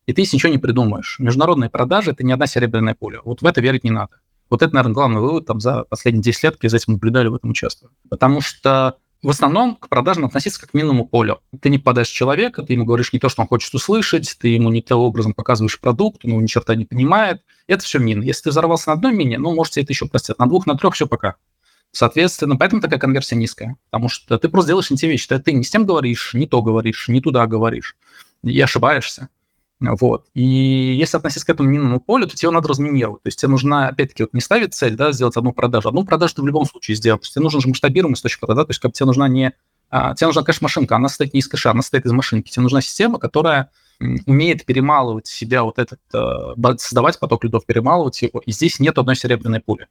и 0.05 0.13
ты 0.13 0.21
ничего 0.21 0.51
не 0.51 0.57
придумаешь. 0.57 1.17
Международные 1.19 1.69
продажи– 1.69 2.11
это 2.11 2.23
не 2.23 2.33
одна 2.33 2.47
серебряная 2.47 2.95
пуля. 2.95 3.21
Вот 3.23 3.41
в 3.41 3.45
это 3.45 3.61
верить 3.61 3.83
не 3.83 3.91
надо. 3.91 4.19
Вот 4.49 4.61
это, 4.61 4.73
наверное, 4.73 4.93
главный 4.93 5.21
вывод 5.21 5.45
там 5.45 5.59
за 5.59 5.83
последние 5.83 6.23
10 6.23 6.43
лет, 6.43 6.57
я 6.61 6.69
за 6.69 6.77
этим 6.77 6.93
наблюдали, 6.93 7.27
в 7.27 7.35
этом 7.35 7.49
участвую. 7.49 7.91
Потому 8.09 8.41
что 8.41 8.97
в 9.27 9.29
основном 9.29 9.75
к 9.75 9.89
продажам 9.89 10.23
относиться 10.23 10.61
как 10.61 10.71
к 10.71 10.73
минному 10.73 11.05
полю. 11.05 11.41
Ты 11.61 11.69
не 11.69 11.79
попадаешь 11.79 12.07
в 12.07 12.13
человека, 12.13 12.63
ты 12.63 12.71
ему 12.71 12.85
говоришь 12.85 13.11
не 13.11 13.19
то, 13.19 13.27
что 13.27 13.41
он 13.41 13.49
хочет 13.49 13.73
услышать, 13.73 14.37
ты 14.39 14.47
ему 14.47 14.69
не 14.69 14.81
тем 14.81 14.99
образом 14.99 15.33
показываешь 15.33 15.81
продукт, 15.81 16.23
он 16.23 16.31
его 16.31 16.41
ни 16.41 16.47
черта 16.47 16.75
не 16.75 16.85
понимает. 16.85 17.41
Это 17.67 17.83
все 17.83 17.99
мин. 17.99 18.21
Если 18.21 18.43
ты 18.43 18.51
взорвался 18.51 18.87
на 18.87 18.93
одной 18.93 19.13
мине, 19.13 19.37
ну, 19.37 19.53
можете 19.53 19.81
это 19.81 19.91
еще 19.91 20.07
простить. 20.07 20.39
На 20.39 20.45
двух, 20.45 20.65
на 20.65 20.77
трех 20.77 20.93
все 20.93 21.07
пока. 21.07 21.35
Соответственно, 21.91 22.55
поэтому 22.55 22.81
такая 22.81 22.99
конверсия 22.99 23.35
низкая. 23.35 23.75
Потому 23.89 24.07
что 24.07 24.39
ты 24.39 24.47
просто 24.47 24.69
делаешь 24.69 24.89
не 24.91 24.95
те 24.95 25.09
вещи. 25.09 25.27
Ты 25.27 25.51
не 25.51 25.65
с 25.65 25.69
тем 25.69 25.85
говоришь, 25.85 26.33
не 26.33 26.47
то 26.47 26.61
говоришь, 26.61 27.09
не 27.09 27.19
туда 27.19 27.47
говоришь. 27.47 27.97
И 28.43 28.61
ошибаешься. 28.61 29.27
Вот. 29.79 30.25
И 30.33 30.41
если 30.41 31.17
относиться 31.17 31.45
к 31.45 31.49
этому 31.49 31.69
минному 31.69 31.99
полю, 31.99 32.27
то 32.27 32.35
тебе 32.35 32.49
надо 32.49 32.67
разминировать. 32.67 33.21
То 33.23 33.27
есть 33.27 33.39
тебе 33.39 33.49
нужно, 33.49 33.89
опять-таки, 33.89 34.23
вот 34.23 34.33
не 34.33 34.41
ставить 34.41 34.73
цель, 34.73 34.95
да, 34.95 35.11
сделать 35.11 35.37
одну 35.37 35.51
продажу. 35.51 35.89
Одну 35.89 36.03
продажу 36.03 36.35
ты 36.35 36.41
в 36.41 36.47
любом 36.47 36.65
случае 36.65 36.95
сделаешь. 36.95 37.21
То 37.21 37.25
есть 37.25 37.33
тебе 37.35 37.43
нужен 37.43 37.61
же 37.61 37.69
масштабируемый 37.69 38.15
источник 38.15 38.47
да, 38.47 38.65
то 38.65 38.69
есть 38.69 38.79
как 38.79 38.93
тебе 38.93 39.05
нужна 39.05 39.27
не... 39.27 39.53
А, 39.89 40.15
тебе 40.15 40.27
нужна, 40.27 40.43
конечно, 40.43 40.65
машинка, 40.65 40.95
она 40.95 41.09
состоит 41.09 41.33
не 41.33 41.39
из 41.39 41.47
кэша, 41.47 41.71
она 41.71 41.81
состоит 41.81 42.05
из 42.05 42.11
машинки. 42.11 42.49
Тебе 42.49 42.63
нужна 42.63 42.81
система, 42.81 43.19
которая 43.19 43.69
умеет 44.25 44.65
перемалывать 44.65 45.27
себя 45.27 45.63
вот 45.63 45.79
этот, 45.79 45.99
э, 46.13 46.77
создавать 46.77 47.19
поток 47.19 47.43
лидов, 47.43 47.65
перемалывать 47.65 48.21
его, 48.21 48.39
и 48.45 48.51
здесь 48.51 48.79
нет 48.79 48.97
одной 48.97 49.15
серебряной 49.15 49.59
пули. 49.59 49.87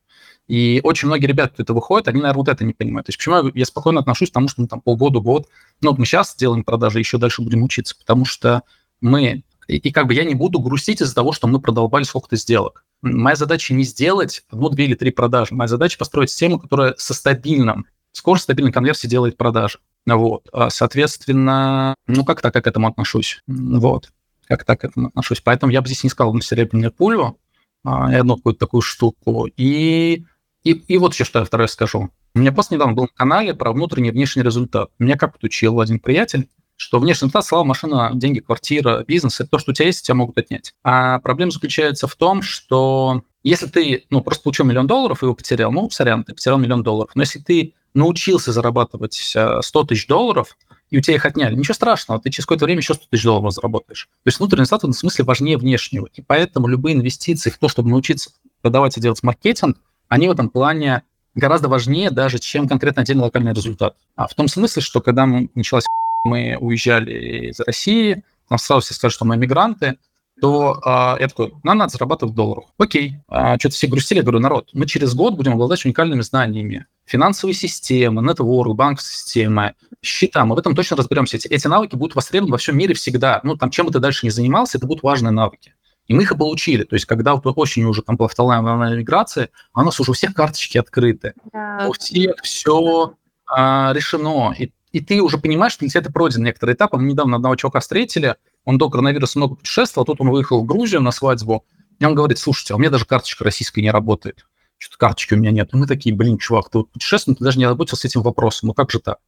И 0.47 0.80
очень 0.84 1.09
многие 1.09 1.26
ребята, 1.26 1.55
кто 1.55 1.62
это 1.64 1.74
выходит, 1.74 2.07
они, 2.07 2.20
наверное, 2.20 2.39
вот 2.39 2.49
это 2.49 2.64
не 2.64 2.72
понимают. 2.72 3.07
То 3.07 3.11
есть 3.11 3.18
почему 3.18 3.51
я 3.53 3.64
спокойно 3.64 4.01
отношусь 4.01 4.30
к 4.30 4.34
тому, 4.34 4.49
что 4.49 4.62
мы 4.62 4.68
там 4.68 4.80
полгода, 4.80 5.18
год, 5.18 5.49
ну 5.80 5.91
вот 5.91 5.99
мы 5.99 6.07
сейчас 6.07 6.37
делаем 6.37 6.62
продажи, 6.62 7.01
еще 7.01 7.18
дальше 7.18 7.43
будем 7.43 7.62
учиться, 7.62 7.97
потому 7.99 8.24
что 8.24 8.62
мы 9.01 9.43
и, 9.67 9.77
и 9.77 9.93
как 9.93 10.07
бы 10.07 10.14
я 10.14 10.25
не 10.25 10.35
буду 10.35 10.61
грустить 10.61 11.01
из-за 11.01 11.14
того, 11.14 11.33
что 11.33 11.47
мы 11.49 11.61
продолбали 11.61 12.05
сколько-то 12.05 12.37
сделок. 12.37 12.85
Моя 13.03 13.37
задача 13.37 13.75
не 13.75 13.85
сделать 13.85 14.43
одну, 14.51 14.69
две 14.71 14.87
или 14.87 14.95
три 14.95 15.11
продажи. 15.11 15.55
Моя 15.55 15.69
задача 15.69 15.99
построить 15.99 16.31
систему, 16.31 16.59
которая 16.59 16.95
со 16.97 17.14
стабильным, 17.14 17.87
скоро 18.12 18.39
стабильной 18.39 18.73
конверсией 18.73 19.11
делает 19.11 19.37
продажи. 19.37 19.79
Вот. 20.07 20.49
А, 20.53 20.71
соответственно, 20.71 21.95
ну, 22.07 22.25
как 22.25 22.41
так 22.41 22.55
я 22.55 22.62
к 22.62 22.67
этому 22.67 22.89
отношусь? 22.89 23.43
Вот. 23.47 24.12
Как 24.47 24.64
так 24.64 24.81
к 24.81 24.85
этому 24.85 25.09
отношусь? 25.09 25.41
Поэтому 25.41 25.73
я 25.73 25.83
бы 25.83 25.89
здесь 25.89 26.05
не 26.05 26.11
сказал 26.11 26.33
на 26.33 26.43
серебряную 26.43 26.93
пулю, 26.93 27.39
а, 27.85 28.12
и 28.12 28.17
одну 28.17 28.37
какую-то 28.37 28.61
такую 28.61 28.83
штуку. 28.83 29.47
И, 29.57 30.25
и, 30.64 30.71
и 30.71 30.99
вот 30.99 31.12
еще 31.14 31.25
что 31.25 31.41
я 31.41 31.45
второе 31.45 31.69
скажу. 31.69 32.11
У 32.35 32.39
меня 32.39 32.53
пост 32.53 32.71
недавно 32.71 32.95
был 32.95 33.05
на 33.05 33.09
канале 33.14 33.55
про 33.55 33.73
внутренний 33.73 34.09
и 34.09 34.12
внешний 34.12 34.43
результат. 34.43 34.91
Меня 34.99 35.17
как 35.17 35.37
учил 35.43 35.81
один 35.81 35.99
приятель, 35.99 36.49
что 36.77 36.99
внешний 36.99 37.27
результат, 37.27 37.45
слава, 37.45 37.64
машина, 37.64 38.11
деньги, 38.14 38.41
квартира, 38.41 39.05
бизнес, 39.07 39.41
это 39.41 39.50
то, 39.50 39.59
что 39.59 39.72
у 39.72 39.75
тебя 39.75 39.87
есть, 39.87 40.07
тебя 40.07 40.14
могут 40.14 40.38
отнять. 40.38 40.75
А 40.84 41.18
проблема 41.21 41.50
заключается 41.50 42.07
в 42.07 42.14
том, 42.17 42.42
что 42.42 43.22
если 43.42 43.67
ты, 43.67 44.05
ну, 44.11 44.21
просто 44.21 44.42
получил 44.42 44.67
миллион 44.67 44.87
долларов 44.87 45.22
и 45.22 45.26
его 45.26 45.34
потерял, 45.34 45.72
ну, 45.72 45.88
сорян, 45.91 46.25
ты 46.25 46.34
потерял 46.34 46.59
миллион 46.59 46.83
долларов. 46.83 47.13
Но 47.14 47.22
если 47.22 47.38
ты 47.38 47.75
научился 47.95 48.53
зарабатывать 48.53 49.14
100 49.14 49.84
тысяч 49.84 50.07
долларов, 50.07 50.57
и 50.91 50.99
у 50.99 51.00
тебя 51.00 51.17
их 51.17 51.25
отняли. 51.25 51.57
Ничего 51.57 51.75
страшного, 51.75 52.21
ты 52.21 52.30
через 52.30 52.46
какое-то 52.46 52.64
время 52.64 52.80
еще 52.80 52.95
100 52.95 53.07
тысяч 53.11 53.25
долларов 53.25 53.53
заработаешь. 53.53 54.09
То 54.22 54.29
есть 54.29 54.38
внутренний 54.38 54.63
результат 54.63 54.84
в 54.84 54.92
смысле 54.92 55.25
важнее 55.25 55.57
внешнего. 55.57 56.09
И 56.14 56.22
поэтому 56.22 56.68
любые 56.68 56.95
инвестиции 56.95 57.50
в 57.50 57.59
то, 57.59 57.68
чтобы 57.68 57.91
научиться 57.91 58.30
продавать 58.63 58.96
и 58.96 59.00
делать 59.00 59.22
маркетинг, 59.22 59.79
они 60.09 60.29
в 60.29 60.30
этом 60.30 60.49
плане 60.49 61.03
гораздо 61.34 61.68
важнее 61.68 62.11
даже, 62.11 62.38
чем 62.38 62.68
конкретно 62.68 63.03
отдельный 63.03 63.25
локальный 63.25 63.53
результат. 63.53 63.96
А 64.14 64.29
в 64.29 64.34
том 64.34 64.46
смысле, 64.46 64.80
что 64.83 65.00
когда 65.00 65.26
началась 65.26 65.84
мы 66.26 66.57
уезжали 66.58 67.48
из 67.50 67.61
России, 67.61 68.24
нам 68.50 68.58
сразу 68.58 68.82
все 68.82 68.94
сказали, 68.94 69.12
что 69.12 69.24
мы 69.24 69.36
мигранты, 69.36 69.98
то 70.40 70.78
а, 70.84 71.16
я 71.18 71.28
такой, 71.28 71.53
нам 71.62 71.78
надо 71.78 71.92
зарабатывать 71.92 72.34
в 72.34 72.36
долларах. 72.36 72.64
Окей. 72.78 73.18
А, 73.28 73.58
что-то 73.58 73.74
все 73.74 73.86
грустили. 73.86 74.18
Я 74.18 74.22
говорю, 74.22 74.40
народ, 74.40 74.68
мы 74.74 74.86
через 74.86 75.14
год 75.14 75.34
будем 75.34 75.53
обладать 75.53 75.84
уникальными 75.84 76.20
знаниями. 76.20 76.86
Финансовые 77.07 77.54
системы, 77.54 78.22
нетворк, 78.22 78.74
банковская 78.74 79.16
система, 79.16 79.74
счета. 80.03 80.44
Мы 80.44 80.54
в 80.54 80.58
этом 80.58 80.74
точно 80.74 80.96
разберемся. 80.96 81.38
Эти, 81.38 81.48
эти 81.48 81.66
навыки 81.66 81.96
будут 81.96 82.16
востребованы 82.16 82.53
во 82.53 82.58
всем 82.58 82.76
мире 82.76 82.94
всегда. 82.94 83.40
Ну, 83.44 83.57
там, 83.57 83.70
чем 83.70 83.86
бы 83.86 83.92
ты 83.92 83.98
дальше 83.98 84.26
не 84.26 84.30
занимался, 84.30 84.76
это 84.76 84.86
будут 84.86 85.03
важные 85.03 85.30
навыки. 85.30 85.74
И 86.07 86.14
мы 86.14 86.22
их 86.22 86.32
и 86.32 86.36
получили. 86.36 86.84
То 86.84 86.94
есть, 86.94 87.07
когда 87.07 87.34
вот 87.34 87.44
осенью 87.57 87.88
уже 87.88 88.03
там 88.03 88.16
была 88.16 88.28
вторая 88.28 88.61
волна 88.61 88.94
миграции, 88.94 89.48
а 89.72 89.80
у 89.80 89.84
нас 89.84 89.98
уже 89.98 90.11
у 90.11 90.14
всех 90.14 90.34
карточки 90.34 90.78
открыты. 90.78 91.32
Да. 91.53 91.86
У 91.88 91.92
всех 91.92 92.36
все 92.42 93.14
а, 93.46 93.92
решено. 93.94 94.54
И, 94.57 94.70
и 94.97 95.01
ты 95.01 95.21
уже 95.21 95.37
понимаешь, 95.37 95.73
что 95.73 95.81
для 95.81 95.91
тебя 95.91 96.01
это 96.01 96.11
пройден 96.11 96.43
некоторый 96.43 96.75
этап. 96.75 96.95
Мы 96.95 97.03
недавно 97.03 97.37
одного 97.37 97.55
чувака 97.55 97.81
встретили, 97.81 98.37
он 98.64 98.79
до 98.79 98.89
коронавируса 98.89 99.39
много 99.39 99.57
путешествовал, 99.57 100.05
а 100.05 100.07
тут 100.07 100.23
он 100.23 100.31
выехал 100.31 100.63
в 100.63 100.64
Грузию 100.64 101.03
на 101.03 101.11
свадьбу, 101.11 101.67
и 101.99 102.05
он 102.07 102.14
говорит, 102.14 102.39
слушайте, 102.39 102.73
а 102.73 102.77
у 102.77 102.81
меня 102.81 102.89
даже 102.89 103.05
карточка 103.05 103.45
российская 103.45 103.83
не 103.83 103.91
работает. 103.91 104.47
Что-то 104.79 104.97
карточки 104.97 105.35
у 105.35 105.37
меня 105.37 105.51
нет. 105.51 105.68
И 105.75 105.77
мы 105.77 105.87
такие, 105.87 106.14
блин, 106.14 106.39
чувак, 106.39 106.71
ты 106.71 106.79
вот 106.79 106.91
путешествуешь, 106.91 107.37
ты 107.37 107.45
даже 107.45 107.59
не 107.59 107.64
озаботился 107.64 108.09
этим 108.09 108.23
вопросом. 108.23 108.68
Ну 108.68 108.73
как 108.75 108.91
же 108.91 109.01
так? 109.01 109.18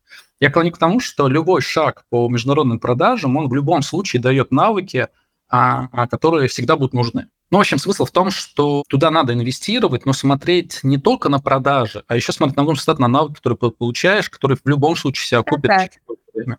Я 0.41 0.51
клоню 0.51 0.73
к 0.73 0.79
тому, 0.79 1.01
что 1.01 1.29
любой 1.29 1.61
шаг 1.61 2.05
по 2.09 2.27
международным 2.31 2.79
продажам, 2.79 3.37
он 3.37 3.51
в 3.51 3.55
любом 3.55 3.83
случае 3.83 4.23
дает 4.23 4.51
навыки, 4.51 5.09
а, 5.49 6.07
которые 6.09 6.49
всегда 6.49 6.77
будут 6.77 6.95
нужны. 6.95 7.29
Ну, 7.51 7.59
в 7.59 7.61
общем, 7.61 7.79
смысл 7.79 8.05
в 8.05 8.11
том, 8.11 8.31
что 8.31 8.85
туда 8.89 9.11
надо 9.11 9.33
инвестировать, 9.33 10.05
но 10.05 10.13
смотреть 10.13 10.81
не 10.83 10.99
только 10.99 11.31
на 11.31 11.41
продажи, 11.41 12.05
а 12.07 12.15
еще 12.15 12.33
смотреть 12.33 12.57
на 12.57 12.65
нужный 12.65 12.95
на 12.99 13.09
навыки, 13.09 13.37
которые 13.37 13.73
получаешь, 13.73 14.29
которые 14.29 14.59
в 14.63 14.69
любом 14.69 14.97
случае 14.97 15.27
себя 15.27 15.43
купят 15.43 15.71
через 15.71 16.19
время. 16.35 16.59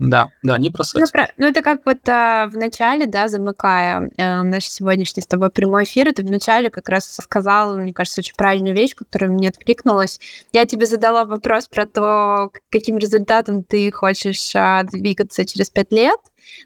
Да, 0.00 0.30
да, 0.42 0.58
не 0.58 0.70
секс. 0.70 1.12
Ну, 1.14 1.26
ну 1.36 1.46
это 1.46 1.62
как 1.62 1.82
вот 1.86 2.08
а, 2.08 2.48
в 2.48 2.56
начале, 2.56 3.06
да, 3.06 3.28
замыкая 3.28 4.10
а, 4.18 4.42
наш 4.42 4.64
сегодняшний 4.64 5.22
с 5.22 5.26
тобой 5.26 5.50
прямой 5.50 5.84
эфир, 5.84 6.12
ты 6.12 6.24
в 6.24 6.30
начале 6.30 6.68
как 6.68 6.88
раз 6.88 7.14
сказал, 7.14 7.76
мне 7.76 7.92
кажется, 7.92 8.20
очень 8.20 8.34
правильную 8.34 8.74
вещь, 8.74 8.96
которая 8.96 9.30
мне 9.30 9.50
откликнулась. 9.50 10.18
Я 10.52 10.66
тебе 10.66 10.86
задала 10.86 11.24
вопрос 11.24 11.68
про 11.68 11.86
то, 11.86 12.50
каким 12.70 12.98
результатом 12.98 13.62
ты 13.62 13.92
хочешь 13.92 14.50
а, 14.56 14.82
двигаться 14.82 15.46
через 15.46 15.70
пять 15.70 15.92
лет, 15.92 16.18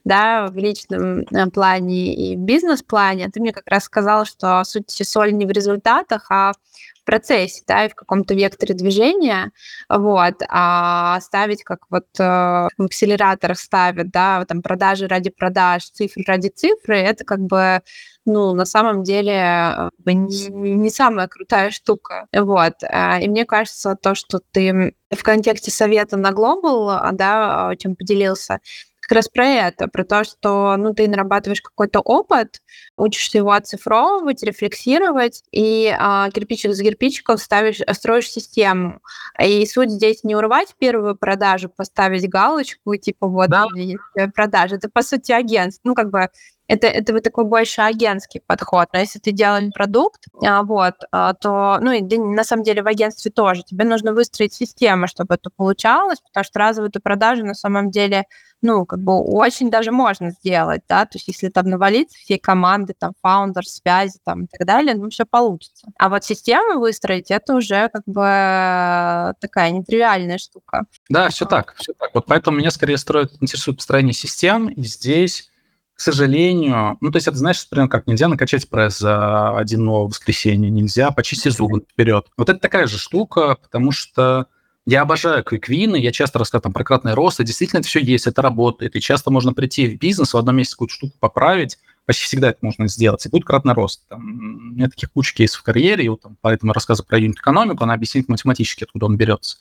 да, 0.05 0.49
в 0.49 0.57
личном 0.57 1.21
э, 1.21 1.51
плане 1.51 2.15
и 2.15 2.37
в 2.37 2.41
бизнес-плане, 2.41 3.29
ты 3.29 3.41
мне 3.41 3.53
как 3.53 3.67
раз 3.67 3.85
сказала, 3.85 4.25
что 4.25 4.63
суть 4.65 4.91
соль 4.91 5.33
не 5.33 5.47
в 5.47 5.51
результатах, 5.51 6.27
а 6.31 6.53
в 6.53 7.05
процессе, 7.05 7.63
да, 7.67 7.87
и 7.87 7.89
в 7.89 7.95
каком-то 7.95 8.35
векторе 8.35 8.75
движения, 8.75 9.51
вот, 9.89 10.43
а 10.49 11.21
ставить, 11.21 11.65
как 11.65 11.81
вот 11.91 12.07
э, 12.19 12.23
в 12.23 12.85
акселераторах 12.85 13.59
ставят, 13.59 14.11
да, 14.11 14.45
там 14.45 14.63
продажи 14.63 15.07
ради 15.07 15.31
продаж, 15.31 15.85
цифры 15.91 16.23
ради 16.27 16.49
цифры, 16.49 16.99
это 16.99 17.25
как 17.25 17.41
бы 17.41 17.83
ну, 18.29 18.53
на 18.53 18.67
самом 18.67 19.03
деле 19.05 19.33
э, 19.33 19.91
не, 20.05 20.49
не 20.49 20.91
самая 20.91 21.29
крутая 21.29 21.71
штука. 21.71 22.27
Вот. 22.33 22.75
И 22.83 23.29
мне 23.29 23.47
кажется, 23.47 23.97
то, 23.97 24.15
что 24.15 24.41
ты 24.53 24.95
в 25.11 25.23
контексте 25.23 25.71
совета 25.71 26.17
на 26.17 26.31
Global, 26.31 27.13
да, 27.13 27.73
чем 27.79 27.97
поделился, 27.97 28.61
как 29.09 29.17
раз 29.17 29.29
про 29.29 29.47
это, 29.47 29.89
про 29.89 30.05
то, 30.05 30.23
что 30.23 30.77
ну, 30.77 30.93
ты 30.93 31.09
нарабатываешь 31.09 31.63
какой-то 31.63 32.01
опыт, 32.01 32.61
учишься 32.99 33.39
его 33.39 33.53
оцифровывать, 33.53 34.43
рефлексировать, 34.43 35.43
и 35.51 35.91
а, 35.99 36.31
кирпичик 36.31 36.75
за 36.75 36.85
кирпичиком 36.85 37.39
ставишь, 37.39 37.81
строишь 37.95 38.31
систему. 38.31 39.01
И 39.43 39.65
суть 39.65 39.91
здесь 39.91 40.25
не 40.25 40.37
урвать 40.37 40.75
первую 40.79 41.17
продажу, 41.17 41.71
поставить 41.71 42.29
галочку, 42.29 42.97
типа 42.97 43.29
вот 43.29 43.49
да. 43.49 43.65
есть 43.75 43.99
продажа. 44.35 44.77
Это, 44.77 44.91
по 44.91 45.03
сути, 45.03 45.33
агентство. 45.33 45.89
Ну, 45.89 45.95
как 45.95 46.11
бы 46.11 46.29
это, 46.69 46.87
это 46.87 47.13
вот 47.15 47.23
такой 47.23 47.45
больше 47.45 47.81
агентский 47.81 48.41
подход. 48.47 48.89
Но 48.93 49.01
если 49.01 49.19
ты 49.19 49.33
делаешь 49.33 49.73
продукт, 49.73 50.27
а, 50.45 50.63
вот, 50.63 50.95
а, 51.11 51.33
то, 51.35 51.79
ну, 51.81 51.93
и 51.93 52.19
на 52.19 52.45
самом 52.45 52.63
деле 52.63 52.83
в 52.83 52.87
агентстве 52.87 53.31
тоже, 53.31 53.63
тебе 53.63 53.85
нужно 53.85 54.13
выстроить 54.13 54.53
систему, 54.53 55.09
чтобы 55.09 55.35
это 55.35 55.51
получалось, 55.51 56.21
потому 56.21 56.45
что 56.45 56.59
разовую 56.59 56.91
эту 56.91 57.01
продажу 57.01 57.45
на 57.45 57.55
самом 57.55 57.91
деле 57.91 58.27
ну, 58.61 58.85
как 58.87 59.01
бы 59.01 59.23
очень 59.23 59.71
даже 59.71 59.93
можно 59.93 60.31
сделать, 60.31 60.83
да, 60.89 61.05
то 61.05 61.17
есть 61.17 61.29
если 61.29 61.49
там 61.49 61.67
навалить 61.67 62.11
все 62.13 62.39
команды, 62.39 62.93
там, 62.99 63.13
фаундер, 63.23 63.65
связи, 63.65 64.19
там, 64.25 64.45
и 64.45 64.47
так 64.49 64.67
далее, 64.67 64.97
ну, 64.97 65.11
все 65.11 65.25
получится. 65.25 65.87
А 65.97 66.09
вот 66.09 66.25
систему 66.25 66.81
выстроить, 66.81 67.31
это 67.31 67.55
уже 67.55 67.89
как 67.89 68.03
бы 68.07 69.35
такая 69.41 69.71
нетривиальная 69.71 70.39
штука. 70.39 70.87
Да, 71.09 71.29
все 71.29 71.45
так, 71.45 71.75
все 71.79 71.93
так. 71.93 72.11
Вот 72.15 72.27
поэтому 72.27 72.59
меня 72.59 72.73
скорее 72.73 72.99
строит, 72.99 73.33
интересует 73.41 73.77
построение 73.77 74.13
систем, 74.13 74.69
и 74.69 74.83
здесь 74.83 75.51
к 75.99 76.01
сожалению, 76.01 76.97
ну, 77.01 77.11
то 77.11 77.17
есть 77.17 77.27
это, 77.27 77.37
знаешь, 77.37 77.67
например, 77.69 77.89
как 77.89 78.07
нельзя 78.07 78.29
накачать 78.29 78.71
пресс 78.71 78.99
за 79.01 79.59
один 79.59 79.85
новое 79.85 80.07
воскресенье, 80.07 80.71
нельзя 80.71 81.11
почистить 81.11 81.55
зубы 81.55 81.81
вперед. 81.81 82.25
Вот 82.37 82.49
это 82.49 82.61
такая 82.61 82.87
же 82.87 82.99
штука, 82.99 83.57
потому 83.61 83.91
что 83.91 84.47
я 84.87 85.03
обожаю 85.03 85.43
квиквины, 85.43 85.97
я 85.97 86.13
часто 86.13 86.39
рассказываю 86.39 86.63
там 86.63 86.73
про 86.73 86.85
кратный 86.85 87.15
рост, 87.15 87.41
и 87.41 87.45
действительно 87.45 87.81
это 87.81 87.89
все 87.89 87.99
есть, 87.99 88.29
это 88.29 88.43
работает, 88.43 88.95
и 88.95 89.01
часто 89.01 89.33
можно 89.33 89.53
прийти 89.53 89.89
в 89.89 89.99
бизнес, 89.99 90.35
в 90.35 90.37
одном 90.37 90.55
месте 90.55 90.75
какую-то 90.75 90.95
штуку 90.95 91.15
поправить, 91.19 91.79
почти 92.07 92.27
всегда 92.27 92.51
это 92.51 92.59
можно 92.63 92.87
сделать, 92.87 93.27
и 93.27 93.29
будет 93.29 93.45
кратный 93.45 93.75
рост. 93.75 94.07
Там, 94.09 94.21
у 94.21 94.75
меня 94.77 94.89
таких 94.89 95.11
куча 95.11 95.35
кейсов 95.35 95.63
в 95.63 95.65
карьере, 95.65 96.05
и 96.05 96.09
вот, 96.09 96.23
там, 96.23 96.37
поэтому 96.41 96.75
рассказываю 96.75 97.09
про 97.09 97.19
юнит-экономику, 97.19 97.83
она 97.83 97.95
объяснит 97.95 98.29
математически, 98.29 98.85
откуда 98.85 99.07
он 99.07 99.17
берется. 99.17 99.57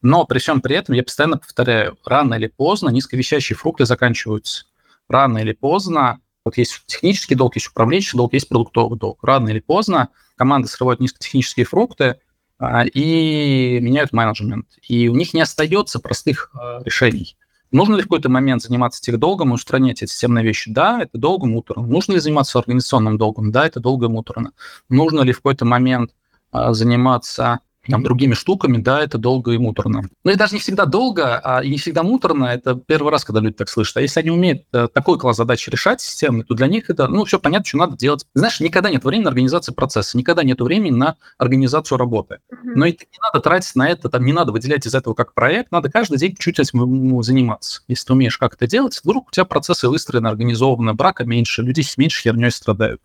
Но 0.00 0.24
при 0.24 0.38
всем 0.38 0.62
при 0.62 0.74
этом 0.74 0.94
я 0.94 1.02
постоянно 1.02 1.36
повторяю, 1.36 1.98
рано 2.06 2.32
или 2.32 2.46
поздно 2.46 2.88
низковещащие 2.88 3.58
фрукты 3.58 3.84
заканчиваются. 3.84 4.64
Рано 5.12 5.38
или 5.38 5.52
поздно, 5.52 6.20
вот 6.44 6.56
есть 6.56 6.82
технический 6.86 7.34
долг, 7.34 7.54
есть 7.54 7.68
управленческий 7.68 8.16
долг, 8.16 8.32
есть 8.32 8.48
продуктовый 8.48 8.98
долг. 8.98 9.22
Рано 9.22 9.48
или 9.50 9.60
поздно 9.60 10.08
команды 10.36 10.68
срывают 10.68 11.00
низкотехнические 11.00 11.66
фрукты, 11.66 12.16
а, 12.58 12.84
и 12.84 13.80
меняют 13.80 14.12
менеджмент. 14.12 14.66
И 14.86 15.08
у 15.08 15.16
них 15.16 15.34
не 15.34 15.40
остается 15.40 15.98
простых 15.98 16.50
а, 16.54 16.80
решений. 16.84 17.36
Нужно 17.72 17.96
ли 17.96 18.02
в 18.02 18.04
какой-то 18.04 18.28
момент 18.28 18.62
заниматься 18.62 19.00
техдолгом 19.02 19.50
и 19.50 19.54
устранять 19.54 20.00
эти 20.02 20.10
системные 20.10 20.44
вещи? 20.44 20.70
Да, 20.70 21.02
это 21.02 21.18
долго, 21.18 21.46
муторно. 21.46 21.86
Нужно 21.86 22.12
ли 22.12 22.20
заниматься 22.20 22.58
организационным 22.60 23.18
долгом? 23.18 23.50
Да, 23.50 23.66
это 23.66 23.80
долго, 23.80 24.08
муторно. 24.08 24.52
Нужно 24.88 25.22
ли 25.22 25.32
в 25.32 25.38
какой-то 25.38 25.64
момент 25.64 26.12
а, 26.52 26.72
заниматься 26.72 27.60
там, 27.88 28.02
другими 28.02 28.34
штуками, 28.34 28.78
да, 28.78 29.02
это 29.02 29.18
долго 29.18 29.52
и 29.52 29.58
муторно. 29.58 30.02
Ну 30.24 30.30
и 30.30 30.36
даже 30.36 30.54
не 30.54 30.60
всегда 30.60 30.84
долго, 30.84 31.38
а 31.38 31.62
и 31.62 31.70
не 31.70 31.78
всегда 31.78 32.02
муторно, 32.02 32.44
это 32.46 32.74
первый 32.74 33.10
раз, 33.10 33.24
когда 33.24 33.40
люди 33.40 33.56
так 33.56 33.68
слышат. 33.68 33.96
А 33.96 34.00
если 34.00 34.20
они 34.20 34.30
умеют 34.30 34.62
э, 34.72 34.88
такой 34.92 35.18
класс 35.18 35.36
задач 35.36 35.66
решать 35.68 36.00
системы, 36.00 36.44
то 36.44 36.54
для 36.54 36.68
них 36.68 36.90
это, 36.90 37.08
ну, 37.08 37.24
все 37.24 37.38
понятно, 37.38 37.66
что 37.66 37.78
надо 37.78 37.96
делать. 37.96 38.24
Знаешь, 38.34 38.60
никогда 38.60 38.90
нет 38.90 39.04
времени 39.04 39.24
на 39.24 39.30
организацию 39.30 39.74
процесса, 39.74 40.16
никогда 40.16 40.44
нет 40.44 40.60
времени 40.60 40.94
на 40.94 41.16
организацию 41.38 41.98
работы. 41.98 42.38
Mm-hmm. 42.52 42.72
Но 42.76 42.86
это 42.86 43.04
не 43.04 43.18
надо 43.20 43.42
тратить 43.42 43.74
на 43.74 43.88
это, 43.88 44.08
там 44.08 44.24
не 44.24 44.32
надо 44.32 44.52
выделять 44.52 44.86
из 44.86 44.94
этого 44.94 45.14
как 45.14 45.34
проект, 45.34 45.72
надо 45.72 45.90
каждый 45.90 46.18
день 46.18 46.36
чуть-чуть 46.36 46.60
этим 46.60 47.22
заниматься. 47.22 47.82
Если 47.88 48.06
ты 48.06 48.12
умеешь 48.12 48.38
как 48.38 48.54
это 48.54 48.66
делать, 48.66 49.00
вдруг 49.02 49.28
у 49.28 49.30
тебя 49.32 49.44
процессы 49.44 49.88
выстроены, 49.88 50.28
организованы, 50.28 50.94
брака 50.94 51.24
меньше, 51.24 51.62
люди 51.62 51.80
с 51.80 51.96
меньшей 51.96 52.22
херней 52.22 52.50
страдают. 52.50 53.00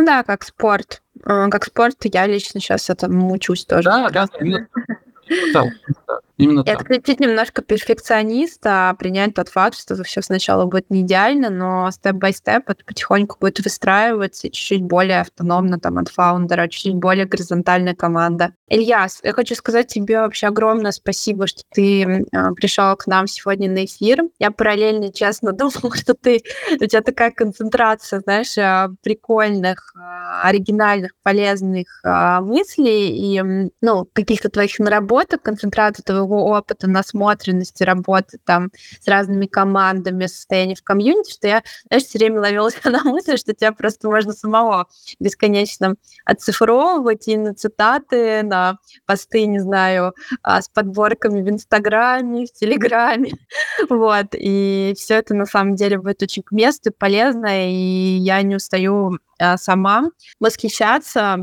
Ну 0.00 0.06
да, 0.06 0.22
как 0.22 0.44
спорт. 0.44 1.02
Э, 1.26 1.48
как 1.50 1.66
спорт 1.66 1.94
я 2.04 2.26
лично 2.26 2.58
сейчас 2.58 2.88
этому 2.88 3.34
учусь 3.34 3.66
тоже. 3.66 3.90
Да, 3.90 4.08
да, 4.08 4.26
да. 5.52 5.70
Именно 6.40 6.62
и 6.66 6.70
отключить 6.70 7.20
немножко 7.20 7.60
перфекциониста, 7.60 8.96
принять 8.98 9.34
тот 9.34 9.50
факт, 9.50 9.78
что 9.78 10.02
все 10.04 10.22
сначала 10.22 10.64
будет 10.64 10.88
не 10.88 11.02
идеально, 11.02 11.50
но 11.50 11.90
степ-бай-степ 11.90 12.62
это 12.66 12.82
потихоньку 12.84 13.36
будет 13.38 13.60
выстраиваться 13.60 14.48
чуть-чуть 14.48 14.82
более 14.82 15.20
автономно 15.20 15.78
там 15.78 15.98
от 15.98 16.08
фаундера, 16.08 16.66
чуть-чуть 16.68 16.94
более 16.94 17.26
горизонтальная 17.26 17.94
команда. 17.94 18.54
Ильяс, 18.68 19.20
я 19.22 19.32
хочу 19.32 19.54
сказать 19.54 19.88
тебе 19.88 20.20
вообще 20.20 20.46
огромное 20.46 20.92
спасибо, 20.92 21.46
что 21.46 21.62
ты 21.74 22.02
э, 22.04 22.52
пришел 22.54 22.96
к 22.96 23.06
нам 23.06 23.26
сегодня 23.26 23.70
на 23.70 23.84
эфир. 23.84 24.22
Я 24.38 24.50
параллельно, 24.50 25.12
честно, 25.12 25.52
думала, 25.52 25.94
что 25.94 26.14
ты, 26.14 26.42
у 26.72 26.86
тебя 26.86 27.02
такая 27.02 27.32
концентрация, 27.32 28.20
знаешь, 28.20 28.56
э, 28.56 28.88
прикольных, 29.02 29.92
оригинальных, 30.42 31.12
полезных 31.22 32.02
мыслей 32.40 33.10
и, 33.36 33.70
ну, 33.82 34.08
каких-то 34.14 34.48
твоих 34.48 34.78
наработок, 34.78 35.19
концентрация 35.26 36.02
твоего 36.02 36.30
твоего 36.30 36.44
опыта, 36.44 36.88
насмотренности, 36.88 37.82
работы 37.82 38.38
там 38.44 38.70
с 39.00 39.08
разными 39.08 39.46
командами, 39.46 40.26
состояния 40.26 40.74
в 40.74 40.82
комьюнити, 40.82 41.32
что 41.32 41.48
я, 41.48 41.62
знаешь, 41.88 42.04
все 42.04 42.18
время 42.18 42.40
ловилась 42.40 42.76
на 42.84 43.02
мысли, 43.04 43.36
что 43.36 43.54
тебя 43.54 43.72
просто 43.72 44.08
можно 44.08 44.32
самого 44.32 44.86
бесконечно 45.18 45.96
оцифровывать 46.24 47.28
и 47.28 47.36
на 47.36 47.54
цитаты, 47.54 48.42
на 48.42 48.78
посты, 49.06 49.46
не 49.46 49.60
знаю, 49.60 50.14
а, 50.42 50.62
с 50.62 50.68
подборками 50.68 51.42
в 51.42 51.50
Инстаграме, 51.50 52.46
в 52.46 52.52
Телеграме. 52.52 53.32
Вот. 53.88 54.28
И 54.34 54.94
все 54.96 55.14
это 55.14 55.34
на 55.34 55.46
самом 55.46 55.74
деле 55.74 55.98
будет 55.98 56.22
очень 56.22 56.42
к 56.42 56.52
месту, 56.52 56.92
полезно, 56.92 57.68
и 57.70 58.16
я 58.18 58.42
не 58.42 58.56
устаю 58.56 59.18
сама 59.56 60.10
восхищаться 60.38 61.38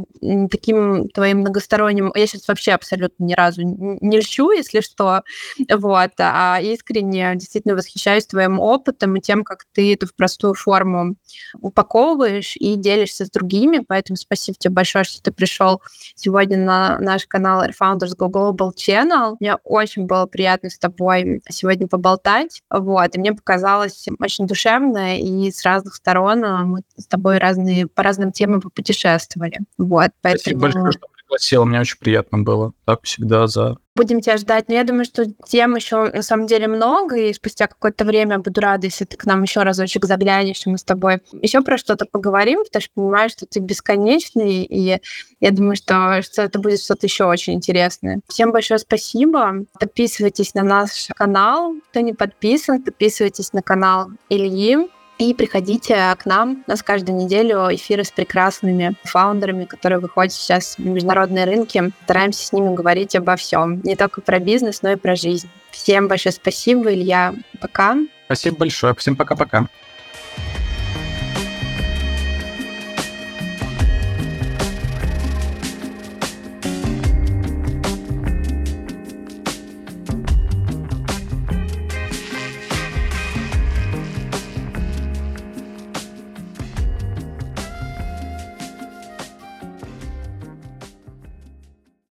таким 0.49 1.10
твоим 1.10 1.40
многосторонним... 1.40 2.11
Я 2.15 2.28
сейчас 2.28 2.48
вообще 2.48 2.74
абсолютно 2.74 3.24
ни 3.24 3.34
разу 3.34 3.61
не 3.64 4.19
льщу, 4.19 4.52
если 4.52 4.82
что, 4.82 5.24
вот, 5.69 6.11
а 6.19 6.60
искренне 6.61 7.36
действительно 7.36 7.76
восхищаюсь 7.76 8.26
твоим 8.26 8.60
опытом 8.60 9.15
и 9.15 9.22
тем, 9.22 9.44
как 9.44 9.65
ты 9.74 9.94
это 9.94 10.06
в 10.06 10.15
простую 10.15 10.53
форму 10.53 11.15
упаковываешь 11.60 12.56
и 12.57 12.76
делишься 12.76 13.26
с 13.26 13.30
другими, 13.30 13.84
поэтому 13.88 14.18
спасибо 14.18 14.57
тебе 14.57 14.74
большое, 14.74 15.03
что 15.03 15.22
ты 15.22 15.32
пришел 15.32 15.82
сегодня 16.15 16.57
на 16.57 16.99
наш 16.99 17.26
канал 17.28 17.64
Founders 17.68 18.15
Go 18.18 18.30
Global 18.30 18.72
Channel. 18.76 19.36
Мне 19.40 19.56
очень 19.64 20.06
было 20.06 20.26
приятно 20.26 20.69
с 20.69 20.78
тобой 20.78 21.41
сегодня 21.49 21.88
поболтать, 21.88 22.61
вот, 22.69 23.15
и 23.15 23.19
мне 23.19 23.34
показалось 23.34 24.06
очень 24.19 24.48
душевно, 24.48 25.19
и 25.19 25.52
с 25.52 25.64
разных 25.64 25.95
сторон 25.95 26.44
а, 26.44 26.64
мы 26.64 26.82
с 26.98 27.07
тобой 27.07 27.38
разные 27.38 27.86
по 27.88 28.03
разным 28.03 28.31
темам 28.31 28.61
попутешествовали. 28.61 29.59
Вот, 29.77 30.11
поэтому... 30.22 30.39
Спасибо 30.39 30.61
большое, 30.61 30.91
что 30.91 31.07
пригласила, 31.27 31.65
мне 31.65 31.80
очень 31.80 31.99
приятно 31.99 32.39
было. 32.39 32.73
Так 32.85 33.03
всегда 33.03 33.47
за 33.47 33.77
Будем 33.97 34.22
тебя 34.22 34.38
ждать. 34.38 34.68
Но 34.68 34.76
я 34.76 34.84
думаю, 34.84 35.05
что 35.05 35.26
тем 35.47 35.76
еще 35.76 36.11
на 36.11 36.22
самом 36.22 36.45
деле 36.45 36.68
много, 36.68 37.15
и 37.15 37.34
спустя 37.34 37.65
какое-то 37.65 38.05
время 38.05 38.38
буду 38.38 38.61
рада, 38.61 38.85
если 38.85 39.05
ты 39.05 39.18
к 39.18 39.26
нам 39.26 39.41
еще 39.41 39.64
разочек 39.64 40.05
заглянешь, 40.05 40.68
и 40.68 40.69
мы 40.69 40.77
с 40.77 40.84
тобой 40.84 41.22
еще 41.41 41.64
про 41.64 41.80
что-то 41.80 42.05
поговорим, 42.05 42.64
потому 42.64 42.81
что 42.81 42.91
понимаю, 42.93 43.30
что 43.31 43.47
ты 43.47 43.59
бесконечный, 43.59 44.64
и 44.65 45.01
я 45.39 45.51
думаю, 45.51 45.76
что, 45.76 46.22
что 46.22 46.43
это 46.43 46.59
будет 46.59 46.80
что-то 46.80 47.07
еще 47.07 47.23
очень 47.23 47.53
интересное. 47.53 48.19
Всем 48.27 48.51
большое 48.51 48.77
спасибо. 48.77 49.65
Подписывайтесь 49.80 50.53
на 50.53 50.61
наш 50.61 51.07
канал. 51.15 51.73
Кто 51.89 52.01
не 52.01 52.14
подписан, 52.14 52.84
подписывайтесь 52.84 53.51
на 53.51 53.64
канал 53.64 54.09
Ильи. 54.30 54.77
И 55.18 55.34
приходите 55.34 56.15
к 56.19 56.26
нам. 56.26 56.64
У 56.68 56.69
нас 56.69 56.84
каждую 56.84 57.18
неделю 57.18 57.68
эфиры 57.72 58.03
с 58.03 58.11
прекрасными 58.11 58.94
фаундерами, 59.03 59.65
которые 59.65 59.99
выходят 59.99 60.31
сейчас 60.31 60.77
на 60.77 60.89
международные 60.89 61.45
рынки. 61.45 61.91
Стараемся 62.03 62.45
с 62.45 62.53
ними 62.53 62.76
говорить 62.76 63.15
обо 63.15 63.35
всем. 63.35 63.81
Не 63.81 63.95
только 63.95 64.22
про 64.22 64.39
бизнес, 64.39 64.84
но 64.84 64.91
и 64.91 64.95
про 64.95 65.15
жизнь. 65.15 65.49
Всем 65.72 66.07
большое 66.07 66.34
спасибо, 66.34 66.94
Илья. 66.94 67.34
Пока. 67.60 67.98
Спасибо 68.26 68.57
большое. 68.57 68.94
Всем 68.94 69.15
пока-пока. 69.15 69.68